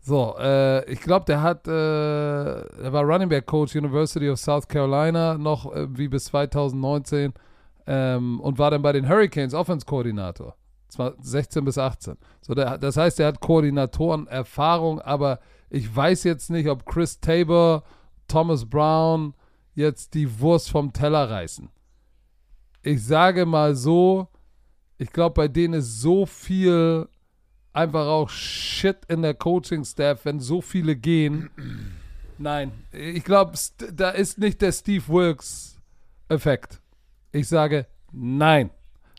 So, 0.00 0.36
äh, 0.38 0.88
ich 0.90 1.00
glaube, 1.00 1.24
der 1.26 1.42
hat, 1.42 1.66
äh, 1.66 1.70
er 1.72 2.92
war 2.92 3.02
Running 3.02 3.28
Back 3.28 3.46
Coach 3.46 3.74
University 3.74 4.30
of 4.30 4.38
South 4.38 4.68
Carolina 4.68 5.36
noch 5.36 5.74
äh, 5.74 5.86
wie 5.96 6.08
bis 6.08 6.26
2019 6.26 7.32
ähm, 7.86 8.40
und 8.40 8.58
war 8.58 8.70
dann 8.70 8.82
bei 8.82 8.92
den 8.92 9.08
Hurricanes 9.08 9.52
Offense 9.52 9.84
Koordinator. 9.84 10.54
Zwar 10.88 11.14
16 11.20 11.64
bis 11.64 11.76
18. 11.76 12.16
So, 12.40 12.54
der, 12.54 12.78
das 12.78 12.96
heißt, 12.96 13.18
er 13.18 13.26
hat 13.26 13.40
Koordinatoren-Erfahrung, 13.40 15.00
aber 15.00 15.40
ich 15.70 15.94
weiß 15.94 16.24
jetzt 16.24 16.50
nicht, 16.50 16.68
ob 16.68 16.86
Chris 16.86 17.20
Tabor, 17.20 17.82
Thomas 18.28 18.64
Brown 18.64 19.34
jetzt 19.74 20.14
die 20.14 20.40
Wurst 20.40 20.70
vom 20.70 20.92
Teller 20.92 21.28
reißen. 21.28 21.68
Ich 22.82 23.04
sage 23.04 23.44
mal 23.44 23.74
so, 23.74 24.28
ich 24.98 25.12
glaube, 25.12 25.34
bei 25.34 25.48
denen 25.48 25.74
ist 25.74 26.00
so 26.00 26.26
viel 26.26 27.08
einfach 27.72 28.06
auch 28.06 28.30
Shit 28.30 28.98
in 29.08 29.22
der 29.22 29.34
Coaching-Staff, 29.34 30.24
wenn 30.24 30.40
so 30.40 30.60
viele 30.60 30.96
gehen. 30.96 31.50
Nein, 32.38 32.72
ich 32.92 33.24
glaube, 33.24 33.52
da 33.94 34.10
ist 34.10 34.38
nicht 34.38 34.60
der 34.60 34.72
Steve 34.72 35.08
Wilkes-Effekt. 35.08 36.80
Ich 37.32 37.48
sage 37.48 37.86
nein. 38.12 38.70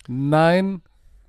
Nein, 0.08 0.82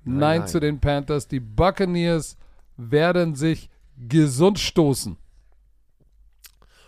nein, 0.03 0.39
nein. 0.39 0.47
zu 0.47 0.59
den 0.59 0.79
Panthers. 0.79 1.27
Die 1.27 1.39
Buccaneers 1.39 2.37
werden 2.77 3.33
sich 3.35 3.69
gesund 3.97 4.59
stoßen. 4.59 5.17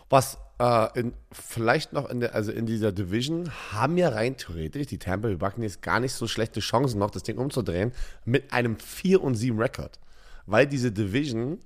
Was 0.10 0.38
äh, 0.62 1.00
in, 1.00 1.14
vielleicht 1.32 1.92
noch 1.92 2.08
in 2.08 2.20
der, 2.20 2.36
also 2.36 2.52
in 2.52 2.68
dieser 2.68 2.92
Division 2.92 3.50
haben 3.72 3.98
ja 3.98 4.10
rein 4.10 4.38
theoretisch 4.38 4.88
die 4.88 5.00
Tampa 5.00 5.28
Bay 5.28 5.36
Buccaneers 5.36 5.82
gar 5.82 6.00
nicht 6.00 6.14
so 6.14 6.28
schlechte 6.28 6.60
Chancen 6.60 7.00
noch, 7.00 7.10
das 7.10 7.24
Ding 7.24 7.40
umzudrehen, 7.40 7.92
mit 8.26 8.54
einem 8.54 8.78
4 8.78 9.24
und 9.24 9.34
7 9.34 9.60
Rekord. 9.60 10.00
Weil 10.46 10.68
diese 10.68 10.92
Division 10.92 11.58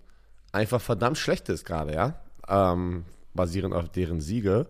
einfach 0.53 0.79
verdammt 0.79 1.17
schlecht 1.17 1.49
ist 1.49 1.65
gerade, 1.65 1.93
ja. 1.93 2.15
Ähm, 2.47 3.03
basierend 3.33 3.73
auf 3.73 3.89
deren 3.89 4.21
Siege. 4.21 4.67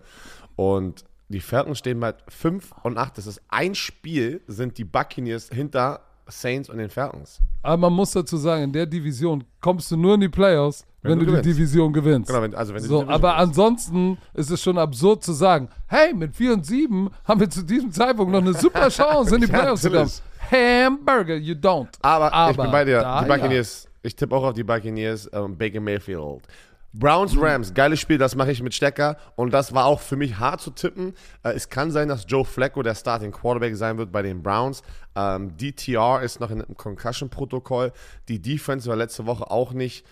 Und 0.56 1.06
die 1.30 1.40
Falcons 1.42 1.78
stehen 1.78 2.00
bei 2.00 2.16
5 2.28 2.74
und 2.82 2.98
8. 2.98 3.20
Das 3.20 3.28
ist 3.28 3.42
ein 3.50 3.76
Spiel, 3.76 4.42
sind 4.48 4.80
die 4.80 4.86
Buccaneers 4.86 5.50
hinter 5.50 6.02
Saints 6.28 6.70
und 6.70 6.80
den 6.80 6.90
Falcons. 6.90 7.40
Aber 7.62 7.78
man 7.78 7.94
muss 7.94 8.12
dazu 8.12 8.38
sagen, 8.38 8.64
in 8.64 8.74
der 8.74 8.88
Division 8.88 9.44
kommst 9.62 9.92
du 9.92 9.98
nur 9.98 10.16
in 10.16 10.22
die 10.22 10.30
Playoffs, 10.30 10.84
wenn, 11.06 11.20
Wenn 11.20 11.26
du, 11.28 11.34
du 11.34 11.42
die. 11.42 11.52
Division 11.54 11.94
gewinnst. 11.94 12.30
Genau, 12.30 12.42
wenn, 12.42 12.54
also 12.56 12.74
wenn 12.74 12.82
So, 12.84 13.02
aber 13.02 13.10
gewinnst. 13.34 13.38
ansonsten 13.40 14.18
ist 14.34 14.52
es 14.52 14.62
schon 14.62 14.78
absurd 14.78 15.24
zu 15.24 15.34
sagen, 15.34 15.70
hey, 15.88 16.14
mit 16.14 16.36
4 16.36 16.54
und 16.54 16.66
7 16.66 17.10
haben 17.26 17.40
wir 17.40 17.50
zu 17.50 17.64
diesem 17.64 17.92
Zeitpunkt 17.92 18.32
noch 18.32 18.42
eine 18.42 18.54
super 18.54 18.90
Chance, 18.90 19.36
in 19.36 19.42
die 19.42 19.48
Ja, 19.48 19.60
Playoffs 19.60 19.82
zu 19.84 19.92
kommen. 19.92 20.12
Hamburger, 20.52 21.36
you 21.36 21.56
don't. 21.56 21.88
Aber, 22.02 22.52
ich 22.52 22.58
bin 22.58 22.72
bei 22.72 22.86
dir. 22.86 23.02
da, 23.02 23.22
die 23.24 23.28
Buccaneers. 23.30 23.88
Ich 24.04 24.16
tippe 24.16 24.36
auch 24.36 24.44
auf 24.44 24.54
die 24.54 24.64
Buccaneers. 24.64 25.30
Ähm, 25.34 25.58
Baker 25.58 25.80
Mayfield. 25.80 26.44
Browns 26.98 27.36
Rams, 27.38 27.74
geiles 27.74 28.00
Spiel, 28.00 28.18
das 28.18 28.36
mache 28.36 28.52
ich 28.54 28.64
mit 28.64 28.74
Stecker. 28.74 29.18
Und 29.36 29.52
das 29.54 29.74
war 29.74 29.84
auch 29.86 30.00
für 30.00 30.16
mich 30.16 30.40
hart 30.40 30.62
zu 30.62 30.72
tippen. 30.72 31.14
Äh, 31.44 31.50
es 31.54 31.68
kann 31.70 31.92
sein, 31.92 32.08
dass 32.08 32.26
Joe 32.28 32.46
Flacco 32.46 32.84
der 32.84 32.96
Starting 32.96 33.32
Quarterback 33.32 33.76
sein 33.76 33.98
wird 33.98 34.14
bei 34.14 34.22
den 34.22 34.42
Browns. 34.42 34.82
Ähm, 35.16 35.58
DTR 35.58 36.22
ist 36.22 36.40
noch 36.40 36.52
in 36.52 36.62
einem 36.62 36.78
Concussion-Protokoll. 36.78 37.92
Die 38.30 38.42
Defense 38.42 38.88
war 38.90 38.96
letzte 38.96 39.26
Woche 39.26 39.50
auch 39.52 39.74
nicht 39.74 40.06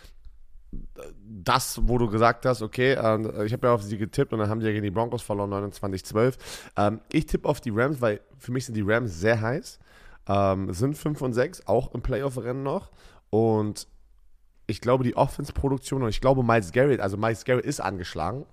das, 1.25 1.79
wo 1.87 1.97
du 1.97 2.09
gesagt 2.09 2.45
hast, 2.45 2.61
okay, 2.61 2.93
ähm, 2.93 3.31
ich 3.45 3.53
habe 3.53 3.67
ja 3.67 3.73
auf 3.73 3.83
sie 3.83 3.97
getippt 3.97 4.33
und 4.33 4.39
dann 4.39 4.49
haben 4.49 4.59
die 4.59 4.65
ja 4.65 4.71
gegen 4.71 4.83
die 4.83 4.91
Broncos 4.91 5.21
verloren, 5.21 5.51
29-12. 5.51 6.35
Ähm, 6.77 7.01
ich 7.11 7.25
tippe 7.25 7.47
auf 7.47 7.61
die 7.61 7.71
Rams, 7.71 8.01
weil 8.01 8.21
für 8.37 8.51
mich 8.51 8.65
sind 8.65 8.75
die 8.75 8.83
Rams 8.85 9.19
sehr 9.19 9.41
heiß. 9.41 9.79
Ähm, 10.27 10.73
sind 10.73 10.97
5 10.97 11.21
und 11.21 11.33
6, 11.33 11.67
auch 11.67 11.93
im 11.93 12.01
Playoff-Rennen 12.01 12.63
noch. 12.63 12.91
Und 13.29 13.87
ich 14.67 14.79
glaube, 14.79 15.03
die 15.03 15.17
Offense-Produktion 15.17 16.03
und 16.03 16.09
ich 16.09 16.21
glaube, 16.21 16.43
Miles 16.43 16.71
Garrett, 16.71 17.01
also 17.01 17.17
Miles 17.17 17.43
Garrett 17.45 17.65
ist 17.65 17.81
angeschlagen 17.81 18.45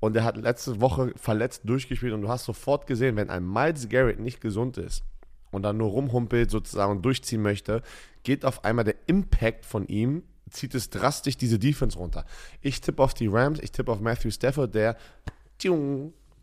und 0.00 0.14
er 0.16 0.24
hat 0.24 0.36
letzte 0.36 0.80
Woche 0.80 1.12
verletzt 1.16 1.62
durchgespielt 1.64 2.12
und 2.12 2.22
du 2.22 2.28
hast 2.28 2.44
sofort 2.44 2.86
gesehen, 2.86 3.16
wenn 3.16 3.30
ein 3.30 3.50
Miles 3.50 3.88
Garrett 3.88 4.20
nicht 4.20 4.40
gesund 4.40 4.76
ist 4.76 5.02
und 5.50 5.62
dann 5.62 5.78
nur 5.78 5.88
rumhumpelt 5.88 6.50
sozusagen 6.50 6.92
und 6.92 7.02
durchziehen 7.02 7.40
möchte, 7.40 7.82
geht 8.22 8.44
auf 8.44 8.64
einmal 8.64 8.84
der 8.84 8.96
Impact 9.06 9.64
von 9.64 9.86
ihm, 9.86 10.22
zieht 10.50 10.74
es 10.74 10.90
drastisch 10.90 11.36
diese 11.36 11.58
Defense 11.58 11.98
runter. 11.98 12.24
Ich 12.60 12.80
tippe 12.80 13.02
auf 13.02 13.14
die 13.14 13.26
Rams, 13.26 13.60
ich 13.60 13.72
tippe 13.72 13.90
auf 13.92 14.00
Matthew 14.00 14.30
Stafford, 14.30 14.74
der 14.74 14.96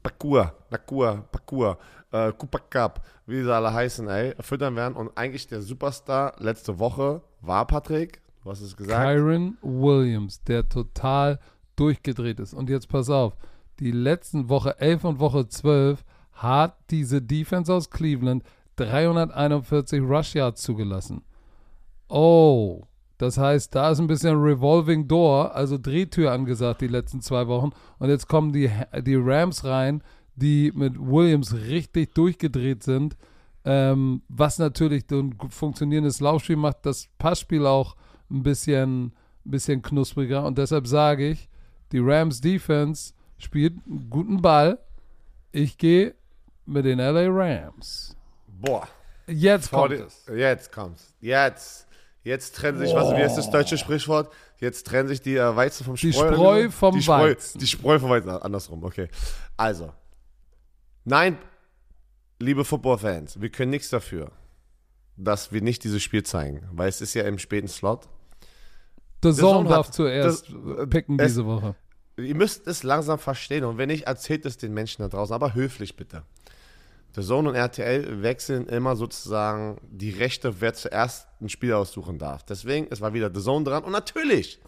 Bakur, 0.04 0.54
Nakur, 0.70 1.26
Bakur, 1.32 1.78
äh, 2.12 2.32
Cup, 2.70 3.06
wie 3.26 3.44
sie 3.44 3.54
alle 3.54 3.74
heißen, 3.74 4.08
ey, 4.08 4.34
füttern 4.40 4.76
werden 4.76 4.96
und 4.96 5.16
eigentlich 5.16 5.48
der 5.48 5.62
Superstar 5.62 6.34
letzte 6.40 6.80
Woche 6.80 7.22
war 7.42 7.66
Patrick, 7.68 8.22
du 8.44 8.50
hast 8.50 8.62
es 8.62 8.76
gesagt. 8.76 9.02
Kyron 9.02 9.58
Williams, 9.62 10.44
der 10.44 10.68
total 10.68 11.40
durchgedreht 11.76 12.40
ist. 12.40 12.54
Und 12.54 12.70
jetzt 12.70 12.90
pass 12.90 13.10
auf, 13.10 13.38
die 13.80 13.92
letzten 13.92 14.50
Woche 14.50 14.80
11 14.80 15.04
und 15.04 15.20
Woche 15.20 15.48
12 15.48 16.04
hat 16.34 16.78
diese 16.90 17.22
Defense 17.22 17.74
aus 17.74 17.90
Cleveland 17.90 18.44
341 18.78 20.02
Rush 20.02 20.36
Yards 20.36 20.62
zugelassen. 20.62 21.24
Oh, 22.08 22.84
das 23.22 23.38
heißt, 23.38 23.76
da 23.76 23.92
ist 23.92 24.00
ein 24.00 24.08
bisschen 24.08 24.42
Revolving 24.42 25.08
Door, 25.08 25.54
also 25.56 25.78
Drehtür 25.78 26.32
angesagt 26.32 26.82
die 26.82 26.88
letzten 26.88 27.22
zwei 27.22 27.48
Wochen. 27.48 27.70
Und 28.00 28.10
jetzt 28.10 28.28
kommen 28.28 28.52
die, 28.52 28.72
die 29.06 29.16
Rams 29.16 29.64
rein, 29.64 30.04
die 30.36 30.72
mit 30.74 30.98
Williams 30.98 31.54
richtig 31.54 32.16
durchgedreht 32.16 32.82
sind. 32.82 33.16
Ähm, 33.64 34.24
was 34.28 34.58
natürlich 34.58 35.04
ein 35.12 35.38
funktionierendes 35.50 36.20
Laufspiel 36.20 36.56
macht, 36.56 36.78
das 36.84 37.10
Passspiel 37.20 37.68
auch 37.68 37.96
ein 38.32 38.42
bisschen, 38.42 39.14
ein 39.46 39.52
bisschen 39.52 39.84
knuspriger. 39.84 40.44
Und 40.44 40.58
deshalb 40.58 40.88
sage 40.88 41.30
ich, 41.30 41.48
die 41.92 42.00
Rams 42.00 42.42
Defense 42.42 43.14
spielt 43.38 43.74
einen 43.86 44.10
guten 44.10 44.42
Ball. 44.42 44.80
Ich 45.52 45.78
gehe 45.78 46.16
mit 46.66 46.86
den 46.86 46.98
LA 46.98 47.28
Rams. 47.28 48.18
Boah. 48.48 48.88
Jetzt 49.28 49.68
Vor 49.70 49.90
kommt 49.90 50.00
es. 50.02 50.26
Jetzt 50.28 50.72
kommt's. 50.72 51.14
Jetzt. 51.22 51.88
Jetzt 52.24 52.56
trennen 52.56 52.78
sich, 52.78 52.94
was, 52.94 53.10
wie 53.12 53.24
heißt 53.24 53.38
das 53.38 53.50
deutsche 53.50 53.78
Sprichwort? 53.78 54.32
Jetzt 54.60 54.86
trennen 54.86 55.08
sich 55.10 55.22
die 55.22 55.36
äh, 55.38 55.56
Weizen 55.56 55.84
vom 55.86 55.96
Die 55.96 56.14
Spreu. 56.14 56.28
oder 56.28 56.36
Spreu 56.36 56.70
vom 56.70 56.94
die 56.96 57.02
Spreu, 57.02 57.30
Weizen. 57.32 57.60
Die 57.60 57.68
Spreu 57.68 58.00
vom 58.00 58.10
Weizen, 58.12 58.30
andersrum, 58.30 58.84
okay. 58.84 59.10
Also, 59.58 59.92
nein, 61.04 61.38
liebe 62.40 62.64
Football-Fans, 62.64 63.42
wir 63.42 63.50
können 63.50 63.72
nichts 63.72 63.90
dafür, 63.90 64.32
dass 65.18 65.52
wir 65.52 65.62
nicht 65.62 65.84
dieses 65.84 66.02
Spiel 66.04 66.24
zeigen, 66.24 66.68
weil 66.72 66.90
es 66.90 67.02
ist 67.02 67.14
ja 67.16 67.24
im 67.24 67.40
späten 67.40 67.68
Slot. 67.68 68.08
The 69.24 69.32
Zone 69.34 69.36
Zone 69.36 69.70
darf 69.70 69.88
hat- 69.88 69.94
zuerst 69.96 70.50
das- 70.50 70.90
picken 70.90 71.20
es- 71.20 71.28
diese 71.34 71.46
Woche. 71.46 71.76
Ihr 72.18 72.36
müsst 72.36 72.68
es 72.68 72.84
langsam 72.84 73.18
verstehen 73.20 73.64
und 73.64 73.78
wenn 73.80 73.88
nicht, 73.88 74.06
erzählt 74.06 74.46
es 74.46 74.58
den 74.58 74.74
Menschen 74.74 75.02
da 75.02 75.08
draußen, 75.08 75.34
aber 75.34 75.54
höflich 75.56 75.96
bitte. 75.96 76.24
The 77.16 77.22
Zone 77.22 77.50
und 77.50 77.56
RTL 77.56 78.22
wechseln 78.24 78.68
immer 78.68 78.96
sozusagen 78.96 79.78
die 79.90 80.12
Rechte, 80.12 80.62
wer 80.62 80.74
zuerst 80.74 81.28
ein 81.42 81.50
Spiel 81.50 81.74
aussuchen 81.74 82.18
darf. 82.18 82.44
Deswegen, 82.44 82.88
es 82.90 83.02
war 83.02 83.14
wieder 83.14 83.30
The 83.34 83.42
Zone 83.42 83.66
dran 83.66 83.84
und 83.84 83.92
natürlich 83.92 84.60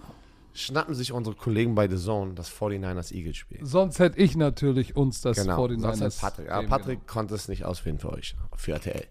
schnappen 0.54 0.94
sich 0.94 1.12
unsere 1.14 1.36
Kollegen 1.36 1.74
bei 1.74 1.88
The 1.88 1.98
Zone 1.98 2.34
das 2.34 2.52
49ers 2.52 3.14
Eagles 3.14 3.38
Spiel. 3.38 3.60
Sonst 3.64 4.00
hätte 4.00 4.20
ich 4.20 4.36
natürlich 4.36 4.96
uns 4.96 5.22
das 5.22 5.38
Genau, 5.38 5.66
49ers. 5.66 5.96
sonst 5.96 6.22
Patrick. 6.22 6.52
Aber 6.52 6.68
Patrick 6.68 7.08
konnte 7.08 7.34
es 7.34 7.48
nicht 7.48 7.66
auswählen 7.66 7.98
für 7.98 8.12
euch, 8.12 8.36
für 8.56 8.74
RTL. 8.74 9.06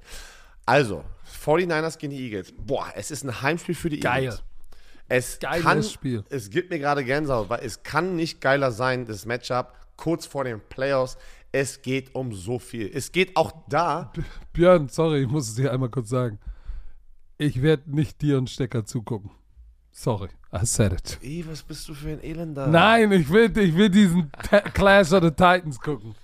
Also, 0.67 1.03
49ers 1.45 1.99
gegen 1.99 2.13
die 2.13 2.23
Eagles. 2.23 2.53
Boah, 2.57 2.87
es 2.95 3.11
ist 3.11 3.25
ein 3.25 3.43
Heimspiel 3.43 3.75
für 3.75 3.89
die 3.91 3.99
Geil. 3.99 4.25
Eagles. 4.25 4.43
Es 5.09 5.39
Geiles 5.41 5.63
kann, 5.65 5.83
Spiel. 5.83 6.25
Es 6.31 6.49
gibt 6.51 6.71
mir 6.71 6.79
gerade 6.79 7.05
Gänsehaut, 7.05 7.49
weil 7.51 7.65
es 7.65 7.83
kann 7.83 8.15
nicht 8.15 8.41
geiler 8.41 8.71
sein, 8.71 9.05
das 9.05 9.27
Matchup 9.27 9.73
kurz 9.97 10.27
vor 10.27 10.45
den 10.45 10.61
Playoffs. 10.61 11.17
Es 11.53 11.83
geht 11.83 12.15
um 12.15 12.33
so 12.33 12.59
viel. 12.59 12.91
Es 12.95 13.12
geht 13.12 13.37
auch 13.37 13.53
da. 13.69 14.11
Björn, 14.55 14.89
sorry, 14.89 15.23
ich 15.23 15.29
muss 15.29 15.49
es 15.51 15.55
dir 15.55 15.70
einmal 15.70 15.91
kurz 15.91 16.09
sagen. 16.09 16.39
Ich 17.37 17.61
werde 17.61 17.95
nicht 17.95 18.23
dir 18.23 18.39
und 18.39 18.49
Stecker 18.49 18.85
zugucken. 18.87 19.31
Sorry, 19.91 20.31
I 20.55 20.65
said 20.65 20.93
it. 20.93 21.19
Ey, 21.23 21.45
was 21.47 21.62
bist 21.62 21.87
du 21.89 21.93
für 21.95 22.09
ein 22.09 22.23
Elender? 22.23 22.66
Nein, 22.66 23.12
ich 23.12 23.29
will, 23.29 23.57
ich 23.59 23.77
will 23.77 23.91
diesen 23.91 24.33
Clash 24.73 25.12
of 25.12 25.23
the 25.23 25.31
Titans 25.31 25.79
gucken. 25.79 26.15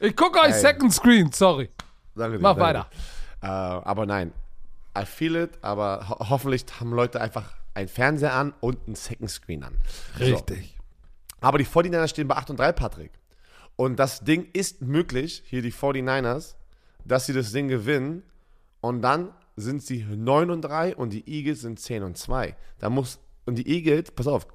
Ich 0.00 0.16
gucke 0.16 0.38
euch 0.40 0.54
Ey. 0.54 0.60
Second 0.60 0.94
Screen, 0.94 1.30
sorry. 1.32 1.68
Danke 2.14 2.38
dir, 2.38 2.42
Mach 2.42 2.56
danke 2.56 2.62
weiter. 2.62 2.86
dir. 3.42 3.46
Äh, 3.46 3.50
aber 3.86 4.06
nein, 4.06 4.32
I 4.96 5.04
feel 5.04 5.36
it, 5.36 5.58
aber 5.60 6.08
ho 6.08 6.30
hoffentlich 6.30 6.64
haben 6.80 6.92
Leute 6.92 7.20
einfach 7.20 7.52
einen 7.74 7.88
Fernseher 7.88 8.32
an 8.32 8.54
und 8.60 8.78
einen 8.86 8.94
Second 8.96 9.30
Screen 9.30 9.62
an. 9.62 9.76
So. 10.18 10.24
Richtig. 10.24 10.74
Aber 11.40 11.58
die 11.58 11.66
49ers 11.66 12.08
stehen 12.08 12.26
bei 12.28 12.36
8 12.36 12.50
und 12.50 12.58
3, 12.58 12.72
Patrick. 12.72 13.12
Und 13.78 14.00
das 14.00 14.24
Ding 14.24 14.48
ist 14.54 14.82
möglich, 14.82 15.44
hier 15.46 15.62
die 15.62 15.72
49ers, 15.72 16.56
dass 17.04 17.26
sie 17.26 17.32
das 17.32 17.52
Ding 17.52 17.68
gewinnen 17.68 18.24
und 18.80 19.02
dann 19.02 19.32
sind 19.54 19.84
sie 19.84 20.04
9 20.04 20.50
und 20.50 20.62
3 20.62 20.96
und 20.96 21.12
die 21.12 21.22
Eagles 21.30 21.60
sind 21.60 21.78
10 21.78 22.02
und 22.02 22.18
2. 22.18 22.56
Da 22.80 22.90
muss, 22.90 23.20
und 23.46 23.54
die 23.56 23.68
Eagles, 23.68 24.10
pass 24.10 24.26
auf, 24.26 24.48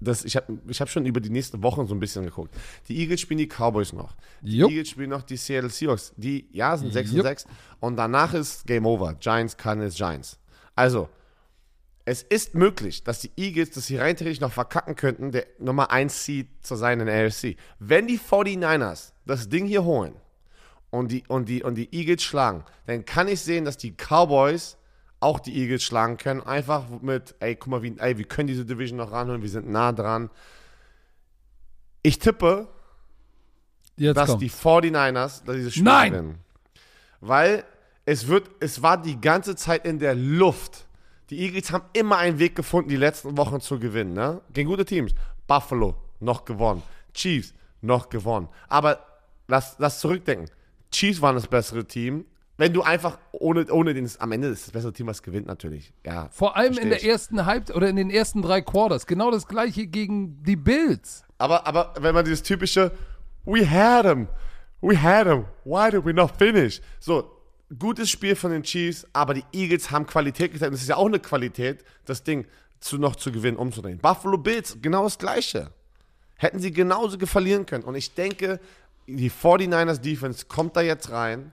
das, 0.00 0.24
ich 0.24 0.36
habe 0.36 0.58
ich 0.68 0.80
hab 0.80 0.88
schon 0.88 1.04
über 1.04 1.20
die 1.20 1.28
nächsten 1.28 1.62
Wochen 1.62 1.86
so 1.86 1.94
ein 1.94 2.00
bisschen 2.00 2.24
geguckt. 2.24 2.54
Die 2.88 2.98
Eagles 2.98 3.20
spielen 3.20 3.38
die 3.38 3.46
Cowboys 3.46 3.92
noch. 3.92 4.16
Die 4.40 4.56
Jupp. 4.56 4.70
Eagles 4.70 4.88
spielen 4.88 5.10
noch 5.10 5.22
die 5.22 5.36
Seattle 5.36 5.68
Seahawks. 5.68 6.14
Die, 6.16 6.48
ja, 6.52 6.74
sind 6.74 6.94
6 6.94 7.10
und 7.10 7.16
Jupp. 7.18 7.26
6. 7.26 7.46
Und 7.78 7.96
danach 7.96 8.32
ist 8.32 8.66
Game 8.66 8.86
Over. 8.86 9.12
Giants, 9.20 9.54
Cardinals, 9.54 9.96
Giants. 9.96 10.38
Also, 10.74 11.10
es 12.04 12.22
ist 12.22 12.54
möglich, 12.54 13.04
dass 13.04 13.20
die 13.20 13.30
Eagles 13.36 13.70
das 13.70 13.86
hier 13.86 14.00
rein 14.00 14.16
theoretisch 14.16 14.40
noch 14.40 14.52
verkacken 14.52 14.96
könnten, 14.96 15.30
der 15.30 15.46
Nummer 15.58 15.90
1 15.90 16.24
Seed 16.24 16.48
zu 16.62 16.74
sein 16.74 17.00
in 17.00 17.06
der 17.06 17.26
AFC. 17.26 17.56
Wenn 17.78 18.06
die 18.06 18.18
49ers 18.18 19.12
das 19.24 19.48
Ding 19.48 19.66
hier 19.66 19.84
holen 19.84 20.14
und 20.90 21.12
die, 21.12 21.22
und, 21.28 21.48
die, 21.48 21.62
und 21.62 21.76
die 21.76 21.94
Eagles 21.94 22.22
schlagen, 22.22 22.64
dann 22.86 23.04
kann 23.04 23.28
ich 23.28 23.40
sehen, 23.40 23.64
dass 23.64 23.76
die 23.76 23.92
Cowboys 23.92 24.76
auch 25.20 25.38
die 25.38 25.56
Eagles 25.56 25.84
schlagen 25.84 26.16
können. 26.16 26.42
Einfach 26.42 26.88
mit, 27.00 27.36
ey, 27.38 27.54
guck 27.54 27.68
mal, 27.68 27.82
wie, 27.82 27.96
ey, 27.98 28.18
wir 28.18 28.24
können 28.24 28.48
diese 28.48 28.64
Division 28.64 28.98
noch 28.98 29.12
ranholen, 29.12 29.42
wir 29.42 29.48
sind 29.48 29.70
nah 29.70 29.92
dran. 29.92 30.28
Ich 32.02 32.18
tippe, 32.18 32.68
Jetzt 33.96 34.16
dass 34.16 34.30
kommt. 34.30 34.42
die 34.42 34.50
49ers 34.50 35.44
dass 35.44 35.54
dieses 35.54 35.72
Spiel 35.74 35.84
Nein! 35.84 36.12
gewinnen. 36.12 36.38
Weil 37.20 37.64
es 38.04 38.26
wird, 38.26 38.50
es 38.58 38.82
war 38.82 39.00
die 39.00 39.20
ganze 39.20 39.54
Zeit 39.54 39.86
in 39.86 40.00
der 40.00 40.16
Luft. 40.16 40.86
Die 41.32 41.38
Eagles 41.38 41.72
haben 41.72 41.84
immer 41.94 42.18
einen 42.18 42.38
Weg 42.38 42.54
gefunden, 42.54 42.90
die 42.90 42.96
letzten 42.96 43.38
Wochen 43.38 43.58
zu 43.58 43.78
gewinnen. 43.78 44.12
Ne? 44.12 44.42
Gegen 44.52 44.68
gute 44.68 44.84
Teams. 44.84 45.14
Buffalo 45.46 45.96
noch 46.20 46.44
gewonnen. 46.44 46.82
Chiefs 47.14 47.54
noch 47.80 48.10
gewonnen. 48.10 48.48
Aber 48.68 48.98
lass, 49.48 49.76
lass 49.78 49.98
zurückdenken. 50.00 50.50
Chiefs 50.90 51.22
waren 51.22 51.34
das 51.34 51.46
bessere 51.46 51.86
Team. 51.86 52.26
Wenn 52.58 52.74
du 52.74 52.82
einfach 52.82 53.18
ohne, 53.32 53.64
ohne 53.72 53.94
den, 53.94 54.10
am 54.18 54.30
Ende 54.32 54.48
ist 54.48 54.66
das 54.66 54.72
bessere 54.72 54.92
Team, 54.92 55.06
was 55.06 55.22
gewinnt 55.22 55.46
natürlich. 55.46 55.94
Ja, 56.04 56.28
Vor 56.32 56.54
allem 56.54 56.76
in 56.76 56.90
der 56.90 57.02
ersten 57.02 57.46
Halb 57.46 57.74
oder 57.74 57.88
in 57.88 57.96
den 57.96 58.10
ersten 58.10 58.42
drei 58.42 58.60
Quarters. 58.60 59.06
Genau 59.06 59.30
das 59.30 59.48
gleiche 59.48 59.86
gegen 59.86 60.42
die 60.42 60.56
Bills. 60.56 61.24
Aber, 61.38 61.66
aber 61.66 61.94
wenn 61.98 62.14
man 62.14 62.26
dieses 62.26 62.42
typische, 62.42 62.92
we 63.46 63.66
had 63.66 64.04
him, 64.04 64.28
we 64.82 65.00
had 65.00 65.26
him, 65.26 65.46
why 65.64 65.90
did 65.90 66.04
we 66.04 66.12
not 66.12 66.32
finish? 66.36 66.82
So, 67.00 67.31
gutes 67.78 68.10
Spiel 68.10 68.36
von 68.36 68.50
den 68.50 68.62
Chiefs, 68.62 69.06
aber 69.12 69.34
die 69.34 69.44
Eagles 69.52 69.90
haben 69.90 70.06
Qualität 70.06 70.52
gezeigt. 70.52 70.70
Und 70.70 70.74
es 70.74 70.82
ist 70.82 70.88
ja 70.88 70.96
auch 70.96 71.06
eine 71.06 71.20
Qualität, 71.20 71.84
das 72.04 72.22
Ding 72.24 72.46
zu, 72.80 72.98
noch 72.98 73.16
zu 73.16 73.30
gewinnen, 73.32 73.56
umzudrehen. 73.56 73.98
Buffalo 73.98 74.38
Bills, 74.38 74.76
genau 74.82 75.04
das 75.04 75.18
Gleiche. 75.18 75.70
Hätten 76.36 76.58
sie 76.58 76.72
genauso 76.72 77.18
verlieren 77.26 77.66
können. 77.66 77.84
Und 77.84 77.94
ich 77.94 78.14
denke, 78.14 78.58
die 79.06 79.30
49ers 79.30 79.98
Defense 80.00 80.46
kommt 80.46 80.76
da 80.76 80.80
jetzt 80.80 81.10
rein 81.10 81.52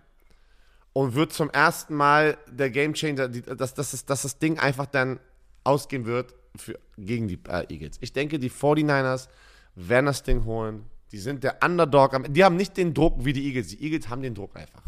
und 0.93 1.13
wird 1.13 1.31
zum 1.33 1.49
ersten 1.51 1.93
Mal 1.95 2.37
der 2.51 2.69
Gamechanger, 2.71 3.27
dass, 3.27 3.73
dass, 3.75 3.91
das- 3.91 4.05
dass 4.05 4.21
das 4.23 4.39
Ding 4.39 4.57
einfach 4.59 4.87
dann 4.87 5.19
ausgehen 5.63 6.05
wird 6.05 6.33
für, 6.55 6.79
gegen 6.97 7.27
die 7.27 7.39
äh, 7.47 7.65
Eagles. 7.71 7.97
Ich 8.01 8.13
denke, 8.13 8.39
die 8.39 8.49
49ers 8.49 9.27
werden 9.75 10.07
das 10.07 10.23
Ding 10.23 10.45
holen. 10.45 10.85
Die 11.11 11.17
sind 11.19 11.43
der 11.43 11.57
Underdog. 11.63 12.23
Die 12.33 12.43
haben 12.43 12.55
nicht 12.55 12.75
den 12.77 12.93
Druck 12.93 13.23
wie 13.23 13.33
die 13.33 13.45
Eagles. 13.47 13.67
Die 13.69 13.83
Eagles 13.83 14.09
haben 14.09 14.21
den 14.21 14.33
Druck 14.35 14.55
einfach. 14.55 14.81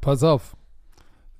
Pass 0.00 0.22
auf. 0.22 0.56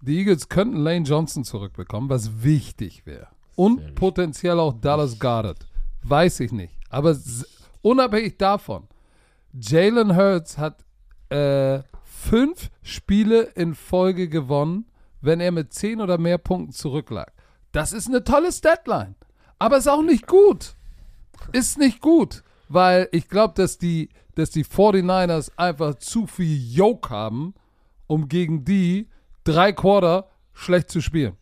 Die 0.03 0.19
Eagles 0.19 0.49
könnten 0.49 0.79
Lane 0.79 1.05
Johnson 1.05 1.45
zurückbekommen, 1.45 2.11
was 2.11 2.43
wichtig 2.43 3.07
wäre. 3.07 3.29
Und 3.55 3.95
potenziell 3.95 4.59
auch 4.59 4.73
Dallas 4.73 5.17
Goddard. 5.21 5.65
Weiß 6.03 6.41
ich 6.41 6.51
nicht. 6.51 6.75
Aber 6.91 7.17
unabhängig 7.83 8.37
davon, 8.37 8.89
Jalen 9.53 10.17
Hurts 10.17 10.59
hat 10.59 10.85
äh, 11.29 11.83
fünf 12.03 12.71
Spiele 12.83 13.43
in 13.55 13.77
Folge 13.77 14.29
gewonnen, 14.29 14.87
wenn 15.21 15.39
er 15.39 15.53
mit 15.53 15.73
zehn 15.73 16.01
oder 16.01 16.19
mehr 16.19 16.39
Punkten 16.39 16.73
zurücklag. 16.73 17.33
Das 17.71 17.93
ist 17.93 18.09
eine 18.09 18.25
tolle 18.25 18.51
Statline. 18.51 19.15
Aber 19.61 19.77
ist 19.77 19.89
auch 19.89 20.03
nicht 20.03 20.27
gut. 20.27 20.75
Ist 21.53 21.79
nicht 21.79 22.01
gut. 22.01 22.43
Weil 22.69 23.09
ich 23.13 23.29
glaube, 23.29 23.55
dass 23.55 23.79
die, 23.79 24.09
dass 24.35 24.51
die 24.51 24.65
49ers 24.65 25.53
einfach 25.57 25.95
zu 25.95 26.27
viel 26.27 26.59
Yoke 26.75 27.11
haben, 27.11 27.55
um 28.09 28.29
gegen 28.29 28.65
die 28.65 29.09
drei 29.45 29.73
Quarter 29.73 30.29
schlecht 30.53 30.91
zu 30.91 31.01
spielen. 31.01 31.37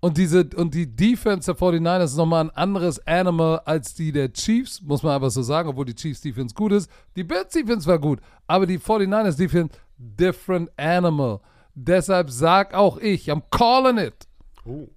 Und, 0.00 0.18
diese, 0.18 0.46
und 0.56 0.74
die 0.74 0.86
Defense 0.86 1.50
der 1.50 1.58
49ers 1.58 2.04
ist 2.04 2.16
nochmal 2.16 2.44
ein 2.44 2.50
anderes 2.50 2.98
Animal 3.06 3.60
als 3.64 3.94
die 3.94 4.12
der 4.12 4.30
Chiefs, 4.30 4.82
muss 4.82 5.02
man 5.02 5.14
einfach 5.14 5.30
so 5.30 5.42
sagen, 5.42 5.70
obwohl 5.70 5.86
die 5.86 5.94
Chiefs 5.94 6.20
Defense 6.20 6.54
gut 6.54 6.72
ist. 6.72 6.90
Die 7.16 7.24
Bills 7.24 7.54
Defense 7.54 7.86
war 7.86 7.98
gut, 7.98 8.20
aber 8.46 8.66
die 8.66 8.78
49ers 8.78 9.38
Defense, 9.38 9.74
different 9.96 10.70
animal. 10.76 11.40
Deshalb 11.74 12.28
sag 12.28 12.74
auch 12.74 12.98
ich, 12.98 13.30
I'm 13.30 13.42
calling 13.50 13.96
it. 13.96 14.28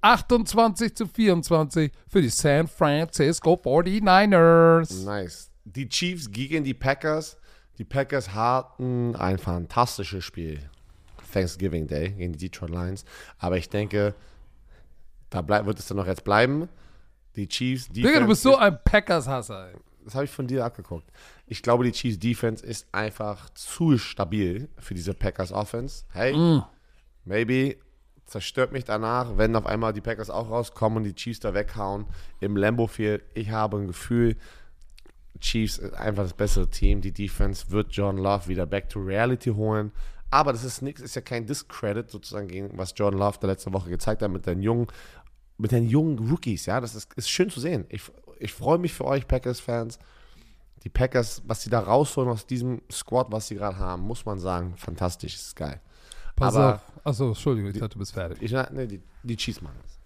28 0.02 0.96
zu 0.96 1.08
24 1.08 1.92
für 2.10 2.22
die 2.22 2.30
San 2.30 2.68
Francisco 2.68 3.54
49ers. 3.54 5.06
Nice. 5.06 5.52
Die 5.64 5.88
Chiefs 5.88 6.30
gegen 6.30 6.66
die 6.66 6.74
Packers. 6.74 7.38
Die 7.78 7.84
Packers 7.86 8.34
hatten 8.34 9.16
ein 9.16 9.38
fantastisches 9.38 10.26
Spiel. 10.26 10.70
Thanksgiving 11.38 11.88
Day 11.88 12.10
gegen 12.12 12.34
die 12.34 12.50
Detroit 12.50 12.70
Lions. 12.72 13.06
Aber 13.38 13.58
ich 13.58 13.70
denke, 13.70 14.16
da 15.30 15.42
bleib, 15.42 15.66
wird 15.66 15.80
es 15.80 15.88
dann 15.88 15.98
noch 15.98 16.08
jetzt 16.08 16.24
bleiben. 16.24 16.68
Die 17.36 17.48
Chiefs 17.48 17.88
Defense. 17.90 18.08
Digga, 18.08 18.20
du 18.22 18.28
bist 18.28 18.42
so 18.42 18.56
ein 18.58 18.78
Packers-Hasser, 18.84 19.70
das 20.04 20.16
habe 20.16 20.26
ich 20.26 20.32
von 20.32 20.48
dir 20.48 20.66
abgeguckt. 20.66 21.12
Ich 21.46 21.62
glaube, 21.62 21.84
die 21.84 21.92
Chiefs 21.92 22.18
Defense 22.20 22.66
ist 22.66 22.88
einfach 22.92 23.50
zu 23.52 23.98
stabil 23.98 24.70
für 24.80 24.94
diese 24.96 25.14
Packers 25.14 25.52
Offense. 25.52 26.06
Hey, 26.14 26.34
Mm. 26.36 26.64
maybe 27.26 27.76
zerstört 28.26 28.72
mich 28.72 28.84
danach, 28.86 29.38
wenn 29.38 29.56
auf 29.56 29.66
einmal 29.66 29.94
die 29.94 30.02
Packers 30.02 30.30
auch 30.30 30.50
rauskommen 30.50 30.98
und 30.98 31.04
die 31.04 31.14
Chiefs 31.16 31.40
da 31.42 31.54
weghauen 31.54 32.06
im 32.40 32.58
Lambo 32.58 32.88
Field. 32.88 33.24
Ich 33.36 33.52
habe 33.52 33.78
ein 33.78 33.88
Gefühl, 33.88 34.36
Chiefs 35.40 35.78
ist 35.78 35.94
einfach 35.94 36.24
das 36.24 36.34
bessere 36.34 36.70
Team. 36.70 37.02
Die 37.02 37.12
Defense 37.14 37.70
wird 37.70 37.92
Jordan 37.94 38.22
Love 38.22 38.48
wieder 38.48 38.66
back 38.66 38.90
to 38.90 39.00
reality 39.00 39.52
holen. 39.52 39.92
Aber 40.30 40.52
das 40.52 40.64
ist 40.64 40.82
nichts, 40.82 41.02
ist 41.02 41.16
ja 41.16 41.22
kein 41.22 41.46
Discredit 41.46 42.10
sozusagen 42.12 42.48
gegen 42.48 42.78
was 42.78 42.94
Jordan 42.96 43.20
Love 43.20 43.38
der 43.40 43.50
letzte 43.50 43.72
Woche 43.74 43.90
gezeigt 43.90 44.22
hat 44.22 44.30
mit 44.32 44.46
den 44.46 44.62
jungen, 44.62 44.88
mit 45.58 45.72
den 45.72 45.88
jungen 45.88 46.20
Rookies. 46.30 46.66
Ja, 46.66 46.82
das 46.82 46.96
ist, 46.96 47.14
ist 47.16 47.30
schön 47.30 47.50
zu 47.50 47.60
sehen. 47.60 47.86
Ich, 47.90 48.02
ich 48.40 48.54
freue 48.54 48.78
mich 48.78 48.94
für 48.94 49.06
euch 49.06 49.28
Packers-Fans. 49.28 50.00
Die 50.84 50.90
Packers, 50.90 51.42
was 51.46 51.62
sie 51.64 51.70
da 51.70 51.80
rausholen 51.80 52.30
aus 52.30 52.46
diesem 52.46 52.82
Squad, 52.92 53.32
was 53.32 53.48
sie 53.48 53.56
gerade 53.56 53.78
haben, 53.78 54.04
muss 54.04 54.26
man 54.26 54.38
sagen, 54.40 54.76
fantastisch, 54.78 55.36
ist 55.36 55.56
geil. 55.56 55.80
Pass 56.36 56.56
Aber- 56.56 56.76
auf. 56.76 56.82
Achso, 57.04 57.30
Entschuldigung, 57.30 57.72
ich 57.72 57.78
dachte, 57.80 57.94
du 57.94 58.00
bist 58.00 58.12
fertig. 58.14 58.42
Ich, 58.42 58.52
nee, 58.72 58.86
die, 58.86 59.02
die 59.24 59.38
Chiefs 59.38 59.62
machen 59.62 59.80
es. 59.86 59.98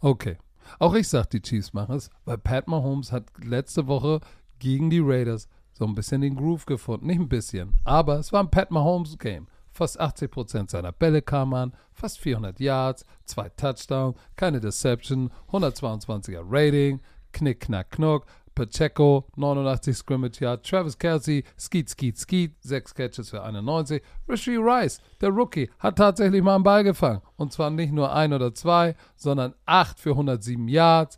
Okay. 0.00 0.36
Auch 0.80 0.94
ich 0.94 1.08
sag, 1.08 1.30
die 1.30 1.40
Chiefs 1.40 1.72
machen 1.72 1.94
es, 1.94 2.10
weil 2.24 2.38
Pat 2.38 2.66
Mahomes 2.66 3.12
hat 3.12 3.24
letzte 3.42 3.86
Woche 3.86 4.20
gegen 4.58 4.90
die 4.90 4.98
Raiders 5.00 5.48
so 5.72 5.84
ein 5.86 5.94
bisschen 5.94 6.20
den 6.22 6.34
Groove 6.34 6.66
gefunden. 6.66 7.06
Nicht 7.06 7.20
ein 7.20 7.28
bisschen, 7.28 7.72
aber 7.84 8.18
es 8.18 8.32
war 8.32 8.40
ein 8.42 8.50
Pat 8.50 8.70
Mahomes 8.72 9.16
Game. 9.16 9.46
Fast 9.80 9.98
80% 9.98 10.70
seiner 10.70 10.92
Bälle 10.92 11.22
kamen 11.22 11.54
an, 11.54 11.72
fast 11.94 12.18
400 12.18 12.60
Yards, 12.60 13.06
zwei 13.24 13.48
Touchdowns, 13.48 14.14
keine 14.36 14.60
Deception, 14.60 15.30
122er 15.50 16.42
Rating, 16.44 17.00
Knick, 17.32 17.60
Knack, 17.60 17.92
Knuck, 17.92 18.26
Pacheco, 18.54 19.24
89 19.36 19.96
Scrimmage 19.96 20.42
Yard, 20.42 20.68
Travis 20.68 20.98
Kelsey, 20.98 21.44
Skeet, 21.58 21.88
Skeet, 21.88 22.18
Skeet, 22.18 22.62
6 22.62 22.94
Catches 22.94 23.30
für 23.30 23.42
91. 23.42 24.02
Rishi 24.28 24.56
Rice, 24.58 25.00
der 25.18 25.30
Rookie, 25.30 25.70
hat 25.78 25.96
tatsächlich 25.96 26.42
mal 26.42 26.56
einen 26.56 26.64
Ball 26.64 26.84
gefangen. 26.84 27.22
Und 27.36 27.54
zwar 27.54 27.70
nicht 27.70 27.94
nur 27.94 28.12
ein 28.12 28.34
oder 28.34 28.52
zwei, 28.52 28.94
sondern 29.16 29.54
acht 29.64 29.98
für 29.98 30.10
107 30.10 30.68
Yards. 30.68 31.16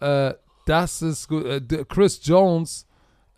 Äh, 0.00 0.34
das 0.66 1.00
ist 1.00 1.28
gut. 1.28 1.46
Äh, 1.46 1.62
Chris 1.88 2.20
Jones 2.22 2.86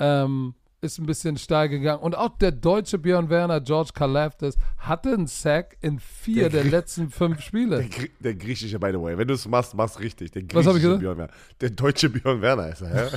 ähm, 0.01 0.57
ist 0.85 0.99
ein 0.99 1.07
bisschen 1.07 1.37
steil 1.39 1.69
gegangen. 1.69 2.03
Und 2.03 2.17
auch 2.17 2.37
der 2.39 2.53
deutsche 2.53 2.99
Björn 2.99 3.31
Werner, 3.31 3.61
George 3.61 3.91
Kalafdis, 3.95 4.57
hatte 4.77 5.15
einen 5.15 5.27
Sack 5.27 5.77
in 5.81 5.99
vier 5.99 6.51
Der 6.51 6.63
der, 6.63 6.71
letzten 6.71 7.11
fünf 7.11 7.41
Spiele. 7.41 7.79
Der, 7.89 8.09
der 8.21 8.35
griechische, 8.35 8.79
by 8.79 8.91
the 8.93 9.01
way. 9.01 9.17
Wenn 9.17 9.27
du 9.27 9.35
es 9.35 9.49
machst, 9.49 9.75
machst 9.75 9.99
richtig. 9.99 10.31
Der 10.33 10.43
Was 10.53 10.67
hab 10.67 10.77
ich 10.77 10.83
griechische 10.83 10.99
gesagt? 10.99 11.01
Björn 11.01 11.19
Werner. 11.19 11.33
Der 11.61 11.71
deutsche 11.71 12.11
Björn 12.11 12.41
Werner 12.43 12.69
ist 12.69 12.83
er, 12.83 12.89
hä? 12.89 13.17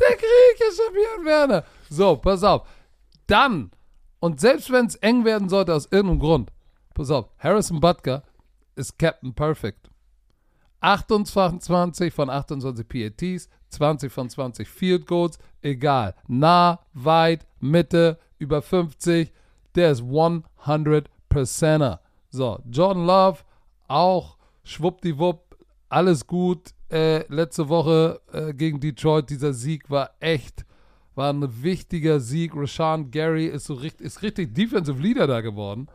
Der 0.00 0.16
griechische 0.16 0.92
Björn 0.92 1.26
Werner. 1.26 1.64
So, 1.90 2.16
pass 2.16 2.42
auf. 2.42 2.66
Dann, 3.26 3.70
und 4.20 4.40
selbst 4.40 4.72
wenn 4.72 4.86
es 4.86 4.94
eng 4.96 5.24
werden 5.24 5.48
sollte 5.48 5.74
aus 5.74 5.86
irgendeinem 5.90 6.20
Grund, 6.20 6.50
pass 6.94 7.10
auf, 7.10 7.28
Harrison 7.38 7.80
Butker 7.80 8.22
ist 8.74 8.98
Captain 8.98 9.34
Perfect. 9.34 9.90
28 10.80 12.12
von 12.12 12.30
28 12.30 12.88
PATs, 12.88 13.48
20 13.70 14.12
von 14.12 14.30
20 14.30 14.68
Field 14.68 15.06
Goals, 15.06 15.38
egal. 15.62 16.14
Nah, 16.26 16.80
weit, 16.94 17.46
Mitte, 17.60 18.18
über 18.38 18.62
50, 18.62 19.32
der 19.74 19.92
ist 19.92 20.02
100%er. 20.02 22.00
So, 22.30 22.58
Jordan 22.70 23.06
Love 23.06 23.38
auch 23.88 24.36
schwuppdiwupp, 24.64 25.56
alles 25.88 26.26
gut. 26.26 26.74
Äh, 26.90 27.26
letzte 27.32 27.68
Woche 27.68 28.20
äh, 28.32 28.54
gegen 28.54 28.80
Detroit, 28.80 29.28
dieser 29.28 29.52
Sieg 29.52 29.90
war 29.90 30.10
echt, 30.20 30.64
war 31.14 31.32
ein 31.32 31.62
wichtiger 31.62 32.18
Sieg. 32.18 32.52
Rashawn 32.54 33.10
Gary 33.10 33.46
ist 33.46 33.66
so 33.66 33.74
richtig, 33.74 34.06
ist 34.06 34.22
richtig 34.22 34.54
Defensive 34.54 35.00
Leader 35.00 35.26
da 35.26 35.40
geworden. 35.42 35.88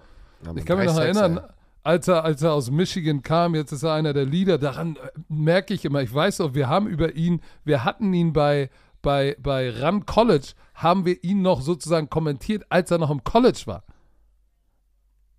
Ich 0.56 0.66
kann 0.66 0.78
mich 0.78 0.88
noch 0.88 1.00
erinnern, 1.00 1.40
als 1.84 2.08
er, 2.08 2.24
als 2.24 2.42
er 2.42 2.54
aus 2.54 2.72
Michigan 2.72 3.22
kam, 3.22 3.56
jetzt 3.56 3.72
ist 3.72 3.84
er 3.84 3.94
einer 3.94 4.14
der 4.14 4.26
Leader. 4.26 4.58
Daran 4.58 4.96
äh, 4.96 5.10
merke 5.28 5.74
ich 5.74 5.86
immer, 5.86 6.02
ich 6.02 6.14
weiß 6.14 6.42
auch, 6.42 6.54
wir 6.54 6.68
haben 6.70 6.88
über 6.88 7.16
ihn, 7.16 7.42
wir 7.66 7.84
hatten 7.84 8.14
ihn 8.14 8.34
bei, 8.34 8.70
bei, 9.02 9.36
bei 9.40 9.70
Run 9.70 10.06
College, 10.06 10.54
haben 10.74 11.06
wir 11.06 11.24
ihn 11.24 11.42
noch 11.42 11.62
sozusagen 11.62 12.10
kommentiert, 12.10 12.66
als 12.70 12.90
er 12.90 12.98
noch 12.98 13.12
im 13.12 13.24
College 13.24 13.64
war. 13.66 13.84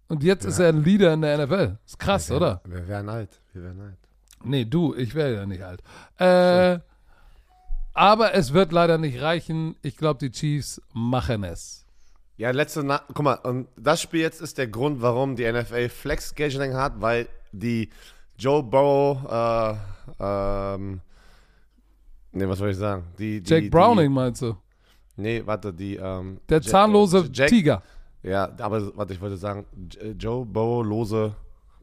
Und 0.08 0.22
jetzt 0.22 0.44
ist 0.44 0.58
er 0.58 0.68
ein 0.68 0.84
Leader 0.84 1.14
in 1.14 1.22
der 1.22 1.46
NFL. 1.46 1.78
Ist 1.86 1.98
krass, 1.98 2.30
oder? 2.30 2.60
Wir 2.66 2.86
wären 2.86 3.08
alt. 3.08 3.40
Wir 3.52 3.62
wären 3.62 3.80
alt. 3.80 3.98
Nee, 4.44 4.66
du, 4.66 4.94
ich 4.94 5.14
werde 5.14 5.36
ja 5.36 5.46
nicht 5.46 5.62
alt. 5.62 5.82
Äh, 6.18 6.78
aber 7.94 8.34
es 8.34 8.52
wird 8.52 8.70
leider 8.72 8.98
nicht 8.98 9.22
reichen. 9.22 9.76
Ich 9.80 9.96
glaube, 9.96 10.18
die 10.18 10.30
Chiefs 10.30 10.82
machen 10.92 11.42
es. 11.42 11.83
Ja, 12.36 12.50
letzte 12.50 12.82
Na 12.82 13.00
Guck 13.08 13.22
mal, 13.22 13.34
und 13.34 13.68
das 13.76 14.00
Spiel 14.02 14.20
jetzt 14.20 14.40
ist 14.40 14.58
der 14.58 14.66
Grund, 14.66 15.00
warum 15.00 15.36
die 15.36 15.50
NFL 15.50 15.88
Flex 15.88 16.34
Scheduling 16.36 16.74
hat, 16.74 17.00
weil 17.00 17.28
die 17.52 17.88
Joe 18.36 18.62
Burrow, 18.62 19.18
äh, 19.30 19.74
ähm, 20.18 21.00
nee, 22.32 22.48
was 22.48 22.58
soll 22.58 22.70
ich 22.70 22.76
sagen? 22.76 23.04
Die, 23.18 23.40
die, 23.40 23.48
Jake 23.50 23.70
Browning 23.70 24.12
meinst 24.12 24.42
du? 24.42 24.56
Die, 25.16 25.22
nee, 25.22 25.42
warte, 25.44 25.72
die, 25.72 25.94
ähm, 25.96 26.40
Der 26.48 26.60
Ja- 26.60 26.68
zahnlose 26.70 27.28
Jack- 27.32 27.48
Tiger. 27.50 27.82
Ja, 28.24 28.50
aber 28.58 28.96
warte, 28.96 29.12
ich 29.12 29.20
wollte 29.20 29.36
sagen, 29.36 29.66
J- 29.92 30.16
Joe 30.20 30.44
Burrow 30.46 30.84
lose 30.84 31.34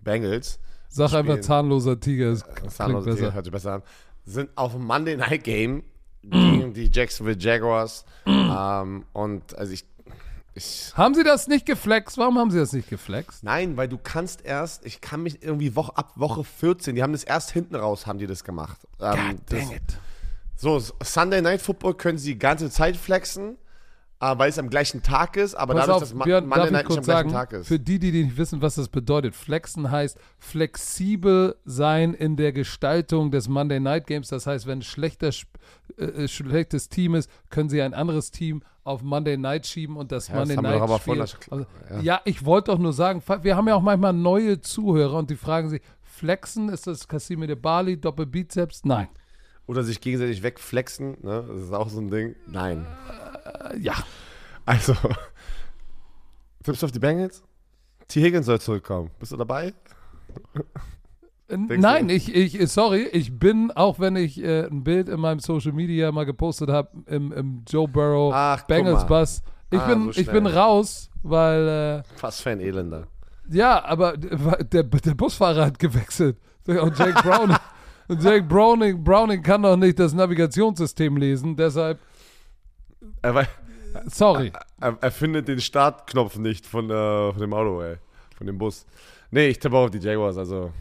Bengals. 0.01 0.59
Sag 0.89 1.09
Spielen. 1.09 1.29
einfach 1.29 1.39
zahnloser 1.45 1.97
Tiger. 1.99 2.31
Es 2.31 2.43
klingt 2.43 2.71
Zahnlose 2.73 3.05
besser. 3.05 3.17
Tiger, 3.19 3.33
hört 3.33 3.45
sich 3.45 3.51
besser 3.53 3.73
an. 3.75 3.83
Sind 4.25 4.49
auf 4.55 4.73
dem 4.73 4.83
Monday 4.83 5.15
Night 5.15 5.43
Game 5.45 5.83
gegen 6.23 6.73
die 6.73 6.89
Jacksonville 6.91 7.37
Jaguars. 7.39 8.03
ähm, 8.25 9.05
und 9.13 9.55
also 9.57 9.71
ich, 9.71 9.85
ich 10.53 10.91
Haben 10.95 11.15
sie 11.15 11.23
das 11.23 11.47
nicht 11.47 11.65
geflext? 11.65 12.17
Warum 12.17 12.37
haben 12.37 12.51
sie 12.51 12.57
das 12.57 12.73
nicht 12.73 12.89
geflext? 12.89 13.43
Nein, 13.43 13.77
weil 13.77 13.87
du 13.87 13.97
kannst 13.97 14.43
erst, 14.43 14.85
ich 14.85 15.01
kann 15.01 15.23
mich 15.23 15.41
irgendwie 15.41 15.75
Woche, 15.75 15.95
ab 15.97 16.11
Woche 16.15 16.43
14, 16.43 16.95
die 16.95 17.03
haben 17.03 17.13
das 17.13 17.23
erst 17.23 17.51
hinten 17.51 17.75
raus, 17.75 18.05
haben 18.05 18.19
die 18.19 18.27
das 18.27 18.43
gemacht. 18.43 18.79
Ähm, 18.99 19.39
das, 19.47 19.71
it. 19.71 19.81
so, 20.57 20.81
Sunday 21.01 21.41
Night 21.41 21.61
Football 21.61 21.93
können 21.93 22.17
sie 22.17 22.33
die 22.33 22.39
ganze 22.39 22.69
Zeit 22.69 22.97
flexen, 22.97 23.57
weil 24.37 24.49
es 24.49 24.59
am 24.59 24.69
gleichen 24.69 25.01
Tag 25.01 25.35
ist, 25.35 25.55
aber 25.55 25.73
Pass 25.73 25.87
dadurch, 25.87 25.95
auf, 25.95 26.01
dass 26.09 26.13
Ma 26.13 26.25
Björn, 26.25 26.47
Monday 26.47 26.71
Night 26.71 26.71
nicht 26.71 26.79
am 26.81 26.85
kurz 26.95 27.05
gleichen 27.05 27.29
sagen, 27.29 27.31
Tag 27.31 27.53
ist. 27.53 27.67
für 27.67 27.79
die, 27.79 27.97
die 27.99 28.11
nicht 28.23 28.37
wissen, 28.37 28.61
was 28.61 28.75
das 28.75 28.87
bedeutet, 28.87 29.35
flexen 29.35 29.89
heißt 29.89 30.17
flexibel 30.37 31.55
sein 31.65 32.13
in 32.13 32.35
der 32.37 32.53
Gestaltung 32.53 33.31
des 33.31 33.49
Monday 33.49 33.79
Night 33.79 34.07
Games. 34.07 34.29
Das 34.29 34.47
heißt, 34.47 34.67
wenn 34.67 34.79
ein 34.79 34.83
schlechter, 34.83 35.29
Sp- 35.33 35.57
äh, 35.97 36.27
schlechtes 36.27 36.87
Team 36.89 37.15
ist, 37.15 37.29
können 37.49 37.69
sie 37.69 37.81
ein 37.81 37.93
anderes 37.93 38.31
Team 38.31 38.61
auf 38.83 39.01
Monday 39.03 39.37
Night 39.37 39.67
schieben 39.67 39.97
und 39.97 40.11
das 40.11 40.27
Ja, 40.27 40.39
das 40.39 40.49
Monday 40.49 40.63
wir 40.63 40.87
Night 40.87 40.99
Spiel. 41.01 41.27
schon- 41.27 41.51
Also, 41.51 41.65
ja. 41.89 41.99
ja. 42.01 42.21
ich 42.25 42.45
wollte 42.45 42.71
doch 42.71 42.79
nur 42.79 42.93
sagen, 42.93 43.21
wir 43.41 43.55
haben 43.57 43.67
ja 43.67 43.75
auch 43.75 43.81
manchmal 43.81 44.13
neue 44.13 44.61
Zuhörer 44.61 45.17
und 45.17 45.29
die 45.29 45.35
fragen 45.35 45.69
sich, 45.69 45.81
flexen, 46.01 46.69
ist 46.69 46.87
das 46.87 47.07
Cassime 47.07 47.47
de 47.47 47.55
Bali, 47.55 47.99
Doppelbizeps? 47.99 48.83
Nein. 48.85 49.07
Oder 49.67 49.83
sich 49.83 50.01
gegenseitig 50.01 50.43
wegflexen, 50.43 51.17
ne? 51.21 51.45
das 51.47 51.61
ist 51.61 51.73
auch 51.73 51.89
so 51.89 51.99
ein 51.99 52.09
Ding. 52.09 52.35
Nein. 52.47 52.85
Äh, 53.71 53.77
ja. 53.79 53.93
Also, 54.65 54.93
du 56.63 56.71
auf 56.71 56.91
die 56.91 56.99
Bengals? 56.99 57.43
T. 58.07 58.21
Higgins 58.21 58.45
soll 58.45 58.59
zurückkommen. 58.59 59.09
Bist 59.19 59.31
du 59.31 59.37
dabei? 59.37 59.73
Äh, 61.47 61.57
Denkst 61.57 61.77
Nein, 61.79 62.09
ich, 62.09 62.33
ich, 62.33 62.71
sorry, 62.71 63.03
ich 63.11 63.37
bin, 63.37 63.71
auch 63.71 63.99
wenn 63.99 64.15
ich 64.15 64.41
äh, 64.41 64.65
ein 64.67 64.83
Bild 64.83 65.09
in 65.09 65.19
meinem 65.19 65.39
Social 65.39 65.73
Media 65.73 66.11
mal 66.11 66.25
gepostet 66.25 66.69
habe, 66.69 66.89
im, 67.07 67.31
im 67.31 67.63
Joe 67.67 67.87
Burrow 67.87 68.33
Ach, 68.33 68.63
Bengals. 68.63 69.05
Bus, 69.05 69.41
ich, 69.69 69.79
Ah, 69.79 69.87
bin, 69.87 70.11
so 70.11 70.19
ich 70.19 70.29
bin 70.29 70.45
raus, 70.45 71.09
weil, 71.23 72.03
Fast 72.15 72.41
für 72.41 72.51
ein 72.51 72.59
Elender. 72.59 73.07
äh, 73.49 73.57
ja, 73.57 73.83
aber 73.83 74.15
der, 74.17 74.83
der 74.83 75.15
Busfahrer 75.15 75.65
hat 75.65 75.79
gewechselt. 75.79 76.37
Und 76.67 76.97
Jake 76.97 77.21
Browning, 77.21 77.57
und 78.11 78.23
Jake 78.23 78.43
Browning, 78.43 79.03
Browning 79.03 79.41
kann 79.41 79.63
doch 79.63 79.77
nicht 79.77 79.97
das 79.97 80.13
Navigationssystem 80.13 81.15
lesen, 81.17 81.55
deshalb, 81.55 81.99
Er, 83.21 83.47
sorry. 84.07 84.51
er, 84.79 84.97
er 84.99 85.11
findet 85.11 85.47
den 85.47 85.61
Startknopf 85.61 86.37
nicht 86.37 86.65
von, 86.65 86.89
äh, 86.89 87.31
von 87.31 87.39
dem 87.41 87.53
Auto, 87.53 87.81
ey. 87.81 87.95
Von 88.37 88.47
dem 88.47 88.57
Bus. 88.57 88.85
Nee, 89.29 89.47
ich 89.47 89.59
tippe 89.59 89.75
auch 89.77 89.85
auf 89.85 89.91
die 89.91 89.99
Jaguars, 89.99 90.37
also. 90.37 90.71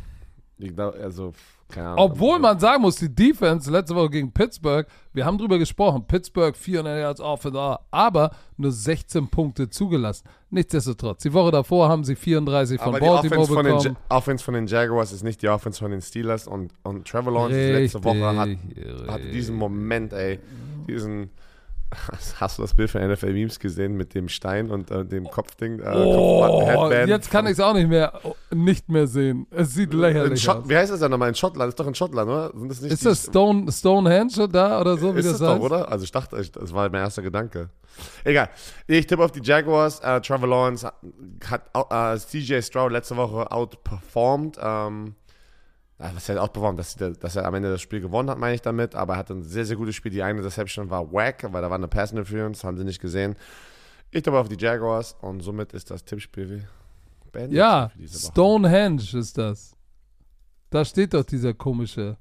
Ich 0.59 0.77
also, 0.78 1.32
Ahnung. 1.79 1.99
Obwohl 1.99 2.39
man 2.39 2.59
sagen 2.59 2.83
muss, 2.83 2.97
die 2.97 3.15
Defense 3.15 3.71
letzte 3.71 3.95
Woche 3.95 4.11
gegen 4.11 4.33
Pittsburgh, 4.33 4.87
wir 5.13 5.25
haben 5.25 5.39
drüber 5.39 5.59
gesprochen, 5.59 6.05
Pittsburgh 6.07 6.57
400 6.57 6.99
Yards 7.01 7.21
off 7.21 7.45
and 7.47 7.57
on, 7.57 7.77
aber 7.91 8.31
nur 8.57 8.73
16 8.73 9.29
Punkte 9.29 9.69
zugelassen. 9.69 10.29
Nichtsdestotrotz, 10.51 11.23
die 11.23 11.33
Woche 11.33 11.51
davor 11.51 11.89
haben 11.89 12.05
sie 12.05 12.17
34 12.17 12.79
von 12.81 12.89
Aber 12.89 13.01
die 13.01 13.07
Baltimore 13.07 13.41
Offense 13.41 13.53
von, 13.55 13.65
den, 13.65 13.77
bekommen. 13.77 13.97
Ja- 14.11 14.17
Offense 14.17 14.45
von 14.45 14.55
den 14.55 14.67
Jaguars 14.67 15.13
ist 15.13 15.23
nicht 15.23 15.43
die 15.43 15.49
Offense 15.49 15.79
von 15.79 15.91
den 15.91 16.01
Steelers 16.03 16.47
und, 16.47 16.73
und 16.83 17.07
Trevor 17.07 17.33
Lawrence 17.33 17.73
letzte 17.73 18.03
Woche 18.05 18.25
hat, 18.37 18.49
hatte 19.09 19.31
diesen 19.31 19.57
Moment, 19.57 20.13
ey, 20.13 20.39
diesen, 20.89 21.31
hast 22.39 22.59
du 22.59 22.62
das 22.62 22.75
Bild 22.75 22.91
von 22.91 23.01
NFL 23.07 23.33
Memes 23.33 23.59
gesehen 23.59 23.97
mit 23.97 24.15
dem 24.15 24.29
Stein 24.29 24.71
und 24.71 24.91
äh, 24.91 25.05
dem 25.05 25.25
Kopfding, 25.25 25.81
äh, 25.81 25.85
Oh, 25.95 26.43
Kopfband- 26.65 27.09
jetzt 27.09 27.31
kann 27.31 27.47
ich 27.47 27.53
es 27.53 27.61
auch 27.61 27.75
nicht 27.75 27.89
mehr, 27.89 28.12
nicht 28.55 28.89
mehr 28.89 29.07
sehen. 29.07 29.47
Es 29.51 29.75
sieht 29.75 29.93
lächerlich 29.93 30.49
aus. 30.49 30.69
Wie 30.69 30.77
heißt 30.77 30.93
das 30.93 31.01
denn 31.01 31.11
nochmal? 31.11 31.29
In 31.31 31.35
Schottland, 31.35 31.69
ist 31.71 31.81
doch 31.81 31.87
in 31.87 31.95
Schottland, 31.95 32.31
oder? 32.31 32.53
Das 32.69 32.81
nicht 32.81 32.93
Ist 32.93 33.05
das 33.07 33.25
Stone, 33.27 33.71
Stonehenge 33.73 34.49
da 34.49 34.81
oder 34.81 34.97
so, 34.97 35.15
wie 35.15 35.19
ist 35.19 35.27
das 35.27 35.39
das 35.39 35.41
doch, 35.41 35.55
heißt? 35.55 35.62
oder? 35.65 35.91
Also 35.91 36.05
ich 36.05 36.12
dachte, 36.12 36.41
ich- 36.41 36.53
das 36.53 36.73
war 36.73 36.89
mein 36.91 37.01
erster 37.03 37.23
Gedanke. 37.23 37.71
Egal. 38.25 38.49
Ich 38.87 39.07
tippe 39.07 39.25
auf 39.25 39.33
die 39.33 39.43
Jaguars. 39.43 40.01
Äh, 40.01 40.21
Trevor 40.21 40.49
Lawrence 40.49 40.87
hat, 40.87 41.65
hat 41.73 42.15
äh, 42.15 42.19
CJ 42.19 42.62
Stroud 42.62 42.93
letzte 42.93 43.17
Woche 43.17 43.51
outperformed. 43.51 44.59
Ähm, 44.62 45.15
was 46.15 46.29
heißt 46.29 46.39
outperformed? 46.39 46.79
Dass, 46.79 46.97
der- 46.97 47.11
dass 47.11 47.37
er 47.37 47.45
am 47.47 47.55
Ende 47.55 47.71
das 47.71 47.81
Spiel 47.81 48.01
gewonnen 48.01 48.31
hat, 48.31 48.39
meine 48.39 48.55
ich 48.55 48.63
damit. 48.63 48.95
Aber 48.95 49.15
er 49.15 49.19
hatte 49.19 49.35
ein 49.35 49.43
sehr, 49.43 49.65
sehr 49.65 49.77
gutes 49.77 49.95
Spiel. 49.95 50.11
Die 50.13 50.23
eine 50.23 50.41
Deception 50.43 50.89
war 50.91 51.13
wack, 51.13 51.45
weil 51.53 51.63
da 51.63 51.69
war 51.71 51.77
eine 51.77 51.89
Pass 51.89 52.11
Interference, 52.13 52.65
haben 52.65 52.77
sie 52.79 52.85
nicht 52.85 53.01
gesehen. 53.01 53.37
Ich 54.11 54.23
tippe 54.23 54.39
auf 54.39 54.49
die 54.49 54.57
Jaguars 54.59 55.17
und 55.21 55.41
somit 55.41 55.73
ist 55.73 55.91
das 55.91 56.05
Tippspiel 56.05 56.67
beendet 57.33 57.57
Ja, 57.57 57.91
für 57.91 57.99
diese 57.99 58.23
Woche. 58.25 58.33
Stonehenge 58.33 59.03
ist 59.15 59.39
das. 59.39 59.77
Da 60.71 60.85
steht 60.85 61.15
doch 61.15 61.25
dieser 61.25 61.55
komische. 61.55 62.17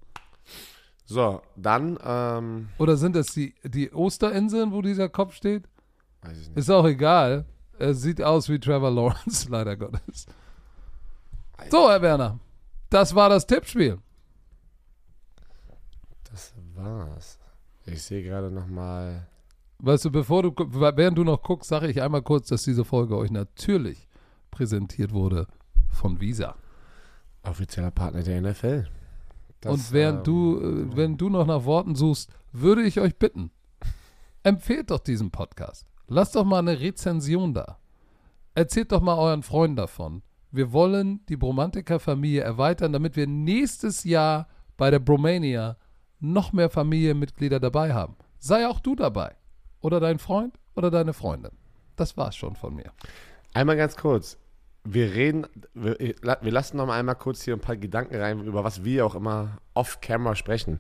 So, 1.05 1.41
dann, 1.55 1.97
ähm, 2.03 2.69
Oder 2.77 2.95
sind 2.97 3.15
das 3.15 3.27
die, 3.33 3.55
die 3.63 3.91
Osterinseln, 3.91 4.71
wo 4.71 4.81
dieser 4.83 5.09
Kopf 5.09 5.33
steht? 5.33 5.63
weiß 6.21 6.37
ich 6.37 6.47
nicht. 6.49 6.57
Ist 6.57 6.69
auch 6.69 6.85
egal. 6.85 7.45
Er 7.79 7.93
sieht 7.95 8.21
aus 8.21 8.49
wie 8.49 8.59
Trevor 8.59 8.91
Lawrence, 8.91 9.47
leider 9.49 9.75
Gottes. 9.77 10.27
So, 11.71 11.89
Herr 11.89 12.01
Werner. 12.01 12.39
Das 12.89 13.13
war 13.15 13.29
das 13.29 13.45
Tippspiel. 13.45 13.99
Das 16.31 16.53
war's. 16.75 17.39
Ich 17.85 18.03
sehe 18.03 18.23
gerade 18.23 18.51
nochmal. 18.51 19.27
Weißt 19.79 20.05
du, 20.05 20.11
bevor 20.11 20.43
du, 20.43 20.53
während 20.57 21.17
du 21.17 21.23
noch 21.23 21.41
guckst, 21.41 21.69
sage 21.69 21.87
ich 21.87 22.01
einmal 22.01 22.21
kurz, 22.21 22.47
dass 22.47 22.63
diese 22.63 22.83
Folge 22.83 23.17
euch 23.17 23.31
natürlich 23.31 24.07
präsentiert 24.51 25.13
wurde 25.13 25.47
von 25.89 26.19
Visa. 26.19 26.55
Offizieller 27.43 27.91
Partner 27.91 28.23
der 28.23 28.41
NFL. 28.41 28.87
Das, 29.61 29.73
Und 29.73 29.91
während 29.91 30.19
ähm, 30.19 30.23
du, 30.23 30.59
äh, 30.59 30.97
wenn 30.97 31.17
du 31.17 31.29
noch 31.29 31.45
nach 31.45 31.65
Worten 31.65 31.95
suchst, 31.95 32.29
würde 32.51 32.83
ich 32.83 32.99
euch 32.99 33.17
bitten, 33.17 33.51
empfehlt 34.43 34.91
doch 34.91 34.99
diesen 34.99 35.31
Podcast. 35.31 35.85
Lasst 36.07 36.35
doch 36.35 36.45
mal 36.45 36.59
eine 36.59 36.79
Rezension 36.79 37.53
da. 37.53 37.77
Erzählt 38.55 38.91
doch 38.91 39.01
mal 39.01 39.17
euren 39.17 39.43
Freunden 39.43 39.75
davon. 39.75 40.23
Wir 40.51 40.71
wollen 40.71 41.25
die 41.27 41.37
Bromantiker-Familie 41.37 42.41
erweitern, 42.41 42.91
damit 42.93 43.15
wir 43.15 43.27
nächstes 43.27 44.03
Jahr 44.03 44.47
bei 44.77 44.89
der 44.89 44.99
Bromania 44.99 45.77
noch 46.19 46.53
mehr 46.53 46.69
Familienmitglieder 46.69 47.59
dabei 47.59 47.93
haben. 47.93 48.15
Sei 48.39 48.67
auch 48.67 48.79
du 48.79 48.95
dabei. 48.95 49.35
Oder 49.81 49.99
dein 49.99 50.19
Freund 50.19 50.59
oder 50.75 50.91
deine 50.91 51.13
Freundin. 51.13 51.51
Das 51.95 52.17
war's 52.17 52.35
schon 52.35 52.55
von 52.55 52.75
mir. 52.75 52.91
Einmal 53.53 53.77
ganz 53.77 53.95
kurz. 53.95 54.37
Wir 54.83 55.13
reden, 55.13 55.45
wir, 55.73 55.97
wir 55.99 56.51
lassen 56.51 56.77
noch 56.77 56.87
mal 56.87 56.97
einmal 56.99 57.15
kurz 57.15 57.43
hier 57.43 57.53
ein 57.53 57.59
paar 57.59 57.75
Gedanken 57.77 58.15
rein, 58.15 58.39
über 58.45 58.63
was 58.63 58.83
wir 58.83 59.05
auch 59.05 59.15
immer 59.15 59.57
off-camera 59.73 60.35
sprechen. 60.35 60.79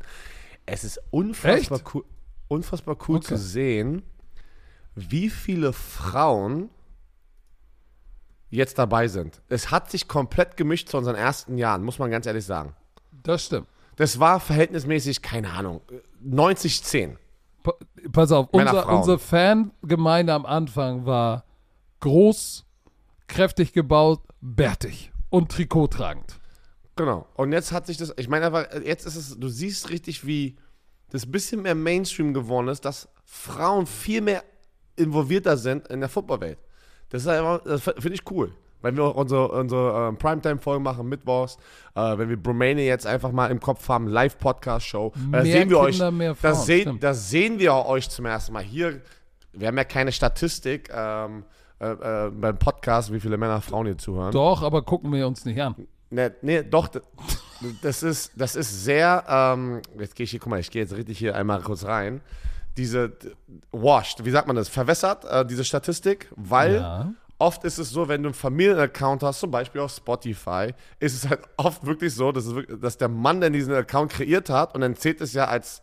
Es 0.65 0.83
ist 0.83 0.99
unfassbar 1.11 1.79
Echt? 1.79 1.93
cool, 1.95 2.05
unfassbar 2.47 2.97
cool 3.07 3.17
Okay. 3.17 3.27
zu 3.27 3.37
sehen, 3.37 4.03
wie 4.95 5.29
viele 5.29 5.73
Frauen 5.73 6.69
jetzt 8.49 8.77
dabei 8.79 9.07
sind. 9.07 9.41
Es 9.49 9.71
hat 9.71 9.91
sich 9.91 10.07
komplett 10.07 10.57
gemischt 10.57 10.89
zu 10.89 10.97
unseren 10.97 11.15
ersten 11.15 11.57
Jahren, 11.57 11.83
muss 11.83 11.99
man 11.99 12.09
ganz 12.11 12.25
ehrlich 12.25 12.45
sagen. 12.45 12.75
Das 13.23 13.45
stimmt. 13.45 13.67
Das 13.95 14.19
war 14.19 14.39
verhältnismäßig, 14.39 15.21
keine 15.21 15.51
Ahnung, 15.51 15.81
90-10. 16.25 17.17
Pa- 17.63 17.73
Pass 18.13 18.31
auf, 18.31 18.47
unser, 18.51 18.87
unsere 18.89 19.19
Fangemeinde 19.19 20.33
am 20.33 20.45
Anfang 20.45 21.05
war 21.05 21.43
groß, 21.99 22.65
kräftig 23.27 23.73
gebaut, 23.73 24.21
bärtig 24.41 25.11
und 25.29 25.51
trikottragend. 25.51 26.39
Genau. 26.95 27.27
Und 27.35 27.51
jetzt 27.51 27.71
hat 27.71 27.87
sich 27.87 27.97
das, 27.97 28.13
ich 28.17 28.29
meine 28.29 28.45
einfach, 28.47 28.65
jetzt 28.85 29.05
ist 29.05 29.15
es, 29.15 29.37
du 29.37 29.47
siehst 29.49 29.89
richtig, 29.89 30.25
wie 30.25 30.55
das 31.09 31.25
ein 31.25 31.31
bisschen 31.31 31.61
mehr 31.61 31.75
Mainstream 31.75 32.33
geworden 32.33 32.67
ist, 32.69 32.85
dass 32.85 33.09
Frauen 33.25 33.85
viel 33.85 34.21
mehr 34.21 34.43
involvierter 34.95 35.57
sind 35.57 35.87
in 35.89 35.99
der 35.99 36.09
Footballwelt. 36.09 36.57
Das 37.09 37.23
ist 37.23 37.27
einfach, 37.27 37.63
das 37.63 37.81
finde 37.81 38.13
ich 38.13 38.29
cool. 38.31 38.51
Wenn 38.81 38.95
wir 38.95 39.03
auch 39.03 39.15
unsere, 39.15 39.49
unsere 39.49 40.07
ähm, 40.07 40.17
Primetime-Folgen 40.17 40.83
machen, 40.83 41.09
Mittwochs, 41.09 41.57
äh, 41.95 42.17
wenn 42.17 42.29
wir 42.29 42.37
Bromania 42.37 42.85
jetzt 42.85 43.05
einfach 43.05 43.31
mal 43.31 43.51
im 43.51 43.59
Kopf 43.59 43.89
haben, 43.89 44.07
Live-Podcast-Show, 44.07 45.11
da 45.31 45.41
Mehr 45.41 45.43
sehen 45.43 45.69
wir 45.69 45.79
euch, 45.79 45.95
Kinder, 45.95 46.11
mehr 46.11 46.35
da, 46.41 46.53
Frauen, 46.53 46.99
sehen, 47.11 47.59
wir 47.59 47.73
euch 47.73 48.09
zum 48.09 48.25
ersten 48.25 48.53
Mal. 48.53 48.63
Hier, 48.63 49.01
wir 49.51 49.67
haben 49.67 49.77
ja 49.77 49.83
keine 49.83 50.13
Statistik 50.13 50.89
ähm, 50.95 51.43
äh, 51.81 51.91
äh, 51.91 52.31
beim 52.31 52.57
Podcast, 52.57 53.11
wie 53.11 53.19
viele 53.19 53.37
Männer, 53.37 53.59
Frauen 53.59 53.87
hier 53.87 53.97
zuhören. 53.97 54.31
Doch, 54.31 54.63
aber 54.63 54.81
gucken 54.81 55.11
wir 55.11 55.27
uns 55.27 55.43
nicht 55.43 55.61
an. 55.61 55.75
Ne, 56.09 56.33
nee, 56.41 56.63
doch, 56.63 56.89
das 57.81 58.01
ist, 58.01 58.31
das 58.35 58.55
ist 58.55 58.85
sehr, 58.85 59.25
ähm, 59.27 59.81
jetzt 59.99 60.15
gehe 60.15 60.23
ich 60.23 60.31
hier, 60.31 60.39
guck 60.39 60.49
mal, 60.49 60.59
ich 60.59 60.71
gehe 60.71 60.81
jetzt 60.81 60.95
richtig 60.95 61.17
hier 61.17 61.35
einmal 61.35 61.61
kurz 61.61 61.83
rein. 61.83 62.21
Diese 62.79 63.11
washed, 63.71 64.23
wie 64.23 64.31
sagt 64.31 64.47
man 64.47 64.55
das, 64.55 64.69
verwässert, 64.69 65.25
äh, 65.25 65.45
diese 65.45 65.63
Statistik, 65.65 66.31
weil 66.37 66.75
Ja. 66.75 67.11
oft 67.37 67.63
ist 67.65 67.77
es 67.77 67.89
so, 67.89 68.07
wenn 68.07 68.23
du 68.23 68.29
einen 68.29 68.33
Familienaccount 68.33 69.21
hast, 69.21 69.41
zum 69.41 69.51
Beispiel 69.51 69.81
auf 69.81 69.91
Spotify, 69.91 70.73
ist 70.99 71.13
es 71.13 71.29
halt 71.29 71.41
oft 71.57 71.85
wirklich 71.85 72.15
so, 72.15 72.31
dass, 72.31 72.55
wirklich, 72.55 72.79
dass 72.79 72.97
der 72.97 73.09
Mann, 73.09 73.41
der 73.41 73.49
diesen 73.49 73.73
Account 73.73 74.11
kreiert 74.13 74.49
hat, 74.49 74.75
und 74.75 74.81
dann 74.81 74.95
zählt 74.95 75.19
es 75.21 75.33
ja 75.33 75.45
als, 75.45 75.81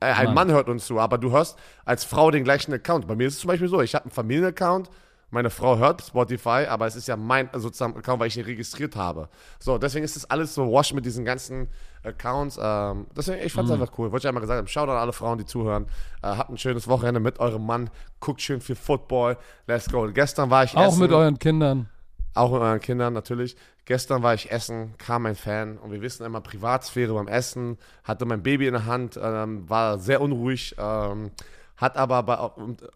äh, 0.00 0.06
ein 0.06 0.26
Mann. 0.26 0.34
Mann 0.34 0.50
hört 0.52 0.68
uns 0.68 0.86
zu, 0.86 1.00
aber 1.00 1.18
du 1.18 1.32
hörst 1.32 1.58
als 1.84 2.04
Frau 2.04 2.30
den 2.30 2.44
gleichen 2.44 2.72
Account. 2.72 3.06
Bei 3.08 3.16
mir 3.16 3.26
ist 3.26 3.34
es 3.34 3.40
zum 3.40 3.48
Beispiel 3.48 3.68
so, 3.68 3.80
ich 3.82 3.94
habe 3.96 4.04
einen 4.04 4.12
Familienaccount, 4.12 4.88
meine 5.32 5.48
Frau 5.48 5.78
hört 5.78 6.02
Spotify, 6.02 6.66
aber 6.68 6.86
es 6.86 6.94
ist 6.94 7.08
ja 7.08 7.16
mein 7.16 7.48
sozusagen 7.54 7.96
Account, 7.96 8.20
weil 8.20 8.28
ich 8.28 8.36
ihn 8.36 8.44
registriert 8.44 8.96
habe. 8.96 9.28
So, 9.58 9.78
deswegen 9.78 10.04
ist 10.04 10.14
das 10.14 10.30
alles 10.30 10.54
so 10.54 10.70
wash 10.70 10.92
mit 10.92 11.06
diesen 11.06 11.24
ganzen 11.24 11.68
Accounts. 12.04 12.58
Ähm, 12.62 13.06
deswegen, 13.16 13.44
ich 13.44 13.52
fand 13.52 13.68
es 13.68 13.74
einfach 13.74 13.98
cool. 13.98 14.12
Wollte 14.12 14.26
ich 14.26 14.28
einmal 14.28 14.42
gesagt 14.42 14.58
haben, 14.58 14.68
schaut 14.68 14.90
an 14.90 14.96
alle 14.96 15.14
Frauen, 15.14 15.38
die 15.38 15.46
zuhören. 15.46 15.86
Äh, 16.22 16.28
habt 16.28 16.50
ein 16.50 16.58
schönes 16.58 16.86
Wochenende 16.86 17.18
mit 17.18 17.40
eurem 17.40 17.64
Mann. 17.64 17.88
Guckt 18.20 18.42
schön 18.42 18.60
viel 18.60 18.76
Football. 18.76 19.38
Let's 19.66 19.90
go. 19.90 20.06
Gestern 20.12 20.50
war 20.50 20.64
ich 20.64 20.76
Auch 20.76 20.88
essen. 20.88 21.00
mit 21.00 21.12
euren 21.12 21.38
Kindern. 21.38 21.88
Auch 22.34 22.52
mit 22.52 22.60
euren 22.60 22.80
Kindern 22.80 23.14
natürlich. 23.14 23.56
Gestern 23.86 24.22
war 24.22 24.34
ich 24.34 24.52
essen, 24.52 24.94
kam 24.98 25.24
ein 25.24 25.34
Fan 25.34 25.78
und 25.78 25.92
wir 25.92 26.02
wissen 26.02 26.24
immer 26.24 26.42
Privatsphäre 26.42 27.14
beim 27.14 27.26
Essen, 27.26 27.78
hatte 28.04 28.26
mein 28.26 28.42
Baby 28.42 28.66
in 28.66 28.74
der 28.74 28.86
Hand, 28.86 29.18
ähm, 29.20 29.68
war 29.68 29.98
sehr 29.98 30.20
unruhig, 30.20 30.76
ähm, 30.78 31.32
hat 31.78 31.96
aber 31.96 32.22
bei, 32.22 32.36
auf, 32.36 32.52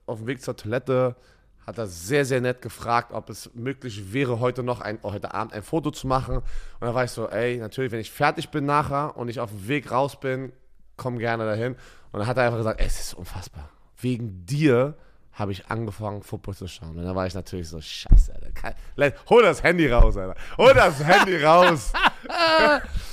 auf 0.07 0.19
dem 0.19 0.27
Weg 0.29 0.43
zur 0.43 0.57
Toilette, 0.57 1.17
hat 1.67 1.79
er 1.79 1.87
sehr, 1.87 2.25
sehr 2.25 2.41
nett 2.41 2.63
gefragt, 2.63 3.13
ob 3.13 3.29
es 3.29 3.51
möglich 3.55 4.13
wäre, 4.13 4.39
heute 4.39 4.63
noch 4.63 4.81
ein, 4.81 5.01
heute 5.03 5.35
Abend 5.35 5.53
ein 5.53 5.63
Foto 5.63 5.91
zu 5.91 6.07
machen. 6.07 6.37
Und 6.37 6.45
da 6.81 6.95
war 6.95 7.05
ich 7.05 7.11
so, 7.11 7.29
ey, 7.29 7.57
natürlich, 7.59 7.91
wenn 7.91 8.01
ich 8.01 8.13
fertig 8.13 8.51
bin 8.51 8.65
nachher 8.65 9.17
und 9.17 9.29
ich 9.29 9.41
auf 9.41 9.51
dem 9.51 9.67
Weg 9.67 9.91
raus 9.91 10.21
bin, 10.21 10.53
komm 10.97 11.19
gerne 11.19 11.45
dahin. 11.45 11.75
Und 12.13 12.21
dann 12.21 12.27
hat 12.29 12.37
er 12.37 12.45
einfach 12.45 12.59
gesagt, 12.59 12.81
es 12.81 13.01
ist 13.01 13.15
unfassbar. 13.15 13.69
Wegen 14.01 14.47
dir 14.47 14.95
habe 15.33 15.53
ich 15.53 15.67
angefangen, 15.67 16.23
Football 16.23 16.55
zu 16.55 16.69
schauen. 16.69 16.97
Und 16.97 17.05
dann 17.05 17.15
war 17.15 17.27
ich 17.27 17.35
natürlich 17.35 17.69
so, 17.69 17.81
scheiße, 17.81 18.33
Alter. 18.33 19.17
Hol 19.29 19.43
das 19.43 19.63
Handy 19.63 19.89
raus, 19.89 20.17
Alter. 20.17 20.37
Hol 20.57 20.73
das 20.73 21.03
Handy 21.03 21.37
raus. 21.43 21.93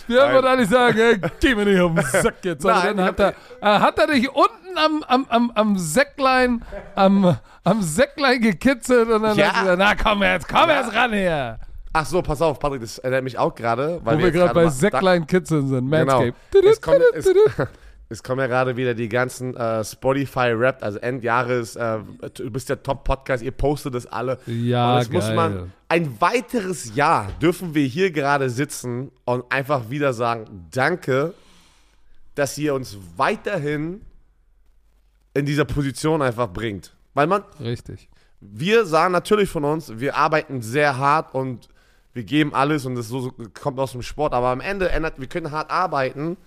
Wir 0.08 0.18
würden 0.32 0.46
eigentlich 0.48 0.70
sagen, 0.70 0.98
ey, 1.00 1.22
geh 1.40 1.56
mir 1.56 1.66
nicht 1.66 1.80
auf 1.80 1.94
den 1.94 2.04
Sack 2.22 2.36
jetzt. 2.44 2.66
Aber 2.66 2.84
Nein, 2.84 2.98
dann 2.98 3.06
hat 3.06 3.20
er, 3.20 3.30
äh, 3.62 3.80
hat 3.80 4.00
er 4.00 4.08
dich 4.08 4.30
unten 4.30 4.78
am, 4.78 5.04
am, 5.08 5.26
am, 5.30 5.52
am 5.56 5.78
Säcklein, 5.78 6.62
am, 6.96 7.38
am 7.64 7.82
Säcklein 7.82 8.42
gekitzelt 8.42 9.10
und 9.10 9.24
dann 9.24 9.38
Ja. 9.38 9.48
hat 9.48 9.56
er 9.56 9.76
gesagt, 9.76 9.80
na 10.04 10.10
komm 10.12 10.24
jetzt, 10.24 10.48
komm 10.50 10.70
jetzt 10.70 10.94
ran 10.94 11.14
hier. 11.14 11.58
Ach 11.94 12.06
so, 12.06 12.22
pass 12.22 12.42
auf, 12.42 12.60
Patrick, 12.60 12.82
das 12.82 12.98
erinnert 12.98 13.24
mich 13.24 13.38
auch 13.38 13.54
gerade. 13.56 14.02
weil 14.04 14.16
Wo 14.16 14.20
wir 14.20 14.26
jetzt 14.28 14.36
gerade 14.36 14.54
bei 14.54 14.64
mal- 14.66 14.72
Säcklein 14.72 15.28
kitzeln 15.28 15.68
sind, 15.68 15.90
Genau. 15.92 16.24
Es 16.70 16.82
kommen, 16.82 17.02
es, 17.14 17.26
es 18.14 18.24
kommen 18.24 18.40
ja 18.40 18.48
gerade 18.48 18.78
wieder 18.78 18.94
die 18.94 19.10
ganzen 19.10 19.56
äh, 19.56 19.84
Spotify-Rap, 19.84 20.84
also 20.84 21.00
Endjahres, 21.00 21.76
äh, 21.76 22.00
du 22.36 22.52
bist 22.52 22.70
der 22.70 22.82
Top-Podcast, 22.82 23.44
ihr 23.44 23.52
postet 23.52 23.96
das 23.96 24.06
alle. 24.06 24.40
Ja, 24.46 24.96
und 24.96 25.02
es 25.02 25.12
muss 25.12 25.26
geil. 25.26 25.36
man, 25.36 25.74
ein 25.90 26.22
weiteres 26.22 26.96
Jahr 26.96 27.32
dürfen 27.42 27.74
wir 27.76 27.86
hier 27.86 28.12
gerade 28.12 28.50
sitzen 28.50 29.12
und 29.26 29.52
einfach 29.52 29.90
wieder 29.90 30.14
sagen, 30.14 30.68
danke, 30.72 31.34
dass 32.36 32.58
ihr 32.58 32.74
uns 32.74 32.98
weiterhin 33.18 34.02
in 35.34 35.46
dieser 35.46 35.66
Position 35.66 36.22
einfach 36.22 36.48
bringt. 36.48 36.96
Weil 37.14 37.28
man, 37.28 37.44
Richtig. 37.60 38.10
wir 38.40 38.86
sagen 38.86 39.12
natürlich 39.12 39.50
von 39.50 39.66
uns, 39.66 40.00
wir 40.00 40.16
arbeiten 40.16 40.62
sehr 40.62 40.98
hart 40.98 41.34
und 41.34 41.68
wir 42.14 42.24
geben 42.24 42.54
alles 42.54 42.86
und 42.86 42.96
das 42.96 43.08
so, 43.08 43.22
so 43.22 43.34
kommt 43.54 43.80
aus 43.80 43.92
dem 43.92 44.04
Sport. 44.04 44.34
Aber 44.34 44.50
am 44.50 44.62
Ende 44.62 44.90
ändert, 44.90 45.20
wir 45.20 45.28
können 45.28 45.52
hart 45.52 45.72
arbeiten, 45.72 46.38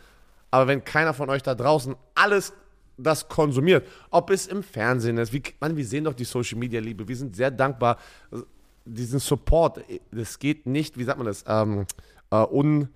aber 0.56 0.68
wenn 0.68 0.82
keiner 0.82 1.12
von 1.12 1.28
euch 1.28 1.42
da 1.42 1.54
draußen 1.54 1.94
alles 2.14 2.54
das 2.96 3.28
konsumiert, 3.28 3.86
ob 4.10 4.30
es 4.30 4.46
im 4.46 4.62
Fernsehen 4.62 5.18
ist, 5.18 5.30
wie, 5.30 5.42
man, 5.60 5.76
wir 5.76 5.84
sehen 5.84 6.04
doch 6.04 6.14
die 6.14 6.24
Social 6.24 6.58
Media 6.58 6.80
Liebe, 6.80 7.06
wir 7.06 7.16
sind 7.16 7.36
sehr 7.36 7.50
dankbar. 7.50 7.98
Diesen 8.86 9.18
Support, 9.18 9.80
das 10.10 10.38
geht 10.38 10.64
nicht, 10.64 10.96
wie 10.96 11.04
sagt 11.04 11.18
man 11.18 11.26
das, 11.26 11.44
ähm, 11.46 11.84
äh, 12.30 12.36
un, 12.36 12.88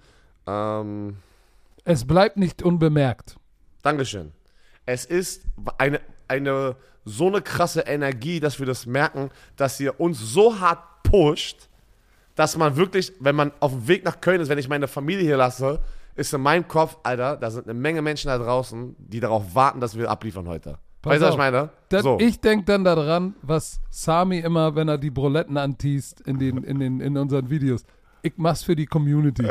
ähm, 0.46 1.16
Es 1.84 2.06
bleibt 2.06 2.38
nicht 2.38 2.62
unbemerkt. 2.62 3.36
Dankeschön. 3.82 4.32
Es 4.86 5.04
ist 5.04 5.42
eine, 5.76 6.00
eine 6.28 6.76
so 7.04 7.26
eine 7.26 7.42
krasse 7.42 7.82
Energie, 7.82 8.40
dass 8.40 8.58
wir 8.58 8.64
das 8.64 8.86
merken, 8.86 9.30
dass 9.56 9.78
ihr 9.80 10.00
uns 10.00 10.18
so 10.18 10.60
hart 10.60 11.02
pusht, 11.02 11.68
dass 12.36 12.56
man 12.56 12.76
wirklich, 12.76 13.12
wenn 13.20 13.36
man 13.36 13.52
auf 13.60 13.72
dem 13.72 13.86
Weg 13.86 14.02
nach 14.02 14.22
Köln 14.22 14.40
ist, 14.40 14.48
wenn 14.48 14.56
ich 14.56 14.68
meine 14.68 14.88
Familie 14.88 15.24
hier 15.24 15.36
lasse, 15.36 15.80
ist 16.20 16.34
in 16.34 16.42
meinem 16.42 16.68
Kopf, 16.68 16.98
Alter, 17.02 17.38
da 17.38 17.50
sind 17.50 17.64
eine 17.64 17.72
Menge 17.72 18.02
Menschen 18.02 18.28
da 18.28 18.36
draußen, 18.36 18.94
die 18.98 19.20
darauf 19.20 19.54
warten, 19.54 19.80
dass 19.80 19.96
wir 19.96 20.10
abliefern 20.10 20.46
heute. 20.46 20.78
Pass 21.00 21.12
weißt 21.12 21.22
du, 21.22 21.26
was 21.26 21.32
ich 21.32 21.38
meine? 21.38 21.70
Das, 21.88 22.02
so. 22.02 22.18
Ich 22.20 22.38
denke 22.40 22.66
dann 22.66 22.84
daran, 22.84 23.34
was 23.40 23.80
Sami 23.88 24.40
immer, 24.40 24.74
wenn 24.76 24.88
er 24.88 24.98
die 24.98 25.08
Broletten 25.10 25.56
antiest 25.56 26.20
in, 26.20 26.38
den, 26.38 26.62
in, 26.62 26.78
den, 26.78 27.00
in 27.00 27.16
unseren 27.16 27.48
Videos. 27.48 27.84
Ich 28.20 28.34
mach's 28.36 28.62
für 28.62 28.76
die 28.76 28.84
Community. 28.84 29.44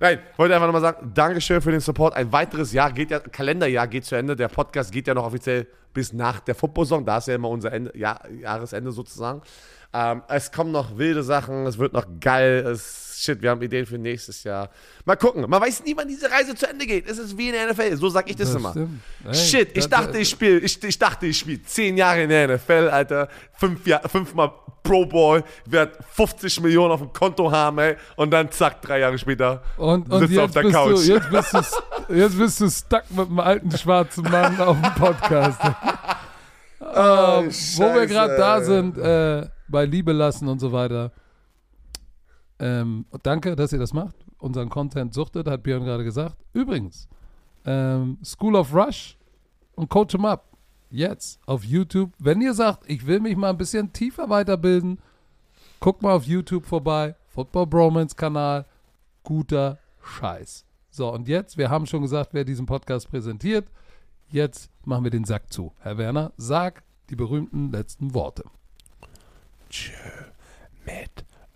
Nein, 0.00 0.20
wollte 0.36 0.54
einfach 0.54 0.68
nochmal 0.68 0.82
sagen, 0.82 1.10
Dankeschön 1.12 1.60
für 1.60 1.72
den 1.72 1.80
Support. 1.80 2.14
Ein 2.14 2.30
weiteres 2.30 2.72
Jahr 2.72 2.92
geht 2.92 3.10
ja, 3.10 3.18
Kalenderjahr 3.18 3.88
geht 3.88 4.04
zu 4.04 4.14
Ende. 4.14 4.36
Der 4.36 4.46
Podcast 4.46 4.92
geht 4.92 5.08
ja 5.08 5.14
noch 5.14 5.26
offiziell 5.26 5.66
bis 5.92 6.12
nach 6.12 6.38
der 6.38 6.54
Football-Saison. 6.54 7.04
Da 7.04 7.18
ist 7.18 7.26
ja 7.26 7.34
immer 7.34 7.48
unser 7.48 7.72
Ende, 7.72 7.90
ja, 7.96 8.20
Jahresende 8.40 8.92
sozusagen. 8.92 9.42
Ähm, 9.92 10.22
es 10.28 10.52
kommen 10.52 10.70
noch 10.70 10.96
wilde 10.96 11.24
Sachen, 11.24 11.66
es 11.66 11.78
wird 11.78 11.92
noch 11.92 12.06
geil. 12.20 12.64
Es, 12.66 13.03
shit, 13.22 13.40
wir 13.40 13.50
haben 13.50 13.62
Ideen 13.62 13.86
für 13.86 13.98
nächstes 13.98 14.44
Jahr. 14.44 14.70
Mal 15.04 15.16
gucken. 15.16 15.48
Man 15.48 15.60
weiß 15.60 15.84
nie, 15.84 15.96
wann 15.96 16.08
diese 16.08 16.30
Reise 16.30 16.54
zu 16.54 16.68
Ende 16.68 16.86
geht. 16.86 17.08
Es 17.08 17.18
ist 17.18 17.36
wie 17.36 17.48
in 17.48 17.52
der 17.54 17.72
NFL. 17.72 17.96
So 17.96 18.08
sag 18.08 18.28
ich 18.28 18.36
das, 18.36 18.52
Das 18.52 18.56
immer. 18.56 18.88
Ey, 19.26 19.34
Shit, 19.34 19.76
ich 19.76 19.86
dachte, 19.88 20.18
ich 20.18 20.28
spiele, 20.28 20.58
ich, 20.58 20.82
ich 20.82 20.98
dachte, 20.98 21.26
ich 21.26 21.38
spiele 21.38 21.62
zehn 21.62 21.96
Jahre 21.96 22.22
in 22.22 22.28
der 22.28 22.56
NFL, 22.56 22.88
Alter. 22.90 23.28
Fünf 23.54 23.86
Jahr, 23.86 24.08
fünfmal 24.08 24.52
Pro 24.84 25.06
Bowl, 25.06 25.42
werd 25.64 25.96
50 26.10 26.60
Millionen 26.60 26.92
auf 26.92 27.00
dem 27.00 27.12
Konto 27.12 27.50
haben, 27.50 27.78
ey. 27.78 27.96
Und 28.16 28.30
dann 28.30 28.50
zack, 28.50 28.82
drei 28.82 29.00
Jahre 29.00 29.16
später 29.18 29.62
Und, 29.78 30.12
und 30.12 30.28
sitzt 30.28 30.38
auf 30.38 30.50
der 30.50 30.62
bist 30.62 30.74
Couch. 30.74 30.90
Du, 30.90 31.12
jetzt, 31.12 31.30
bist 31.30 31.54
du, 31.54 32.14
jetzt 32.14 32.38
bist 32.38 32.60
du 32.60 32.68
stuck 32.68 33.04
mit 33.10 33.26
einem 33.26 33.40
alten 33.40 33.70
schwarzen 33.76 34.24
Mann 34.24 34.60
auf 34.60 34.76
dem 34.80 34.94
Podcast. 34.94 35.58
Ähm, 36.80 37.50
wo 37.76 37.94
wir 37.94 38.06
gerade 38.06 38.36
da 38.36 38.60
sind, 38.60 38.98
äh, 38.98 39.48
bei 39.68 39.86
Liebe 39.86 40.12
lassen 40.12 40.48
und 40.48 40.58
so 40.58 40.70
weiter. 40.70 41.10
Ähm, 42.58 43.06
danke, 43.22 43.56
dass 43.56 43.72
ihr 43.72 43.78
das 43.78 43.92
macht. 43.92 44.14
Unseren 44.38 44.68
Content 44.68 45.14
suchtet, 45.14 45.48
hat 45.48 45.62
Björn 45.62 45.84
gerade 45.84 46.04
gesagt. 46.04 46.36
Übrigens, 46.52 47.08
ähm, 47.64 48.18
School 48.24 48.56
of 48.56 48.74
Rush 48.74 49.16
und 49.74 49.88
Coach 49.88 50.14
'em 50.14 50.24
Up. 50.24 50.48
Jetzt 50.90 51.40
auf 51.46 51.64
YouTube. 51.64 52.12
Wenn 52.18 52.40
ihr 52.40 52.54
sagt, 52.54 52.88
ich 52.88 53.06
will 53.06 53.20
mich 53.20 53.36
mal 53.36 53.50
ein 53.50 53.56
bisschen 53.56 53.92
tiefer 53.92 54.28
weiterbilden, 54.30 55.00
guckt 55.80 56.02
mal 56.02 56.14
auf 56.14 56.24
YouTube 56.24 56.66
vorbei. 56.66 57.16
Football 57.28 57.66
Bromance 57.66 58.14
Kanal. 58.14 58.66
Guter 59.24 59.78
Scheiß. 60.02 60.64
So, 60.90 61.12
und 61.12 61.26
jetzt, 61.26 61.58
wir 61.58 61.70
haben 61.70 61.86
schon 61.86 62.02
gesagt, 62.02 62.34
wer 62.34 62.44
diesen 62.44 62.66
Podcast 62.66 63.10
präsentiert. 63.10 63.66
Jetzt 64.28 64.70
machen 64.84 65.02
wir 65.02 65.10
den 65.10 65.24
Sack 65.24 65.52
zu. 65.52 65.72
Herr 65.80 65.98
Werner, 65.98 66.32
sag 66.36 66.84
die 67.10 67.16
berühmten 67.16 67.72
letzten 67.72 68.14
Worte. 68.14 68.44
mit 70.86 71.24